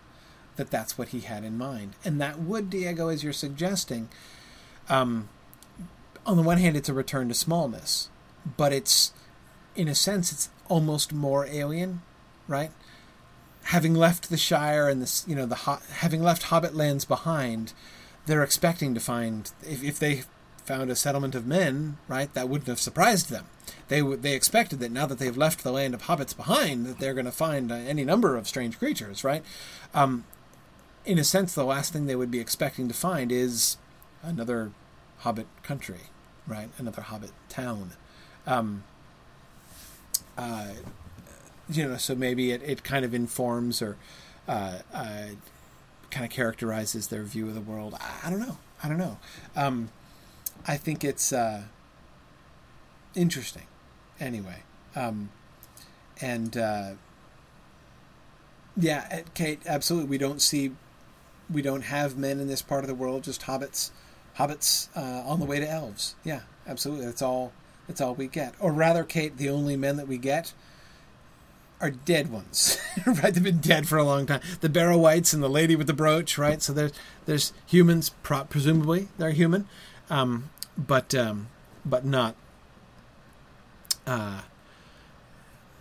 that 0.57 0.69
that's 0.69 0.97
what 0.97 1.09
he 1.09 1.21
had 1.21 1.45
in 1.45 1.57
mind, 1.57 1.93
and 2.03 2.19
that 2.19 2.39
would 2.39 2.69
Diego, 2.69 3.07
as 3.07 3.23
you're 3.23 3.31
suggesting 3.31 4.09
um, 4.89 5.29
on 6.25 6.37
the 6.37 6.43
one 6.43 6.57
hand, 6.57 6.75
it's 6.75 6.89
a 6.89 6.93
return 6.93 7.27
to 7.29 7.33
smallness, 7.33 8.09
but 8.57 8.73
it's, 8.73 9.13
in 9.75 9.87
a 9.87 9.95
sense, 9.95 10.31
it's 10.31 10.49
almost 10.67 11.13
more 11.13 11.45
alien, 11.47 12.01
right? 12.47 12.71
Having 13.65 13.95
left 13.95 14.29
the 14.29 14.37
Shire 14.37 14.89
and 14.89 15.01
this, 15.01 15.23
you 15.27 15.35
know, 15.35 15.45
the 15.45 15.55
having 15.55 16.23
left 16.23 16.43
Hobbit 16.43 16.75
lands 16.75 17.05
behind, 17.05 17.73
they're 18.25 18.43
expecting 18.43 18.93
to 18.93 18.99
find 18.99 19.51
if, 19.63 19.83
if 19.83 19.99
they 19.99 20.23
found 20.65 20.89
a 20.89 20.95
settlement 20.95 21.35
of 21.35 21.45
men, 21.45 21.97
right, 22.07 22.33
that 22.33 22.49
wouldn't 22.49 22.67
have 22.67 22.79
surprised 22.79 23.29
them. 23.29 23.45
They 23.87 24.01
they 24.01 24.33
expected 24.33 24.79
that 24.79 24.91
now 24.91 25.05
that 25.05 25.19
they've 25.19 25.37
left 25.37 25.63
the 25.63 25.71
land 25.71 25.93
of 25.93 26.03
hobbits 26.03 26.35
behind, 26.35 26.85
that 26.85 26.99
they're 26.99 27.13
going 27.13 27.25
to 27.25 27.31
find 27.31 27.71
uh, 27.71 27.75
any 27.75 28.03
number 28.03 28.35
of 28.37 28.47
strange 28.47 28.79
creatures, 28.79 29.23
right? 29.23 29.43
Um, 29.93 30.25
in 31.05 31.17
a 31.17 31.23
sense, 31.23 31.53
the 31.53 31.65
last 31.65 31.93
thing 31.93 32.05
they 32.05 32.15
would 32.15 32.31
be 32.31 32.39
expecting 32.39 32.87
to 32.87 32.93
find 32.93 33.31
is 33.31 33.77
another 34.23 34.71
Hobbit 35.19 35.47
country, 35.63 36.01
right? 36.47 36.69
Another 36.77 37.01
Hobbit 37.01 37.31
town. 37.49 37.91
Um, 38.47 38.83
uh, 40.37 40.69
you 41.71 41.87
know, 41.87 41.97
so 41.97 42.15
maybe 42.15 42.51
it, 42.51 42.61
it 42.63 42.83
kind 42.83 43.05
of 43.05 43.13
informs 43.13 43.81
or 43.81 43.97
uh, 44.47 44.79
uh, 44.93 45.25
kind 46.09 46.25
of 46.25 46.29
characterizes 46.29 47.07
their 47.07 47.23
view 47.23 47.47
of 47.47 47.55
the 47.55 47.61
world. 47.61 47.95
I, 47.99 48.27
I 48.27 48.29
don't 48.29 48.39
know. 48.39 48.57
I 48.83 48.87
don't 48.87 48.97
know. 48.97 49.17
Um, 49.55 49.89
I 50.67 50.77
think 50.77 51.03
it's 51.03 51.31
uh, 51.31 51.63
interesting. 53.15 53.67
Anyway, 54.19 54.63
um, 54.95 55.29
and 56.21 56.55
uh, 56.55 56.91
yeah, 58.77 59.21
Kate, 59.33 59.61
absolutely. 59.65 60.09
We 60.09 60.17
don't 60.17 60.41
see, 60.41 60.71
we 61.51 61.61
don't 61.61 61.83
have 61.83 62.17
men 62.17 62.39
in 62.39 62.47
this 62.47 62.61
part 62.61 62.83
of 62.83 62.87
the 62.87 62.95
world, 62.95 63.23
just 63.23 63.41
hobbits 63.41 63.91
hobbits 64.37 64.87
uh, 64.95 65.27
on 65.27 65.39
the 65.39 65.45
way 65.45 65.59
to 65.59 65.69
elves. 65.69 66.15
Yeah, 66.23 66.41
absolutely. 66.67 67.05
That's 67.05 67.21
all. 67.21 67.51
That's 67.87 67.99
all 67.99 68.13
we 68.13 68.27
get. 68.27 68.53
Or 68.59 68.71
rather, 68.71 69.03
Kate, 69.03 69.37
the 69.37 69.49
only 69.49 69.75
men 69.75 69.97
that 69.97 70.07
we 70.07 70.17
get 70.17 70.53
are 71.81 71.91
dead 71.91 72.31
ones. 72.31 72.79
right? 73.05 73.33
They've 73.33 73.43
been 73.43 73.59
dead 73.59 73.87
for 73.87 73.97
a 73.97 74.03
long 74.03 74.25
time. 74.25 74.41
The 74.61 74.69
Barrow 74.69 74.97
Wights 74.97 75.33
and 75.33 75.41
the 75.41 75.49
lady 75.49 75.75
with 75.75 75.87
the 75.87 75.93
brooch. 75.93 76.37
Right. 76.37 76.61
So 76.61 76.73
there's 76.73 76.93
there's 77.25 77.53
humans. 77.65 78.11
Presumably 78.23 79.09
they're 79.17 79.31
human, 79.31 79.67
um, 80.09 80.49
but 80.77 81.13
um, 81.15 81.49
but 81.85 82.05
not. 82.05 82.35
Uh, 84.07 84.41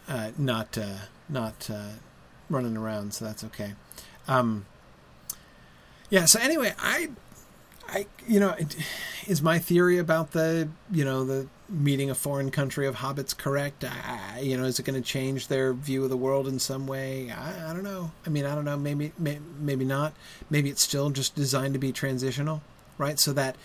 uh, 0.08 0.32
not 0.36 0.76
uh, 0.76 1.06
not 1.28 1.70
uh, 1.72 1.90
running 2.48 2.76
around, 2.76 3.14
so 3.14 3.24
that's 3.24 3.44
okay. 3.44 3.74
Um, 4.26 4.66
yeah. 6.10 6.24
So 6.24 6.40
anyway, 6.40 6.74
I 6.78 7.10
I, 7.92 8.06
you 8.26 8.38
know, 8.38 8.54
is 9.26 9.42
my 9.42 9.58
theory 9.58 9.98
about 9.98 10.30
the, 10.30 10.68
you 10.90 11.04
know, 11.04 11.24
the 11.24 11.48
meeting 11.70 12.10
a 12.10 12.14
foreign 12.14 12.50
country 12.50 12.86
of 12.86 12.96
hobbits 12.96 13.36
correct? 13.36 13.84
I, 13.84 14.40
you 14.40 14.56
know, 14.56 14.64
is 14.64 14.78
it 14.78 14.84
going 14.84 15.00
to 15.00 15.06
change 15.06 15.48
their 15.48 15.72
view 15.72 16.04
of 16.04 16.10
the 16.10 16.16
world 16.16 16.48
in 16.48 16.58
some 16.58 16.86
way? 16.86 17.30
I, 17.30 17.70
I 17.70 17.72
don't 17.72 17.84
know. 17.84 18.10
I 18.26 18.30
mean, 18.30 18.44
I 18.44 18.54
don't 18.54 18.64
know. 18.64 18.76
Maybe, 18.76 19.12
may, 19.18 19.38
maybe 19.58 19.84
not. 19.84 20.12
Maybe 20.48 20.70
it's 20.70 20.82
still 20.82 21.10
just 21.10 21.34
designed 21.34 21.74
to 21.74 21.80
be 21.80 21.92
transitional, 21.92 22.62
right? 22.98 23.18
So 23.18 23.32
that 23.32 23.56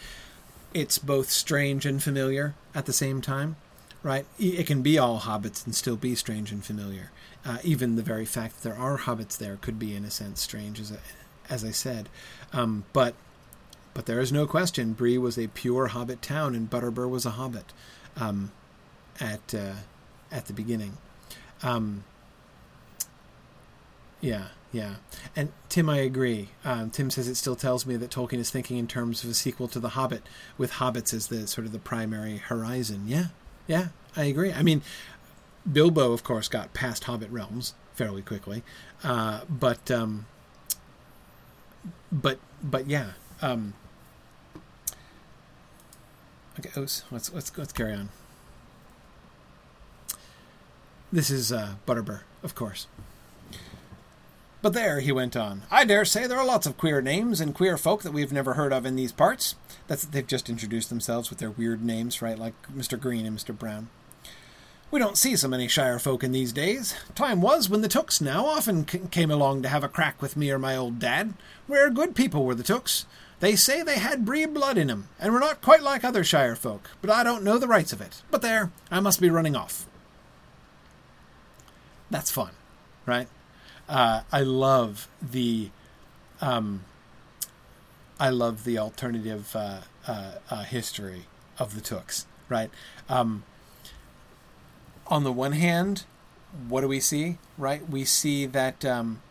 it's 0.74 0.98
both 0.98 1.30
strange 1.30 1.86
and 1.86 2.02
familiar 2.02 2.54
at 2.74 2.86
the 2.86 2.94
same 2.94 3.22
time, 3.22 3.56
right? 4.04 4.26
It 4.38 4.68
can 4.68 4.82
be 4.82 4.98
all 4.98 5.22
hobbits 5.22 5.66
and 5.66 5.74
still 5.74 5.96
be 5.96 6.16
strange 6.16 6.52
and 6.52 6.64
familiar. 6.64 7.12
Uh, 7.46 7.58
even 7.64 7.96
the 7.96 8.04
very 8.04 8.26
fact 8.26 8.56
that 8.56 8.70
there 8.70 8.80
are 8.80 9.00
hobbits 9.00 9.38
there 9.38 9.58
could 9.58 9.80
be, 9.80 9.96
in 9.96 10.04
a 10.04 10.12
sense, 10.12 10.42
strange, 10.42 10.80
as 10.80 10.92
I, 10.92 10.98
as 11.50 11.64
I 11.64 11.72
said. 11.72 12.10
Um, 12.54 12.86
but 12.94 13.16
but 13.96 14.08
there 14.08 14.20
is 14.20 14.32
no 14.32 14.46
question 14.46 14.92
Bree 14.92 15.18
was 15.18 15.38
a 15.40 15.48
pure 15.48 15.88
hobbit 15.88 16.22
town 16.22 16.54
and 16.54 16.70
Butterbur 16.70 17.10
was 17.10 17.26
a 17.26 17.32
hobbit 17.32 17.72
um, 18.18 18.52
at 19.20 19.54
uh, 19.54 19.74
at 20.32 20.46
the 20.46 20.54
beginning. 20.54 20.98
Um, 21.64 22.04
yeah, 24.22 24.48
yeah. 24.72 24.96
And 25.36 25.52
Tim, 25.70 25.90
I 25.90 25.98
agree. 25.98 26.50
Um, 26.64 26.90
Tim 26.90 27.10
says 27.10 27.28
it 27.28 27.36
still 27.36 27.56
tells 27.56 27.86
me 27.86 27.96
that 27.98 28.10
Tolkien 28.12 28.40
is 28.40 28.50
thinking 28.50 28.78
in 28.78 28.88
terms 28.88 29.24
of 29.24 29.30
a 29.30 29.34
sequel 29.34 29.68
to 29.70 29.80
The 29.80 29.90
Hobbit, 29.90 30.24
with 30.58 30.74
hobbits 30.74 31.14
as 31.14 31.28
the 31.28 31.48
sort 31.48 31.66
of 31.66 31.72
the 31.72 31.80
primary 31.80 32.38
horizon. 32.38 33.04
Yeah, 33.08 33.28
yeah, 33.68 33.90
I 34.16 34.26
agree. 34.26 34.52
I 34.52 34.64
mean, 34.64 34.82
Bilbo, 35.72 36.12
of 36.12 36.24
course, 36.24 36.48
got 36.48 36.74
past 36.74 37.06
Hobbit 37.06 37.30
realms 37.30 37.74
fairly 37.94 38.22
quickly, 38.22 38.64
uh, 39.04 39.42
but 39.50 39.90
um, 39.92 40.26
but 42.12 42.40
but 42.64 42.88
yeah. 42.88 43.12
Um, 43.42 43.74
Okay, 46.60 46.70
let's 46.76 47.04
let's 47.12 47.34
let's, 47.34 47.58
let's 47.58 47.74
carry 47.74 47.94
on. 47.94 48.10
This 51.12 51.30
is 51.30 51.52
uh, 51.52 51.76
Butterbur, 51.86 52.22
of 52.44 52.56
course. 52.56 52.88
But 54.62 54.74
there, 54.74 55.00
he 55.00 55.12
went 55.12 55.36
on. 55.36 55.62
I 55.70 55.86
dare 55.86 56.06
say 56.06 56.26
there 56.26 56.40
are 56.40 56.46
lots 56.46 56.66
of 56.66 56.78
queer 56.78 57.00
names 57.00 57.40
and 57.40 57.54
queer 57.54 57.78
folk 57.78 58.02
that 58.02 58.14
we've 58.14 58.34
never 58.34 58.56
heard 58.56 58.74
of 58.74 58.86
in 58.86 58.96
these 58.96 59.12
parts. 59.12 59.56
That's 59.88 60.06
they've 60.06 60.26
just 60.26 60.50
introduced 60.50 60.90
themselves 60.90 61.30
with 61.30 61.40
their 61.40 61.52
weird 61.52 61.84
names, 61.84 62.22
right? 62.22 62.40
Like 62.40 62.56
Mr. 62.76 63.00
Green 63.00 63.26
and 63.26 63.38
Mr. 63.38 63.58
Brown. 63.58 63.90
We 64.92 65.00
don't 65.00 65.18
see 65.18 65.36
so 65.36 65.48
many 65.48 65.68
Shire 65.68 66.00
folk 66.00 66.24
in 66.24 66.32
these 66.32 66.54
days. 66.54 66.96
Time 67.16 67.42
was 67.42 67.70
when 67.70 67.82
the 67.82 67.88
Tooks 67.88 68.22
now 68.22 68.46
often 68.46 68.88
c- 68.88 69.02
came 69.12 69.30
along 69.30 69.62
to 69.64 69.70
have 69.70 69.84
a 69.84 69.90
crack 69.90 70.22
with 70.22 70.38
me 70.38 70.50
or 70.52 70.58
my 70.58 70.76
old 70.76 71.00
dad. 71.00 71.34
Rare 71.68 71.90
good 71.90 72.16
people 72.16 72.46
were 72.46 72.56
the 72.56 72.64
Tooks. 72.64 73.06
They 73.46 73.56
say 73.56 73.84
they 73.84 74.00
had 74.00 74.26
Bree 74.26 74.48
blood 74.48 74.76
in 74.76 74.90
'em, 74.90 75.08
and 75.20 75.32
were 75.32 75.40
not 75.40 75.62
quite 75.62 75.84
like 75.84 76.04
other 76.04 76.24
Shire 76.24 76.56
folk, 76.56 76.90
but 77.00 77.12
I 77.12 77.24
don't 77.24 77.44
know 77.44 77.60
the 77.60 77.68
rights 77.68 77.94
of 77.94 78.02
it. 78.02 78.24
But 78.32 78.42
there, 78.42 78.72
I 78.90 79.00
must 79.02 79.22
be 79.22 79.30
running 79.30 79.56
off. 79.56 79.86
That's 82.10 82.32
fun, 82.32 82.54
right? 83.06 83.28
Uh, 83.88 84.22
I 84.32 84.42
love 84.42 85.08
the, 85.22 85.70
um, 86.42 86.86
I 88.20 88.32
love 88.32 88.64
the 88.64 88.80
alternative 88.80 89.56
uh, 89.56 89.82
uh, 90.08 90.32
uh 90.50 90.64
history 90.64 91.28
of 91.60 91.76
the 91.76 91.82
Tooks, 91.82 92.26
right? 92.50 92.72
Um, 93.10 93.44
on 95.06 95.24
the 95.24 95.32
one 95.32 95.52
hand, 95.52 96.06
what 96.68 96.82
do 96.82 96.88
we 96.88 97.00
see? 97.00 97.38
Right, 97.60 97.88
we 97.88 98.06
see 98.06 98.48
that 98.48 98.84
um, 98.84 99.22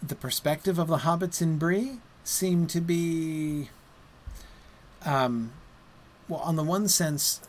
the 0.00 0.14
perspective 0.14 0.78
of 0.78 0.86
the 0.86 0.98
hobbits 0.98 1.42
in 1.42 1.58
Bree 1.58 1.98
seem 2.24 2.66
to 2.68 2.80
be, 2.80 3.68
um, 5.04 5.52
well, 6.28 6.40
on 6.40 6.56
the 6.56 6.64
one 6.64 6.88
sense, 6.88 7.40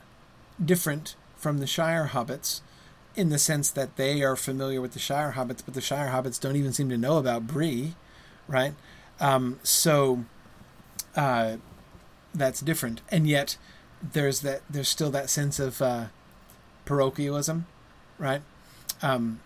different 0.63 1.15
from 1.37 1.59
the 1.59 1.67
Shire 1.67 2.09
hobbits 2.13 2.61
in 3.15 3.29
the 3.29 3.39
sense 3.39 3.69
that 3.71 3.95
they 3.95 4.21
are 4.21 4.35
familiar 4.35 4.81
with 4.81 4.93
the 4.93 4.99
Shire 4.99 5.33
hobbits, 5.35 5.61
but 5.63 5.73
the 5.73 5.81
Shire 5.81 6.09
hobbits 6.09 6.39
don't 6.39 6.55
even 6.55 6.73
seem 6.73 6.89
to 6.89 6.97
know 6.97 7.17
about 7.17 7.47
Bree, 7.47 7.95
right? 8.47 8.73
Um, 9.19 9.59
so 9.63 10.25
uh, 11.15 11.57
that's 12.33 12.59
different, 12.59 13.01
and 13.09 13.27
yet 13.27 13.57
there's 14.01 14.41
that 14.41 14.61
there's 14.69 14.89
still 14.89 15.09
that 15.11 15.29
sense 15.29 15.59
of 15.59 15.81
uh, 15.81 16.05
parochialism, 16.83 17.65
right? 18.19 18.41
Um, 19.01 19.39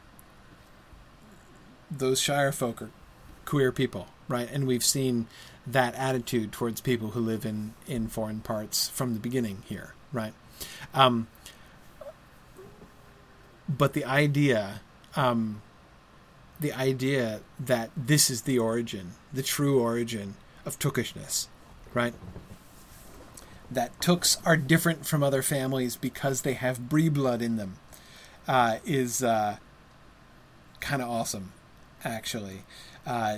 those 1.91 2.19
Shire 2.19 2.51
folk 2.51 2.81
are 2.81 2.89
queer 3.45 3.71
people, 3.71 4.07
right? 4.29 4.47
And 4.49 4.65
we've 4.65 4.85
seen 4.85 5.27
that 5.67 5.93
attitude 5.95 6.53
towards 6.53 6.79
people 6.79 7.09
who 7.09 7.19
live 7.19 7.45
in 7.45 7.73
in 7.85 8.07
foreign 8.07 8.39
parts 8.39 8.87
from 8.87 9.13
the 9.13 9.19
beginning 9.19 9.63
here, 9.67 9.93
right? 10.13 10.33
Um, 10.93 11.27
but 13.67 13.93
the 13.93 14.05
idea, 14.05 14.81
um, 15.15 15.61
the 16.59 16.73
idea 16.73 17.41
that 17.59 17.91
this 17.95 18.29
is 18.29 18.43
the 18.43 18.57
origin, 18.57 19.11
the 19.31 19.43
true 19.43 19.79
origin 19.79 20.35
of 20.65 20.79
Tookishness, 20.79 21.47
right? 21.93 22.13
That 23.69 23.99
Tooks 24.01 24.37
are 24.45 24.57
different 24.57 25.05
from 25.05 25.21
other 25.21 25.43
families 25.43 25.95
because 25.95 26.41
they 26.41 26.53
have 26.53 26.89
Bree 26.89 27.09
blood 27.09 27.41
in 27.41 27.57
them, 27.57 27.75
uh, 28.47 28.77
is 28.83 29.21
uh, 29.23 29.57
kind 30.79 31.01
of 31.01 31.09
awesome, 31.09 31.53
actually. 32.03 32.63
Uh, 33.05 33.37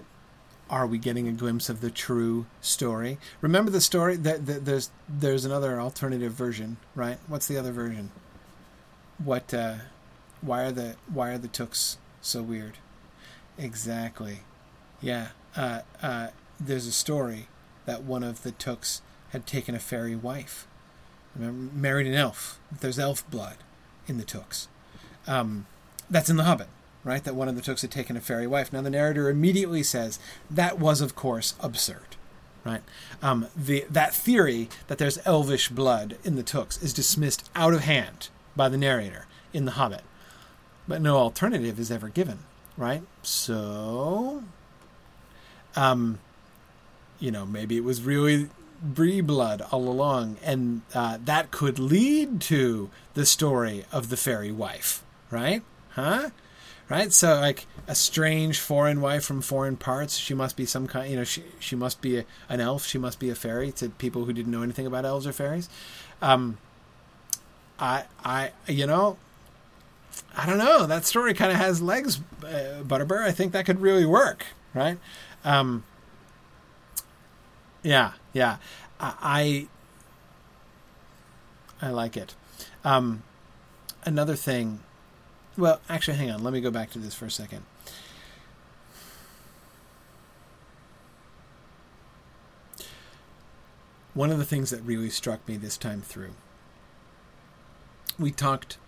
are 0.71 0.87
we 0.87 0.97
getting 0.97 1.27
a 1.27 1.33
glimpse 1.33 1.69
of 1.69 1.81
the 1.81 1.91
true 1.91 2.45
story? 2.61 3.19
Remember 3.41 3.69
the 3.69 3.81
story 3.81 4.15
that 4.15 4.45
the, 4.45 4.53
there's 4.53 4.89
there's 5.07 5.45
another 5.45 5.79
alternative 5.79 6.31
version, 6.31 6.77
right? 6.95 7.17
What's 7.27 7.47
the 7.47 7.57
other 7.57 7.73
version? 7.73 8.11
What 9.23 9.53
uh, 9.53 9.75
why 10.41 10.63
are 10.63 10.71
the 10.71 10.95
why 11.13 11.31
are 11.31 11.37
the 11.37 11.49
Tooks 11.49 11.97
so 12.21 12.41
weird? 12.41 12.77
Exactly. 13.57 14.39
Yeah. 15.01 15.29
Uh, 15.55 15.81
uh, 16.01 16.27
there's 16.59 16.87
a 16.87 16.91
story 16.91 17.47
that 17.85 18.03
one 18.03 18.23
of 18.23 18.43
the 18.43 18.51
Tooks 18.51 19.01
had 19.31 19.45
taken 19.45 19.75
a 19.75 19.79
fairy 19.79 20.15
wife, 20.15 20.67
Remember, 21.35 21.75
married 21.75 22.07
an 22.07 22.13
elf. 22.13 22.59
There's 22.71 22.99
elf 22.99 23.29
blood 23.29 23.57
in 24.07 24.17
the 24.17 24.23
Tooks. 24.23 24.67
Um, 25.27 25.65
that's 26.09 26.29
in 26.29 26.35
The 26.37 26.43
Hobbit, 26.43 26.67
right? 27.03 27.23
That 27.23 27.35
one 27.35 27.47
of 27.47 27.55
the 27.55 27.61
Tooks 27.61 27.81
had 27.81 27.91
taken 27.91 28.17
a 28.17 28.21
fairy 28.21 28.47
wife. 28.47 28.71
Now 28.71 28.81
the 28.81 28.89
narrator 28.89 29.29
immediately 29.29 29.83
says 29.83 30.19
that 30.49 30.79
was, 30.79 31.01
of 31.01 31.15
course, 31.15 31.55
absurd, 31.59 32.15
right? 32.63 32.81
Um, 33.21 33.47
the 33.55 33.85
that 33.89 34.13
theory 34.13 34.69
that 34.87 34.97
there's 34.97 35.19
elvish 35.25 35.69
blood 35.69 36.17
in 36.23 36.35
the 36.35 36.43
Tooks 36.43 36.81
is 36.81 36.93
dismissed 36.93 37.49
out 37.55 37.73
of 37.73 37.81
hand 37.81 38.29
by 38.55 38.69
the 38.69 38.77
narrator 38.77 39.25
in 39.53 39.65
The 39.65 39.71
Hobbit 39.71 40.03
but 40.87 41.01
no 41.01 41.17
alternative 41.17 41.79
is 41.79 41.91
ever 41.91 42.09
given, 42.09 42.39
right? 42.77 43.03
So, 43.23 44.43
um, 45.75 46.19
you 47.17 47.31
know, 47.31 47.45
maybe 47.45 47.77
it 47.77 47.83
was 47.83 48.01
really 48.01 48.49
Bree 48.83 49.21
blood 49.21 49.61
all 49.71 49.87
along, 49.87 50.37
and 50.43 50.81
uh, 50.93 51.17
that 51.23 51.51
could 51.51 51.77
lead 51.77 52.41
to 52.41 52.89
the 53.13 53.25
story 53.25 53.85
of 53.91 54.09
the 54.09 54.17
fairy 54.17 54.51
wife, 54.51 55.03
right? 55.29 55.61
Huh? 55.91 56.31
Right? 56.91 57.13
So, 57.13 57.39
like 57.39 57.67
a 57.87 57.95
strange 57.95 58.59
foreign 58.59 58.99
wife 58.99 59.23
from 59.23 59.41
foreign 59.41 59.77
parts, 59.77 60.17
she 60.17 60.33
must 60.33 60.57
be 60.57 60.65
some 60.65 60.87
kind, 60.87 61.09
you 61.09 61.15
know, 61.15 61.23
she, 61.23 61.41
she 61.57 61.73
must 61.73 62.01
be 62.01 62.17
a, 62.17 62.25
an 62.49 62.59
elf, 62.59 62.85
she 62.85 62.97
must 62.97 63.17
be 63.17 63.29
a 63.29 63.35
fairy 63.35 63.71
to 63.73 63.87
people 63.91 64.25
who 64.25 64.33
didn't 64.33 64.51
know 64.51 64.61
anything 64.61 64.85
about 64.85 65.05
elves 65.05 65.25
or 65.25 65.31
fairies. 65.31 65.69
Um, 66.21 66.57
I, 67.79 68.03
I, 68.25 68.51
you 68.67 68.85
know, 68.87 69.15
I 70.35 70.45
don't 70.45 70.57
know. 70.57 70.85
That 70.85 71.05
story 71.05 71.33
kind 71.33 71.53
of 71.53 71.57
has 71.59 71.81
legs, 71.81 72.19
uh, 72.43 72.83
Butterbur. 72.83 73.23
I 73.23 73.31
think 73.31 73.53
that 73.53 73.65
could 73.65 73.79
really 73.79 74.05
work, 74.05 74.45
right? 74.73 74.97
Um, 75.45 75.85
yeah, 77.83 78.11
yeah. 78.33 78.57
I, 78.99 79.67
I, 81.81 81.87
I 81.87 81.89
like 81.91 82.17
it. 82.17 82.35
Um, 82.83 83.23
another 84.03 84.35
thing. 84.35 84.81
Well, 85.61 85.79
actually, 85.87 86.17
hang 86.17 86.31
on. 86.31 86.43
Let 86.43 86.53
me 86.53 86.59
go 86.59 86.71
back 86.71 86.89
to 86.89 86.97
this 86.97 87.13
for 87.13 87.25
a 87.25 87.29
second. 87.29 87.63
One 94.15 94.31
of 94.31 94.39
the 94.39 94.43
things 94.43 94.71
that 94.71 94.81
really 94.81 95.11
struck 95.11 95.47
me 95.47 95.57
this 95.57 95.77
time 95.77 96.01
through. 96.01 96.31
We 98.17 98.31
talked 98.31 98.79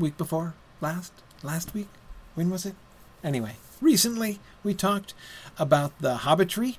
week 0.00 0.16
before 0.16 0.54
last 0.80 1.12
last 1.44 1.72
week 1.72 1.86
when 2.34 2.50
was 2.50 2.66
it 2.66 2.74
anyway 3.22 3.54
recently 3.80 4.40
we 4.64 4.74
talked 4.74 5.14
about 5.56 5.96
the 6.00 6.16
hobbitry 6.16 6.78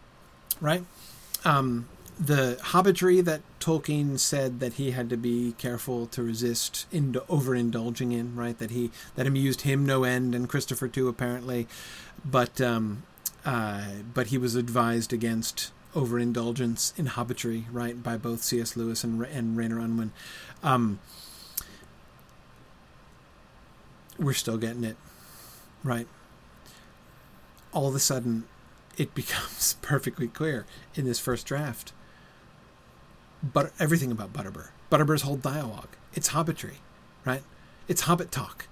right 0.59 0.83
um, 1.45 1.87
the 2.19 2.57
hobbitry 2.61 3.21
that 3.21 3.41
tolkien 3.59 4.17
said 4.17 4.59
that 4.59 4.73
he 4.73 4.91
had 4.91 5.09
to 5.09 5.17
be 5.17 5.53
careful 5.57 6.05
to 6.07 6.23
resist 6.23 6.85
in, 6.91 7.13
overindulging 7.13 8.13
in 8.13 8.35
right 8.35 8.57
that 8.57 8.71
he 8.71 8.89
that 9.15 9.27
amused 9.27 9.61
him 9.61 9.85
no 9.85 10.03
end 10.03 10.33
and 10.33 10.47
christopher 10.47 10.87
too 10.87 11.07
apparently 11.07 11.67
but 12.23 12.61
um, 12.61 13.03
uh, 13.43 13.85
but 14.13 14.27
he 14.27 14.37
was 14.37 14.55
advised 14.55 15.11
against 15.11 15.71
overindulgence 15.93 16.93
in 16.97 17.05
hobbitry 17.05 17.65
right 17.71 18.01
by 18.01 18.15
both 18.17 18.41
cs 18.41 18.77
lewis 18.77 19.03
and, 19.03 19.21
and 19.25 19.57
Rayner 19.57 19.79
unwin 19.79 20.11
um, 20.63 20.99
we're 24.17 24.33
still 24.33 24.57
getting 24.57 24.83
it 24.83 24.97
right. 25.83 26.07
All 27.71 27.87
of 27.87 27.95
a 27.95 27.99
sudden, 27.99 28.45
it 28.97 29.13
becomes 29.15 29.75
perfectly 29.81 30.27
clear 30.27 30.65
in 30.95 31.05
this 31.05 31.19
first 31.19 31.45
draft. 31.45 31.93
But 33.53 33.73
everything 33.79 34.11
about 34.11 34.33
Butterbur, 34.33 34.69
Butterbur's 34.91 35.21
whole 35.21 35.35
dialogue, 35.35 35.89
it's 36.13 36.29
hobbitry, 36.29 36.75
right? 37.23 37.43
It's 37.87 38.01
hobbit 38.01 38.31
talk. 38.31 38.67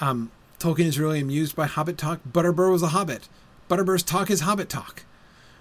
Um, 0.00 0.32
Tolkien 0.58 0.86
is 0.86 0.98
really 0.98 1.20
amused 1.20 1.54
by 1.54 1.66
hobbit 1.66 1.98
talk. 1.98 2.20
Butterbur 2.30 2.70
was 2.72 2.82
a 2.82 2.88
hobbit. 2.88 3.28
Butterbur's 3.68 4.02
talk 4.02 4.30
is 4.30 4.40
hobbit 4.40 4.68
talk, 4.68 5.04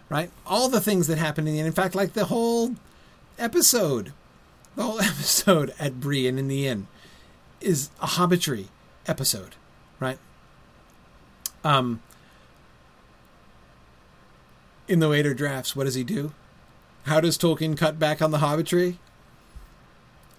right? 0.09 0.31
All 0.45 0.69
the 0.69 0.81
things 0.81 1.07
that 1.07 1.17
happen 1.17 1.47
in 1.47 1.53
the 1.53 1.59
end. 1.59 1.67
In 1.67 1.73
fact, 1.73 1.93
like 1.93 2.13
the 2.13 2.25
whole 2.25 2.75
episode, 3.37 4.13
the 4.75 4.83
whole 4.83 5.01
episode 5.01 5.73
at 5.79 5.99
Bree 5.99 6.27
and 6.27 6.39
in 6.39 6.47
the 6.47 6.67
inn 6.67 6.87
is 7.59 7.91
a 8.01 8.07
hobbitry 8.07 8.67
episode, 9.07 9.55
right? 9.99 10.17
Um, 11.63 12.01
in 14.87 14.99
the 14.99 15.07
later 15.07 15.33
drafts, 15.33 15.75
what 15.75 15.83
does 15.83 15.95
he 15.95 16.03
do? 16.03 16.33
How 17.05 17.19
does 17.19 17.37
Tolkien 17.37 17.77
cut 17.77 17.99
back 17.99 18.21
on 18.21 18.31
the 18.31 18.39
hobbitry? 18.39 18.97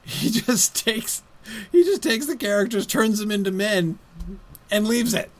He 0.04 0.30
just 0.30 0.74
takes 0.74 1.22
he 1.70 1.84
just 1.84 2.02
takes 2.02 2.26
the 2.26 2.36
characters, 2.36 2.86
turns 2.86 3.18
them 3.18 3.30
into 3.30 3.50
men, 3.50 3.98
and 4.70 4.86
leaves 4.86 5.14
it. 5.14 5.30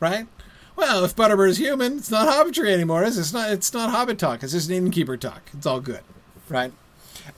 Right? 0.00 0.26
Well, 0.74 1.04
if 1.04 1.14
Butterbur 1.14 1.48
is 1.48 1.58
human, 1.58 1.98
it's 1.98 2.10
not 2.10 2.28
hobbitry 2.28 2.72
anymore. 2.72 3.04
Is 3.04 3.18
it? 3.18 3.22
It's 3.22 3.32
not. 3.32 3.50
It's 3.50 3.72
not 3.72 3.90
hobbit 3.90 4.18
talk. 4.18 4.42
It's 4.42 4.52
just 4.52 4.70
an 4.70 4.76
innkeeper 4.76 5.16
talk. 5.16 5.42
It's 5.52 5.66
all 5.66 5.80
good, 5.80 6.02
right? 6.48 6.72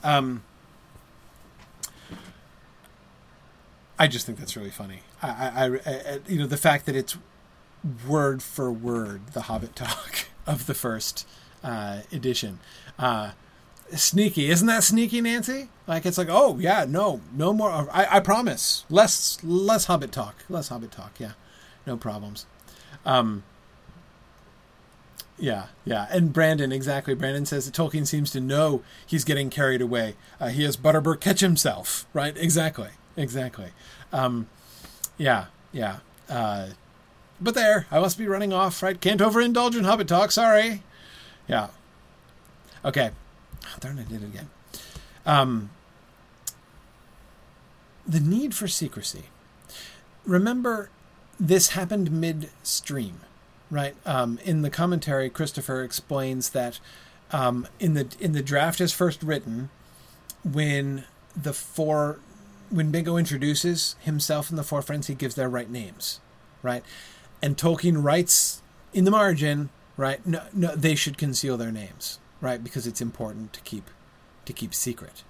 Um, 0.03 0.43
I 3.97 4.07
just 4.07 4.25
think 4.25 4.37
that's 4.37 4.55
really 4.55 4.71
funny. 4.71 5.01
I, 5.21 5.27
I, 5.27 5.65
I, 5.65 6.19
you 6.27 6.39
know, 6.39 6.47
the 6.47 6.57
fact 6.57 6.85
that 6.85 6.95
it's 6.95 7.17
word 8.07 8.43
for 8.43 8.71
word 8.71 9.27
the 9.27 9.41
Hobbit 9.41 9.75
talk 9.75 10.27
of 10.47 10.65
the 10.65 10.73
first 10.73 11.27
uh, 11.63 12.01
edition. 12.11 12.59
Uh, 12.97 13.31
sneaky, 13.93 14.49
isn't 14.49 14.67
that 14.67 14.83
sneaky, 14.83 15.21
Nancy? 15.21 15.69
Like 15.87 16.05
it's 16.05 16.17
like, 16.17 16.29
oh 16.29 16.57
yeah, 16.59 16.85
no, 16.87 17.21
no 17.33 17.53
more. 17.53 17.69
I, 17.91 18.17
I 18.17 18.19
promise, 18.19 18.85
less, 18.89 19.37
less 19.43 19.85
Hobbit 19.85 20.11
talk, 20.11 20.43
less 20.49 20.69
Hobbit 20.69 20.91
talk. 20.91 21.19
Yeah, 21.19 21.33
no 21.85 21.97
problems. 21.97 22.45
Um, 23.05 23.43
yeah, 25.37 25.67
yeah. 25.83 26.07
And 26.09 26.31
Brandon, 26.33 26.71
exactly. 26.71 27.13
Brandon 27.13 27.45
says 27.45 27.65
that 27.65 27.75
Tolkien 27.75 28.07
seems 28.07 28.31
to 28.31 28.39
know 28.39 28.81
he's 29.05 29.25
getting 29.25 29.49
carried 29.49 29.81
away. 29.81 30.15
Uh, 30.39 30.47
he 30.47 30.63
has 30.63 30.77
Butterbur 30.77 31.19
catch 31.19 31.41
himself, 31.41 32.07
right? 32.13 32.35
Exactly 32.37 32.89
exactly. 33.17 33.69
Um, 34.11 34.47
yeah, 35.17 35.45
yeah. 35.71 35.97
Uh, 36.29 36.69
but 37.39 37.55
there, 37.55 37.87
I 37.91 37.99
must 37.99 38.17
be 38.17 38.27
running 38.27 38.53
off, 38.53 38.81
right? 38.81 38.99
Can't 38.99 39.21
overindulge 39.21 39.77
in 39.77 39.83
Hobbit 39.83 40.07
talk, 40.07 40.31
sorry. 40.31 40.83
Yeah. 41.47 41.67
Okay. 42.85 43.11
Oh, 43.65 43.67
darn, 43.79 43.99
I 43.99 44.03
did 44.03 44.23
it 44.23 44.25
again. 44.25 44.49
Um, 45.25 45.71
the 48.07 48.19
need 48.19 48.53
for 48.53 48.67
secrecy. 48.67 49.23
Remember, 50.25 50.89
this 51.39 51.69
happened 51.69 52.11
midstream, 52.11 53.21
right? 53.69 53.95
Um, 54.05 54.39
in 54.45 54.61
the 54.61 54.69
commentary, 54.69 55.29
Christopher 55.29 55.83
explains 55.83 56.49
that 56.51 56.79
um, 57.31 57.67
in 57.79 57.95
the 57.95 58.07
in 58.19 58.33
the 58.33 58.43
draft 58.43 58.79
as 58.79 58.93
first 58.93 59.23
written, 59.23 59.69
when 60.43 61.05
the 61.35 61.53
four 61.53 62.19
when 62.69 62.91
Bingo 62.91 63.17
introduces 63.17 63.95
himself 64.01 64.49
and 64.49 64.57
the 64.57 64.63
four 64.63 64.81
friends, 64.81 65.07
he 65.07 65.15
gives 65.15 65.35
their 65.35 65.49
right 65.49 65.69
names, 65.69 66.19
right? 66.61 66.83
And 67.41 67.57
Tolkien 67.57 68.03
writes 68.03 68.61
in 68.93 69.05
the 69.05 69.11
margin, 69.11 69.69
right? 69.97 70.25
No, 70.25 70.43
no, 70.53 70.75
they 70.75 70.95
should 70.95 71.17
conceal 71.17 71.57
their 71.57 71.71
names, 71.71 72.19
right? 72.45 72.63
Because 72.63 72.85
it's 72.85 73.01
important 73.01 73.53
to 73.53 73.61
keep 73.61 73.89
to 74.45 74.53
keep 74.53 74.71
secret, 74.75 75.23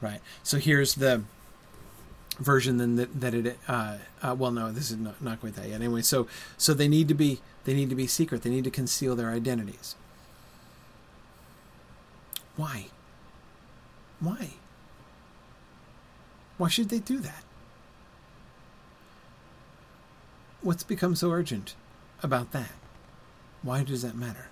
right? 0.00 0.20
So 0.42 0.58
here's 0.58 0.96
the 0.96 1.22
version 2.40 2.78
than 2.78 2.96
that, 2.96 3.20
that 3.20 3.34
it. 3.34 3.58
Uh, 3.68 3.98
uh, 4.20 4.34
well, 4.36 4.50
no, 4.50 4.72
this 4.72 4.90
is 4.90 4.96
not, 4.96 5.22
not 5.22 5.38
quite 5.38 5.54
that 5.54 5.68
yet. 5.68 5.76
Anyway, 5.76 6.02
so 6.02 6.26
so 6.58 6.74
they 6.74 6.88
need 6.88 7.06
to 7.06 7.14
be 7.14 7.40
they 7.64 7.72
need 7.72 7.88
to 7.90 7.94
be 7.94 8.08
secret. 8.08 8.42
They 8.42 8.50
need 8.50 8.64
to 8.64 8.70
conceal 8.70 9.14
their 9.14 9.30
identities. 9.30 9.94
Why? 12.56 12.86
Why? 14.18 14.54
Why 16.58 16.68
should 16.68 16.88
they 16.88 16.98
do 16.98 17.18
that? 17.18 17.44
What's 20.62 20.82
become 20.82 21.14
so 21.14 21.30
urgent 21.30 21.76
about 22.24 22.50
that? 22.50 22.72
Why 23.62 23.84
does 23.84 24.02
that 24.02 24.16
matter? 24.16 24.48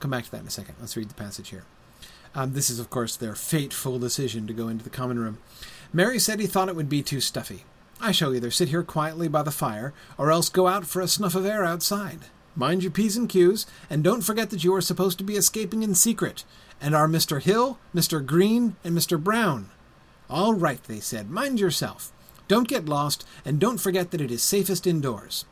Come 0.00 0.10
back 0.10 0.24
to 0.24 0.30
that 0.30 0.40
in 0.40 0.46
a 0.46 0.50
second. 0.50 0.76
Let's 0.80 0.96
read 0.96 1.08
the 1.08 1.14
passage 1.14 1.50
here. 1.50 1.64
Um, 2.34 2.52
this 2.52 2.70
is, 2.70 2.78
of 2.78 2.90
course, 2.90 3.16
their 3.16 3.34
fateful 3.34 3.98
decision 3.98 4.46
to 4.46 4.52
go 4.52 4.68
into 4.68 4.84
the 4.84 4.90
common 4.90 5.18
room. 5.18 5.38
Merry 5.92 6.18
said 6.18 6.38
he 6.38 6.46
thought 6.46 6.68
it 6.68 6.76
would 6.76 6.88
be 6.88 7.02
too 7.02 7.20
stuffy. 7.20 7.64
I 8.00 8.12
shall 8.12 8.34
either 8.34 8.50
sit 8.50 8.68
here 8.68 8.82
quietly 8.82 9.26
by 9.28 9.42
the 9.42 9.50
fire, 9.50 9.92
or 10.16 10.30
else 10.30 10.48
go 10.48 10.68
out 10.68 10.86
for 10.86 11.00
a 11.00 11.08
snuff 11.08 11.34
of 11.34 11.46
air 11.46 11.64
outside. 11.64 12.20
Mind 12.54 12.82
your 12.82 12.92
P's 12.92 13.16
and 13.16 13.28
Q's, 13.28 13.66
and 13.88 14.04
don't 14.04 14.22
forget 14.22 14.50
that 14.50 14.62
you 14.62 14.74
are 14.74 14.80
supposed 14.80 15.18
to 15.18 15.24
be 15.24 15.36
escaping 15.36 15.82
in 15.82 15.94
secret, 15.94 16.44
and 16.80 16.94
are 16.94 17.08
Mr. 17.08 17.42
Hill, 17.42 17.78
Mr. 17.94 18.24
Green, 18.24 18.76
and 18.84 18.96
Mr. 18.96 19.22
Brown. 19.22 19.70
All 20.30 20.54
right, 20.54 20.82
they 20.84 21.00
said, 21.00 21.30
mind 21.30 21.58
yourself. 21.58 22.12
Don't 22.46 22.68
get 22.68 22.86
lost, 22.86 23.26
and 23.44 23.58
don't 23.58 23.78
forget 23.78 24.10
that 24.10 24.20
it 24.20 24.30
is 24.30 24.42
safest 24.42 24.86
indoors. 24.86 25.44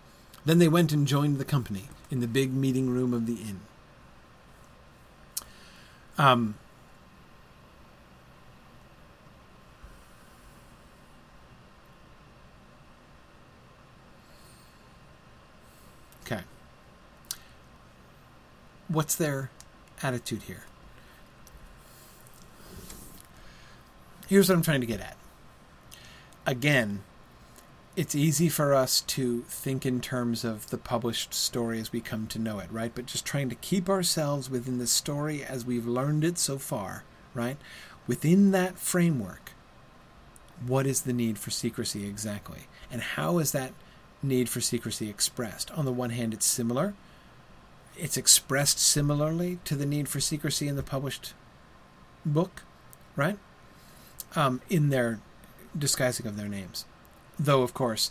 Then 0.44 0.58
they 0.58 0.68
went 0.68 0.92
and 0.92 1.06
joined 1.06 1.38
the 1.38 1.44
company 1.44 1.88
in 2.10 2.20
the 2.20 2.28
big 2.28 2.52
meeting 2.52 2.90
room 2.90 3.12
of 3.12 3.26
the 3.26 3.34
inn. 3.34 3.60
Um, 6.18 6.54
okay. 16.24 16.40
What's 18.88 19.14
their 19.14 19.50
attitude 20.02 20.44
here? 20.44 20.64
Here's 24.28 24.48
what 24.48 24.56
I'm 24.56 24.62
trying 24.62 24.80
to 24.80 24.86
get 24.86 25.00
at. 25.00 25.16
Again, 26.46 27.02
it's 27.96 28.14
easy 28.14 28.50
for 28.50 28.74
us 28.74 29.00
to 29.00 29.40
think 29.48 29.86
in 29.86 30.02
terms 30.02 30.44
of 30.44 30.68
the 30.68 30.76
published 30.76 31.32
story 31.32 31.80
as 31.80 31.92
we 31.92 32.00
come 32.02 32.26
to 32.26 32.38
know 32.38 32.58
it, 32.58 32.70
right? 32.70 32.92
But 32.94 33.06
just 33.06 33.24
trying 33.24 33.48
to 33.48 33.54
keep 33.54 33.88
ourselves 33.88 34.50
within 34.50 34.78
the 34.78 34.86
story 34.86 35.42
as 35.42 35.64
we've 35.64 35.86
learned 35.86 36.22
it 36.22 36.36
so 36.36 36.58
far, 36.58 37.04
right? 37.32 37.56
Within 38.06 38.50
that 38.50 38.78
framework, 38.78 39.52
what 40.66 40.86
is 40.86 41.02
the 41.02 41.14
need 41.14 41.38
for 41.38 41.50
secrecy 41.50 42.06
exactly? 42.06 42.66
And 42.90 43.00
how 43.00 43.38
is 43.38 43.52
that 43.52 43.72
need 44.22 44.50
for 44.50 44.60
secrecy 44.60 45.08
expressed? 45.08 45.70
On 45.70 45.86
the 45.86 45.92
one 45.92 46.10
hand, 46.10 46.34
it's 46.34 46.46
similar. 46.46 46.92
It's 47.96 48.18
expressed 48.18 48.78
similarly 48.78 49.58
to 49.64 49.74
the 49.74 49.86
need 49.86 50.06
for 50.06 50.20
secrecy 50.20 50.68
in 50.68 50.76
the 50.76 50.82
published 50.82 51.32
book, 52.26 52.62
right? 53.16 53.38
Um, 54.34 54.60
in 54.68 54.90
their 54.90 55.20
disguising 55.78 56.26
of 56.26 56.36
their 56.36 56.48
names 56.48 56.84
though 57.38 57.62
of 57.62 57.74
course 57.74 58.10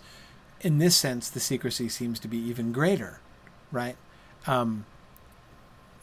in 0.62 0.78
this 0.78 0.96
sense 0.96 1.30
the 1.30 1.40
secrecy 1.40 1.90
seems 1.90 2.20
to 2.20 2.28
be 2.28 2.38
even 2.38 2.72
greater 2.72 3.20
right 3.72 3.98
um, 4.48 4.86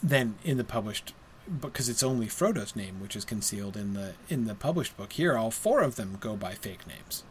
than 0.02 0.34
in 0.44 0.56
the 0.56 0.64
published 0.64 1.14
because 1.60 1.88
it's 1.88 2.02
only 2.02 2.28
Frodo's 2.28 2.76
name 2.76 3.00
which 3.00 3.16
is 3.16 3.24
concealed 3.24 3.76
in 3.76 3.94
the 3.94 4.14
in 4.28 4.44
the 4.46 4.54
published 4.54 4.96
book. 4.96 5.12
Here 5.12 5.36
all 5.36 5.50
four 5.50 5.80
of 5.80 5.96
them 5.96 6.16
go 6.20 6.36
by 6.36 6.54
fake 6.54 6.86
names 6.86 7.24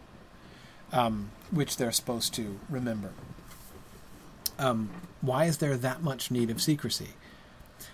um, 0.91 1.31
which 1.51 1.77
they're 1.77 1.91
supposed 1.91 2.33
to 2.35 2.59
remember. 2.69 3.11
Um, 4.59 4.89
why 5.21 5.45
is 5.45 5.57
there 5.57 5.77
that 5.77 6.03
much 6.03 6.31
need 6.31 6.49
of 6.49 6.61
secrecy? 6.61 7.11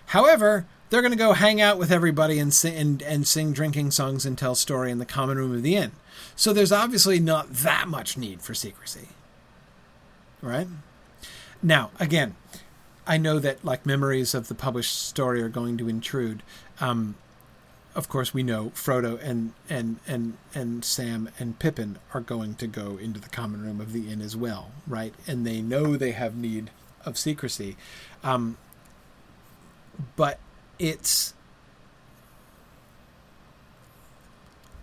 However 0.08 0.66
they're 0.90 1.02
going 1.02 1.12
to 1.12 1.18
go 1.18 1.34
hang 1.34 1.60
out 1.60 1.78
with 1.78 1.92
everybody 1.92 2.40
and 2.40 2.54
sing, 2.54 2.76
and, 2.76 3.02
and 3.02 3.28
sing 3.28 3.52
drinking 3.52 3.92
songs 3.92 4.26
and 4.26 4.38
tell 4.38 4.56
story 4.56 4.90
in 4.90 5.00
the 5.00 5.06
common 5.06 5.38
room 5.38 5.54
of 5.54 5.62
the 5.62 5.76
inn. 5.76 5.92
So 6.36 6.54
there's 6.54 6.72
obviously 6.72 7.20
not 7.20 7.52
that 7.52 7.88
much 7.88 8.18
need 8.18 8.42
for 8.42 8.54
secrecy. 8.54 9.10
Right? 10.42 10.68
Now, 11.64 11.92
again, 12.00 12.36
I 13.08 13.18
know 13.18 13.40
that 13.40 13.64
like 13.64 13.86
memories 13.86 14.34
of 14.36 14.48
the 14.48 14.56
published 14.56 15.02
story 15.08 15.42
are 15.42 15.50
going 15.50 15.78
to 15.78 15.90
intrude. 15.90 16.44
Um, 16.80 17.16
of 17.96 18.10
course, 18.10 18.34
we 18.34 18.44
know 18.44 18.72
Frodo 18.76 19.20
and 19.24 19.54
and 19.70 19.98
and 20.08 20.38
and 20.54 20.86
Sam 20.86 21.30
and 21.40 21.58
Pippin 21.58 21.98
are 22.14 22.22
going 22.22 22.54
to 22.56 22.68
go 22.68 22.98
into 22.98 23.20
the 23.20 23.30
common 23.30 23.64
room 23.64 23.82
of 23.82 23.92
the 23.92 24.12
inn 24.12 24.22
as 24.22 24.36
well, 24.36 24.72
right? 24.86 25.16
And 25.26 25.48
they 25.48 25.62
know 25.62 25.98
they 25.98 26.12
have 26.12 26.36
need 26.36 26.70
of 27.06 27.18
secrecy, 27.18 27.76
um, 28.24 28.58
but 30.16 30.40
it's 30.78 31.34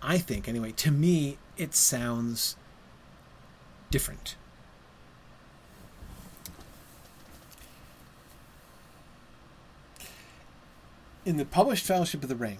I 0.07 0.19
think 0.19 0.47
anyway, 0.47 0.71
to 0.73 0.91
me 0.91 1.39
it 1.57 1.73
sounds 1.73 2.55
different. 3.89 4.35
In 11.25 11.37
the 11.37 11.45
published 11.45 11.87
Fellowship 11.87 12.21
of 12.21 12.29
the 12.29 12.35
Ring, 12.35 12.59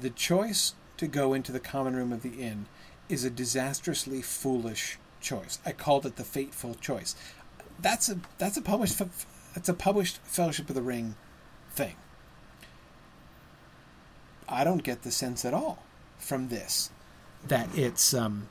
the 0.00 0.10
choice 0.10 0.74
to 0.98 1.08
go 1.08 1.34
into 1.34 1.50
the 1.50 1.58
common 1.58 1.96
room 1.96 2.12
of 2.12 2.22
the 2.22 2.40
inn 2.40 2.66
is 3.08 3.24
a 3.24 3.30
disastrously 3.30 4.22
foolish 4.22 4.98
choice. 5.20 5.58
I 5.66 5.72
called 5.72 6.06
it 6.06 6.14
the 6.14 6.22
fateful 6.22 6.76
choice. 6.76 7.16
That's 7.80 8.08
a 8.08 8.20
that's 8.38 8.56
a 8.56 8.62
published 8.62 8.98
that's 9.52 9.68
a 9.68 9.74
published 9.74 10.18
Fellowship 10.22 10.68
of 10.68 10.76
the 10.76 10.82
Ring 10.82 11.16
thing. 11.72 11.96
I 14.48 14.62
don't 14.62 14.84
get 14.84 15.02
the 15.02 15.10
sense 15.10 15.44
at 15.44 15.52
all 15.52 15.82
from 16.28 16.48
this 16.48 16.90
that 17.48 17.68
it's. 17.76 18.12
Um, 18.12 18.48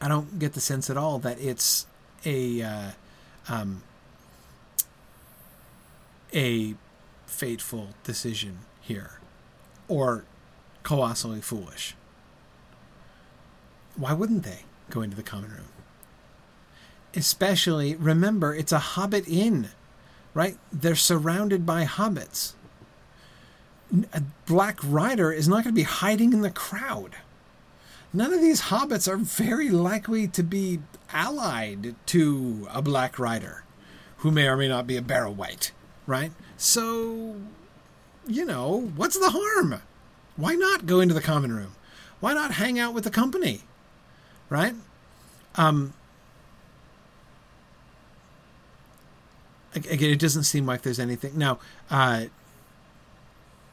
I 0.00 0.08
don't 0.08 0.38
get 0.38 0.54
the 0.54 0.60
sense 0.60 0.88
at 0.88 0.96
all 0.96 1.18
that 1.20 1.40
it's 1.40 1.86
a 2.24 2.62
uh, 2.62 2.90
um, 3.48 3.82
a 6.32 6.74
fateful 7.26 7.88
decision 8.04 8.60
here, 8.80 9.20
or 9.88 10.24
colossally 10.82 11.40
foolish. 11.40 11.94
Why 13.96 14.12
wouldn't 14.12 14.44
they 14.44 14.60
go 14.88 15.02
into 15.02 15.16
the 15.16 15.22
common 15.22 15.50
room? 15.50 15.68
Especially, 17.14 17.94
remember, 17.94 18.54
it's 18.54 18.72
a 18.72 18.78
hobbit 18.78 19.28
inn, 19.28 19.68
right? 20.32 20.56
They're 20.72 20.96
surrounded 20.96 21.66
by 21.66 21.84
hobbits 21.84 22.54
a 24.12 24.22
Black 24.46 24.78
Rider 24.82 25.32
is 25.32 25.48
not 25.48 25.64
going 25.64 25.74
to 25.74 25.80
be 25.80 25.82
hiding 25.82 26.32
in 26.32 26.40
the 26.40 26.50
crowd. 26.50 27.16
None 28.12 28.32
of 28.32 28.40
these 28.40 28.62
hobbits 28.62 29.08
are 29.08 29.16
very 29.16 29.70
likely 29.70 30.28
to 30.28 30.42
be 30.42 30.80
allied 31.12 31.94
to 32.06 32.68
a 32.70 32.82
Black 32.82 33.18
Rider, 33.18 33.64
who 34.18 34.30
may 34.30 34.46
or 34.48 34.56
may 34.56 34.68
not 34.68 34.86
be 34.86 34.96
a 34.96 35.02
Barrow 35.02 35.30
wight, 35.30 35.72
right? 36.06 36.32
So, 36.56 37.36
you 38.26 38.44
know, 38.44 38.92
what's 38.96 39.18
the 39.18 39.30
harm? 39.30 39.80
Why 40.36 40.54
not 40.54 40.86
go 40.86 41.00
into 41.00 41.14
the 41.14 41.20
common 41.20 41.52
room? 41.52 41.72
Why 42.20 42.34
not 42.34 42.52
hang 42.52 42.78
out 42.78 42.94
with 42.94 43.04
the 43.04 43.10
company, 43.10 43.62
right? 44.48 44.74
Um, 45.56 45.92
again, 49.74 50.10
it 50.10 50.18
doesn't 50.18 50.44
seem 50.44 50.66
like 50.66 50.82
there's 50.82 51.00
anything 51.00 51.36
now. 51.36 51.58
Uh, 51.90 52.26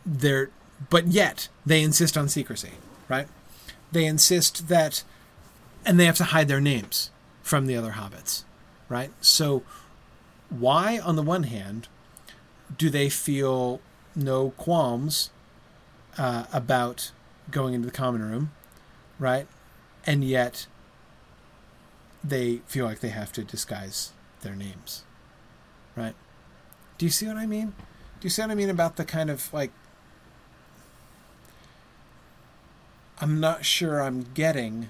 they're 0.09 0.49
but 0.89 1.07
yet 1.07 1.49
they 1.65 1.81
insist 1.83 2.17
on 2.17 2.29
secrecy, 2.29 2.71
right? 3.07 3.27
They 3.91 4.05
insist 4.05 4.67
that 4.69 5.03
and 5.85 5.99
they 5.99 6.05
have 6.05 6.17
to 6.17 6.25
hide 6.25 6.47
their 6.47 6.61
names 6.61 7.11
from 7.43 7.65
the 7.65 7.75
other 7.75 7.91
hobbits, 7.91 8.43
right? 8.87 9.11
So 9.21 9.63
why 10.49 10.99
on 10.99 11.15
the 11.15 11.21
one 11.21 11.43
hand 11.43 11.87
do 12.77 12.89
they 12.89 13.09
feel 13.09 13.81
no 14.15 14.51
qualms 14.51 15.29
uh, 16.17 16.45
about 16.51 17.11
going 17.51 17.73
into 17.73 17.87
the 17.87 17.91
common 17.91 18.21
room, 18.21 18.51
right? 19.17 19.47
And 20.05 20.23
yet 20.23 20.67
they 22.23 22.57
feel 22.67 22.85
like 22.85 22.99
they 22.99 23.09
have 23.09 23.31
to 23.33 23.43
disguise 23.43 24.11
their 24.41 24.55
names, 24.55 25.03
right? 25.95 26.15
Do 26.97 27.05
you 27.05 27.11
see 27.11 27.27
what 27.27 27.37
I 27.37 27.45
mean? 27.45 27.73
Do 28.19 28.25
you 28.25 28.29
see 28.29 28.41
what 28.41 28.51
I 28.51 28.55
mean 28.55 28.69
about 28.69 28.97
the 28.97 29.05
kind 29.05 29.29
of 29.29 29.51
like 29.53 29.71
I'm 33.21 33.39
not 33.39 33.65
sure 33.65 34.01
I'm 34.01 34.23
getting. 34.33 34.89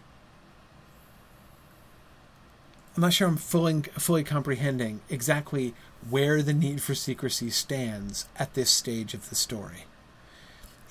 I'm 2.95 3.01
not 3.01 3.13
sure 3.13 3.27
I'm 3.27 3.37
fully 3.37 3.81
fully 3.97 4.23
comprehending 4.23 5.01
exactly 5.09 5.73
where 6.09 6.41
the 6.41 6.53
need 6.53 6.81
for 6.81 6.95
secrecy 6.95 7.49
stands 7.49 8.27
at 8.37 8.53
this 8.53 8.69
stage 8.69 9.13
of 9.13 9.29
the 9.29 9.35
story. 9.35 9.85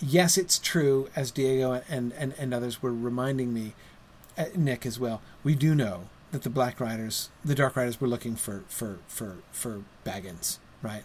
yes, 0.01 0.39
it's 0.39 0.59
true, 0.59 1.09
as 1.17 1.31
Diego 1.31 1.83
and, 1.89 2.13
and, 2.13 2.35
and 2.39 2.55
others 2.55 2.83
were 2.83 2.93
reminding 2.95 3.53
me, 3.53 3.75
uh, 4.37 4.45
Nick 4.57 4.87
as 4.87 4.99
well, 5.01 5.21
we 5.43 5.55
do 5.55 5.75
know 5.75 6.09
that 6.31 6.43
the 6.43 6.51
Black 6.51 6.79
Riders, 6.81 7.31
the 7.45 7.55
Dark 7.55 7.75
Riders, 7.77 8.01
were 8.01 8.09
looking 8.09 8.37
for 8.37 8.65
for 8.69 8.99
for 9.09 9.39
for 9.51 9.83
Baggins, 10.05 10.59
right? 10.83 11.05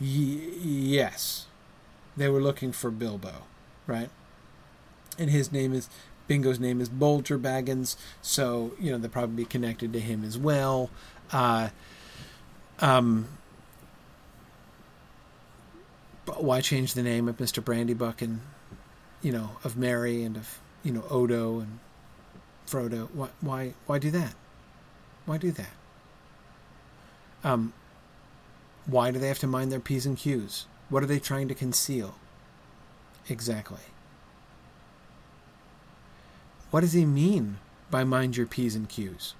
Y- 0.00 0.06
yes, 0.62 1.46
they 2.16 2.28
were 2.28 2.40
looking 2.42 2.72
for 2.72 2.90
Bilbo, 2.90 3.44
right? 3.86 4.10
And 5.20 5.28
his 5.28 5.52
name 5.52 5.74
is 5.74 5.90
Bingo's 6.26 6.58
name 6.58 6.80
is 6.80 6.88
Bolger 6.88 7.38
Baggins, 7.38 7.96
so 8.22 8.72
you 8.80 8.90
know 8.90 8.96
they'll 8.96 9.10
probably 9.10 9.36
be 9.36 9.44
connected 9.44 9.92
to 9.92 10.00
him 10.00 10.24
as 10.24 10.38
well. 10.38 10.88
Uh, 11.30 11.68
um, 12.80 13.28
but 16.24 16.42
why 16.42 16.62
change 16.62 16.94
the 16.94 17.02
name 17.02 17.28
of 17.28 17.38
Mister 17.38 17.60
Brandybuck 17.60 18.22
and 18.22 18.40
you 19.20 19.30
know 19.30 19.50
of 19.62 19.76
Merry 19.76 20.22
and 20.22 20.38
of 20.38 20.58
you 20.82 20.90
know 20.90 21.04
Odo 21.10 21.60
and 21.60 21.78
Frodo? 22.66 23.08
Why 23.12 23.28
why 23.42 23.74
why 23.86 23.98
do 23.98 24.10
that? 24.10 24.34
Why 25.26 25.36
do 25.36 25.50
that? 25.50 25.74
Um, 27.44 27.74
why 28.86 29.10
do 29.10 29.18
they 29.18 29.28
have 29.28 29.38
to 29.40 29.46
mind 29.46 29.70
their 29.70 29.80
P's 29.80 30.06
and 30.06 30.16
Q's? 30.16 30.64
What 30.88 31.02
are 31.02 31.06
they 31.06 31.18
trying 31.18 31.48
to 31.48 31.54
conceal? 31.54 32.14
Exactly. 33.28 33.80
What 36.70 36.80
does 36.80 36.92
he 36.92 37.04
mean 37.04 37.58
by 37.90 38.04
mind 38.04 38.36
your 38.36 38.46
P's 38.46 38.74
and 38.74 38.88
Q's? 38.88 39.34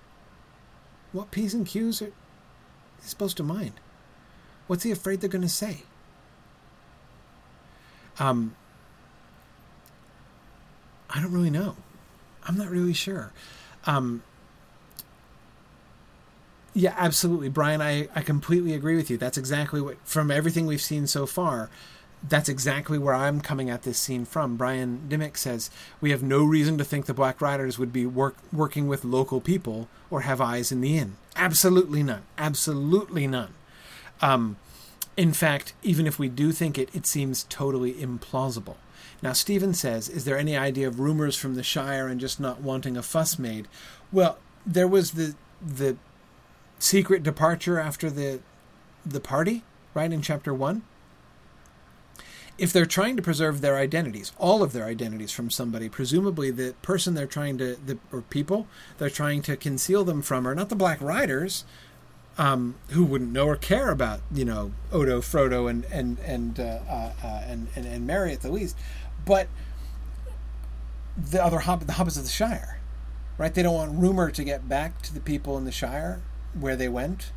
What 1.13 1.31
P's 1.31 1.55
and 1.55 1.67
Q's 1.67 2.03
are 2.03 2.07
he 2.07 3.09
supposed 3.09 3.37
to 3.39 3.43
mind? 3.43 3.75
What's 4.67 4.85
he 4.85 4.91
afraid 4.91 5.21
they're 5.21 5.31
going 5.31 5.43
to 5.43 5.49
say? 5.49 5.83
Um, 8.19 8.55
I 11.09 11.21
don't 11.21 11.33
really 11.33 11.51
know. 11.51 11.77
I'm 12.45 12.57
not 12.57 12.69
really 12.69 12.93
sure. 12.93 13.33
Um, 13.85 14.23
yeah, 16.73 16.95
absolutely, 16.97 17.49
Brian. 17.49 17.81
I, 17.81 18.09
I 18.15 18.23
completely 18.23 18.75
agree 18.75 18.97
with 18.97 19.11
you. 19.11 19.17
That's 19.17 19.39
exactly 19.39 19.81
what, 19.81 19.97
from 20.07 20.31
everything 20.31 20.67
we've 20.67 20.81
seen 20.81 21.07
so 21.07 21.27
far, 21.27 21.69
that's 22.27 22.49
exactly 22.49 22.99
where 22.99 23.15
I'm 23.15 23.41
coming 23.41 23.71
at 23.71 23.83
this 23.83 23.99
scene 23.99 24.25
from. 24.25 24.57
Brian 24.57 25.09
Dimmick 25.09 25.37
says, 25.37 25.71
We 26.01 26.11
have 26.11 26.23
no 26.23 26.45
reason 26.45 26.77
to 26.79 26.85
think 26.85 27.07
the 27.07 27.15
Black 27.15 27.41
Riders 27.41 27.79
would 27.79 27.93
be 27.93 28.07
work, 28.07 28.37
working 28.53 28.89
with 28.89 29.05
local 29.05 29.41
people 29.41 29.89
or 30.11 30.23
have 30.23 30.41
eyes 30.41 30.71
in 30.71 30.81
the 30.81 30.99
inn. 30.99 31.17
Absolutely 31.37 32.03
none. 32.03 32.23
Absolutely 32.37 33.27
none. 33.27 33.55
Um, 34.21 34.57
in 35.17 35.33
fact, 35.33 35.73
even 35.83 36.07
if 36.07 36.19
we 36.19 36.29
do 36.29 36.53
think 36.53 36.79
it, 36.79 36.95
it 36.95 37.07
seems 37.07 37.45
totally 37.45 37.95
implausible. 37.95 38.77
Now, 39.23 39.33
Stephen 39.33 39.75
says, 39.75 40.09
Is 40.09 40.25
there 40.25 40.39
any 40.39 40.57
idea 40.57 40.89
of 40.89 41.01
rumors 41.01 41.37
from 41.37 41.55
the 41.55 41.63
Shire 41.63 42.07
and 42.07 42.21
just 42.21 42.39
not 42.39 42.61
wanting 42.61 42.97
a 42.97 43.03
fuss 43.03 43.39
made? 43.39 43.67
Well, 44.13 44.39
there 44.67 44.89
was 44.89 45.13
the 45.13 45.35
the 45.61 45.97
secret 46.79 47.23
departure 47.23 47.79
after 47.79 48.11
the 48.11 48.41
the 49.05 49.21
party, 49.21 49.63
right 49.95 50.13
in 50.13 50.23
chapter 50.23 50.53
one. 50.53 50.83
If 52.61 52.75
they're 52.75 52.85
trying 52.85 53.17
to 53.17 53.23
preserve 53.23 53.63
their 53.63 53.77
identities, 53.77 54.33
all 54.39 54.63
of 54.63 54.75
their 54.75 54.85
identities 54.85 55.33
from 55.33 55.49
somebody, 55.49 55.89
presumably 55.89 56.51
the 56.51 56.75
person 56.83 57.15
they're 57.15 57.27
trying 57.27 57.57
to, 57.57 57.75
the 57.75 57.97
or 58.13 58.21
people 58.21 58.67
they're 58.99 59.09
trying 59.09 59.41
to 59.43 59.57
conceal 59.57 60.05
them 60.05 60.21
from 60.21 60.47
are 60.47 60.55
not 60.55 60.69
the 60.69 60.77
Black 60.77 61.01
Riders, 61.01 61.65
um, 62.37 62.75
who 62.91 63.05
wouldn't 63.05 63.33
know 63.33 63.47
or 63.47 63.57
care 63.57 63.91
about 63.91 64.21
you 64.31 64.45
know 64.45 64.73
Odo, 64.93 65.23
Frodo, 65.23 65.71
and 65.71 65.87
and 65.87 66.19
and 66.19 66.61
uh, 66.61 66.81
uh, 66.87 67.13
uh, 67.25 67.43
and, 67.47 67.69
and 67.75 67.87
and 67.87 68.07
Merry 68.07 68.35
at 68.35 68.43
the 68.43 68.51
least, 68.51 68.77
but 69.25 69.49
the 71.17 71.43
other 71.43 71.61
hobbit, 71.61 71.87
the 71.87 71.95
hobbits 71.95 72.19
of 72.19 72.25
the 72.25 72.29
Shire, 72.29 72.79
right? 73.39 73.55
They 73.55 73.63
don't 73.63 73.75
want 73.75 73.99
rumor 73.99 74.31
to 74.31 74.45
get 74.45 74.69
back 74.69 75.01
to 75.03 75.15
the 75.15 75.21
people 75.21 75.57
in 75.57 75.65
the 75.65 75.73
Shire 75.73 76.21
where 76.53 76.77
they 76.77 76.89
went 76.89 77.33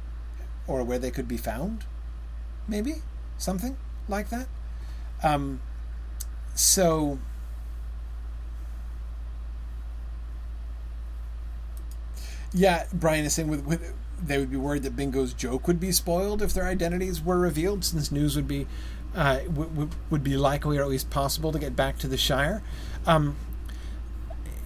or 0.68 0.84
where 0.84 1.00
they 1.00 1.12
could 1.12 1.30
be 1.30 1.38
found. 1.38 1.86
Maybe 2.68 3.04
something 3.38 3.78
like 4.10 4.30
that. 4.30 4.48
Um, 5.24 5.62
so 6.54 7.18
yeah, 12.54 12.86
Brian 12.94 13.26
is 13.26 13.34
saying 13.34 13.48
with, 13.48 13.66
with 13.66 13.94
they 14.22 14.38
would 14.38 14.52
be 14.52 14.58
worried 14.58 14.84
that 14.84 14.96
Bingo's 14.96 15.34
joke 15.34 15.68
would 15.68 15.80
be 15.80 15.92
spoiled 15.92 16.42
if 16.42 16.54
their 16.54 16.66
identities 16.66 17.22
were 17.22 17.40
revealed, 17.40 17.84
since 17.84 18.12
news 18.12 18.36
would 18.36 18.48
be 18.48 18.68
uh, 19.16 19.40
w- 19.40 19.90
would 20.10 20.24
be 20.24 20.38
likely 20.38 20.78
or 20.78 20.82
at 20.82 20.90
least 20.90 21.10
possible 21.10 21.52
to 21.52 21.60
get 21.60 21.76
back 21.76 21.98
to 22.00 22.08
the 22.08 22.18
Shire. 22.18 22.62
Um, 23.06 23.36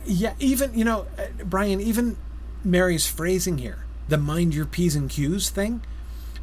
yeah, 0.05 0.33
even 0.39 0.77
you 0.77 0.85
know, 0.85 1.07
uh, 1.17 1.43
Brian, 1.43 1.81
even 1.81 2.17
Merry's 2.63 3.07
phrasing 3.07 3.57
here, 3.57 3.85
the 4.07 4.17
mind 4.17 4.53
your 4.53 4.65
p's 4.65 4.95
and 4.95 5.09
q's 5.09 5.49
thing, 5.49 5.81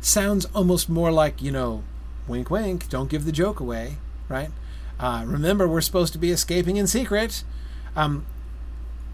sounds 0.01 0.47
almost 0.55 0.89
more 0.89 1.13
like 1.13 1.41
you 1.41 1.53
know, 1.53 1.85
wink, 2.27 2.51
wink, 2.51 2.89
don't 2.89 3.09
give 3.09 3.25
the 3.25 3.33
joke 3.33 3.61
away, 3.61 3.99
right? 4.29 4.51
Uh, 4.99 5.25
remember, 5.27 5.67
we're 5.67 5.81
supposed 5.81 6.13
to 6.13 6.19
be 6.19 6.31
escaping 6.31 6.77
in 6.77 6.87
secret. 6.87 7.45
Um, 7.97 8.27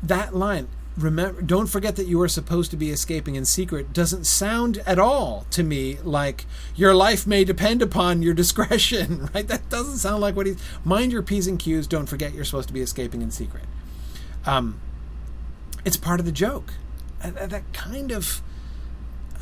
that 0.02 0.34
line, 0.34 0.68
remember 0.96 1.40
don't 1.40 1.68
forget 1.68 1.96
that 1.96 2.06
you 2.06 2.20
are 2.20 2.28
supposed 2.28 2.70
to 2.70 2.76
be 2.76 2.90
escaping 2.90 3.34
in 3.34 3.44
secret 3.44 3.92
doesn't 3.92 4.24
sound 4.24 4.78
at 4.86 4.98
all 4.98 5.46
to 5.50 5.62
me 5.62 5.96
like 6.02 6.44
your 6.74 6.94
life 6.94 7.26
may 7.26 7.44
depend 7.44 7.80
upon 7.80 8.22
your 8.22 8.34
discretion 8.34 9.30
right? 9.34 9.46
That 9.46 9.68
doesn't 9.70 9.98
sound 9.98 10.20
like 10.20 10.36
what 10.36 10.46
he's 10.46 10.62
mind 10.84 11.12
your 11.12 11.22
p's 11.22 11.46
and 11.46 11.58
q's. 11.58 11.86
Don't 11.86 12.06
forget 12.06 12.34
you're 12.34 12.44
supposed 12.44 12.68
to 12.68 12.74
be 12.74 12.80
escaping 12.80 13.22
in 13.22 13.30
secret. 13.30 13.64
Um, 14.46 14.80
it's 15.84 15.96
part 15.96 16.20
of 16.20 16.26
the 16.26 16.32
joke. 16.32 16.74
Uh, 17.22 17.46
that 17.46 17.72
kind 17.72 18.10
of 18.10 18.42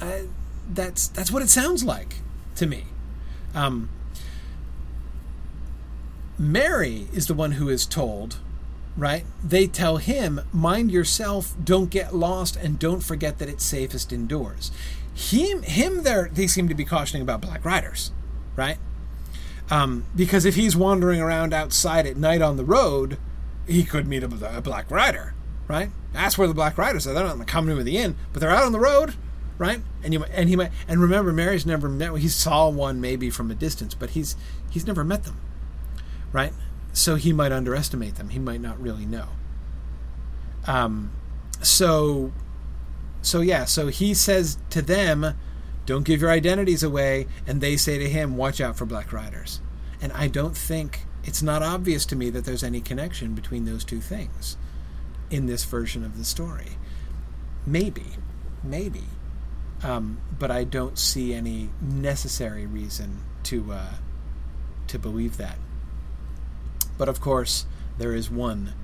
uh, 0.01 0.21
that's 0.69 1.09
that's 1.09 1.31
what 1.31 1.43
it 1.43 1.49
sounds 1.49 1.85
like 1.85 2.17
to 2.57 2.67
me. 2.67 2.85
Um, 3.55 3.89
Merry 6.39 7.09
is 7.13 7.27
the 7.27 7.35
one 7.35 7.53
who 7.53 7.69
is 7.69 7.85
told 7.87 8.39
right? 8.99 9.25
They 9.43 9.69
tell 9.69 9.99
him, 9.99 10.41
mind 10.53 10.91
yourself, 10.91 11.55
don't 11.63 11.89
get 11.89 12.15
lost, 12.15 12.57
and 12.57 12.79
don't 12.79 13.01
forget 13.03 13.39
that 13.39 13.49
it's 13.49 13.65
safest 13.65 14.13
indoors. 14.13 14.73
Him, 15.15 15.63
him, 15.63 16.03
there, 16.03 16.29
they 16.33 16.49
seem 16.49 16.69
to 16.69 16.75
be 16.75 16.85
cautioning 16.85 17.23
about 17.23 17.41
black 17.41 17.65
riders, 17.65 18.11
right? 18.57 18.77
Um, 19.71 20.05
because 20.17 20.45
if 20.45 20.57
he's 20.57 20.77
wandering 20.77 21.21
around 21.21 21.55
outside 21.55 22.07
at 22.07 22.17
night 22.17 22.43
on 22.43 22.57
the 22.57 22.65
road, 22.65 23.19
he 23.69 23.85
could 23.85 24.09
meet 24.09 24.25
a, 24.25 24.57
a 24.57 24.61
black 24.61 24.91
rider, 24.91 25.35
right? 25.69 25.91
That's 26.13 26.37
where 26.37 26.49
the 26.49 26.55
black 26.55 26.77
riders 26.77 27.07
are. 27.07 27.15
They're 27.15 27.25
not 27.25 27.35
in 27.35 27.39
the 27.39 27.45
common 27.45 27.71
room 27.71 27.79
of 27.79 27.85
the 27.85 27.99
inn, 27.99 28.17
but 28.33 28.41
they're 28.41 28.51
out 28.51 28.65
on 28.65 28.73
the 28.73 28.81
road, 28.81 29.15
right? 29.59 29.81
And 30.03 30.13
you 30.13 30.25
and 30.25 30.49
he 30.49 30.57
might 30.57 30.73
and 30.89 31.01
remember, 31.01 31.33
Merry's 31.33 31.67
never 31.67 31.89
met. 31.89 32.17
He 32.17 32.29
saw 32.29 32.71
one 32.71 33.01
maybe 33.01 33.29
from 33.29 33.51
a 33.51 33.55
distance, 33.55 33.95
but 33.95 34.11
he's 34.11 34.35
he's 34.71 34.87
never 34.87 35.05
met 35.05 35.25
them, 35.25 35.39
right? 36.33 36.53
so 36.99 37.15
he 37.15 37.33
might 37.33 37.53
underestimate 37.53 38.17
them. 38.17 38.31
He 38.31 38.39
might 38.39 38.61
not 38.61 38.81
really 38.81 39.07
know. 39.07 39.29
Um, 40.67 41.13
so, 41.63 42.33
so 43.23 43.41
yeah, 43.41 43.65
so 43.65 43.87
he 43.89 44.15
says 44.15 44.59
to 44.71 44.83
them, 44.83 45.35
"Don't 45.87 46.05
give 46.05 46.21
your 46.21 46.31
identities 46.31 46.83
away," 46.83 47.27
and 47.47 47.61
they 47.61 47.77
say 47.77 47.99
to 47.99 48.09
him, 48.09 48.37
"Watch 48.37 48.61
out 48.61 48.77
for 48.77 48.85
Black 48.85 49.13
Riders." 49.13 49.61
And 50.01 50.13
I 50.13 50.29
don't 50.29 50.57
think 50.57 51.07
it's 51.25 51.43
not 51.43 51.63
obvious 51.63 52.05
to 52.07 52.17
me 52.17 52.31
that 52.31 52.45
there's 52.45 52.63
any 52.63 52.81
connection 52.81 53.35
between 53.35 53.65
those 53.65 53.85
two 53.85 54.01
things 54.01 54.57
in 55.31 55.47
this 55.47 55.65
version 55.65 56.05
of 56.05 56.17
the 56.17 56.25
story. 56.25 56.79
Maybe, 57.67 58.07
maybe, 58.63 59.05
um, 59.83 60.21
but 60.39 60.51
I 60.51 60.65
don't 60.65 60.99
see 60.99 61.35
any 61.35 61.71
necessary 61.81 62.67
reason 62.67 63.23
to 63.45 63.73
uh, 63.73 63.95
to 64.89 64.99
believe 64.99 65.37
that. 65.37 65.59
But 66.99 67.09
of 67.09 67.21
course, 67.21 67.65
there 67.97 68.15
is 68.15 68.31
one 68.31 68.75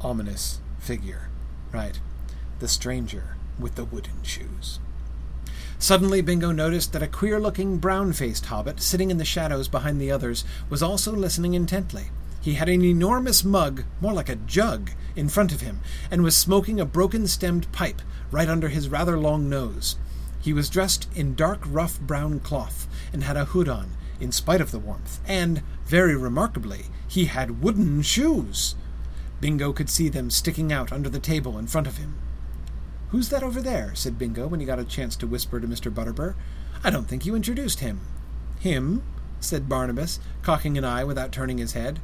ominous 0.00 0.60
figure, 0.78 1.30
right? 1.72 1.98
The 2.58 2.68
stranger 2.68 3.36
with 3.58 3.76
the 3.76 3.84
wooden 3.84 4.22
shoes. 4.22 4.80
Suddenly, 5.78 6.20
Bingo 6.20 6.52
noticed 6.52 6.92
that 6.92 7.02
a 7.02 7.06
queer 7.06 7.40
looking, 7.40 7.78
brown 7.78 8.12
faced 8.12 8.46
hobbit, 8.46 8.82
sitting 8.82 9.10
in 9.10 9.16
the 9.16 9.24
shadows 9.24 9.68
behind 9.68 9.98
the 9.98 10.10
others, 10.10 10.44
was 10.68 10.82
also 10.82 11.12
listening 11.12 11.54
intently. 11.54 12.10
He 12.42 12.54
had 12.54 12.68
an 12.68 12.84
enormous 12.84 13.44
mug, 13.44 13.84
more 14.00 14.12
like 14.12 14.28
a 14.28 14.36
jug, 14.36 14.90
in 15.16 15.28
front 15.28 15.52
of 15.52 15.60
him, 15.60 15.80
and 16.10 16.22
was 16.22 16.36
smoking 16.36 16.80
a 16.80 16.84
broken 16.84 17.26
stemmed 17.26 17.70
pipe 17.72 18.02
right 18.30 18.48
under 18.48 18.68
his 18.68 18.88
rather 18.88 19.18
long 19.18 19.48
nose. 19.48 19.96
He 20.40 20.52
was 20.52 20.70
dressed 20.70 21.08
in 21.14 21.34
dark, 21.34 21.60
rough 21.66 22.00
brown 22.00 22.40
cloth, 22.40 22.86
and 23.12 23.24
had 23.24 23.36
a 23.36 23.46
hood 23.46 23.68
on, 23.68 23.92
in 24.20 24.32
spite 24.32 24.60
of 24.60 24.70
the 24.70 24.78
warmth, 24.78 25.20
and, 25.26 25.62
very 25.86 26.16
remarkably, 26.16 26.86
he 27.10 27.24
had 27.24 27.60
wooden 27.60 28.00
shoes. 28.02 28.76
Bingo 29.40 29.72
could 29.72 29.90
see 29.90 30.08
them 30.08 30.30
sticking 30.30 30.72
out 30.72 30.92
under 30.92 31.08
the 31.08 31.18
table 31.18 31.58
in 31.58 31.66
front 31.66 31.88
of 31.88 31.96
him. 31.96 32.14
Who's 33.08 33.30
that 33.30 33.42
over 33.42 33.60
there? 33.60 33.92
said 33.96 34.16
Bingo 34.16 34.46
when 34.46 34.60
he 34.60 34.66
got 34.66 34.78
a 34.78 34.84
chance 34.84 35.16
to 35.16 35.26
whisper 35.26 35.58
to 35.58 35.66
Mr. 35.66 35.92
Butterbur. 35.92 36.36
I 36.84 36.90
don't 36.90 37.08
think 37.08 37.26
you 37.26 37.34
introduced 37.34 37.80
him. 37.80 38.00
Him? 38.60 39.02
said 39.40 39.68
Barnabas, 39.68 40.20
cocking 40.42 40.78
an 40.78 40.84
eye 40.84 41.02
without 41.02 41.32
turning 41.32 41.58
his 41.58 41.72
head. 41.72 41.98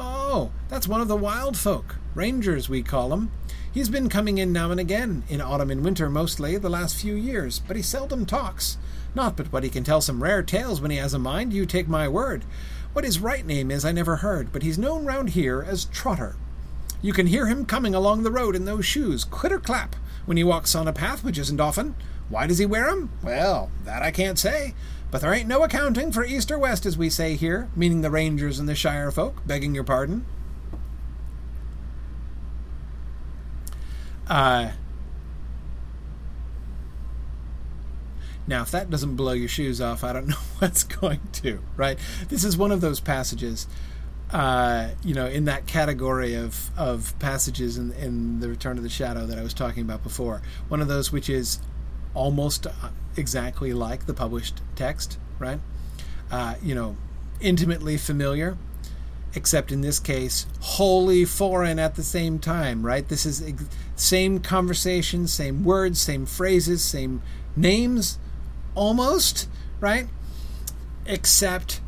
Oh, 0.00 0.50
that's 0.68 0.88
one 0.88 1.00
of 1.00 1.08
the 1.08 1.16
wild 1.16 1.56
folk. 1.56 1.96
Rangers, 2.16 2.68
we 2.68 2.82
call 2.82 3.12
'em. 3.12 3.30
He's 3.70 3.88
been 3.88 4.08
coming 4.08 4.38
in 4.38 4.52
now 4.52 4.72
and 4.72 4.80
again, 4.80 5.22
in 5.28 5.40
autumn 5.40 5.70
and 5.70 5.84
winter 5.84 6.10
mostly, 6.10 6.56
the 6.56 6.68
last 6.68 6.96
few 6.96 7.14
years, 7.14 7.60
but 7.60 7.76
he 7.76 7.82
seldom 7.82 8.26
talks. 8.26 8.76
Not 9.14 9.36
but 9.36 9.52
what 9.52 9.62
he 9.62 9.70
can 9.70 9.84
tell 9.84 10.00
some 10.00 10.22
rare 10.22 10.42
tales 10.42 10.80
when 10.80 10.90
he 10.90 10.96
has 10.96 11.14
a 11.14 11.18
mind, 11.18 11.52
you 11.52 11.64
take 11.64 11.86
my 11.86 12.08
word. 12.08 12.44
What 12.98 13.04
his 13.04 13.20
right 13.20 13.46
name 13.46 13.70
is 13.70 13.84
I 13.84 13.92
never 13.92 14.16
heard, 14.16 14.52
but 14.52 14.64
he's 14.64 14.76
known 14.76 15.04
round 15.04 15.30
here 15.30 15.64
as 15.64 15.84
Trotter. 15.84 16.34
You 17.00 17.12
can 17.12 17.28
hear 17.28 17.46
him 17.46 17.64
coming 17.64 17.94
along 17.94 18.24
the 18.24 18.32
road 18.32 18.56
in 18.56 18.64
those 18.64 18.86
shoes, 18.86 19.24
clitter 19.24 19.60
clap, 19.60 19.94
when 20.26 20.36
he 20.36 20.42
walks 20.42 20.74
on 20.74 20.88
a 20.88 20.92
path, 20.92 21.22
which 21.22 21.38
isn't 21.38 21.60
often. 21.60 21.94
Why 22.28 22.48
does 22.48 22.58
he 22.58 22.66
wear 22.66 22.88
'em? 22.88 23.10
Well, 23.22 23.70
that 23.84 24.02
I 24.02 24.10
can't 24.10 24.36
say. 24.36 24.74
But 25.12 25.20
there 25.20 25.32
ain't 25.32 25.46
no 25.46 25.62
accounting 25.62 26.10
for 26.10 26.24
east 26.24 26.50
or 26.50 26.58
west, 26.58 26.84
as 26.86 26.98
we 26.98 27.08
say 27.08 27.36
here, 27.36 27.68
meaning 27.76 28.00
the 28.00 28.10
rangers 28.10 28.58
and 28.58 28.68
the 28.68 28.74
shire 28.74 29.12
folk, 29.12 29.46
begging 29.46 29.76
your 29.76 29.84
pardon. 29.84 30.26
Uh, 34.26 34.70
now, 38.48 38.62
if 38.62 38.70
that 38.70 38.88
doesn't 38.88 39.16
blow 39.16 39.32
your 39.32 39.48
shoes 39.48 39.78
off, 39.78 40.02
I 40.02 40.14
don't 40.14 40.26
know 40.28 40.36
what's 40.58 40.82
going 40.82 41.20
to, 41.34 41.60
right? 41.76 41.98
This 42.28 42.44
is 42.44 42.56
one 42.56 42.72
of 42.72 42.80
those 42.80 42.98
passages, 42.98 43.66
uh, 44.32 44.88
you 45.04 45.14
know, 45.14 45.26
in 45.26 45.44
that 45.44 45.66
category 45.66 46.34
of, 46.34 46.70
of 46.76 47.16
passages 47.18 47.76
in, 47.76 47.92
in 47.92 48.40
The 48.40 48.48
Return 48.48 48.78
of 48.78 48.82
the 48.82 48.88
Shadow 48.88 49.26
that 49.26 49.38
I 49.38 49.42
was 49.42 49.52
talking 49.52 49.82
about 49.82 50.02
before. 50.02 50.40
One 50.68 50.80
of 50.80 50.88
those 50.88 51.12
which 51.12 51.28
is 51.28 51.60
almost 52.14 52.66
uh, 52.66 52.72
exactly 53.16 53.74
like 53.74 54.06
the 54.06 54.14
published 54.14 54.62
text, 54.74 55.18
right? 55.38 55.60
Uh, 56.30 56.54
you 56.62 56.74
know, 56.74 56.96
intimately 57.42 57.98
familiar, 57.98 58.56
except 59.34 59.70
in 59.70 59.82
this 59.82 60.00
case, 60.00 60.46
wholly 60.60 61.26
foreign 61.26 61.78
at 61.78 61.96
the 61.96 62.02
same 62.02 62.38
time, 62.38 62.84
right? 62.84 63.06
This 63.06 63.26
is 63.26 63.42
ex- 63.46 63.66
same 63.94 64.40
conversation, 64.40 65.26
same 65.26 65.64
words, 65.64 66.00
same 66.00 66.24
phrases, 66.24 66.82
same 66.82 67.20
names, 67.54 68.18
almost, 68.78 69.48
right? 69.80 70.06
Except 71.04 71.80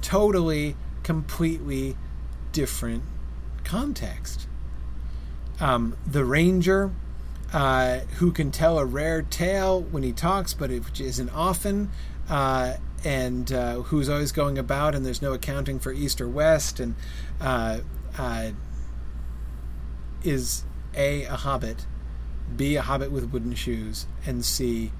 totally, 0.00 0.76
completely 1.02 1.96
different 2.52 3.02
context. 3.64 4.46
Um, 5.58 5.96
the 6.06 6.24
ranger 6.24 6.92
uh, 7.52 8.00
who 8.18 8.30
can 8.30 8.52
tell 8.52 8.78
a 8.78 8.84
rare 8.84 9.22
tale 9.22 9.82
when 9.82 10.04
he 10.04 10.12
talks, 10.12 10.54
but 10.54 10.70
it 10.70 11.00
isn't 11.00 11.30
often, 11.30 11.90
uh, 12.28 12.74
and 13.04 13.52
uh, 13.52 13.74
who's 13.82 14.08
always 14.08 14.30
going 14.30 14.56
about, 14.56 14.94
and 14.94 15.04
there's 15.04 15.22
no 15.22 15.32
accounting 15.32 15.80
for 15.80 15.92
east 15.92 16.20
or 16.20 16.28
west, 16.28 16.78
and 16.78 16.94
uh, 17.40 17.80
uh, 18.18 18.50
is 20.22 20.64
a 20.94 21.24
a 21.24 21.36
hobbit, 21.36 21.86
b 22.56 22.76
a 22.76 22.82
hobbit 22.82 23.10
with 23.10 23.32
wooden 23.32 23.54
shoes, 23.54 24.06
and 24.24 24.44
c 24.44 24.92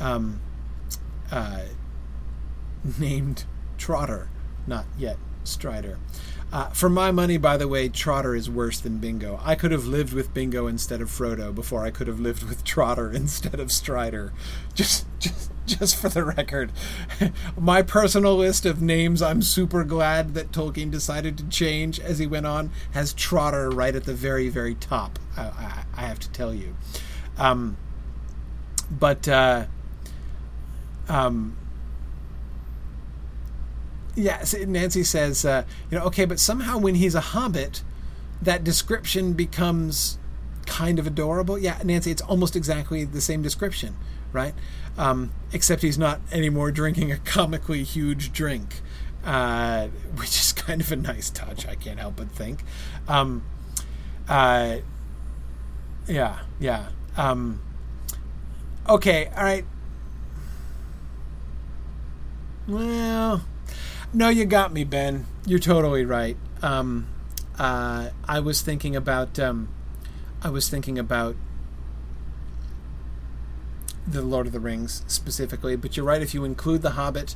um, 0.00 0.40
uh, 1.30 1.62
named 2.98 3.44
Trotter, 3.78 4.28
not 4.66 4.86
yet 4.98 5.16
Strider. 5.44 5.98
Uh, 6.52 6.68
for 6.68 6.88
my 6.88 7.10
money, 7.10 7.36
by 7.36 7.56
the 7.56 7.66
way, 7.66 7.88
Trotter 7.88 8.34
is 8.34 8.48
worse 8.48 8.78
than 8.78 8.98
Bingo. 8.98 9.40
I 9.42 9.56
could 9.56 9.72
have 9.72 9.84
lived 9.86 10.12
with 10.12 10.32
Bingo 10.32 10.68
instead 10.68 11.00
of 11.00 11.08
Frodo 11.08 11.52
before 11.52 11.84
I 11.84 11.90
could 11.90 12.06
have 12.06 12.20
lived 12.20 12.44
with 12.44 12.62
Trotter 12.64 13.10
instead 13.14 13.58
of 13.58 13.72
Strider. 13.72 14.32
Just, 14.74 15.06
just, 15.18 15.50
just 15.66 15.96
for 15.96 16.08
the 16.08 16.24
record, 16.24 16.70
my 17.58 17.82
personal 17.82 18.36
list 18.36 18.64
of 18.64 18.80
names 18.80 19.20
I'm 19.22 19.42
super 19.42 19.82
glad 19.82 20.34
that 20.34 20.52
Tolkien 20.52 20.90
decided 20.90 21.36
to 21.38 21.48
change 21.48 21.98
as 21.98 22.20
he 22.20 22.26
went 22.26 22.46
on 22.46 22.70
has 22.92 23.12
Trotter 23.12 23.68
right 23.68 23.94
at 23.94 24.04
the 24.04 24.14
very, 24.14 24.48
very 24.48 24.76
top. 24.76 25.18
I, 25.36 25.42
I, 25.42 25.84
I 25.96 26.00
have 26.02 26.20
to 26.20 26.30
tell 26.30 26.54
you. 26.54 26.76
Um, 27.38 27.76
but 28.88 29.26
uh, 29.26 29.66
um, 31.08 31.56
yeah, 34.16 34.42
Nancy 34.66 35.04
says, 35.04 35.44
uh, 35.44 35.64
you 35.90 35.98
know, 35.98 36.04
okay, 36.06 36.24
but 36.24 36.40
somehow 36.40 36.78
when 36.78 36.94
he's 36.94 37.14
a 37.14 37.20
hobbit, 37.20 37.82
that 38.40 38.64
description 38.64 39.34
becomes 39.34 40.18
kind 40.64 40.98
of 40.98 41.06
adorable. 41.06 41.58
Yeah, 41.58 41.78
Nancy, 41.84 42.10
it's 42.10 42.22
almost 42.22 42.56
exactly 42.56 43.04
the 43.04 43.20
same 43.20 43.42
description, 43.42 43.94
right? 44.32 44.54
Um, 44.96 45.32
except 45.52 45.82
he's 45.82 45.98
not 45.98 46.20
anymore 46.32 46.70
drinking 46.70 47.12
a 47.12 47.18
comically 47.18 47.82
huge 47.84 48.32
drink, 48.32 48.80
uh, 49.24 49.88
which 50.16 50.40
is 50.40 50.52
kind 50.52 50.80
of 50.80 50.90
a 50.90 50.96
nice 50.96 51.28
touch. 51.30 51.66
I 51.66 51.74
can't 51.74 52.00
help 52.00 52.16
but 52.16 52.30
think. 52.30 52.64
Um, 53.06 53.44
uh, 54.28 54.78
yeah, 56.08 56.40
yeah. 56.58 56.88
Um, 57.16 57.60
okay, 58.88 59.26
all 59.36 59.44
right. 59.44 59.64
Well, 62.68 63.42
no, 64.12 64.28
you 64.28 64.44
got 64.44 64.72
me, 64.72 64.84
Ben. 64.84 65.26
You're 65.44 65.58
totally 65.58 66.04
right. 66.04 66.36
Um, 66.62 67.06
uh, 67.58 68.10
I 68.26 68.40
was 68.40 68.60
thinking 68.62 68.96
about. 68.96 69.38
Um, 69.38 69.68
I 70.42 70.50
was 70.50 70.68
thinking 70.68 70.98
about 70.98 71.34
the 74.06 74.22
Lord 74.22 74.46
of 74.46 74.52
the 74.52 74.60
Rings 74.60 75.02
specifically, 75.06 75.76
but 75.76 75.96
you're 75.96 76.06
right. 76.06 76.22
If 76.22 76.34
you 76.34 76.44
include 76.44 76.82
the 76.82 76.90
Hobbit, 76.90 77.34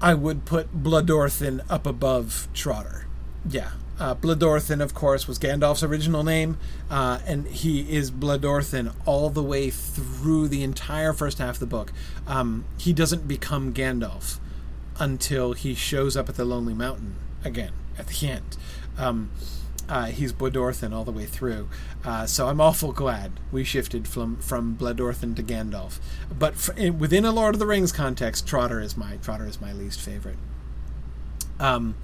I 0.00 0.14
would 0.14 0.44
put 0.44 0.82
Bladorthin 0.82 1.64
up 1.68 1.86
above 1.86 2.48
Trotter. 2.52 3.06
Yeah, 3.48 3.70
uh, 4.00 4.14
of 4.14 4.94
course, 4.94 5.28
was 5.28 5.38
Gandalf's 5.38 5.82
original 5.82 6.24
name, 6.24 6.56
uh, 6.90 7.18
and 7.26 7.46
he 7.46 7.94
is 7.94 8.10
Bladorthin 8.10 8.94
all 9.04 9.28
the 9.28 9.42
way 9.42 9.70
through 9.70 10.48
the 10.48 10.62
entire 10.62 11.12
first 11.12 11.38
half 11.38 11.56
of 11.56 11.60
the 11.60 11.66
book. 11.66 11.92
Um, 12.26 12.64
he 12.78 12.94
doesn't 12.94 13.28
become 13.28 13.74
Gandalf 13.74 14.38
until 14.98 15.52
he 15.52 15.74
shows 15.74 16.16
up 16.16 16.28
at 16.28 16.36
the 16.36 16.44
Lonely 16.44 16.74
Mountain 16.74 17.16
again 17.44 17.72
at 17.98 18.06
the 18.08 18.28
end. 18.28 18.56
Um, 18.96 19.30
uh, 19.88 20.06
he's 20.06 20.32
Bladorthin 20.32 20.92
all 20.94 21.04
the 21.04 21.12
way 21.12 21.26
through. 21.26 21.68
Uh, 22.04 22.24
so 22.24 22.48
I'm 22.48 22.60
awful 22.60 22.92
glad 22.92 23.32
we 23.50 23.64
shifted 23.64 24.06
from 24.06 24.36
from 24.36 24.76
Bladorthin 24.76 25.34
to 25.36 25.42
Gandalf. 25.42 25.98
But 26.36 26.54
for, 26.54 26.72
in, 26.74 26.98
within 26.98 27.24
a 27.24 27.32
Lord 27.32 27.54
of 27.54 27.58
the 27.58 27.66
Rings 27.66 27.92
context, 27.92 28.46
Trotter 28.46 28.80
is 28.80 28.96
my 28.96 29.16
Trotter 29.16 29.46
is 29.46 29.60
my 29.60 29.72
least 29.72 30.00
favorite. 30.00 30.38
Um, 31.58 31.96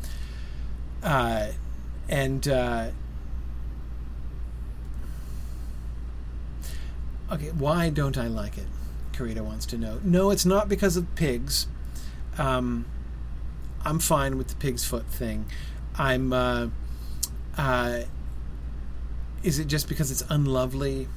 uh, 1.02 1.52
and 2.08 2.46
uh, 2.46 2.88
okay, 7.32 7.50
why 7.50 7.90
don't 7.90 8.16
I 8.16 8.28
like 8.28 8.58
it? 8.58 8.66
Karita 9.12 9.40
wants 9.40 9.66
to 9.66 9.78
know. 9.78 10.00
No, 10.04 10.30
it's 10.30 10.44
not 10.44 10.68
because 10.68 10.96
of 10.96 11.12
pigs. 11.14 11.66
Um, 12.38 12.84
I'm 13.84 13.98
fine 13.98 14.36
with 14.36 14.48
the 14.48 14.56
pig's 14.56 14.84
foot 14.84 15.06
thing. 15.06 15.46
I'm. 15.96 16.32
Uh, 16.32 16.68
uh, 17.56 18.00
is 19.42 19.58
it 19.58 19.66
just 19.66 19.88
because 19.88 20.10
it's 20.10 20.24
unlovely? 20.28 21.08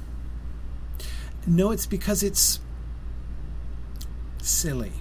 No, 1.46 1.70
it's 1.72 1.86
because 1.86 2.22
it's 2.22 2.60
silly. 4.40 4.92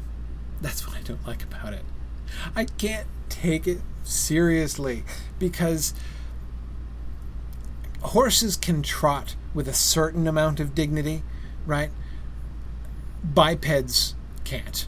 That's 0.61 0.85
what 0.87 0.97
I 0.97 1.01
don't 1.01 1.25
like 1.25 1.43
about 1.43 1.73
it. 1.73 1.83
I 2.55 2.65
can't 2.65 3.07
take 3.29 3.67
it 3.67 3.79
seriously 4.09 5.03
because 5.37 5.93
horses 8.01 8.55
can 8.55 8.81
trot 8.81 9.35
with 9.53 9.67
a 9.67 9.73
certain 9.73 10.27
amount 10.27 10.59
of 10.59 10.73
dignity, 10.73 11.23
right? 11.65 11.91
Bipeds 13.23 14.15
can't. 14.43 14.87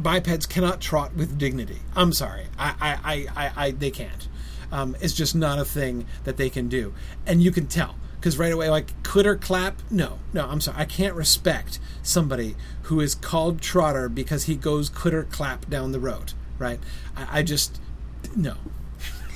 Bipeds 0.00 0.46
cannot 0.46 0.80
trot 0.80 1.14
with 1.14 1.38
dignity. 1.38 1.78
I'm 1.94 2.12
sorry. 2.12 2.46
I, 2.58 2.74
I, 2.80 3.26
I, 3.36 3.52
I, 3.56 3.70
they 3.70 3.90
can't. 3.90 4.28
Um, 4.72 4.96
it's 5.00 5.14
just 5.14 5.34
not 5.34 5.58
a 5.58 5.64
thing 5.64 6.06
that 6.24 6.36
they 6.36 6.50
can 6.50 6.68
do. 6.68 6.94
And 7.26 7.42
you 7.42 7.50
can 7.50 7.66
tell. 7.66 7.96
Because 8.18 8.38
right 8.38 8.52
away, 8.52 8.70
like, 8.70 9.02
clitter 9.02 9.36
clap? 9.36 9.82
No, 9.90 10.18
no, 10.32 10.48
I'm 10.48 10.60
sorry. 10.60 10.78
I 10.78 10.84
can't 10.86 11.14
respect 11.14 11.78
somebody 12.02 12.56
who 12.84 13.00
is 13.00 13.14
called 13.14 13.60
Trotter 13.60 14.08
because 14.08 14.44
he 14.44 14.56
goes 14.56 14.88
clitter 14.88 15.24
clap 15.24 15.68
down 15.68 15.92
the 15.92 16.00
road, 16.00 16.32
right? 16.58 16.80
I, 17.16 17.40
I 17.40 17.42
just, 17.42 17.80
no. 18.36 18.54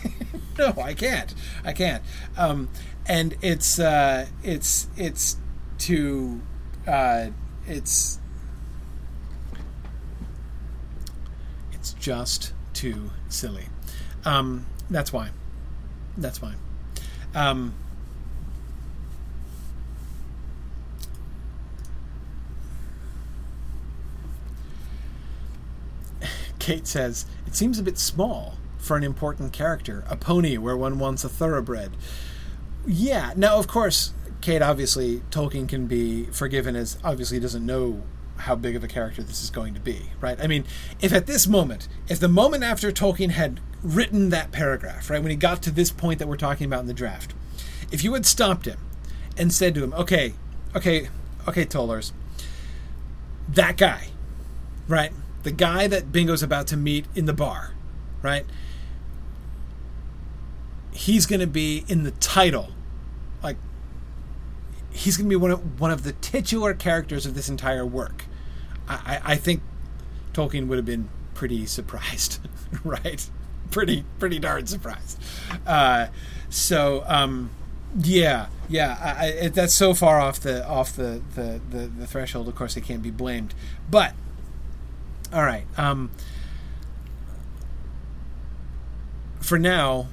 no, 0.59 0.75
I 0.81 0.95
can't. 0.95 1.35
I 1.65 1.73
can't. 1.73 2.03
Um, 2.37 2.69
and 3.07 3.37
it's, 3.43 3.79
uh, 3.79 4.27
it's, 4.43 4.89
it's 4.97 5.37
to, 5.79 6.41
uh, 6.87 7.29
it's, 7.67 8.19
it's 11.73 11.93
just 11.95 12.53
too 12.73 13.11
silly. 13.29 13.67
Um, 14.25 14.67
that's 14.91 15.13
why. 15.13 15.31
That's 16.17 16.43
why. 16.43 16.55
Um, 17.35 17.75
Kate 26.59 26.87
says, 26.87 27.27
It 27.47 27.55
seems 27.55 27.79
a 27.79 27.83
bit 27.83 27.99
small. 27.99 28.58
For 28.79 28.97
an 28.97 29.05
important 29.05 29.53
character, 29.53 30.05
a 30.09 30.17
pony 30.17 30.57
where 30.57 30.77
one 30.77 30.99
wants 30.99 31.25
a 31.25 31.29
thoroughbred. 31.29 31.93
Yeah. 32.87 33.33
Now, 33.37 33.59
of 33.59 33.67
course, 33.67 34.13
Kate 34.41 34.63
obviously 34.63 35.21
Tolkien 35.31 35.69
can 35.69 35.87
be 35.87 36.25
forgiven 36.27 36.77
as 36.77 36.99
obviously 37.05 37.41
doesn't 37.41 37.65
know 37.65 38.03
how 38.39 38.55
big 38.55 38.77
of 38.77 38.85
a 38.85 38.89
character 38.89 39.23
this 39.23 39.43
is 39.43 39.51
going 39.51 39.75
to 39.75 39.81
be, 39.81 40.11
right? 40.21 40.41
I 40.41 40.47
mean, 40.47 40.65
if 41.01 41.13
at 41.13 41.27
this 41.27 41.47
moment, 41.47 41.89
if 42.09 42.21
the 42.21 42.29
moment 42.29 42.63
after 42.63 42.91
Tolkien 42.93 43.31
had 43.31 43.61
written 43.83 44.31
that 44.31 44.53
paragraph, 44.53 45.11
right, 45.11 45.21
when 45.21 45.31
he 45.31 45.37
got 45.37 45.63
to 45.65 45.71
this 45.71 45.91
point 45.91 46.19
that 46.21 46.29
we're 46.29 46.37
talking 46.37 46.67
about 46.67 46.81
in 46.81 46.87
the 46.87 46.95
draft, 46.95 47.35
if 47.91 48.05
you 48.05 48.15
had 48.15 48.27
stopped 48.27 48.67
him 48.67 48.79
and 49.37 49.53
said 49.53 49.75
to 49.75 49.83
him, 49.83 49.93
okay, 49.95 50.35
okay, 50.75 51.09
okay, 51.49 51.65
Tollers, 51.65 52.13
that 53.49 53.77
guy, 53.77 54.09
right? 54.87 55.13
The 55.43 55.53
guy 55.53 55.87
that 55.87 56.13
Bingo's 56.13 56.43
about 56.43 56.67
to 56.69 56.77
meet 56.77 57.07
in 57.15 57.27
the 57.27 57.33
bar, 57.33 57.75
right? 58.23 58.45
He's 60.99 61.27
going 61.27 61.39
to 61.41 61.47
be 61.47 61.85
in 61.87 62.03
the 62.03 62.11
title, 62.11 62.71
like 63.41 63.57
he's 64.91 65.17
going 65.17 65.27
to 65.27 65.31
be 65.31 65.37
one 65.37 65.53
of 65.53 65.81
one 65.81 65.93
of 65.93 66.03
the 66.03 66.13
titular 66.13 66.75
characters 66.75 67.25
of 67.25 67.37
this 67.37 67.49
entire 67.49 67.87
work. 67.87 68.25
I, 68.89 69.21
I 69.23 69.37
think 69.37 69.63
Tolkien 70.33 70.67
would 70.67 70.77
have 70.77 70.85
been 70.85 71.09
pretty 71.35 71.67
surprised, 71.67 72.41
right? 72.85 73.31
Pretty 73.71 74.05
pretty 74.19 74.41
darn 74.41 74.67
surprised. 74.67 75.23
Uh, 75.65 76.09
so 76.49 77.05
um, 77.07 77.51
yeah, 77.97 78.49
yeah, 78.69 79.17
I, 79.21 79.49
that's 79.49 79.75
so 79.75 79.95
far 79.95 80.19
off 80.19 80.41
the 80.41 80.67
off 80.67 80.97
the, 80.97 81.23
the, 81.37 81.61
the, 81.71 81.87
the, 81.87 82.07
threshold. 82.09 82.49
Of 82.49 82.57
course, 82.57 82.75
they 82.75 82.81
can't 82.81 83.03
be 83.03 83.11
blamed. 83.13 83.55
But 83.89 84.15
all 85.33 85.45
right, 85.45 85.65
um, 85.79 86.11
for 89.41 89.61
now, 89.61 90.09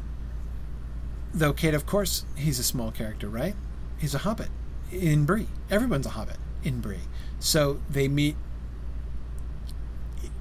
though, 1.35 1.53
Kate, 1.53 1.73
of 1.73 1.85
course, 1.85 2.25
he's 2.35 2.57
a 2.59 2.63
small 2.63 2.91
character, 2.91 3.27
right? 3.27 3.55
He's 3.97 4.15
a 4.15 4.19
hobbit 4.19 4.49
in 4.91 5.25
Bree. 5.25 5.47
Everyone's 5.69 6.05
a 6.05 6.11
hobbit 6.11 6.37
in 6.63 6.79
Bree. 6.79 7.01
So 7.39 7.81
they 7.89 8.07
meet 8.07 8.35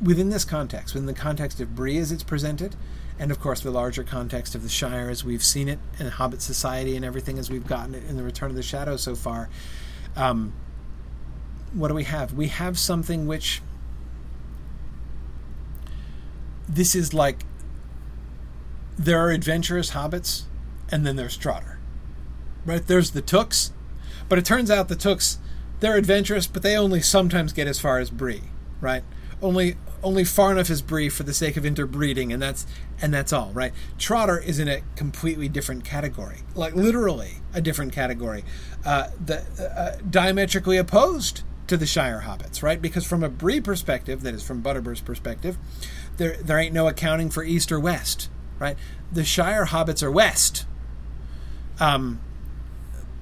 within 0.01 0.31
this 0.31 0.45
context, 0.45 0.95
within 0.95 1.07
the 1.07 1.12
context 1.12 1.61
of 1.61 1.75
Bree 1.75 1.99
as 1.99 2.12
it's 2.12 2.23
presented, 2.23 2.77
and 3.19 3.31
of 3.31 3.41
course 3.41 3.61
the 3.61 3.71
larger 3.71 4.05
context 4.05 4.55
of 4.55 4.62
the 4.62 4.69
Shire 4.69 5.11
as 5.11 5.25
we've 5.25 5.43
seen 5.43 5.69
it, 5.69 5.79
and 5.99 6.09
Hobbit 6.09 6.41
society 6.41 6.97
and 6.97 7.05
everything 7.05 7.39
as 7.39 7.51
we've 7.51 7.66
gotten 7.66 7.95
it 7.95 8.05
in 8.09 8.16
the 8.16 8.23
Return 8.23 8.51
of 8.51 8.57
the 8.57 8.62
Shadow 8.62 8.97
so 8.97 9.15
far. 9.15 9.49
Um, 10.16 10.53
what 11.73 11.89
do 11.89 11.95
we 11.95 12.05
have? 12.05 12.33
We 12.33 12.49
have 12.49 12.79
something 12.79 13.27
which 13.27 13.61
this 16.69 16.95
is 16.95 17.12
like 17.12 17.45
there 18.97 19.19
are 19.19 19.31
adventurous 19.31 19.91
hobbits, 19.91 20.45
and 20.95 21.05
then 21.05 21.16
there's 21.16 21.37
Trotter. 21.37 21.81
Right? 22.65 22.87
There's 22.87 23.11
the 23.11 23.21
Tooks, 23.21 23.73
but 24.29 24.39
it 24.39 24.45
turns 24.45 24.71
out 24.71 24.87
the 24.87 24.95
Tooks 24.95 25.39
they're 25.81 25.97
adventurous, 25.97 26.47
but 26.47 26.62
they 26.62 26.77
only 26.77 27.01
sometimes 27.01 27.53
get 27.53 27.66
as 27.66 27.81
far 27.81 27.99
as 27.99 28.11
Bree. 28.11 28.45
Right? 28.81 29.03
Only 29.43 29.77
only 30.05 30.25
far 30.25 30.53
enough 30.53 30.71
as 30.71 30.83
Bree 30.83 31.09
for 31.09 31.25
the 31.25 31.35
sake 31.35 31.57
of 31.57 31.66
interbreeding, 31.66 32.33
and 32.33 32.41
that's 32.41 32.65
and 33.03 33.12
that's 33.12 33.33
all, 33.33 33.51
right? 33.53 33.73
Trotter 33.99 34.39
is 34.39 34.61
in 34.61 34.69
a 34.69 34.83
completely 34.95 35.49
different 35.49 35.85
category, 35.85 36.43
like 36.55 36.77
literally 36.77 37.39
a 37.53 37.61
different 37.61 37.93
category, 37.93 38.45
uh, 38.85 39.09
the 39.23 39.41
uh, 39.61 40.01
diametrically 40.09 40.77
opposed 40.77 41.43
to 41.66 41.77
the 41.77 41.87
Shire 41.87 42.23
hobbits, 42.25 42.62
right? 42.62 42.81
Because 42.81 43.05
from 43.05 43.25
a 43.25 43.29
Bree 43.29 43.61
perspective, 43.61 44.23
that 44.23 44.35
is 44.35 44.47
from 44.47 44.61
Butterbur's 44.61 45.01
perspective, 45.01 45.59
there 46.19 46.37
there 46.37 46.59
ain't 46.59 46.73
no 46.73 46.87
accounting 46.87 47.31
for 47.31 47.43
east 47.43 47.73
or 47.73 47.81
west, 47.81 48.31
right? 48.61 48.77
The 49.11 49.25
Shire 49.25 49.66
hobbits 49.66 50.03
are 50.03 50.11
west. 50.11 50.66
Um, 51.80 52.20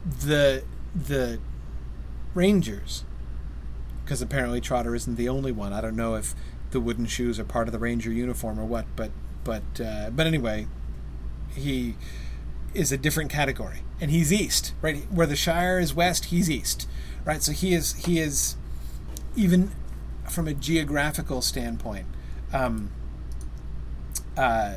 the 0.04 0.64
the 0.94 1.38
Rangers, 2.34 3.04
because 4.04 4.22
apparently 4.22 4.60
Trotter 4.60 4.94
isn't 4.94 5.16
the 5.16 5.28
only 5.28 5.52
one. 5.52 5.72
I 5.72 5.80
don't 5.80 5.96
know 5.96 6.14
if 6.14 6.34
the 6.70 6.80
wooden 6.80 7.06
shoes 7.06 7.38
are 7.38 7.44
part 7.44 7.68
of 7.68 7.72
the 7.72 7.78
ranger 7.78 8.10
uniform 8.10 8.58
or 8.58 8.64
what, 8.64 8.86
but 8.96 9.10
but 9.44 9.62
uh, 9.80 10.10
but 10.10 10.26
anyway, 10.26 10.66
he 11.54 11.96
is 12.74 12.90
a 12.92 12.96
different 12.96 13.30
category, 13.30 13.80
and 14.00 14.10
he's 14.10 14.32
east, 14.32 14.74
right? 14.80 15.04
Where 15.10 15.26
the 15.26 15.36
Shire 15.36 15.78
is 15.78 15.94
west, 15.94 16.26
he's 16.26 16.50
east, 16.50 16.88
right? 17.24 17.42
So 17.42 17.52
he 17.52 17.74
is 17.74 17.94
he 18.06 18.18
is 18.18 18.56
even 19.36 19.72
from 20.28 20.48
a 20.48 20.54
geographical 20.54 21.42
standpoint. 21.42 22.06
Um, 22.52 22.90
uh, 24.36 24.74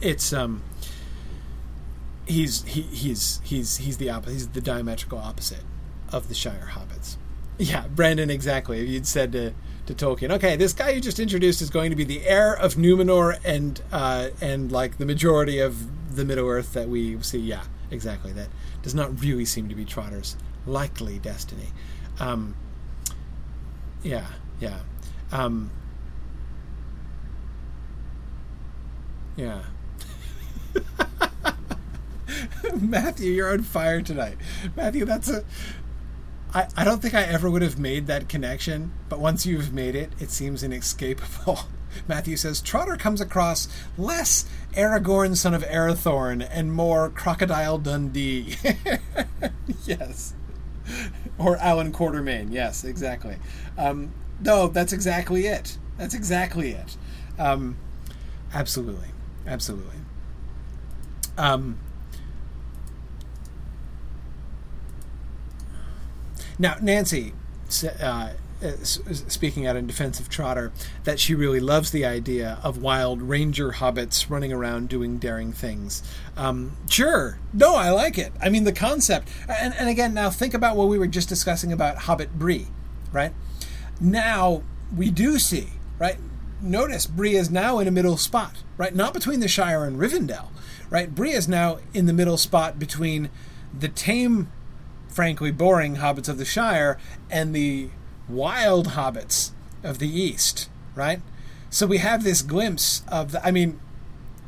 it's 0.00 0.32
um, 0.32 0.62
he's 2.26 2.62
he, 2.64 2.82
he's 2.82 3.40
he's 3.44 3.78
he's 3.78 3.96
the 3.98 4.10
opposite. 4.10 4.32
He's 4.32 4.48
the 4.48 4.60
diametrical 4.60 5.18
opposite 5.18 5.64
of 6.12 6.28
the 6.28 6.34
Shire 6.34 6.70
hobbits. 6.72 7.16
Yeah, 7.58 7.86
Brandon, 7.88 8.30
exactly. 8.30 8.80
If 8.80 8.88
you'd 8.88 9.06
said 9.06 9.32
to 9.32 9.54
to 9.86 9.94
Tolkien. 9.94 10.30
Okay, 10.32 10.56
this 10.56 10.72
guy 10.72 10.90
you 10.90 11.00
just 11.00 11.18
introduced 11.18 11.60
is 11.60 11.70
going 11.70 11.90
to 11.90 11.96
be 11.96 12.04
the 12.04 12.26
heir 12.26 12.54
of 12.54 12.74
Numenor 12.74 13.38
and 13.44 13.80
uh, 13.92 14.30
and 14.40 14.72
like 14.72 14.98
the 14.98 15.06
majority 15.06 15.58
of 15.58 16.14
the 16.16 16.24
Middle 16.24 16.48
Earth 16.48 16.72
that 16.72 16.88
we 16.88 17.20
see. 17.22 17.38
Yeah, 17.38 17.64
exactly. 17.90 18.32
That 18.32 18.48
does 18.82 18.94
not 18.94 19.20
really 19.20 19.44
seem 19.44 19.68
to 19.68 19.74
be 19.74 19.84
Trotter's 19.84 20.36
likely 20.66 21.18
destiny. 21.18 21.68
Um, 22.18 22.54
yeah, 24.02 24.26
yeah, 24.60 24.80
um, 25.32 25.70
yeah. 29.36 29.62
Matthew, 32.80 33.32
you're 33.32 33.52
on 33.52 33.62
fire 33.62 34.02
tonight. 34.02 34.36
Matthew, 34.76 35.04
that's 35.04 35.28
a 35.28 35.44
I, 36.54 36.68
I 36.76 36.84
don't 36.84 37.02
think 37.02 37.14
I 37.14 37.22
ever 37.22 37.50
would 37.50 37.62
have 37.62 37.78
made 37.78 38.06
that 38.06 38.28
connection, 38.28 38.92
but 39.08 39.18
once 39.18 39.44
you've 39.44 39.72
made 39.72 39.96
it, 39.96 40.12
it 40.20 40.30
seems 40.30 40.62
inescapable. 40.62 41.58
Matthew 42.08 42.36
says 42.36 42.60
Trotter 42.60 42.96
comes 42.96 43.20
across 43.20 43.68
less 43.98 44.46
Aragorn, 44.72 45.36
son 45.36 45.54
of 45.54 45.64
Arathorn, 45.64 46.46
and 46.50 46.72
more 46.72 47.10
Crocodile 47.10 47.78
Dundee. 47.78 48.56
yes. 49.84 50.34
Or 51.38 51.56
Allan 51.56 51.92
Quatermain. 51.92 52.52
Yes, 52.52 52.84
exactly. 52.84 53.36
Um, 53.76 54.12
no, 54.40 54.68
that's 54.68 54.92
exactly 54.92 55.46
it. 55.46 55.78
That's 55.98 56.14
exactly 56.14 56.72
it. 56.72 56.96
Um, 57.38 57.76
absolutely. 58.52 59.08
Absolutely. 59.46 59.96
Um, 61.36 61.78
Now, 66.58 66.76
Nancy, 66.80 67.32
uh, 68.00 68.30
speaking 68.82 69.66
out 69.66 69.76
in 69.76 69.86
defense 69.86 70.20
of 70.20 70.28
Trotter, 70.28 70.72
that 71.04 71.20
she 71.20 71.34
really 71.34 71.60
loves 71.60 71.90
the 71.90 72.04
idea 72.04 72.58
of 72.62 72.78
wild 72.78 73.20
ranger 73.22 73.72
hobbits 73.72 74.30
running 74.30 74.52
around 74.52 74.88
doing 74.88 75.18
daring 75.18 75.52
things. 75.52 76.02
Um, 76.36 76.76
sure, 76.88 77.38
no, 77.52 77.74
I 77.74 77.90
like 77.90 78.16
it. 78.18 78.32
I 78.40 78.48
mean, 78.48 78.64
the 78.64 78.72
concept, 78.72 79.28
and, 79.48 79.74
and 79.74 79.88
again, 79.88 80.14
now 80.14 80.30
think 80.30 80.54
about 80.54 80.76
what 80.76 80.88
we 80.88 80.98
were 80.98 81.06
just 81.06 81.28
discussing 81.28 81.72
about 81.72 81.98
Hobbit 81.98 82.38
Bree, 82.38 82.68
right? 83.12 83.32
Now 84.00 84.62
we 84.96 85.10
do 85.10 85.38
see, 85.38 85.68
right? 85.98 86.16
Notice 86.60 87.06
Bree 87.06 87.36
is 87.36 87.50
now 87.50 87.78
in 87.78 87.88
a 87.88 87.90
middle 87.90 88.16
spot, 88.16 88.62
right? 88.78 88.94
Not 88.94 89.12
between 89.12 89.40
the 89.40 89.48
Shire 89.48 89.84
and 89.84 89.98
Rivendell, 89.98 90.48
right? 90.88 91.14
Bree 91.14 91.32
is 91.32 91.48
now 91.48 91.78
in 91.92 92.06
the 92.06 92.12
middle 92.12 92.38
spot 92.38 92.78
between 92.78 93.28
the 93.78 93.88
tame 93.88 94.50
frankly 95.14 95.52
boring 95.52 95.96
hobbits 95.96 96.28
of 96.28 96.38
the 96.38 96.44
Shire 96.44 96.98
and 97.30 97.54
the 97.54 97.88
wild 98.28 98.88
hobbits 98.88 99.52
of 99.84 99.98
the 100.00 100.08
East, 100.08 100.68
right? 100.96 101.20
So 101.70 101.86
we 101.86 101.98
have 101.98 102.24
this 102.24 102.42
glimpse 102.42 103.04
of 103.08 103.32
the, 103.32 103.46
I 103.46 103.52
mean, 103.52 103.80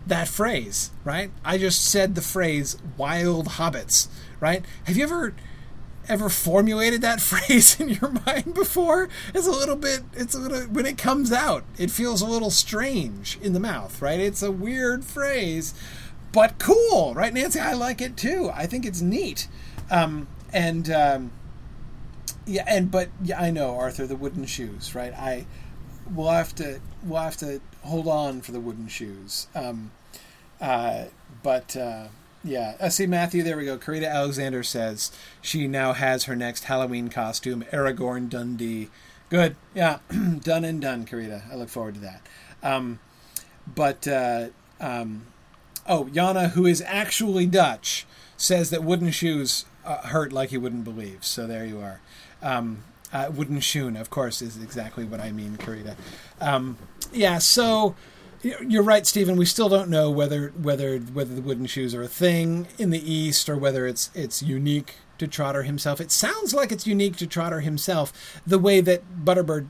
that 0.07 0.29
phrase, 0.29 0.91
right? 1.05 1.31
I 1.45 1.57
just 1.57 1.85
said 1.85 2.15
the 2.15 2.21
phrase 2.21 2.77
wild 2.97 3.47
hobbits, 3.51 4.09
right? 4.41 4.65
Have 4.85 4.97
you 4.97 5.05
ever 5.05 5.35
ever 6.09 6.29
formulated 6.29 7.01
that 7.03 7.21
phrase 7.33 7.81
in 7.81 7.89
your 7.89 8.11
mind 8.27 8.55
before? 8.55 9.09
It's 9.35 9.47
a 9.47 9.53
little 9.53 9.77
bit 9.77 10.03
it's 10.15 10.35
a 10.35 10.39
little 10.39 10.63
when 10.63 10.87
it 10.87 10.99
comes 10.99 11.33
out, 11.33 11.65
it 11.79 11.91
feels 11.91 12.23
a 12.23 12.27
little 12.27 12.51
strange 12.51 13.39
in 13.41 13.53
the 13.53 13.61
mouth, 13.61 14.01
right? 14.03 14.19
It's 14.21 14.43
a 14.43 14.53
weird 14.53 15.05
phrase, 15.05 15.75
but 16.33 16.59
cool, 16.59 17.15
right, 17.15 17.33
Nancy? 17.33 17.61
I 17.61 17.75
like 17.75 18.01
it 18.01 18.17
too. 18.17 18.51
I 18.53 18.67
think 18.67 18.85
it's 18.85 19.01
neat. 19.01 19.49
Um, 19.91 20.29
and 20.57 20.91
um, 20.91 21.31
yeah, 22.47 22.65
and 22.67 22.91
but 22.91 23.11
yeah, 23.23 23.41
I 23.41 23.51
know 23.51 23.77
Arthur 23.77 24.07
the 24.07 24.17
wooden 24.17 24.47
shoes, 24.47 24.95
right? 24.95 25.13
I 25.13 25.47
we'll 26.11 26.31
have 26.31 26.55
to 26.57 26.81
we'll 27.05 27.23
have 27.23 27.37
to 27.39 27.61
hold 27.83 28.09
on 28.09 28.41
for 28.41 28.53
the 28.53 28.61
wooden 28.61 28.89
shoes. 28.89 29.49
Um, 29.55 29.91
uh, 30.59 31.05
but 31.43 31.77
uh, 31.77 32.07
yeah, 32.43 32.77
I 32.81 32.85
uh, 32.85 32.89
see 32.89 33.07
Matthew. 33.07 33.43
There 33.43 33.59
we 33.59 33.67
go. 33.67 33.77
Karita 33.77 34.11
Alexander 34.11 34.63
says 34.63 35.13
she 35.43 35.69
now 35.69 35.93
has 35.93 36.25
her 36.25 36.35
next 36.35 36.65
Halloween 36.65 37.09
costume, 37.09 37.65
Aragorn 37.71 38.31
Dundee. 38.31 38.89
Good, 39.29 39.57
yeah, 39.75 39.99
done 40.41 40.65
and 40.65 40.81
done, 40.81 41.05
Karita. 41.05 41.53
I 41.53 41.57
look 41.57 41.69
forward 41.69 41.95
to 41.95 42.01
that. 42.01 42.23
Um, 42.63 43.01
but 43.67 44.09
uh, 44.09 44.49
um, 44.81 45.27
oh, 45.87 46.05
Yana, 46.05 46.53
who 46.53 46.65
is 46.65 46.83
actually 46.87 47.45
Dutch, 47.45 48.07
says 48.39 48.71
that 48.71 48.85
wooden 48.85 49.11
shoes 49.11 49.67
uh, 49.87 50.07
hurt 50.09 50.33
like 50.33 50.53
you 50.53 50.61
wouldn't 50.61 50.85
believe. 50.85 51.25
So 51.25 51.47
there 51.47 51.65
you 51.65 51.81
are. 51.81 52.01
Um, 52.43 52.85
uh, 53.13 53.31
wooden 53.35 53.61
shoon, 53.61 53.97
of 53.97 54.11
course, 54.11 54.43
is 54.43 54.61
exactly 54.63 55.05
what 55.05 55.21
I 55.21 55.33
mean, 55.33 55.57
Karita. 55.57 55.97
Um, 56.41 56.77
yeah, 57.13 57.39
so 57.39 57.95
you're 58.43 58.83
right, 58.83 59.07
Stephen. 59.07 59.37
We 59.37 59.47
still 59.47 59.69
don't 59.69 59.89
know 59.89 60.11
whether 60.11 60.49
whether 60.61 60.99
whether 60.99 61.35
the 61.35 61.41
wooden 61.41 61.67
shoes 61.67 61.95
are 61.95 62.03
a 62.03 62.09
thing 62.09 62.67
in 62.79 62.91
the 62.91 63.11
East 63.13 63.49
or 63.49 63.57
whether 63.57 63.87
it's 63.87 64.11
it's 64.15 64.43
unique 64.43 64.97
to 65.19 65.27
Trotter 65.27 65.63
himself. 65.63 66.01
It 66.01 66.11
sounds 66.11 66.53
like 66.53 66.73
it's 66.73 66.87
unique 66.87 67.17
to 67.17 67.27
Trotter 67.27 67.61
himself, 67.61 68.41
the 68.47 68.59
way 68.59 68.81
that 68.81 69.25
Butterbur 69.25 69.69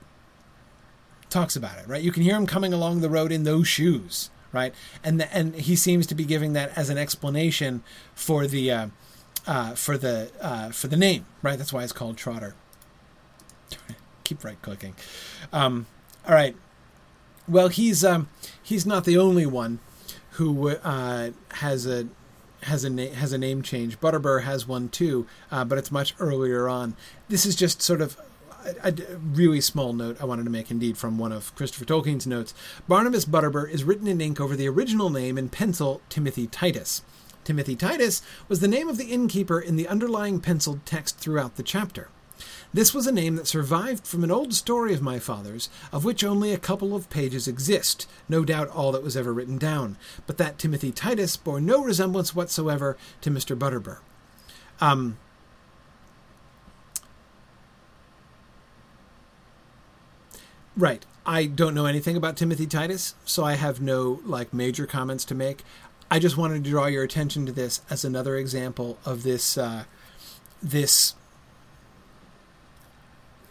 talks 1.28 1.56
about 1.56 1.78
it. 1.78 1.86
Right, 1.86 2.02
you 2.02 2.12
can 2.12 2.22
hear 2.22 2.36
him 2.36 2.46
coming 2.46 2.72
along 2.72 3.00
the 3.00 3.10
road 3.10 3.32
in 3.32 3.44
those 3.44 3.68
shoes. 3.68 4.30
Right, 4.52 4.74
and 5.04 5.20
the, 5.20 5.32
and 5.34 5.54
he 5.54 5.76
seems 5.76 6.06
to 6.06 6.14
be 6.14 6.24
giving 6.24 6.54
that 6.54 6.76
as 6.76 6.88
an 6.88 6.96
explanation 6.96 7.82
for 8.14 8.46
the 8.46 8.70
uh, 8.70 8.86
uh, 9.46 9.74
for 9.74 9.96
the 9.96 10.30
uh, 10.40 10.70
for 10.70 10.88
the 10.88 10.96
name. 10.96 11.26
Right, 11.42 11.58
that's 11.58 11.72
why 11.72 11.84
it's 11.84 11.92
called 11.92 12.16
Trotter. 12.16 12.54
Keep 14.24 14.44
right 14.44 14.60
clicking. 14.62 14.94
Um, 15.52 15.86
all 16.26 16.34
right. 16.34 16.56
Well, 17.48 17.68
he's 17.68 18.04
um, 18.04 18.28
he's 18.60 18.84
not 18.84 19.04
the 19.04 19.16
only 19.16 19.46
one 19.46 19.78
who 20.32 20.70
uh, 20.70 21.30
has 21.52 21.86
a 21.86 22.08
has 22.62 22.84
a 22.84 22.90
na- 22.90 23.12
has 23.12 23.32
a 23.32 23.38
name 23.38 23.62
change. 23.62 24.00
Butterbur 24.00 24.42
has 24.42 24.66
one 24.66 24.88
too, 24.88 25.26
uh, 25.50 25.64
but 25.64 25.78
it's 25.78 25.92
much 25.92 26.14
earlier 26.18 26.68
on. 26.68 26.96
This 27.28 27.46
is 27.46 27.54
just 27.54 27.80
sort 27.80 28.00
of 28.00 28.16
a, 28.82 28.88
a, 28.88 29.16
really 29.16 29.60
small 29.60 29.92
note 29.92 30.16
I 30.20 30.24
wanted 30.24 30.44
to 30.44 30.50
make, 30.50 30.70
indeed, 30.70 30.98
from 30.98 31.18
one 31.18 31.32
of 31.32 31.54
Christopher 31.54 31.84
Tolkien's 31.84 32.26
notes. 32.26 32.52
Barnabas 32.88 33.24
Butterbur 33.24 33.70
is 33.70 33.84
written 33.84 34.08
in 34.08 34.20
ink 34.20 34.40
over 34.40 34.56
the 34.56 34.68
original 34.68 35.10
name 35.10 35.38
in 35.38 35.48
pencil 35.48 36.00
Timothy 36.08 36.46
Titus. 36.48 37.02
Timothy 37.46 37.76
Titus 37.76 38.22
was 38.48 38.58
the 38.58 38.66
name 38.66 38.88
of 38.88 38.98
the 38.98 39.12
innkeeper 39.12 39.60
in 39.60 39.76
the 39.76 39.86
underlying 39.86 40.40
penciled 40.40 40.84
text 40.84 41.18
throughout 41.18 41.54
the 41.54 41.62
chapter. 41.62 42.08
This 42.74 42.92
was 42.92 43.06
a 43.06 43.12
name 43.12 43.36
that 43.36 43.46
survived 43.46 44.04
from 44.04 44.24
an 44.24 44.32
old 44.32 44.52
story 44.52 44.92
of 44.92 45.00
my 45.00 45.20
father's, 45.20 45.68
of 45.92 46.04
which 46.04 46.24
only 46.24 46.52
a 46.52 46.58
couple 46.58 46.92
of 46.92 47.08
pages 47.08 47.46
exist, 47.46 48.08
no 48.28 48.44
doubt 48.44 48.68
all 48.70 48.90
that 48.90 49.04
was 49.04 49.16
ever 49.16 49.32
written 49.32 49.58
down, 49.58 49.96
but 50.26 50.38
that 50.38 50.58
Timothy 50.58 50.90
Titus 50.90 51.36
bore 51.36 51.60
no 51.60 51.84
resemblance 51.84 52.34
whatsoever 52.34 52.96
to 53.20 53.30
Mr. 53.30 53.56
Butterbur. 53.56 53.98
Um, 54.80 55.16
right. 60.76 61.06
I 61.28 61.46
don't 61.46 61.74
know 61.74 61.86
anything 61.86 62.16
about 62.16 62.36
Timothy 62.36 62.68
Titus, 62.68 63.16
so 63.24 63.44
I 63.44 63.54
have 63.54 63.80
no 63.80 64.20
like 64.24 64.54
major 64.54 64.86
comments 64.86 65.24
to 65.24 65.34
make. 65.34 65.64
I 66.10 66.18
just 66.18 66.36
wanted 66.36 66.64
to 66.64 66.70
draw 66.70 66.86
your 66.86 67.02
attention 67.02 67.46
to 67.46 67.52
this 67.52 67.80
as 67.90 68.04
another 68.04 68.36
example 68.36 68.98
of 69.04 69.22
this 69.22 69.58
uh, 69.58 69.84
this 70.62 71.14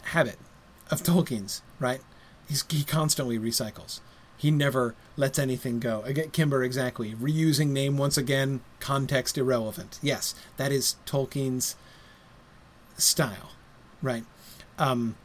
habit 0.03 0.37
of 0.89 1.03
Tolkien's, 1.03 1.61
right? 1.79 2.01
He's, 2.47 2.63
he 2.69 2.83
constantly 2.83 3.39
recycles. 3.39 3.99
He 4.37 4.51
never 4.51 4.95
lets 5.17 5.39
anything 5.39 5.79
go. 5.79 6.01
Again, 6.01 6.29
Kimber, 6.31 6.63
exactly. 6.63 7.13
Reusing 7.13 7.69
name 7.69 7.97
once 7.97 8.17
again, 8.17 8.61
context 8.79 9.37
irrelevant. 9.37 9.99
Yes, 10.01 10.35
that 10.57 10.71
is 10.71 10.95
Tolkien's 11.05 11.75
style, 12.97 13.51
right? 14.01 14.23
Um, 14.77 15.15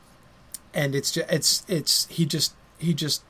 and 0.72 0.94
it's 0.94 1.10
just, 1.10 1.30
it's 1.30 1.64
it's 1.68 2.06
he 2.06 2.24
just 2.24 2.54
he 2.78 2.94
just 2.94 3.22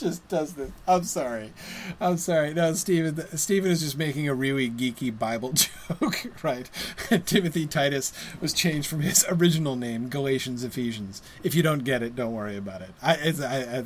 just 0.00 0.26
does 0.28 0.54
this. 0.54 0.70
I'm 0.88 1.04
sorry. 1.04 1.52
I'm 2.00 2.16
sorry. 2.16 2.54
No, 2.54 2.72
Stephen. 2.74 3.36
Stephen 3.36 3.70
is 3.70 3.80
just 3.80 3.96
making 3.96 4.28
a 4.28 4.34
really 4.34 4.68
geeky 4.70 5.16
Bible 5.16 5.52
joke, 6.00 6.42
right? 6.42 6.68
Timothy 7.26 7.66
Titus 7.66 8.12
was 8.40 8.52
changed 8.52 8.88
from 8.88 9.00
his 9.00 9.24
original 9.28 9.76
name, 9.76 10.08
Galatians 10.08 10.64
Ephesians. 10.64 11.22
If 11.42 11.54
you 11.54 11.62
don't 11.62 11.84
get 11.84 12.02
it, 12.02 12.16
don't 12.16 12.32
worry 12.32 12.56
about 12.56 12.82
it. 12.82 12.90
I, 13.02 13.14
it's, 13.14 13.40
I, 13.40 13.56
a, 13.56 13.84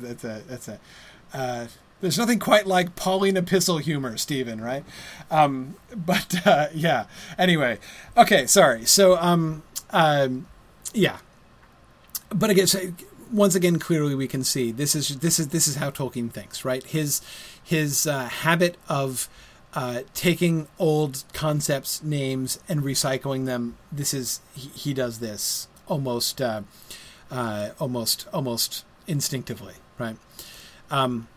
it's 0.49 0.67
a. 0.67 0.79
Uh, 1.33 1.67
there's 2.01 2.17
nothing 2.17 2.39
quite 2.39 2.67
like 2.67 2.95
Pauline 2.95 3.37
epistle 3.37 3.77
humor, 3.77 4.17
Stephen, 4.17 4.61
right? 4.61 4.83
Um, 5.31 5.75
but 5.95 6.45
uh, 6.45 6.67
yeah. 6.73 7.05
Anyway, 7.37 7.79
okay. 8.17 8.45
Sorry. 8.47 8.85
So, 8.85 9.17
um, 9.17 9.63
um, 9.91 10.47
yeah. 10.93 11.17
But 12.29 12.49
again, 12.49 12.67
so 12.67 12.79
once 13.35 13.53
again, 13.53 13.79
clearly 13.79 14.15
we 14.15 14.27
can 14.27 14.43
see 14.43 14.71
this 14.71 14.95
is 14.95 15.19
this 15.19 15.39
is 15.39 15.49
this 15.49 15.67
is 15.67 15.75
how 15.75 15.91
Tolkien 15.91 16.31
thinks, 16.31 16.63
right? 16.63 16.83
His 16.83 17.21
his 17.61 18.07
uh, 18.07 18.25
habit 18.25 18.77
of 18.87 19.27
uh, 19.73 20.01
taking 20.13 20.67
old 20.79 21.25
concepts, 21.33 22.01
names, 22.01 22.59
and 22.69 22.81
recycling 22.81 23.45
them. 23.45 23.77
This 23.91 24.13
is 24.13 24.39
he, 24.55 24.69
he 24.69 24.93
does 24.93 25.19
this 25.19 25.67
almost 25.87 26.41
uh, 26.41 26.61
uh 27.29 27.69
almost 27.79 28.25
almost 28.33 28.85
instinctively, 29.05 29.75
right? 29.99 30.17
Um, 30.89 31.27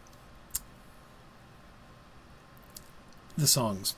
the 3.37 3.49
songs. 3.49 3.97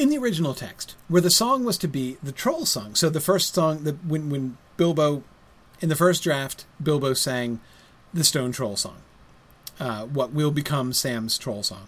In 0.00 0.08
the 0.08 0.18
original 0.18 0.54
text, 0.54 0.96
where 1.08 1.20
the 1.20 1.30
song 1.30 1.64
was 1.64 1.76
to 1.78 1.88
be 1.88 2.16
the 2.22 2.32
troll 2.32 2.64
song. 2.64 2.94
So 2.94 3.10
the 3.10 3.20
first 3.20 3.54
song, 3.54 3.84
the, 3.84 3.92
when 3.92 4.30
when 4.30 4.56
Bilbo, 4.76 5.22
in 5.80 5.90
the 5.90 5.96
first 5.96 6.22
draft, 6.22 6.64
Bilbo 6.82 7.12
sang 7.12 7.60
the 8.14 8.24
Stone 8.24 8.52
Troll 8.52 8.76
song, 8.76 8.96
uh, 9.78 10.06
what 10.06 10.32
will 10.32 10.50
become 10.50 10.92
Sam's 10.92 11.36
troll 11.36 11.62
song. 11.62 11.86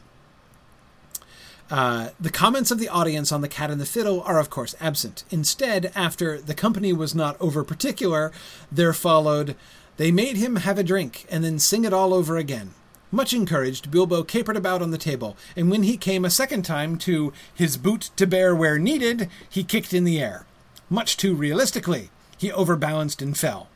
Uh, 1.70 2.10
the 2.20 2.30
comments 2.30 2.70
of 2.70 2.78
the 2.78 2.89
audience 2.89 3.32
on 3.32 3.40
The 3.40 3.48
Cat 3.48 3.70
and 3.70 3.80
the 3.80 3.86
Fiddle 3.86 4.20
are, 4.22 4.39
of 4.39 4.51
course, 4.51 4.74
absent. 4.78 5.24
Instead, 5.30 5.90
after 5.94 6.39
the 6.39 6.55
company 6.55 6.93
was 6.93 7.14
not 7.14 7.40
over 7.40 7.64
particular, 7.64 8.30
there 8.70 8.93
followed, 8.93 9.56
They 9.97 10.12
made 10.12 10.36
him 10.36 10.56
have 10.56 10.78
a 10.78 10.82
drink 10.82 11.24
and 11.30 11.43
then 11.43 11.59
sing 11.59 11.86
it 11.86 11.94
all 11.94 12.12
over 12.12 12.36
again. 12.36 12.74
Much 13.14 13.34
encouraged, 13.34 13.90
Bilbo 13.90 14.22
capered 14.24 14.56
about 14.56 14.80
on 14.80 14.90
the 14.90 14.97
table, 14.97 15.36
and 15.55 15.70
when 15.70 15.82
he 15.82 15.98
came 15.98 16.24
a 16.24 16.30
second 16.30 16.62
time 16.62 16.97
to 16.97 17.30
his 17.55 17.76
boot 17.76 18.10
to 18.16 18.26
bear 18.26 18.56
where 18.56 18.78
needed, 18.78 19.28
he 19.48 19.62
kicked 19.62 19.93
in 19.93 20.05
the 20.05 20.18
air. 20.18 20.47
Much 20.89 21.18
too 21.18 21.34
realistically, 21.34 22.09
he 22.39 22.51
overbalanced 22.51 23.20
and 23.20 23.36
fell. 23.36 23.68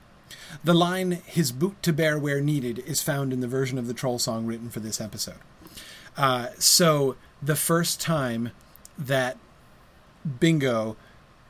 The 0.65 0.73
line, 0.73 1.23
his 1.27 1.53
boot 1.53 1.83
to 1.83 1.93
bear 1.93 2.19
where 2.19 2.41
needed, 2.41 2.79
is 2.87 3.03
found 3.03 3.31
in 3.31 3.41
the 3.41 3.47
version 3.47 3.77
of 3.77 3.87
the 3.87 3.95
troll 3.95 4.19
song 4.19 4.47
written 4.47 4.71
for 4.71 4.81
this 4.81 5.03
episode. 5.03 5.39
Uh, 6.17 6.49
so, 6.59 7.17
the 7.43 7.57
first 7.57 8.01
time 8.01 8.53
that 8.97 9.37
Bingo 10.41 10.97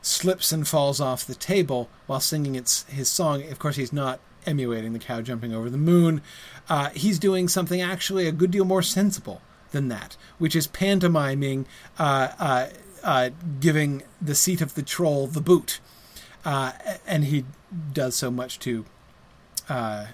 slips 0.01 0.51
and 0.51 0.67
falls 0.67 0.99
off 0.99 1.25
the 1.25 1.35
table 1.35 1.89
while 2.05 2.19
singing 2.19 2.55
its, 2.55 2.83
his 2.83 3.07
song, 3.07 3.49
of 3.49 3.59
course, 3.59 3.77
he's 3.77 3.93
not 3.93 4.19
emulating 4.47 4.93
the 4.93 4.99
cow 4.99 5.21
jumping 5.21 5.53
over 5.53 5.69
the 5.69 5.77
moon. 5.77 6.21
Uh, 6.69 6.89
he's 6.89 7.19
doing 7.19 7.47
something 7.47 7.81
actually 7.81 8.27
a 8.27 8.31
good 8.31 8.49
deal 8.49 8.65
more 8.65 8.81
sensible 8.81 9.41
than 9.71 9.89
that, 9.89 10.17
which 10.39 10.55
is 10.55 10.65
pantomiming, 10.67 11.65
uh, 11.99 12.29
uh, 12.39 12.67
uh 13.03 13.29
giving 13.59 14.01
the 14.21 14.33
seat 14.33 14.61
of 14.61 14.73
the 14.73 14.81
troll 14.81 15.27
the 15.27 15.41
boot. 15.41 15.79
Uh, 16.45 16.71
and 17.05 17.25
he 17.25 17.43
does 17.93 18.15
so 18.15 18.31
much 18.31 18.57
to 18.59 18.85
uh, 19.67 20.07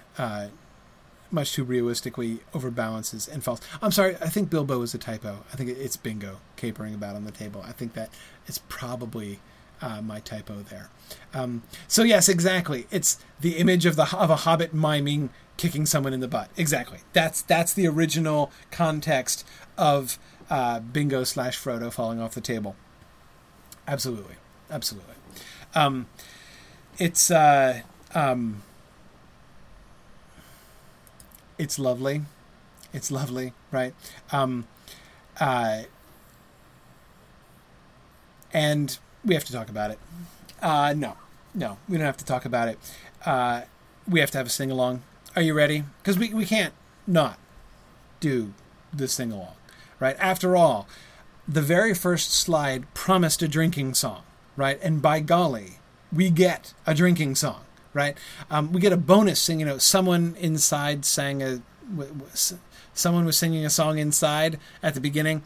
much 1.30 1.52
too 1.52 1.64
realistically 1.64 2.40
overbalances 2.52 3.30
and 3.30 3.44
falls. 3.44 3.60
I'm 3.80 3.92
sorry, 3.92 4.16
I 4.16 4.28
think 4.28 4.50
Bilbo 4.50 4.82
is 4.82 4.94
a 4.94 4.98
typo. 4.98 5.44
I 5.52 5.56
think 5.56 5.70
it's 5.70 5.96
Bingo 5.96 6.40
capering 6.56 6.94
about 6.94 7.16
on 7.16 7.24
the 7.24 7.32
table. 7.32 7.62
I 7.66 7.72
think 7.72 7.94
that 7.94 8.10
it's 8.46 8.58
probably 8.68 9.40
uh, 9.84 10.00
my 10.00 10.18
typo 10.20 10.62
there. 10.62 10.88
Um, 11.34 11.62
so 11.86 12.02
yes, 12.02 12.28
exactly. 12.28 12.86
It's 12.90 13.18
the 13.40 13.56
image 13.58 13.84
of 13.84 13.96
the 13.96 14.16
of 14.16 14.30
a 14.30 14.36
hobbit 14.36 14.72
miming 14.72 15.28
kicking 15.58 15.84
someone 15.84 16.14
in 16.14 16.20
the 16.20 16.28
butt. 16.28 16.48
Exactly. 16.56 17.00
That's 17.12 17.42
that's 17.42 17.74
the 17.74 17.86
original 17.86 18.50
context 18.70 19.46
of 19.76 20.18
uh, 20.48 20.80
Bingo 20.80 21.22
slash 21.24 21.62
Frodo 21.62 21.92
falling 21.92 22.20
off 22.20 22.34
the 22.34 22.40
table. 22.40 22.76
Absolutely, 23.86 24.36
absolutely. 24.70 25.14
Um, 25.74 26.06
it's 26.98 27.30
uh, 27.30 27.82
um, 28.14 28.62
it's 31.58 31.78
lovely. 31.78 32.22
It's 32.94 33.10
lovely, 33.10 33.52
right? 33.70 33.92
Um, 34.32 34.66
uh, 35.38 35.82
and 38.52 38.98
we 39.24 39.34
have 39.34 39.44
to 39.44 39.52
talk 39.52 39.68
about 39.68 39.90
it. 39.90 39.98
Uh, 40.60 40.94
no, 40.96 41.16
no, 41.54 41.78
we 41.88 41.96
don't 41.96 42.06
have 42.06 42.16
to 42.18 42.24
talk 42.24 42.44
about 42.44 42.68
it. 42.68 42.78
Uh, 43.24 43.62
we 44.08 44.20
have 44.20 44.30
to 44.32 44.38
have 44.38 44.46
a 44.46 44.50
sing 44.50 44.70
along. 44.70 45.02
Are 45.36 45.42
you 45.42 45.54
ready? 45.54 45.84
Because 46.02 46.18
we, 46.18 46.32
we 46.32 46.44
can't 46.44 46.74
not 47.06 47.38
do 48.20 48.52
the 48.92 49.08
sing 49.08 49.32
along, 49.32 49.54
right? 49.98 50.16
After 50.18 50.56
all, 50.56 50.86
the 51.46 51.62
very 51.62 51.94
first 51.94 52.32
slide 52.32 52.92
promised 52.94 53.42
a 53.42 53.48
drinking 53.48 53.94
song, 53.94 54.22
right? 54.56 54.78
And 54.82 55.02
by 55.02 55.20
golly, 55.20 55.78
we 56.12 56.30
get 56.30 56.72
a 56.86 56.94
drinking 56.94 57.34
song, 57.34 57.64
right? 57.92 58.16
Um, 58.50 58.72
we 58.72 58.80
get 58.80 58.92
a 58.92 58.96
bonus 58.96 59.40
sing. 59.40 59.60
You 59.60 59.66
know, 59.66 59.78
someone 59.78 60.36
inside 60.38 61.04
sang 61.04 61.42
a. 61.42 61.60
W- 61.90 62.12
w- 62.14 62.58
someone 62.94 63.24
was 63.24 63.36
singing 63.36 63.66
a 63.66 63.70
song 63.70 63.98
inside 63.98 64.58
at 64.82 64.94
the 64.94 65.00
beginning. 65.00 65.42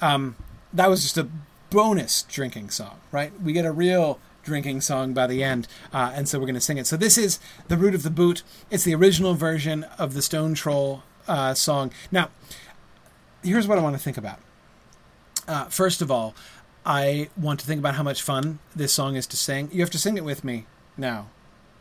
Um, 0.00 0.36
that 0.72 0.90
was 0.90 1.02
just 1.02 1.16
a 1.16 1.28
bonus 1.70 2.22
drinking 2.24 2.70
song, 2.70 3.00
right? 3.12 3.32
We 3.40 3.52
get 3.52 3.64
a 3.64 3.72
real 3.72 4.18
drinking 4.42 4.80
song 4.80 5.12
by 5.12 5.26
the 5.26 5.44
end, 5.44 5.68
uh, 5.92 6.12
and 6.14 6.28
so 6.28 6.38
we're 6.38 6.46
going 6.46 6.54
to 6.54 6.60
sing 6.60 6.78
it. 6.78 6.86
So 6.86 6.96
this 6.96 7.18
is 7.18 7.38
the 7.68 7.76
root 7.76 7.94
of 7.94 8.02
the 8.02 8.10
boot. 8.10 8.42
It's 8.70 8.84
the 8.84 8.94
original 8.94 9.34
version 9.34 9.84
of 9.98 10.14
the 10.14 10.22
Stone 10.22 10.54
Troll 10.54 11.02
uh, 11.26 11.54
song. 11.54 11.92
Now, 12.10 12.30
here's 13.42 13.68
what 13.68 13.78
I 13.78 13.82
want 13.82 13.96
to 13.96 14.02
think 14.02 14.16
about. 14.16 14.38
Uh, 15.46 15.64
first 15.66 16.02
of 16.02 16.10
all, 16.10 16.34
I 16.84 17.28
want 17.36 17.60
to 17.60 17.66
think 17.66 17.80
about 17.80 17.94
how 17.96 18.02
much 18.02 18.22
fun 18.22 18.60
this 18.74 18.92
song 18.92 19.16
is 19.16 19.26
to 19.28 19.36
sing. 19.36 19.68
You 19.72 19.80
have 19.80 19.90
to 19.90 19.98
sing 19.98 20.16
it 20.16 20.24
with 20.24 20.44
me 20.44 20.66
now. 20.96 21.28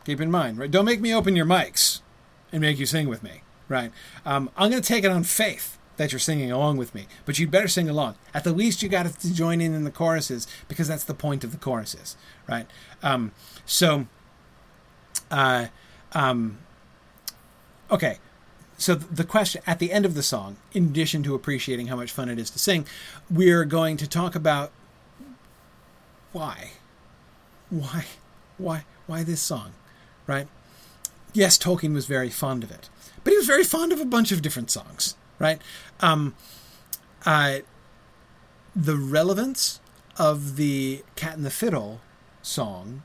Keep 0.06 0.22
in 0.22 0.32
mind, 0.32 0.58
right? 0.58 0.72
Don't 0.72 0.86
make 0.86 1.02
me 1.02 1.14
open 1.14 1.36
your 1.36 1.46
mics 1.46 2.02
and 2.52 2.62
make 2.62 2.80
you 2.80 2.86
sing 2.86 3.10
with 3.10 3.24
me, 3.24 3.42
right? 3.68 3.92
Um, 4.26 4.50
I'm 4.58 4.70
going 4.70 4.82
to 4.82 4.88
take 4.88 5.04
it 5.04 5.12
on 5.12 5.24
faith 5.24 5.77
that 5.98 6.12
you're 6.12 6.20
singing 6.20 6.52
along 6.52 6.78
with 6.78 6.96
me, 6.96 7.08
but 7.26 7.38
you'd 7.38 7.52
better 7.52 7.68
sing 7.68 7.90
along. 7.90 8.16
At 8.34 8.44
the 8.44 8.54
least, 8.54 8.82
you 8.82 8.90
got 8.90 9.06
to 9.06 9.34
join 9.34 9.62
in 9.62 9.74
in 9.74 9.84
the 9.84 9.92
choruses 9.92 10.48
because 10.68 10.88
that's 10.88 11.04
the 11.04 11.14
point 11.14 11.44
of 11.44 11.52
the 11.52 11.58
choruses, 11.58 12.16
right? 12.48 12.68
Um, 13.04 13.32
so, 13.66 14.08
uh, 15.30 15.68
um, 16.14 16.60
okay. 17.92 18.20
So 18.78 18.94
the 18.94 19.24
question 19.24 19.62
at 19.66 19.80
the 19.80 19.92
end 19.92 20.06
of 20.06 20.14
the 20.14 20.22
song, 20.22 20.58
in 20.72 20.86
addition 20.86 21.24
to 21.24 21.34
appreciating 21.34 21.88
how 21.88 21.96
much 21.96 22.12
fun 22.12 22.30
it 22.30 22.38
is 22.38 22.52
to 22.52 22.60
sing, 22.60 22.86
we're 23.30 23.66
going 23.66 23.98
to 23.98 24.08
talk 24.08 24.36
about 24.36 24.72
why, 26.32 26.72
why, 27.72 28.06
why, 28.60 28.86
why 29.08 29.24
this 29.24 29.42
song, 29.42 29.72
right? 30.28 30.48
Yes, 31.34 31.58
Tolkien 31.58 31.94
was 31.94 32.06
very 32.06 32.30
fond 32.30 32.64
of 32.64 32.70
it, 32.70 32.90
but 33.24 33.32
he 33.32 33.38
was 33.38 33.48
very 33.48 33.64
fond 33.64 33.92
of 33.92 34.00
a 34.00 34.06
bunch 34.06 34.32
of 34.32 34.44
different 34.44 34.70
songs, 34.70 35.16
right? 35.40 35.62
Um, 36.00 36.36
uh, 37.26 37.60
the 38.76 38.96
relevance 38.96 39.80
of 40.18 40.56
the 40.56 41.04
Cat 41.16 41.36
and 41.36 41.46
the 41.46 41.52
Fiddle 41.52 42.02
song 42.42 43.04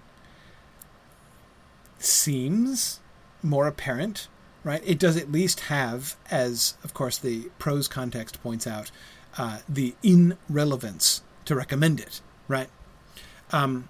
seems 1.99 3.01
more 3.43 3.67
apparent, 3.67 4.29
right? 4.65 4.83
It 4.85 4.99
does 4.99 5.17
at 5.17 5.31
least 5.31 5.61
have, 5.61 6.17
as 6.31 6.75
of 6.85 6.95
course 6.95 7.19
the 7.19 7.51
prose 7.59 7.89
context 7.89 8.43
points 8.43 8.67
out, 8.67 8.91
uh, 9.39 9.61
the 9.69 9.95
irrelevance 10.03 11.23
to 11.47 11.55
recommend 11.55 12.01
it, 12.01 12.21
right? 12.49 12.69
Um, 13.51 13.89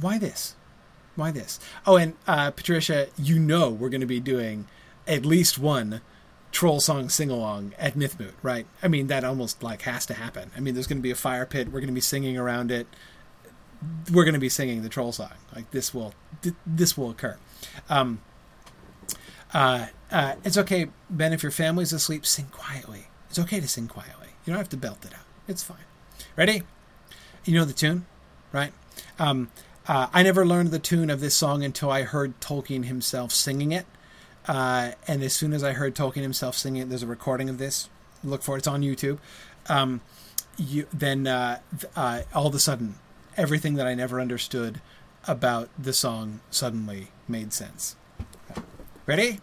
why 0.00 0.18
this? 0.18 0.54
Why 1.16 1.30
this? 1.30 1.58
Oh, 1.86 1.96
and 1.96 2.14
uh, 2.26 2.50
Patricia, 2.52 3.08
you 3.16 3.38
know 3.38 3.70
we're 3.70 3.88
going 3.88 4.00
to 4.00 4.06
be 4.06 4.20
doing 4.20 4.68
at 5.06 5.26
least 5.26 5.58
one 5.58 6.00
troll 6.52 6.80
song 6.80 7.08
sing 7.08 7.30
along 7.30 7.74
at 7.78 7.94
Mythmoot, 7.94 8.32
right? 8.42 8.66
I 8.82 8.88
mean, 8.88 9.08
that 9.08 9.24
almost 9.24 9.62
like 9.62 9.82
has 9.82 10.06
to 10.06 10.14
happen. 10.14 10.50
I 10.56 10.60
mean, 10.60 10.74
there's 10.74 10.86
going 10.86 10.98
to 10.98 11.02
be 11.02 11.10
a 11.10 11.16
fire 11.16 11.46
pit. 11.46 11.68
We're 11.68 11.80
going 11.80 11.88
to 11.88 11.94
be 11.94 12.00
singing 12.00 12.36
around 12.36 12.70
it. 12.70 12.86
We're 14.12 14.24
going 14.24 14.34
to 14.34 14.40
be 14.40 14.48
singing 14.48 14.82
the 14.82 14.88
troll 14.88 15.12
song. 15.12 15.32
Like 15.54 15.70
this 15.70 15.94
will 15.94 16.14
th- 16.42 16.56
this 16.66 16.96
will 16.96 17.10
occur. 17.10 17.36
Um, 17.88 18.20
uh, 19.52 19.86
uh, 20.10 20.34
it's 20.44 20.58
okay, 20.58 20.88
Ben. 21.08 21.32
If 21.32 21.42
your 21.42 21.52
family's 21.52 21.92
asleep, 21.92 22.26
sing 22.26 22.46
quietly. 22.50 23.08
It's 23.30 23.38
okay 23.38 23.60
to 23.60 23.68
sing 23.68 23.88
quietly. 23.88 24.28
You 24.44 24.52
don't 24.52 24.58
have 24.58 24.68
to 24.70 24.76
belt 24.76 25.04
it 25.04 25.14
out. 25.14 25.26
It's 25.46 25.62
fine. 25.62 25.84
Ready? 26.36 26.62
You 27.44 27.54
know 27.54 27.64
the 27.64 27.72
tune, 27.72 28.06
right? 28.52 28.72
Um, 29.18 29.50
uh, 29.86 30.08
I 30.12 30.22
never 30.22 30.46
learned 30.46 30.70
the 30.70 30.78
tune 30.78 31.08
of 31.10 31.20
this 31.20 31.34
song 31.34 31.64
until 31.64 31.90
I 31.90 32.02
heard 32.02 32.40
Tolkien 32.40 32.86
himself 32.86 33.32
singing 33.32 33.72
it. 33.72 33.86
Uh, 34.48 34.92
and 35.06 35.22
as 35.22 35.34
soon 35.34 35.52
as 35.52 35.62
I 35.62 35.74
heard 35.74 35.94
Tolkien 35.94 36.22
himself 36.22 36.56
singing 36.56 36.82
it, 36.82 36.88
there's 36.88 37.02
a 37.02 37.06
recording 37.06 37.50
of 37.50 37.58
this. 37.58 37.90
Look 38.24 38.42
for 38.42 38.56
it. 38.56 38.60
It's 38.60 38.66
on 38.66 38.82
YouTube. 38.82 39.18
Um, 39.68 40.00
you, 40.56 40.86
then 40.92 41.26
uh, 41.26 41.60
uh, 41.94 42.22
all 42.34 42.46
of 42.46 42.54
a 42.54 42.58
sudden, 42.58 42.94
everything 43.36 43.74
that 43.74 43.86
I 43.86 43.94
never 43.94 44.20
understood 44.20 44.80
about 45.26 45.68
the 45.78 45.92
song 45.92 46.40
suddenly 46.50 47.08
made 47.28 47.52
sense. 47.52 47.94
Ready? 49.06 49.40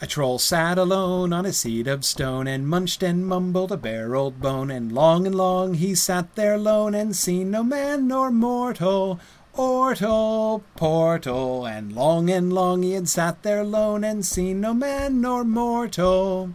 A 0.00 0.06
troll 0.06 0.38
sat 0.38 0.78
alone 0.78 1.32
on 1.32 1.44
a 1.44 1.52
seat 1.52 1.86
of 1.86 2.06
stone, 2.06 2.46
and 2.46 2.66
munched 2.66 3.02
and 3.02 3.26
mumbled 3.26 3.70
a 3.70 3.76
bare 3.76 4.16
old 4.16 4.40
bone, 4.40 4.70
and 4.70 4.90
long 4.90 5.26
and 5.26 5.34
long 5.34 5.74
he 5.74 5.94
sat 5.94 6.34
there 6.36 6.56
lone, 6.56 6.94
and 6.94 7.14
seen 7.14 7.50
no 7.50 7.62
man 7.62 8.08
nor 8.08 8.30
mortal, 8.30 9.20
ortal, 9.54 10.62
portal, 10.76 11.66
and 11.66 11.92
long 11.92 12.30
and 12.30 12.52
long 12.52 12.82
he 12.82 12.92
had 12.92 13.08
sat 13.08 13.42
there 13.42 13.64
lone, 13.64 14.04
and 14.04 14.24
seen 14.24 14.60
no 14.60 14.74
man 14.74 15.20
nor 15.20 15.44
mortal. 15.44 16.50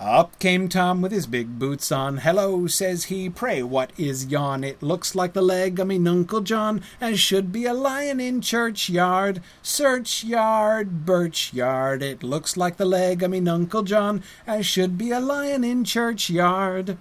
Up 0.00 0.38
came 0.38 0.70
Tom 0.70 1.02
with 1.02 1.12
his 1.12 1.26
big 1.26 1.58
boots 1.58 1.92
on. 1.92 2.18
Hello, 2.18 2.66
says 2.66 3.04
he, 3.04 3.28
pray 3.28 3.62
what 3.62 3.90
is 3.98 4.28
yon? 4.28 4.64
It 4.64 4.82
looks 4.82 5.14
like 5.14 5.34
the 5.34 5.42
leg 5.42 5.78
of 5.78 5.88
me 5.88 6.02
Uncle 6.08 6.40
John, 6.40 6.82
as 7.02 7.20
should 7.20 7.52
be 7.52 7.66
a 7.66 7.74
lion 7.74 8.18
in 8.18 8.40
churchyard. 8.40 9.42
Search 9.62 10.24
yard, 10.24 11.04
birch 11.04 11.52
yard, 11.52 12.02
it 12.02 12.22
looks 12.22 12.56
like 12.56 12.78
the 12.78 12.86
leg 12.86 13.22
of 13.22 13.30
me 13.30 13.46
Uncle 13.46 13.82
John, 13.82 14.22
as 14.46 14.64
should 14.64 14.96
be 14.96 15.10
a 15.10 15.20
lion 15.20 15.64
in 15.64 15.84
churchyard. 15.84 16.96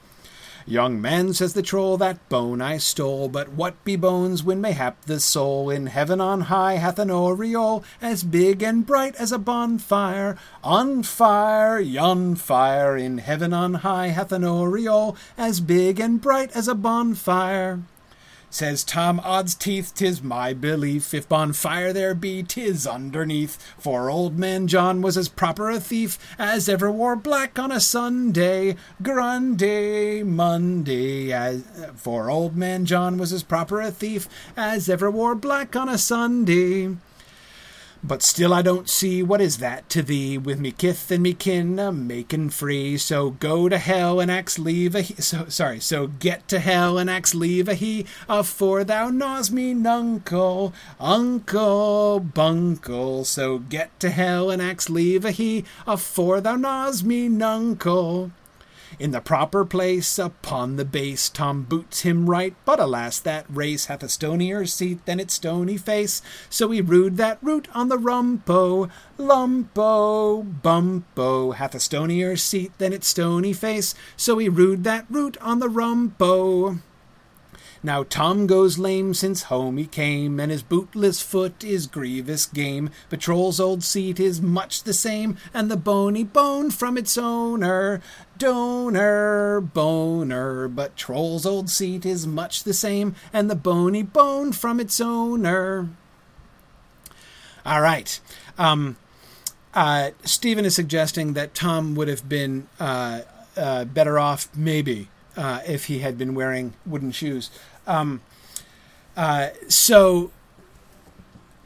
Young 0.69 1.01
man, 1.01 1.33
says 1.33 1.53
the 1.53 1.63
troll, 1.63 1.97
that 1.97 2.29
bone 2.29 2.61
I 2.61 2.77
stole, 2.77 3.27
but 3.27 3.49
what 3.53 3.83
be 3.83 3.95
bones 3.95 4.43
when 4.43 4.61
mayhap 4.61 5.03
the 5.05 5.19
soul 5.19 5.71
in 5.71 5.87
heaven 5.87 6.21
on 6.21 6.41
high 6.41 6.75
hath 6.75 6.99
an 6.99 7.09
aureole 7.09 7.83
as 7.99 8.23
big 8.23 8.61
and 8.61 8.85
bright 8.85 9.15
as 9.15 9.31
a 9.31 9.39
bonfire? 9.39 10.37
On 10.63 11.01
fire, 11.01 11.79
yon 11.79 12.35
fire, 12.35 12.95
in 12.95 13.17
heaven 13.17 13.51
on 13.51 13.81
high 13.81 14.09
hath 14.09 14.31
an 14.31 14.43
aureole 14.43 15.17
as 15.39 15.59
big 15.59 15.99
and 15.99 16.21
bright 16.21 16.51
as 16.55 16.67
a 16.67 16.75
bonfire. 16.75 17.79
Says 18.51 18.83
Tom, 18.83 19.19
odds 19.23 19.53
teeth, 19.53 19.93
tis 19.93 20.23
my 20.23 20.53
belief, 20.53 21.13
if 21.13 21.29
bonfire 21.29 21.93
there 21.93 22.15
be, 22.15 22.41
tis 22.41 22.87
underneath. 22.87 23.61
For 23.77 24.09
old 24.09 24.39
man 24.39 24.67
John 24.67 25.03
was 25.03 25.17
as 25.17 25.29
proper 25.29 25.69
a 25.69 25.79
thief 25.79 26.17
as 26.39 26.67
ever 26.67 26.91
wore 26.91 27.15
black 27.15 27.59
on 27.59 27.71
a 27.71 27.79
Sunday, 27.79 28.75
Grundy 29.03 30.23
Monday. 30.23 31.31
As, 31.31 31.63
for 31.95 32.31
old 32.31 32.55
man 32.55 32.85
John 32.85 33.19
was 33.19 33.31
as 33.31 33.43
proper 33.43 33.81
a 33.81 33.91
thief 33.91 34.27
as 34.57 34.89
ever 34.89 35.11
wore 35.11 35.35
black 35.35 35.75
on 35.75 35.87
a 35.87 35.99
Sunday. 35.99 36.95
But 38.01 38.23
still 38.23 38.53
I 38.53 38.61
don't 38.61 38.89
see 38.89 39.21
what 39.21 39.41
is 39.41 39.57
that 39.57 39.89
to 39.89 40.01
thee, 40.01 40.37
with 40.37 40.59
me 40.59 40.71
kith 40.71 41.11
and 41.11 41.21
me 41.23 41.33
kin 41.33 41.77
uh, 41.77 41.89
a 41.89 41.91
makin' 41.91 42.49
free. 42.49 42.97
So 42.97 43.31
go 43.31 43.67
to 43.67 43.77
hell 43.77 44.19
and 44.19 44.31
ax 44.31 44.57
leave 44.57 44.95
a 44.95 45.01
he. 45.01 45.21
So 45.21 45.45
sorry. 45.49 45.79
So 45.79 46.07
get 46.07 46.47
to 46.47 46.59
hell 46.59 46.97
and 46.97 47.09
ax 47.09 47.35
leave 47.35 47.67
a 47.67 47.73
he. 47.73 48.05
Uh, 48.27 48.39
Afore 48.39 48.85
thou 48.85 49.09
gnaws 49.09 49.51
me 49.51 49.73
nuncle, 49.73 50.73
uncle, 50.99 52.19
bunkle. 52.21 53.25
So 53.25 53.59
get 53.59 53.99
to 53.99 54.09
hell 54.09 54.49
and 54.49 54.61
ax 54.61 54.89
leave 54.89 55.25
a 55.25 55.31
he. 55.31 55.65
Uh, 55.85 55.93
Afore 55.93 56.39
thou 56.41 56.55
gnaws 56.55 57.03
me 57.03 57.27
nuncle. 57.27 58.31
In 58.97 59.11
the 59.11 59.21
proper 59.21 59.65
place 59.65 60.17
upon 60.17 60.75
the 60.75 60.85
base, 60.85 61.29
Tom 61.29 61.63
boots 61.63 62.01
him 62.01 62.29
right, 62.29 62.55
but 62.65 62.79
alas, 62.79 63.19
that 63.19 63.45
race 63.49 63.85
hath 63.85 64.01
a 64.01 64.07
stonier 64.07 64.65
seat 64.65 65.05
than 65.05 65.19
its 65.19 65.35
stony 65.35 65.77
face. 65.77 66.21
So 66.49 66.71
he 66.71 66.81
rued 66.81 67.17
that 67.17 67.37
root 67.41 67.67
on 67.75 67.89
the 67.89 67.97
rumpo, 67.97 68.89
lumpo, 69.17 70.61
bumpo, 70.61 71.55
hath 71.55 71.75
a 71.75 71.79
stonier 71.79 72.35
seat 72.35 72.71
than 72.77 72.93
its 72.93 73.07
stony 73.07 73.53
face. 73.53 73.93
So 74.17 74.37
he 74.37 74.49
rued 74.49 74.83
that 74.85 75.05
root 75.09 75.37
on 75.41 75.59
the 75.59 75.69
rumpo. 75.69 76.79
Now 77.81 78.03
Tom 78.03 78.45
goes 78.45 78.77
lame 78.77 79.13
since 79.13 79.43
home 79.43 79.77
he 79.77 79.85
came, 79.85 80.37
and 80.37 80.51
his 80.51 80.63
bootless 80.63 81.21
foot 81.21 81.63
is 81.63 81.87
grievous 81.87 82.45
game. 82.45 82.89
Patrol's 83.09 83.59
old 83.59 83.83
seat 83.83 84.19
is 84.19 84.41
much 84.41 84.83
the 84.83 84.93
same, 84.93 85.37
and 85.53 85.71
the 85.71 85.77
bony 85.77 86.25
bone 86.25 86.71
from 86.71 86.97
its 86.97 87.17
owner. 87.17 88.01
Donor, 88.39 89.61
boner, 89.61 90.67
but 90.67 90.95
Troll's 90.95 91.45
old 91.45 91.69
seat 91.69 92.05
is 92.05 92.25
much 92.25 92.63
the 92.63 92.73
same, 92.73 93.13
and 93.31 93.49
the 93.49 93.55
bony 93.55 94.01
bone 94.01 94.53
from 94.53 94.79
its 94.79 94.99
owner. 94.99 95.89
All 97.65 97.81
right. 97.81 98.19
Um, 98.57 98.97
uh, 99.73 100.11
Stephen 100.23 100.65
is 100.65 100.73
suggesting 100.73 101.33
that 101.33 101.53
Tom 101.53 101.95
would 101.95 102.07
have 102.07 102.27
been 102.27 102.67
uh, 102.79 103.21
uh, 103.55 103.85
better 103.85 104.17
off, 104.17 104.49
maybe, 104.55 105.09
uh, 105.37 105.59
if 105.67 105.85
he 105.85 105.99
had 105.99 106.17
been 106.17 106.33
wearing 106.33 106.73
wooden 106.85 107.11
shoes. 107.11 107.51
Um, 107.85 108.21
uh, 109.15 109.49
so 109.67 110.31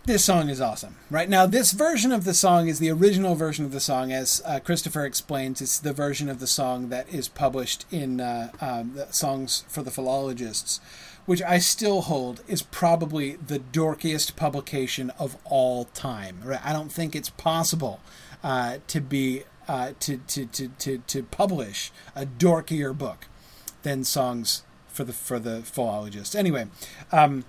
this 0.05 0.25
song 0.25 0.49
is 0.49 0.59
awesome, 0.59 0.97
right? 1.09 1.29
Now, 1.29 1.45
this 1.45 1.71
version 1.71 2.11
of 2.11 2.25
the 2.25 2.33
song 2.33 2.67
is 2.67 2.79
the 2.79 2.91
original 2.91 3.35
version 3.35 3.63
of 3.63 3.71
the 3.71 3.79
song, 3.79 4.11
as 4.11 4.41
uh, 4.45 4.59
Christopher 4.59 5.05
explains. 5.05 5.61
It's 5.61 5.79
the 5.79 5.93
version 5.93 6.27
of 6.27 6.39
the 6.39 6.47
song 6.47 6.89
that 6.89 7.11
is 7.13 7.29
published 7.29 7.85
in 7.89 8.19
uh, 8.19 8.51
um, 8.59 8.99
Songs 9.11 9.63
for 9.69 9.81
the 9.81 9.91
Philologists, 9.91 10.81
which 11.25 11.41
I 11.41 11.57
still 11.59 12.01
hold 12.01 12.43
is 12.49 12.61
probably 12.61 13.37
the 13.37 13.59
dorkiest 13.59 14.35
publication 14.35 15.09
of 15.11 15.37
all 15.45 15.85
time. 15.85 16.39
Right? 16.43 16.65
I 16.65 16.73
don't 16.73 16.91
think 16.91 17.15
it's 17.15 17.29
possible 17.29 18.01
uh, 18.43 18.79
to 18.87 18.99
be 18.99 19.43
uh, 19.69 19.93
to, 20.01 20.17
to, 20.17 20.45
to, 20.47 20.67
to, 20.67 20.97
to 20.97 21.23
publish 21.23 21.93
a 22.13 22.25
dorkier 22.25 22.97
book 22.97 23.27
than 23.83 24.03
songs 24.03 24.63
for 24.89 25.05
the 25.05 25.13
for 25.13 25.39
the 25.39 25.61
philologist. 25.61 26.35
Anyway, 26.35 26.67
um, 27.13 27.45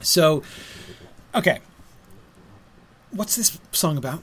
so 0.00 0.42
okay, 1.34 1.60
what's 3.10 3.36
this 3.36 3.58
song 3.72 3.96
about? 3.96 4.22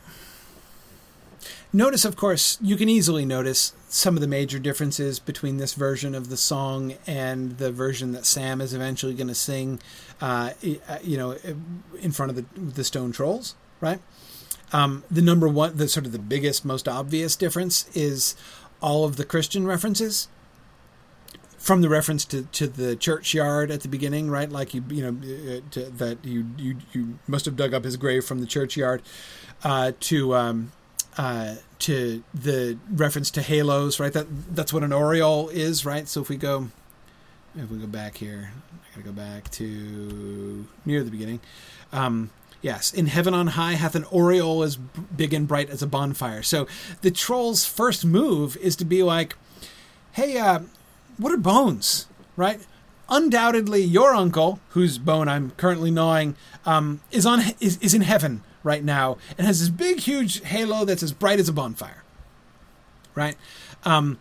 Notice, 1.74 2.06
of 2.06 2.16
course, 2.16 2.58
you 2.62 2.78
can 2.78 2.88
easily 2.88 3.26
notice 3.26 3.74
some 3.90 4.16
of 4.16 4.22
the 4.22 4.28
major 4.28 4.58
differences 4.58 5.20
between 5.20 5.58
this 5.58 5.74
version 5.74 6.16
of 6.16 6.30
the 6.30 6.38
song 6.38 6.96
and 7.06 7.58
the 7.58 7.72
version 7.72 8.14
that 8.14 8.26
Sam 8.26 8.62
is 8.62 8.74
eventually 8.74 9.14
going 9.14 9.28
to 9.28 9.36
sing, 9.36 9.80
uh, 10.22 10.52
uh, 10.88 10.98
you 11.04 11.18
know, 11.18 11.36
in 12.00 12.12
front 12.12 12.30
of 12.30 12.36
the, 12.36 12.46
the 12.60 12.84
Stone 12.84 13.12
Trolls, 13.12 13.56
right? 13.82 14.00
Um, 14.72 15.04
the 15.12 15.22
number 15.22 15.48
one, 15.48 15.76
the 15.76 15.88
sort 15.88 16.06
of 16.06 16.14
the 16.14 16.20
biggest, 16.20 16.64
most 16.64 16.88
obvious 16.88 17.36
difference 17.36 17.90
is 17.94 18.36
all 18.82 19.04
of 19.04 19.18
the 19.18 19.26
Christian 19.26 19.66
references 19.66 20.30
from 21.68 21.82
the 21.82 21.90
reference 21.90 22.24
to, 22.24 22.44
to 22.44 22.66
the 22.66 22.96
churchyard 22.96 23.70
at 23.72 23.82
the 23.82 23.90
beginning, 23.90 24.32
right? 24.32 24.50
Like 24.50 24.74
you, 24.74 24.86
you 24.88 25.04
know, 25.04 25.58
uh, 25.58 25.60
to, 25.72 25.82
that 25.98 26.24
you, 26.24 26.46
you 26.58 26.78
you 26.94 27.20
must 27.28 27.44
have 27.44 27.58
dug 27.58 27.74
up 27.74 27.84
his 27.84 27.98
grave 27.98 28.24
from 28.24 28.40
the 28.40 28.46
churchyard, 28.46 29.02
uh, 29.66 29.92
to 30.00 30.34
um, 30.34 30.72
uh, 31.18 31.56
to 31.80 32.24
the 32.34 32.78
reference 32.90 33.30
to 33.32 33.42
halos, 33.42 34.00
right? 34.00 34.14
That 34.14 34.28
that's 34.56 34.72
what 34.72 34.82
an 34.82 34.94
aureole 34.94 35.50
is, 35.50 35.86
right? 35.86 36.08
So 36.08 36.22
if 36.22 36.30
we 36.30 36.38
go, 36.38 36.70
if 37.54 37.70
we 37.70 37.80
go 37.80 37.88
back 37.88 38.16
here, 38.16 38.54
I 38.72 38.96
gotta 38.96 39.06
go 39.06 39.12
back 39.12 39.52
to 39.52 40.66
near 40.86 41.04
the 41.04 41.12
beginning. 41.12 41.42
Um, 41.92 42.30
yes, 42.62 42.94
in 42.94 43.08
heaven 43.08 43.34
on 43.34 43.48
high 43.48 43.74
hath 43.74 43.94
an 43.94 44.06
aureole 44.06 44.64
as 44.64 44.78
big 44.78 45.34
and 45.34 45.46
bright 45.46 45.70
as 45.70 45.84
a 45.84 45.88
bonfire. 45.88 46.44
So 46.44 46.66
the 47.02 47.12
troll's 47.12 47.66
first 47.66 48.06
move 48.06 48.56
is 48.56 48.78
to 48.78 48.86
be 48.86 49.04
like, 49.04 49.36
hey, 50.14 50.38
uh, 50.38 50.62
what 51.18 51.32
are 51.32 51.38
bones, 51.38 52.08
right? 52.36 52.60
Undoubtedly, 53.10 53.82
your 53.82 54.14
uncle, 54.14 54.60
whose 54.70 54.98
bone 54.98 55.28
I'm 55.28 55.52
currently 55.52 55.92
gnawing, 55.92 56.36
um, 56.66 57.02
is 57.12 57.26
on 57.26 57.42
is, 57.60 57.78
is 57.78 57.94
in 57.94 58.02
heaven 58.02 58.44
right 58.64 58.84
now 58.84 59.18
and 59.38 59.48
has 59.48 59.60
this 59.60 59.70
big, 59.70 60.00
huge 60.00 60.44
halo 60.44 60.84
that's 60.86 61.04
as 61.04 61.14
bright 61.14 61.40
as 61.40 61.48
a 61.48 61.54
bonfire. 61.54 62.04
Right? 63.16 63.38
Um, 63.84 64.20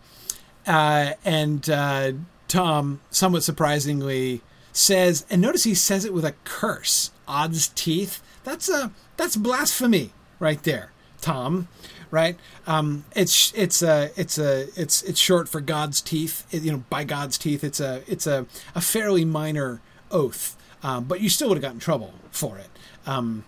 uh, 0.65 1.13
and 1.23 1.69
uh, 1.69 2.13
Tom, 2.47 3.01
somewhat 3.09 3.43
surprisingly, 3.43 4.41
says, 4.71 5.25
and 5.29 5.41
notice 5.41 5.63
he 5.65 5.75
says 5.75 6.05
it 6.05 6.13
with 6.13 6.25
a 6.25 6.33
curse. 6.43 7.11
Odds 7.27 7.69
teeth. 7.69 8.21
That's 8.43 8.69
a 8.69 8.91
that's 9.17 9.35
blasphemy 9.35 10.13
right 10.39 10.61
there, 10.63 10.91
Tom. 11.19 11.67
Right? 12.09 12.37
Um, 12.65 13.05
it's 13.15 13.53
it's 13.55 13.81
a 13.81 14.11
it's 14.15 14.37
a 14.37 14.67
it's 14.75 15.01
it's 15.03 15.19
short 15.19 15.49
for 15.49 15.61
God's 15.61 16.01
teeth. 16.01 16.45
It, 16.51 16.63
you 16.63 16.71
know, 16.71 16.83
by 16.89 17.03
God's 17.03 17.37
teeth. 17.37 17.63
It's 17.63 17.79
a 17.79 18.03
it's 18.07 18.27
a 18.27 18.45
a 18.75 18.81
fairly 18.81 19.25
minor 19.25 19.81
oath, 20.11 20.55
um, 20.83 21.05
but 21.05 21.21
you 21.21 21.29
still 21.29 21.49
would 21.49 21.55
have 21.55 21.63
gotten 21.63 21.79
trouble 21.79 22.13
for 22.31 22.57
it. 22.57 22.69
Um, 23.05 23.43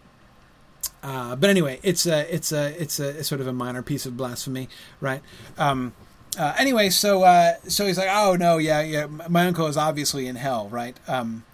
uh, 1.01 1.35
but 1.35 1.49
anyway, 1.49 1.79
it's 1.83 2.05
a 2.05 2.33
it's 2.33 2.51
a 2.51 2.81
it's 2.81 2.99
a, 2.99 3.23
sort 3.23 3.39
of 3.41 3.47
a 3.47 3.53
minor 3.53 3.81
piece 3.81 4.05
of 4.05 4.17
blasphemy, 4.17 4.67
right? 4.99 5.21
Um, 5.57 5.93
uh, 6.37 6.53
anyway, 6.57 6.89
so 6.89 7.23
uh, 7.23 7.53
so 7.67 7.85
he's 7.85 7.97
like, 7.97 8.09
oh 8.11 8.35
no, 8.35 8.57
yeah, 8.57 8.81
yeah, 8.81 9.05
my 9.05 9.45
uncle 9.45 9.67
is 9.67 9.77
obviously 9.77 10.27
in 10.27 10.35
hell, 10.35 10.67
right? 10.69 10.97
Um, 11.07 11.45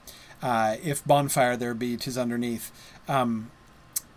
uh, 0.41 0.77
if 0.83 1.05
bonfire 1.05 1.55
there 1.55 1.73
be, 1.73 1.97
tis 1.97 2.17
underneath, 2.17 2.71
um, 3.07 3.51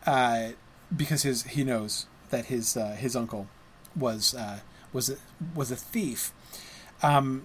uh, 0.07 0.51
because 0.95 1.23
his 1.23 1.43
he 1.45 1.63
knows 1.63 2.07
that 2.31 2.47
his 2.47 2.77
uh, 2.77 2.97
his 2.99 3.17
uncle 3.17 3.49
was 3.97 4.35
was 4.93 5.11
a, 5.11 5.17
was 5.55 5.71
a 5.71 5.77
thief. 5.77 6.33
Um, 7.03 7.45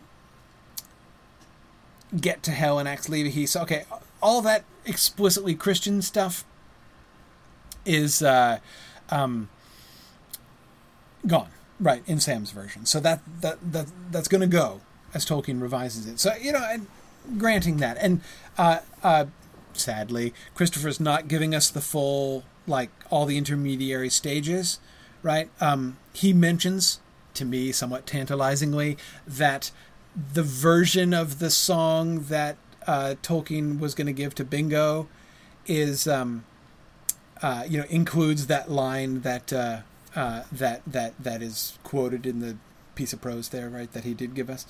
get 2.19 2.43
to 2.43 2.51
hell 2.51 2.79
and 2.79 2.87
act 2.87 3.09
leave. 3.09 3.49
So 3.49 3.61
okay, 3.61 3.85
all 4.21 4.41
that 4.41 4.63
explicitly 4.85 5.55
Christian 5.55 6.01
stuff 6.01 6.45
is 7.85 8.21
uh, 8.21 8.59
um, 9.09 9.49
gone, 11.27 11.49
right, 11.79 12.03
in 12.07 12.19
Sam's 12.19 12.51
version. 12.51 12.85
So 12.85 12.99
that 13.01 13.21
that 13.41 13.59
that 13.71 13.87
that's 14.11 14.27
going 14.27 14.41
to 14.41 14.47
go 14.47 14.81
as 15.13 15.25
Tolkien 15.25 15.61
revises 15.61 16.07
it. 16.07 16.19
So 16.19 16.33
you 16.35 16.51
know, 16.51 16.65
and 16.69 16.87
granting 17.37 17.77
that, 17.77 17.97
and 17.99 18.21
uh, 18.57 18.79
uh, 19.03 19.25
sadly, 19.73 20.33
Christopher's 20.55 20.99
not 20.99 21.27
giving 21.27 21.53
us 21.53 21.69
the 21.69 21.81
full 21.81 22.43
like 22.67 22.89
all 23.09 23.25
the 23.25 23.37
intermediary 23.37 24.09
stages, 24.09 24.79
right? 25.21 25.49
Um, 25.59 25.97
he 26.13 26.33
mentions 26.33 26.99
to 27.33 27.45
me 27.45 27.71
somewhat 27.71 28.05
tantalizingly 28.05 28.97
that 29.25 29.71
the 30.33 30.43
version 30.43 31.13
of 31.13 31.39
the 31.39 31.49
song 31.49 32.25
that 32.25 32.57
uh, 32.85 33.15
Tolkien 33.23 33.79
was 33.79 33.95
going 33.95 34.07
to 34.07 34.13
give 34.13 34.35
to 34.35 34.43
Bingo 34.43 35.07
is 35.65 36.07
um, 36.07 36.43
uh, 37.43 37.65
you 37.67 37.77
know, 37.77 37.85
includes 37.89 38.47
that 38.47 38.71
line 38.71 39.21
that 39.21 39.51
uh, 39.51 39.79
uh, 40.15 40.43
that 40.51 40.81
that 40.87 41.13
that 41.21 41.41
is 41.41 41.77
quoted 41.83 42.25
in 42.25 42.39
the 42.39 42.57
piece 42.95 43.11
of 43.11 43.21
prose 43.21 43.49
there, 43.49 43.69
right? 43.69 43.91
That 43.91 44.05
he 44.05 44.13
did 44.13 44.33
give 44.33 44.49
us. 44.49 44.65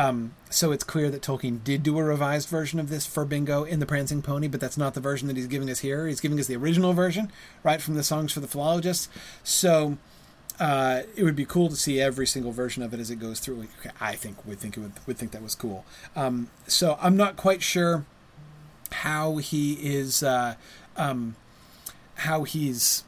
Um, 0.00 0.34
so 0.48 0.72
it's 0.72 0.84
clear 0.84 1.10
that 1.10 1.20
Tolkien 1.20 1.62
did 1.62 1.82
do 1.82 1.98
a 1.98 2.02
revised 2.02 2.48
version 2.48 2.80
of 2.80 2.88
this 2.88 3.06
for 3.06 3.24
Bingo 3.24 3.64
in 3.64 3.80
the 3.80 3.86
Prancing 3.86 4.22
Pony, 4.22 4.48
but 4.48 4.60
that's 4.60 4.78
not 4.78 4.94
the 4.94 5.00
version 5.00 5.28
that 5.28 5.36
he's 5.36 5.46
giving 5.46 5.68
us 5.68 5.80
here. 5.80 6.06
He's 6.06 6.20
giving 6.20 6.40
us 6.40 6.46
the 6.46 6.56
original 6.56 6.92
version, 6.92 7.30
right, 7.62 7.82
from 7.82 7.94
the 7.94 8.02
Songs 8.02 8.32
for 8.32 8.40
the 8.40 8.48
Philologists. 8.48 9.08
So 9.44 9.98
uh, 10.58 11.02
it 11.16 11.24
would 11.24 11.36
be 11.36 11.44
cool 11.44 11.68
to 11.68 11.76
see 11.76 12.00
every 12.00 12.26
single 12.26 12.50
version 12.50 12.82
of 12.82 12.94
it 12.94 13.00
as 13.00 13.10
it 13.10 13.16
goes 13.16 13.40
through. 13.40 13.68
I 14.00 14.14
think 14.14 14.46
would 14.46 14.58
think 14.58 14.76
it 14.76 14.80
would 14.80 14.92
would 15.06 15.18
think 15.18 15.32
that 15.32 15.42
was 15.42 15.54
cool. 15.54 15.84
Um, 16.16 16.48
so 16.66 16.98
I'm 17.00 17.16
not 17.16 17.36
quite 17.36 17.62
sure 17.62 18.06
how 18.92 19.36
he 19.36 19.74
is. 19.74 20.22
Uh, 20.22 20.54
um, 20.96 21.36
how 22.20 22.44
he's 22.44 23.04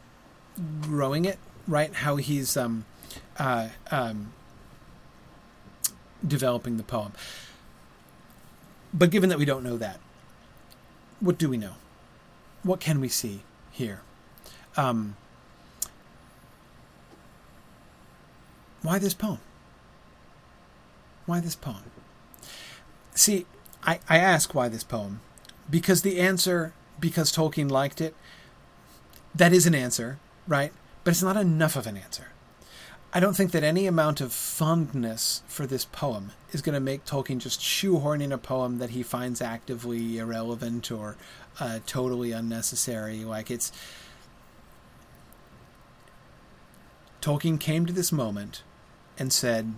growing 0.81 1.25
it, 1.27 1.39
right? 1.69 1.93
How 1.95 2.17
he's 2.17 2.57
um, 2.57 2.87
uh, 3.39 3.69
um, 3.91 4.33
developing 6.27 6.77
the 6.77 6.83
poem. 6.83 7.13
But 8.95 9.11
given 9.11 9.29
that 9.31 9.39
we 9.39 9.45
don't 9.45 9.65
know 9.65 9.77
that, 9.79 9.99
what 11.21 11.39
do 11.39 11.49
we 11.49 11.57
know? 11.57 11.75
What 12.63 12.81
can 12.81 13.01
we 13.01 13.09
see 13.09 13.43
here? 13.71 14.03
Um, 14.77 15.17
why 18.83 18.99
this 18.99 19.15
poem? 19.15 19.39
Why 21.27 21.41
this 21.41 21.55
poem? 21.55 21.85
See, 23.15 23.47
I, 23.85 24.01
I 24.09 24.19
ask 24.19 24.55
why 24.55 24.69
this 24.69 24.85
poem 24.85 25.21
because 25.71 26.03
the 26.03 26.21
answer, 26.21 26.73
because 27.01 27.33
Tolkien 27.33 27.71
liked 27.71 28.01
it, 28.01 28.15
that 29.35 29.53
is 29.53 29.67
an 29.67 29.75
answer, 29.75 30.19
right? 30.47 30.73
But 31.05 31.13
it's 31.13 31.23
not 31.23 31.37
enough 31.37 31.77
of 31.77 31.87
an 31.87 31.97
answer. 31.97 32.32
I 33.13 33.21
don't 33.21 33.37
think 33.37 33.51
that 33.51 33.63
any 33.63 33.87
amount 33.87 34.21
of 34.23 34.33
fondness 34.33 35.43
for 35.47 35.67
this 35.67 35.85
poem 35.85 36.33
is 36.51 36.63
going 36.63 36.75
to 36.75 36.81
make 36.81 37.05
Tolkien 37.05 37.39
just 37.39 37.61
shoehorn 37.61 38.23
in 38.23 38.33
a 38.33 38.39
poem 38.39 38.79
that 38.79 38.91
he 38.91 39.03
finds 39.03 39.43
actively 39.43 40.17
irrelevant 40.19 40.91
or 40.91 41.17
uh, 41.61 41.81
totally 41.87 42.33
unnecessary. 42.33 43.25
Like 43.25 43.51
it's. 43.51 43.71
Tolkien 47.21 47.61
came 47.61 47.87
to 47.87 47.93
this 47.93 48.11
moment 48.11 48.63
and 49.19 49.33
said, 49.33 49.75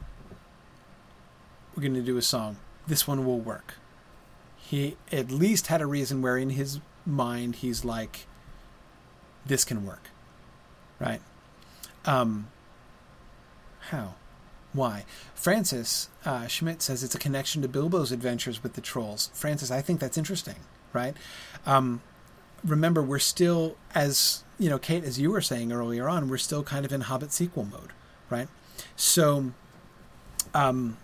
We're 1.74 1.82
going 1.82 1.94
to 1.94 2.02
do 2.02 2.16
a 2.16 2.22
song. 2.22 2.56
This 2.86 3.08
one 3.08 3.24
will 3.24 3.40
work. 3.40 3.74
He 4.56 4.96
at 5.10 5.30
least 5.30 5.66
had 5.66 5.82
a 5.82 5.86
reason 5.86 6.22
where 6.22 6.38
in 6.38 6.50
his 6.50 6.80
mind 7.04 7.56
he's 7.56 7.84
like, 7.84 8.26
this 9.46 9.64
can 9.64 9.84
work, 9.84 10.10
right? 10.98 11.20
Um, 12.06 12.48
how? 13.90 14.14
Why? 14.72 15.04
Francis 15.34 16.08
uh, 16.24 16.46
Schmidt 16.46 16.82
says 16.82 17.04
it's 17.04 17.14
a 17.14 17.18
connection 17.18 17.62
to 17.62 17.68
Bilbo's 17.68 18.10
adventures 18.10 18.62
with 18.62 18.74
the 18.74 18.80
trolls. 18.80 19.30
Francis, 19.32 19.70
I 19.70 19.80
think 19.80 20.00
that's 20.00 20.18
interesting, 20.18 20.56
right? 20.92 21.16
Um, 21.64 22.02
remember, 22.64 23.02
we're 23.02 23.20
still, 23.20 23.76
as 23.94 24.42
you 24.58 24.68
know, 24.68 24.78
Kate, 24.78 25.04
as 25.04 25.18
you 25.20 25.30
were 25.30 25.40
saying 25.40 25.72
earlier 25.72 26.08
on, 26.08 26.28
we're 26.28 26.38
still 26.38 26.62
kind 26.62 26.84
of 26.84 26.92
in 26.92 27.02
Hobbit 27.02 27.32
sequel 27.32 27.64
mode, 27.64 27.92
right? 28.30 28.48
So, 28.96 29.52
um, 30.54 30.96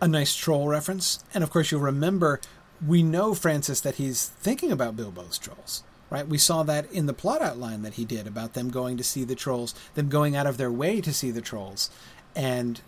a 0.00 0.08
nice 0.08 0.34
troll 0.34 0.68
reference, 0.68 1.22
and 1.34 1.44
of 1.44 1.50
course, 1.50 1.70
you'll 1.70 1.80
remember 1.80 2.40
we 2.86 3.02
know 3.02 3.34
Francis 3.34 3.80
that 3.80 3.96
he's 3.96 4.26
thinking 4.28 4.72
about 4.72 4.96
Bilbo's 4.96 5.38
trolls 5.38 5.82
right? 6.10 6.26
We 6.26 6.38
saw 6.38 6.62
that 6.64 6.90
in 6.92 7.06
the 7.06 7.14
plot 7.14 7.42
outline 7.42 7.82
that 7.82 7.94
he 7.94 8.04
did 8.04 8.26
about 8.26 8.54
them 8.54 8.70
going 8.70 8.96
to 8.96 9.04
see 9.04 9.24
the 9.24 9.34
trolls, 9.34 9.74
them 9.94 10.08
going 10.08 10.36
out 10.36 10.46
of 10.46 10.56
their 10.56 10.70
way 10.70 11.00
to 11.00 11.12
see 11.12 11.30
the 11.30 11.40
trolls, 11.40 11.90
and 12.34 12.80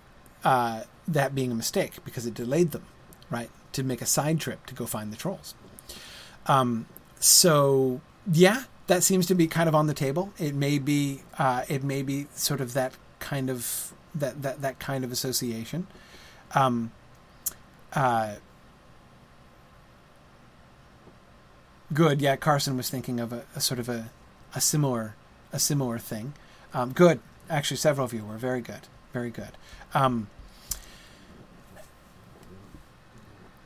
uh, 0.44 0.82
that 1.09 1.34
being 1.34 1.51
a 1.51 1.55
mistake 1.55 2.05
because 2.05 2.26
it 2.26 2.34
delayed 2.34 2.72
them, 2.72 2.84
right? 3.30 3.51
to 3.76 3.82
make 3.82 4.01
a 4.01 4.06
side 4.06 4.40
trip 4.40 4.64
to 4.66 4.74
go 4.74 4.86
find 4.86 5.12
the 5.12 5.16
trolls. 5.16 5.55
Um, 6.47 6.86
so 7.20 8.01
yeah, 8.30 8.64
that 8.86 9.02
seems 9.02 9.26
to 9.26 9.34
be 9.34 9.47
kind 9.47 9.68
of 9.68 9.74
on 9.74 9.86
the 9.86 9.94
table. 9.94 10.32
It 10.38 10.55
may 10.55 10.78
be 10.78 11.20
uh, 11.38 11.64
it 11.68 11.84
may 11.84 12.02
be 12.02 12.26
sort 12.34 12.60
of 12.62 12.72
that 12.72 12.94
kind 13.18 13.51
of 13.51 13.93
that 14.14 14.43
that 14.43 14.62
that 14.62 14.78
kind 14.78 15.05
of 15.05 15.12
association. 15.12 15.86
Um, 16.55 16.90
uh, 17.93 18.36
good. 21.92 22.20
Yeah, 22.20 22.36
Carson 22.36 22.76
was 22.76 22.90
thinking 22.90 23.20
of 23.20 23.32
a, 23.32 23.44
a 23.54 23.60
sort 23.60 23.80
of 23.80 23.88
a, 23.88 24.10
a 24.54 24.60
similar 24.60 25.14
a 25.52 25.58
similar 25.58 25.98
thing. 25.98 26.34
Um, 26.74 26.92
good. 26.92 27.20
Actually, 27.48 27.76
several 27.78 28.04
of 28.04 28.12
you 28.12 28.24
were 28.24 28.36
very 28.36 28.60
good. 28.60 28.88
Very 29.12 29.30
good. 29.30 29.52
Um, 29.94 30.28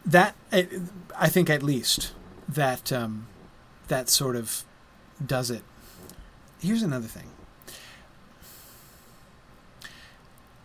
that 0.05 0.35
I 0.53 1.29
think 1.29 1.51
at 1.51 1.63
least 1.63 2.13
that 2.49 2.93
um, 2.93 3.27
that 3.89 4.09
sort 4.09 4.37
of 4.37 4.65
does 5.25 5.51
it. 5.51 5.63
Here's 6.61 6.83
another 6.83 7.07
thing. 7.07 7.31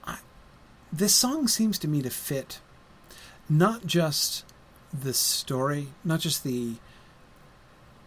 I, 0.06 0.18
this 0.91 1.15
song 1.15 1.48
seems 1.48 1.80
to 1.80 1.88
me 1.88 2.02
to 2.02 2.10
fit 2.10 2.60
not 3.49 3.86
just 3.86 4.44
the 4.94 5.14
story, 5.14 5.90
not 6.03 6.19
just 6.19 6.44
the 6.44 6.76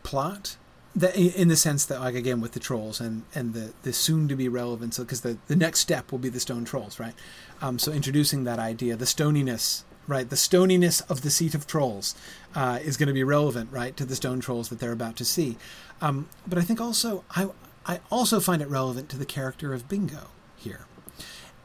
plot, 0.09 0.57
that 0.97 1.15
in 1.15 1.49
the 1.49 1.57
sense 1.57 1.85
that 1.85 2.01
like 2.01 2.15
again 2.15 2.41
with 2.41 2.53
the 2.53 2.61
trolls 2.61 2.99
and 2.99 3.25
and 3.35 3.53
the 3.53 3.75
the 3.83 3.93
soon 3.93 4.27
to 4.27 4.35
be 4.35 4.49
relevance 4.49 4.99
because 4.99 5.21
the 5.21 5.37
the 5.47 5.55
next 5.55 5.81
step 5.81 6.11
will 6.11 6.19
be 6.19 6.31
the 6.31 6.41
stone 6.41 6.65
trolls 6.65 6.99
right? 6.99 7.13
Um, 7.61 7.79
so 7.79 7.93
introducing 7.93 8.45
that 8.45 8.59
idea 8.59 8.97
the 8.97 9.05
stoniness 9.05 9.85
right? 10.07 10.31
The 10.31 10.37
stoniness 10.37 11.03
of 11.11 11.21
the 11.21 11.29
seat 11.29 11.55
of 11.55 11.67
trolls 11.67 12.15
uh, 12.55 12.79
is 12.83 12.97
going 12.97 13.09
to 13.09 13.13
be 13.13 13.23
relevant 13.23 13.71
right 13.71 13.95
to 13.99 14.07
the 14.07 14.17
stone 14.17 14.41
trolls 14.41 14.71
that 14.71 14.79
they're 14.79 14.93
about 14.93 15.17
to 15.17 15.27
see. 15.27 15.59
Um, 16.01 16.31
but 16.47 16.57
i 16.57 16.63
think 16.63 16.81
also 16.81 17.25
i 17.37 17.49
i 17.85 18.01
also 18.11 18.41
find 18.41 18.63
it 18.63 18.69
relevant 18.69 19.11
to 19.11 19.19
the 19.19 19.27
character 19.27 19.75
of 19.75 19.91
bingo 19.91 20.29
here. 20.57 20.87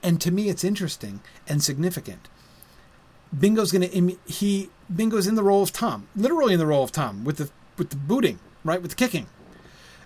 And 0.03 0.19
to 0.19 0.31
me 0.31 0.49
it's 0.49 0.65
interesting 0.65 1.21
and 1.47 1.63
significant. 1.63 2.27
Bingo's 3.31 3.71
going 3.71 3.89
to 3.89 4.17
he 4.25 4.69
bingo's 4.93 5.27
in 5.27 5.35
the 5.35 5.43
role 5.43 5.63
of 5.63 5.71
tom 5.71 6.07
literally 6.13 6.53
in 6.53 6.59
the 6.59 6.67
role 6.67 6.83
of 6.83 6.91
tom 6.91 7.23
with 7.23 7.37
the 7.37 7.49
with 7.77 7.89
the 7.89 7.95
booting, 7.95 8.39
right, 8.63 8.81
with 8.81 8.91
the 8.91 8.97
kicking. 8.97 9.27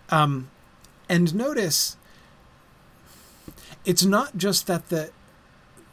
Um, 0.09 0.49
and 1.09 1.33
notice, 1.35 1.97
it's 3.85 4.03
not 4.03 4.37
just 4.37 4.67
that 4.67 4.89
the 4.89 5.11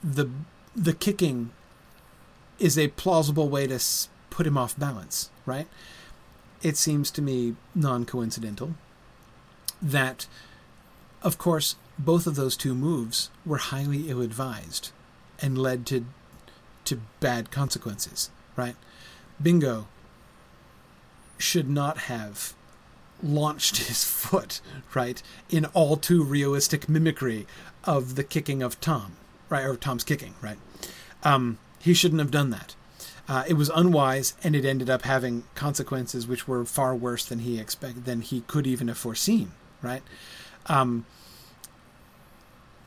the 0.03 0.29
the 0.75 0.93
kicking 0.93 1.51
is 2.59 2.79
a 2.79 2.89
plausible 2.89 3.49
way 3.49 3.67
to 3.67 3.81
put 4.31 4.47
him 4.47 4.59
off 4.59 4.79
balance, 4.79 5.31
right? 5.47 5.67
It 6.63 6.77
seems 6.77 7.11
to 7.13 7.23
me 7.23 7.57
non 7.75 8.05
coincidental 8.05 8.75
that, 9.81 10.27
of 11.23 11.39
course, 11.39 11.77
both 11.99 12.27
of 12.27 12.35
those 12.35 12.57
two 12.57 12.75
moves 12.75 13.31
were 13.45 13.59
highly 13.59 14.11
ill 14.11 14.21
advised 14.21 14.91
and 15.41 15.59
led 15.59 15.87
to 15.87 16.07
to 16.85 17.01
bad 17.21 17.51
consequences, 17.51 18.31
right? 18.57 18.77
Bingo 19.43 19.87
should 21.39 21.69
not 21.69 21.99
have 21.99 22.55
launched 23.23 23.77
his 23.77 24.05
foot, 24.25 24.61
right, 24.95 25.23
in 25.51 25.67
all 25.67 25.97
too 25.97 26.23
realistic 26.23 26.89
mimicry 26.89 27.47
of 27.85 28.15
the 28.15 28.25
kicking 28.25 28.63
of 28.63 28.81
Tom, 28.81 29.17
right, 29.49 29.65
or 29.65 29.77
Tom's 29.77 30.05
kicking, 30.05 30.35
right. 30.41 30.59
Um, 31.23 31.59
he 31.81 31.95
shouldn't 31.95 32.21
have 32.21 32.31
done 32.31 32.51
that. 32.51 32.75
Uh, 33.27 33.45
it 33.47 33.55
was 33.55 33.71
unwise, 33.75 34.35
and 34.43 34.55
it 34.55 34.65
ended 34.65 34.91
up 34.91 35.03
having 35.03 35.45
consequences 35.55 36.27
which 36.27 36.47
were 36.47 36.65
far 36.65 36.95
worse 36.95 37.25
than 37.25 37.41
he 37.41 37.59
expected, 37.59 38.05
than 38.05 38.21
he 38.21 38.43
could 38.43 38.67
even 38.67 38.89
have 38.89 38.99
foreseen, 38.99 39.53
right. 39.81 40.03
Um, 40.67 41.07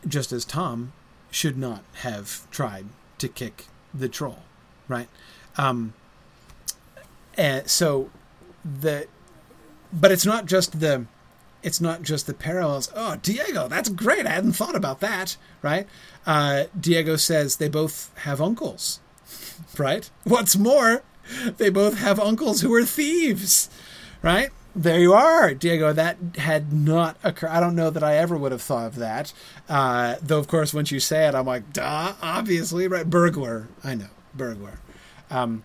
just 0.07 0.32
as 0.32 0.45
Tom 0.45 0.94
should 1.32 1.57
not 1.57 1.84
have 2.02 2.49
tried 2.52 2.86
to 3.18 3.28
kick 3.28 3.65
the 3.94 4.07
troll, 4.07 4.44
right. 4.88 5.10
Um, 5.57 5.94
and 7.36 7.68
so 7.68 8.10
the 8.81 9.07
but 9.94 10.11
it's 10.11 10.26
not 10.26 10.45
just 10.45 10.80
the 10.80 11.06
it's 11.64 11.81
not 11.81 12.02
just 12.03 12.27
the 12.27 12.34
parallels. 12.34 12.91
Oh, 12.95 13.18
Diego, 13.18 13.68
that's 13.68 13.89
great. 13.89 14.26
I 14.26 14.31
hadn't 14.31 14.53
thought 14.53 14.76
about 14.76 14.99
that. 14.99 15.38
Right? 15.61 15.88
Uh, 16.26 16.65
Diego 16.80 17.15
says 17.15 17.57
they 17.57 17.69
both 17.69 18.11
have 18.19 18.41
uncles. 18.41 18.99
Right? 19.77 20.10
What's 20.23 20.56
more, 20.56 21.03
they 21.57 21.69
both 21.69 21.98
have 21.98 22.19
uncles 22.19 22.61
who 22.61 22.73
are 22.73 22.85
thieves. 22.85 23.69
Right? 24.22 24.52
There 24.76 24.99
you 24.99 25.14
are, 25.14 25.56
Diego. 25.56 25.91
That 25.94 26.18
had 26.38 26.72
not 26.72 27.18
occurred. 27.23 27.49
I 27.49 27.60
don't 27.60 27.76
know 27.76 27.89
that 27.89 28.03
I 28.03 28.18
ever 28.18 28.38
would 28.38 28.52
have 28.52 28.61
thought 28.61 28.85
of 28.85 28.95
that. 28.98 29.34
Uh, 29.68 30.15
though, 30.22 30.38
of 30.38 30.48
course, 30.48 30.73
once 30.73 30.91
you 30.91 30.99
say 30.99 31.27
it, 31.27 31.34
I'm 31.34 31.48
like, 31.48 31.73
duh, 31.73 32.14
obviously, 32.22 32.88
right? 32.88 33.10
Burglar. 33.10 33.68
I 33.84 33.95
know, 33.95 34.10
burglar. 34.35 34.80
Um, 35.31 35.64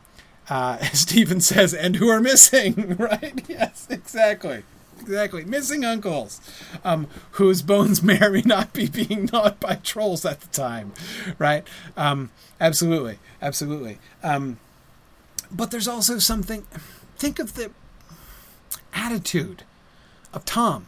uh, 0.53 0.77
Stephen 0.93 1.41
says, 1.41 1.73
and 1.73 1.97
who 1.97 2.09
are 2.09 2.21
missing, 2.21 2.97
right? 2.99 3.43
Yes, 3.49 3.87
exactly. 3.89 4.65
Exactly. 5.01 5.45
Missing 5.45 5.85
uncles, 5.85 6.41
um, 6.85 7.09
whose 7.33 7.63
bones 7.63 8.03
may 8.03 8.21
or 8.21 8.31
may 8.31 8.43
not 8.43 8.73
be 8.73 8.87
being 8.87 9.31
gnawed 9.33 9.59
by 9.59 9.77
trolls 9.77 10.25
at 10.25 10.43
the 10.43 10.49
time, 10.49 10.93
right? 11.39 11.67
Um, 11.97 12.31
absolutely. 12.61 13.19
Absolutely. 13.41 13.99
Um, 14.23 14.59
but 15.51 15.71
there's 15.71 15.89
also 15.89 16.19
something, 16.19 16.67
think 17.17 17.39
of 17.39 17.55
the 17.55 17.73
attitude 18.93 19.65
of 20.33 20.45
Tom 20.45 20.87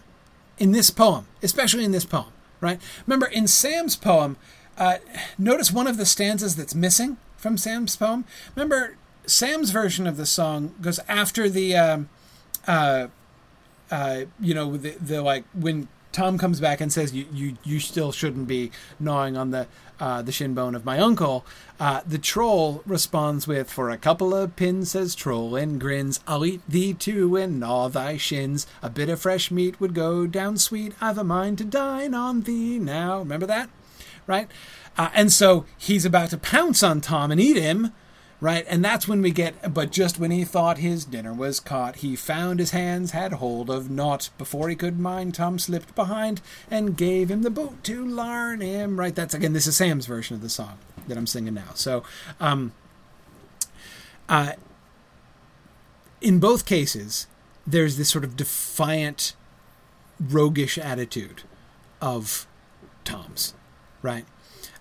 in 0.59 0.73
this 0.73 0.91
poem, 0.91 1.27
especially 1.43 1.85
in 1.85 1.91
this 1.91 2.05
poem, 2.05 2.33
right? 2.61 2.81
Remember, 3.07 3.27
in 3.27 3.49
Sam's 3.49 3.97
poem, 3.97 4.37
uh, 4.77 4.99
notice 5.39 5.73
one 5.73 5.87
of 5.87 5.97
the 5.97 6.07
stanzas 6.07 6.55
that's 6.55 6.75
missing 6.75 7.17
from 7.37 7.57
Sam's 7.57 7.97
poem. 7.97 8.25
Remember, 8.55 8.97
Sam's 9.27 9.71
version 9.71 10.07
of 10.07 10.17
the 10.17 10.27
song 10.27 10.75
goes 10.81 11.01
after 11.09 11.49
the, 11.49 11.77
um, 11.77 12.09
uh, 12.67 13.09
uh, 13.91 14.23
you 14.41 14.55
know, 14.55 14.77
the, 14.77 14.91
the 14.91 15.23
like 15.23 15.45
when 15.55 15.89
Tom 16.15 16.39
comes 16.39 16.61
back 16.61 16.81
and 16.81 16.93
says 16.93 17.13
you 17.13 17.27
you, 17.33 17.59
you 17.65 17.81
still 17.81 18.13
shouldn't 18.13 18.47
be 18.47 18.71
gnawing 19.01 19.37
on 19.37 19.51
the 19.51 19.67
uh, 19.99 20.23
the 20.23 20.31
shin 20.31 20.55
bone 20.55 20.77
of 20.77 20.85
my 20.85 20.99
uncle. 20.99 21.45
Uh, 21.81 22.03
the 22.07 22.19
troll 22.19 22.83
responds 22.87 23.49
with, 23.49 23.69
"For 23.69 23.91
a 23.91 23.99
couple 23.99 24.33
of 24.33 24.55
pins," 24.55 24.93
says 24.93 25.17
troll 25.17 25.57
and 25.57 25.81
grins. 25.81 26.21
"I'll 26.29 26.45
eat 26.45 26.63
thee 26.69 26.95
too 26.95 27.37
and 27.37 27.59
gnaw 27.59 27.89
thy 27.89 28.17
shins. 28.17 28.65
A 28.81 28.89
bit 28.89 29.09
of 29.09 29.21
fresh 29.21 29.51
meat 29.51 29.81
would 29.81 29.93
go 29.93 30.29
down 30.29 30.57
sweet. 30.57 30.95
I've 31.01 31.19
a 31.19 31.25
mind 31.25 31.59
to 31.59 31.65
dine 31.65 32.15
on 32.15 32.43
thee 32.43 32.79
now." 32.79 33.19
Remember 33.19 33.47
that, 33.47 33.69
right? 34.29 34.49
Uh, 34.97 35.11
and 35.15 35.33
so 35.33 35.67
he's 35.77 36.05
about 36.05 36.31
to 36.31 36.39
pounce 36.39 36.85
on 36.85 37.01
Tom 37.01 37.33
and 37.33 37.41
eat 37.41 37.57
him 37.57 37.93
right? 38.45 38.67
And 38.69 38.85
that's 38.85 39.09
when 39.09 39.23
we 39.23 39.31
get, 39.31 39.73
but 39.73 39.91
just 39.91 40.19
when 40.19 40.31
he 40.31 40.45
thought 40.45 40.77
his 40.77 41.07
dinner 41.07 41.33
was 41.33 41.61
caught, 41.61 41.97
he 41.97 42.15
found 42.15 42.61
his 42.61 42.73
hands 42.73 43.13
had 43.13 43.33
hold 43.33 43.71
of 43.71 43.89
naught. 43.89 44.29
Before 44.37 44.69
he 44.69 44.77
could 44.77 45.01
mind, 45.01 45.35
Tom 45.35 45.59
slipped 45.59 45.95
behind 45.95 46.43
and 46.71 46.95
gave 46.95 47.31
him 47.31 47.41
the 47.41 47.49
boot 47.49 47.83
to 47.85 48.05
larn 48.05 48.61
him, 48.61 49.01
right? 49.01 49.15
That's 49.15 49.33
again, 49.33 49.55
this 49.55 49.67
is 49.67 49.79
Sam's 49.79 50.05
version 50.05 50.37
of 50.37 50.43
the 50.43 50.51
song 50.51 50.77
that 51.09 51.17
I'm 51.17 51.27
singing 51.27 51.55
now. 51.55 51.71
So, 51.75 52.05
um, 52.39 52.75
uh, 54.29 54.53
in 56.21 56.39
both 56.39 56.67
cases, 56.67 57.27
there's 57.67 57.97
this 57.97 58.11
sort 58.11 58.25
of 58.25 58.37
defiant, 58.37 59.33
roguish 60.21 60.77
attitude 60.77 61.45
of 62.03 62.47
Tom's, 63.05 63.55
right? 64.03 64.27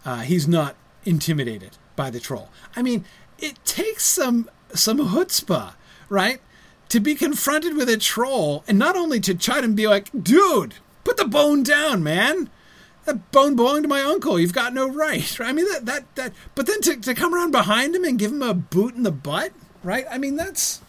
Uh, 0.04 0.20
he's 0.20 0.50
not 0.50 0.76
intimidated 1.06 1.78
by 1.96 2.10
the 2.10 2.20
troll. 2.20 2.50
I 2.76 2.82
mean, 2.82 3.06
it 3.44 3.64
takes 3.66 4.06
some 4.06 4.50
some 4.74 4.98
chutzpah, 5.00 5.74
right? 6.10 6.40
To 6.90 7.00
be 7.00 7.14
confronted 7.14 7.76
with 7.76 7.90
a 7.90 7.98
troll 7.98 8.64
and 8.68 8.80
not 8.80 8.96
only 8.96 9.20
to 9.20 9.36
chide 9.36 9.64
to 9.64 9.68
be 9.68 9.88
like, 9.88 10.10
dude, 10.24 10.76
put 11.04 11.18
the 11.18 11.26
bone 11.26 11.64
down, 11.64 12.02
man. 12.04 12.50
That 13.06 13.32
bone 13.32 13.56
belonged 13.56 13.84
to 13.84 13.90
my 13.90 14.02
uncle. 14.02 14.40
You've 14.40 14.54
got 14.54 14.74
no 14.74 14.88
right. 14.88 15.40
I 15.42 15.52
mean 15.52 15.66
that 15.72 15.86
that 15.86 16.16
that 16.16 16.34
but 16.56 16.68
then 16.68 16.82
to, 16.82 16.96
to 16.96 17.14
come 17.14 17.36
around 17.36 17.52
behind 17.52 17.96
him 17.96 18.06
and 18.06 18.18
give 18.18 18.32
him 18.32 18.42
a 18.42 18.54
boot 18.54 18.96
in 18.96 19.04
the 19.04 19.12
butt, 19.12 19.52
right? 19.84 20.06
I 20.10 20.18
mean 20.18 20.38
that's 20.38 20.82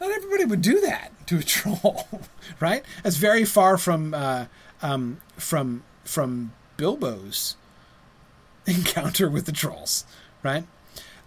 not 0.00 0.10
everybody 0.10 0.46
would 0.46 0.62
do 0.62 0.80
that 0.80 1.12
to 1.26 1.38
a 1.38 1.42
troll, 1.54 2.06
right? 2.60 2.82
That's 3.02 3.16
very 3.16 3.44
far 3.44 3.76
from 3.76 4.14
uh, 4.14 4.46
um, 4.80 5.20
from 5.36 5.82
from 6.04 6.52
Bilbo's 6.78 7.56
encounter 8.66 9.28
with 9.28 9.44
the 9.44 9.52
trolls, 9.52 10.06
right? 10.42 10.64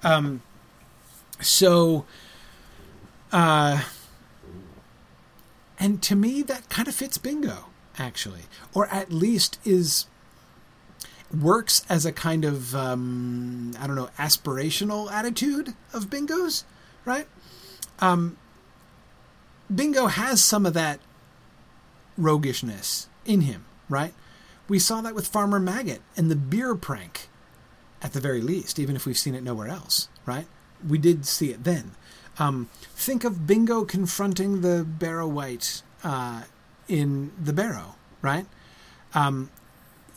Um, 0.03 0.41
so, 1.39 2.05
uh, 3.31 3.83
and 5.79 6.01
to 6.03 6.15
me, 6.15 6.41
that 6.43 6.69
kind 6.69 6.87
of 6.87 6.95
fits 6.95 7.17
bingo, 7.17 7.65
actually, 7.97 8.43
or 8.73 8.87
at 8.87 9.11
least 9.11 9.59
is 9.65 10.05
works 11.39 11.85
as 11.89 12.05
a 12.05 12.11
kind 12.11 12.43
of 12.45 12.75
um, 12.75 13.73
I 13.79 13.87
don't 13.87 13.95
know 13.95 14.09
aspirational 14.17 15.11
attitude 15.11 15.73
of 15.93 16.09
Bingo's, 16.09 16.65
right? 17.05 17.27
Um, 17.99 18.37
Bingo 19.73 20.07
has 20.07 20.43
some 20.43 20.65
of 20.65 20.73
that 20.73 20.99
roguishness 22.17 23.07
in 23.25 23.41
him, 23.41 23.65
right? 23.89 24.13
We 24.67 24.79
saw 24.79 25.01
that 25.01 25.15
with 25.15 25.27
Farmer 25.27 25.59
Maggot 25.59 26.01
and 26.17 26.29
the 26.29 26.35
beer 26.35 26.75
prank, 26.75 27.29
at 28.01 28.13
the 28.13 28.19
very 28.19 28.41
least, 28.41 28.79
even 28.79 28.95
if 28.95 29.05
we've 29.05 29.17
seen 29.17 29.35
it 29.35 29.43
nowhere 29.43 29.67
else, 29.67 30.07
right? 30.25 30.47
We 30.87 30.97
did 30.97 31.25
see 31.25 31.51
it 31.51 31.63
then. 31.63 31.91
Um, 32.39 32.69
think 32.95 33.23
of 33.23 33.45
Bingo 33.45 33.83
confronting 33.83 34.61
the 34.61 34.83
Barrow 34.83 35.27
Wight 35.27 35.83
uh, 36.03 36.43
in 36.87 37.31
the 37.41 37.53
Barrow, 37.53 37.95
right? 38.21 38.45
Um, 39.13 39.51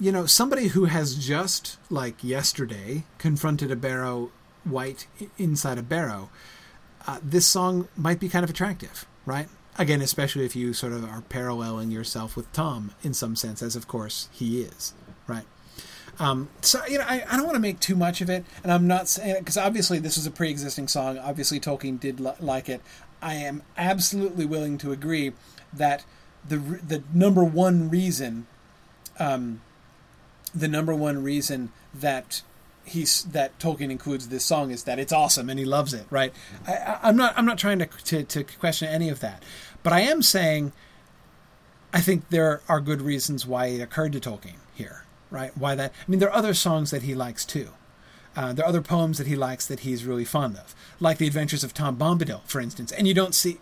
you 0.01 0.11
know, 0.11 0.27
somebody 0.27 0.69
who 0.69 0.86
has 0.86 1.15
just, 1.15 1.78
like 1.90 2.24
yesterday, 2.24 3.05
confronted 3.19 3.70
a 3.70 3.77
Barrow 3.77 4.31
Wight 4.65 5.06
inside 5.39 5.78
a 5.78 5.82
Barrow, 5.82 6.31
uh, 7.06 7.19
this 7.23 7.47
song 7.47 7.89
might 7.97 8.19
be 8.19 8.28
kind 8.28 8.44
of 8.44 8.51
attractive, 8.51 9.06
right? 9.27 9.48
Again, 9.77 10.01
especially 10.01 10.44
if 10.44 10.56
you 10.56 10.73
sort 10.73 10.93
of 10.93 11.05
are 11.05 11.23
paralleling 11.23 11.90
yourself 11.90 12.36
with 12.36 12.51
Tom 12.52 12.93
in 13.02 13.12
some 13.12 13.36
sense, 13.36 13.62
as 13.62 13.77
of 13.77 13.89
course 13.89 14.28
he 14.32 14.62
is, 14.62 14.94
right? 15.27 15.44
Um, 16.18 16.48
so 16.60 16.84
you 16.86 16.98
know, 16.98 17.04
I, 17.06 17.24
I 17.28 17.36
don't 17.36 17.44
want 17.44 17.56
to 17.56 17.60
make 17.60 17.80
too 17.80 17.96
much 17.96 18.20
of 18.20 18.30
it, 18.30 18.44
and 18.62 18.72
I'm 18.72 18.86
not 18.86 19.08
saying 19.08 19.36
because 19.38 19.56
obviously 19.56 19.98
this 19.98 20.16
is 20.16 20.26
a 20.26 20.30
pre-existing 20.30 20.88
song. 20.88 21.18
Obviously, 21.18 21.60
Tolkien 21.60 21.98
did 21.98 22.20
li- 22.20 22.32
like 22.40 22.68
it. 22.68 22.80
I 23.20 23.34
am 23.34 23.62
absolutely 23.76 24.44
willing 24.44 24.78
to 24.78 24.92
agree 24.92 25.32
that 25.72 26.04
the 26.46 26.58
the 26.58 27.02
number 27.12 27.42
one 27.42 27.90
reason, 27.90 28.46
um, 29.18 29.60
the 30.54 30.68
number 30.68 30.94
one 30.94 31.22
reason 31.22 31.72
that 31.92 32.42
he's 32.84 33.24
that 33.24 33.58
Tolkien 33.58 33.90
includes 33.90 34.28
this 34.28 34.44
song 34.44 34.70
is 34.70 34.84
that 34.84 34.98
it's 34.98 35.12
awesome 35.12 35.48
and 35.48 35.58
he 35.58 35.64
loves 35.64 35.94
it, 35.94 36.06
right? 36.10 36.32
I, 36.66 37.08
am 37.08 37.16
not 37.16 37.34
I'm 37.36 37.46
not 37.46 37.58
trying 37.58 37.78
to, 37.80 37.86
to 37.86 38.22
to 38.22 38.44
question 38.44 38.88
any 38.88 39.08
of 39.08 39.20
that, 39.20 39.42
but 39.82 39.92
I 39.92 40.00
am 40.00 40.22
saying 40.22 40.72
I 41.92 42.00
think 42.00 42.28
there 42.28 42.60
are 42.68 42.80
good 42.80 43.00
reasons 43.00 43.46
why 43.46 43.66
it 43.66 43.80
occurred 43.80 44.12
to 44.12 44.20
Tolkien 44.20 44.56
here, 44.74 45.03
right? 45.35 45.56
Why 45.56 45.74
that? 45.74 45.93
I 45.93 46.11
mean, 46.11 46.20
there 46.20 46.31
are 46.31 46.36
other 46.36 46.55
songs 46.55 46.90
that 46.93 47.02
he 47.02 47.15
likes 47.15 47.44
too. 47.44 47.70
Uh, 48.36 48.52
there 48.52 48.65
are 48.65 48.69
other 48.69 48.81
poems 48.81 49.19
that 49.19 49.27
he 49.27 49.36
likes 49.36 49.66
that 49.66 49.81
he's 49.81 50.05
really 50.05 50.24
fond 50.24 50.56
of, 50.56 50.74
like 51.01 51.19
The 51.19 51.27
Adventures 51.27 51.62
of 51.62 51.74
Tom 51.74 51.97
Bombadil, 51.97 52.43
for 52.44 52.61
instance. 52.61 52.93
And 52.93 53.06
you 53.06 53.15
don't 53.15 53.35
see. 53.35 53.59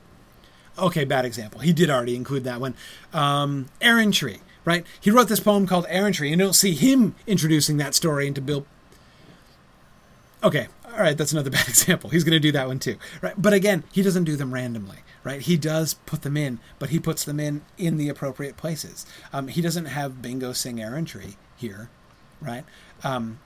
Okay, 0.79 1.05
bad 1.05 1.25
example. 1.25 1.61
He 1.61 1.73
did 1.73 1.91
already 1.91 2.15
include 2.15 2.45
that 2.45 2.61
one. 2.61 2.75
Um, 3.13 3.67
Errantry, 3.81 4.41
right? 4.65 4.87
He 5.01 5.11
wrote 5.11 5.29
this 5.29 5.41
poem 5.41 5.67
called 5.67 5.87
Errantry, 5.89 6.31
and 6.31 6.41
you 6.41 6.47
don't 6.47 6.55
see 6.55 6.75
him 6.75 7.15
introducing 7.27 7.77
that 7.79 7.95
story 7.95 8.27
into 8.27 8.41
Bill 8.41 8.67
Okay, 10.45 10.67
all 10.85 10.99
right, 10.99 11.17
that's 11.17 11.33
another 11.33 11.51
bad 11.59 11.69
example. 11.69 12.11
He's 12.11 12.25
going 12.25 12.33
to 12.33 12.41
do 12.41 12.53
that 12.53 12.67
one 12.67 12.79
too, 12.79 12.97
right? 13.21 13.35
But 13.39 13.53
again, 13.53 13.85
he 13.93 14.03
doesn't 14.03 14.25
do 14.25 14.37
them 14.37 14.53
randomly, 14.53 14.99
right? 15.23 15.41
He 15.41 15.57
does 15.57 15.95
put 15.95 16.23
them 16.23 16.37
in, 16.37 16.59
but 16.79 16.91
he 16.91 16.99
puts 16.99 17.25
them 17.25 17.39
in 17.39 17.63
in 17.79 17.97
the 17.97 18.09
appropriate 18.09 18.57
places. 18.57 19.07
Um, 19.33 19.49
he 19.49 19.61
doesn't 19.61 19.87
have 19.87 20.21
Bingo 20.21 20.53
sing 20.53 20.81
errantry 20.81 21.37
here, 21.63 21.89
right? 22.41 22.65
Um, 23.03 23.39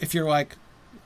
if 0.00 0.14
you're 0.14 0.28
like, 0.28 0.56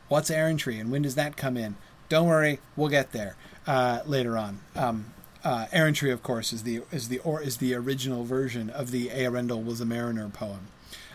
what's 0.09 0.31
errantry 0.31 0.79
and 0.79 0.91
when 0.91 1.03
does 1.03 1.15
that 1.17 1.37
come 1.37 1.57
in? 1.57 1.77
Don't 2.09 2.27
worry, 2.27 2.59
we'll 2.75 2.89
get 2.89 3.13
there 3.13 3.37
uh, 3.67 4.01
later 4.07 4.39
on. 4.39 4.61
Um, 4.75 5.13
uh, 5.45 5.67
errantry, 5.73 6.11
of 6.11 6.23
course, 6.23 6.53
is 6.53 6.65
the 6.65 6.83
is 6.91 7.09
the 7.09 7.19
or 7.21 7.41
is 7.41 7.59
the 7.59 7.75
original 7.75 8.25
version 8.25 8.69
of 8.69 8.91
the 8.91 9.09
Eärendil 9.09 9.65
was 9.65 9.81
a 9.81 9.87
mariner 9.87 10.29
poem 10.29 10.69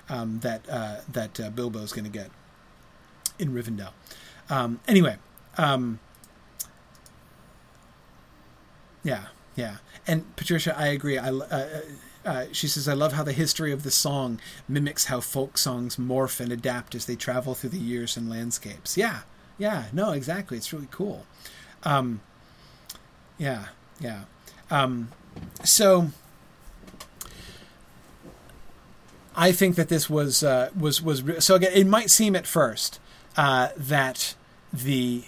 um, 0.09 0.39
that 0.39 0.67
uh, 0.69 1.01
that 1.11 1.39
uh, 1.39 1.49
Bilbo's 1.49 1.91
going 1.91 2.05
to 2.05 2.11
get 2.11 2.31
in 3.37 3.53
Rivendell. 3.53 3.91
Um, 4.49 4.79
anyway, 4.87 5.17
um, 5.57 5.99
yeah, 9.03 9.25
yeah. 9.55 9.77
And 10.07 10.35
Patricia, 10.35 10.77
I 10.77 10.87
agree. 10.87 11.17
I, 11.17 11.29
uh, 11.29 11.67
uh, 12.25 12.45
she 12.51 12.67
says, 12.67 12.87
I 12.87 12.93
love 12.93 13.13
how 13.13 13.23
the 13.23 13.33
history 13.33 13.71
of 13.71 13.83
the 13.83 13.91
song 13.91 14.39
mimics 14.67 15.05
how 15.05 15.21
folk 15.21 15.57
songs 15.57 15.97
morph 15.97 16.39
and 16.39 16.51
adapt 16.51 16.95
as 16.95 17.05
they 17.05 17.15
travel 17.15 17.53
through 17.53 17.69
the 17.69 17.77
years 17.77 18.17
and 18.17 18.29
landscapes. 18.29 18.97
Yeah, 18.97 19.21
yeah, 19.57 19.85
no, 19.93 20.11
exactly. 20.11 20.57
It's 20.57 20.73
really 20.73 20.87
cool. 20.91 21.25
Um, 21.83 22.21
yeah, 23.37 23.65
yeah. 23.99 24.23
Um, 24.71 25.09
so 25.63 26.09
I 29.35 29.51
think 29.51 29.75
that 29.75 29.89
this 29.89 30.09
was 30.09 30.43
uh, 30.43 30.71
was 30.77 31.01
was 31.01 31.23
so 31.39 31.55
again. 31.55 31.71
It 31.73 31.87
might 31.87 32.09
seem 32.09 32.35
at 32.35 32.47
first 32.47 32.99
uh, 33.37 33.69
that 33.77 34.35
the 34.73 35.25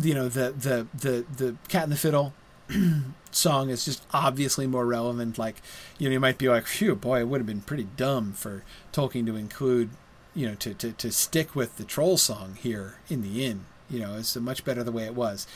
you 0.00 0.14
know 0.14 0.28
the 0.28 0.52
the 0.52 0.86
the 0.94 1.24
the 1.34 1.56
Cat 1.68 1.84
and 1.84 1.92
the 1.92 1.96
Fiddle 1.96 2.34
song 3.36 3.70
is 3.70 3.84
just 3.84 4.04
obviously 4.12 4.66
more 4.66 4.86
relevant. 4.86 5.38
Like 5.38 5.56
you 5.98 6.08
know 6.08 6.14
you 6.14 6.20
might 6.20 6.38
be 6.38 6.48
like, 6.48 6.66
phew, 6.66 6.94
boy, 6.94 7.20
it 7.20 7.28
would 7.28 7.40
have 7.40 7.46
been 7.46 7.60
pretty 7.60 7.88
dumb 7.96 8.32
for 8.32 8.64
Tolkien 8.92 9.26
to 9.26 9.36
include 9.36 9.90
you 10.34 10.48
know 10.48 10.54
to 10.56 10.74
to 10.74 10.92
to 10.92 11.12
stick 11.12 11.54
with 11.54 11.76
the 11.76 11.84
troll 11.84 12.16
song 12.16 12.56
here 12.60 12.96
in 13.08 13.22
the 13.22 13.44
inn. 13.44 13.66
You 13.88 14.00
know, 14.00 14.16
it's 14.16 14.34
much 14.36 14.64
better 14.64 14.82
the 14.82 14.92
way 14.92 15.04
it 15.04 15.14
was. 15.14 15.46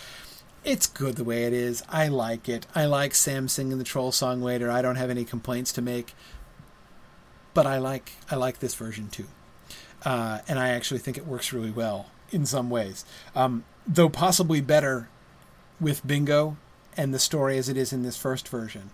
It's 0.63 0.87
good 0.87 1.17
the 1.17 1.25
way 1.25 1.45
it 1.45 1.53
is. 1.53 1.83
I 1.89 2.09
like 2.09 2.49
it. 2.49 2.67
I 2.75 2.85
like 2.85 3.15
Sam 3.15 3.49
singing 3.49 3.79
the 3.79 3.85
troll 3.85 4.13
song 4.13 4.43
later. 4.43 4.71
I 4.71 4.83
don't 4.83 4.97
have 4.97 5.11
any 5.11 5.25
complaints 5.25 5.73
to 5.73 5.83
make. 5.83 6.15
But 7.55 7.67
I 7.67 7.79
like 7.79 8.13
I 8.31 8.37
like 8.37 8.61
this 8.61 8.75
version 8.75 9.09
too 9.09 9.27
uh, 10.05 10.39
and 10.49 10.59
I 10.59 10.71
actually 10.71 11.01
think 11.01 11.17
it 11.17 11.27
works 11.27 11.53
really 11.53 11.71
well 11.71 12.07
in 12.31 12.47
some 12.47 12.71
ways, 12.71 13.05
um, 13.35 13.65
though 13.87 14.09
possibly 14.09 14.61
better 14.61 15.09
with 15.81 16.07
Bingo 16.07 16.57
and 16.97 17.15
the 17.15 17.19
story 17.19 17.59
as 17.59 17.69
it 17.69 17.77
is 17.77 17.93
in 17.93 18.03
this 18.03 18.17
first 18.17 18.49
version 18.49 18.91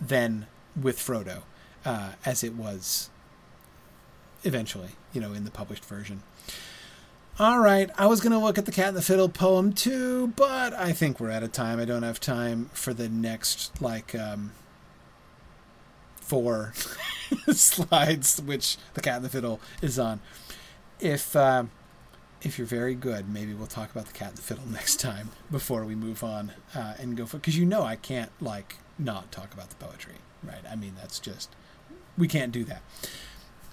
than 0.00 0.46
with 0.80 0.98
Frodo, 0.98 1.42
uh, 1.84 2.12
as 2.24 2.44
it 2.44 2.54
was 2.54 3.10
eventually, 4.44 4.90
you 5.12 5.20
know, 5.20 5.32
in 5.32 5.44
the 5.44 5.50
published 5.50 5.84
version. 5.84 6.22
All 7.38 7.58
right, 7.58 7.90
I 7.96 8.06
was 8.06 8.20
going 8.20 8.32
to 8.32 8.38
look 8.38 8.58
at 8.58 8.66
the 8.66 8.72
Cat 8.72 8.88
and 8.88 8.96
the 8.96 9.02
Fiddle 9.02 9.28
poem 9.28 9.72
too, 9.72 10.28
but 10.36 10.74
I 10.74 10.92
think 10.92 11.18
we're 11.18 11.30
out 11.30 11.42
of 11.42 11.52
time. 11.52 11.80
I 11.80 11.86
don't 11.86 12.02
have 12.02 12.20
time 12.20 12.70
for 12.74 12.92
the 12.92 13.08
next, 13.08 13.80
like, 13.80 14.14
um, 14.14 14.52
four 16.16 16.74
slides, 17.52 18.42
which 18.42 18.76
the 18.94 19.00
Cat 19.00 19.16
and 19.16 19.24
the 19.24 19.30
Fiddle 19.30 19.60
is 19.80 19.98
on. 19.98 20.20
If 20.98 21.34
uh, 21.34 21.64
if 22.42 22.58
you're 22.58 22.66
very 22.66 22.94
good, 22.94 23.28
maybe 23.28 23.54
we'll 23.54 23.66
talk 23.66 23.90
about 23.90 24.06
the 24.06 24.12
Cat 24.12 24.28
and 24.30 24.38
the 24.38 24.42
Fiddle 24.42 24.66
next 24.70 25.00
time 25.00 25.30
before 25.50 25.84
we 25.84 25.94
move 25.94 26.22
on 26.24 26.52
uh, 26.74 26.94
and 26.98 27.16
go 27.16 27.26
for 27.26 27.38
because 27.38 27.56
you 27.56 27.66
know 27.66 27.82
I 27.82 27.96
can't 27.96 28.30
like 28.40 28.76
not 28.98 29.30
talk 29.32 29.52
about 29.52 29.70
the 29.70 29.76
poetry, 29.76 30.16
right? 30.42 30.62
I 30.70 30.76
mean 30.76 30.94
that's 30.96 31.18
just 31.18 31.50
we 32.16 32.28
can't 32.28 32.52
do 32.52 32.64
that. 32.64 32.82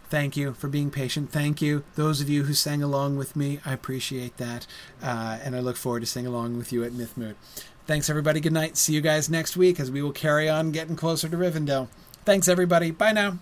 Thank 0.09 0.37
you 0.37 0.53
for 0.53 0.69
being 0.69 0.89
patient. 0.89 1.31
Thank 1.31 1.61
you, 1.61 1.83
those 1.95 2.21
of 2.21 2.29
you 2.29 2.43
who 2.43 2.53
sang 2.53 2.81
along 2.81 3.17
with 3.17 3.35
me. 3.35 3.59
I 3.65 3.73
appreciate 3.73 4.37
that, 4.37 4.65
uh, 5.03 5.37
and 5.43 5.53
I 5.53 5.59
look 5.59 5.75
forward 5.75 5.99
to 5.99 6.05
singing 6.05 6.27
along 6.27 6.57
with 6.57 6.71
you 6.71 6.85
at 6.85 6.93
Mythmoot. 6.93 7.35
Thanks, 7.87 8.09
everybody. 8.09 8.39
Good 8.39 8.53
night. 8.53 8.77
See 8.77 8.93
you 8.93 9.01
guys 9.01 9.29
next 9.29 9.57
week 9.57 9.79
as 9.79 9.91
we 9.91 10.01
will 10.01 10.13
carry 10.13 10.47
on 10.49 10.71
getting 10.71 10.95
closer 10.95 11.27
to 11.27 11.37
Rivendell. 11.37 11.89
Thanks, 12.25 12.47
everybody. 12.47 12.91
Bye 12.91 13.13
now. 13.13 13.39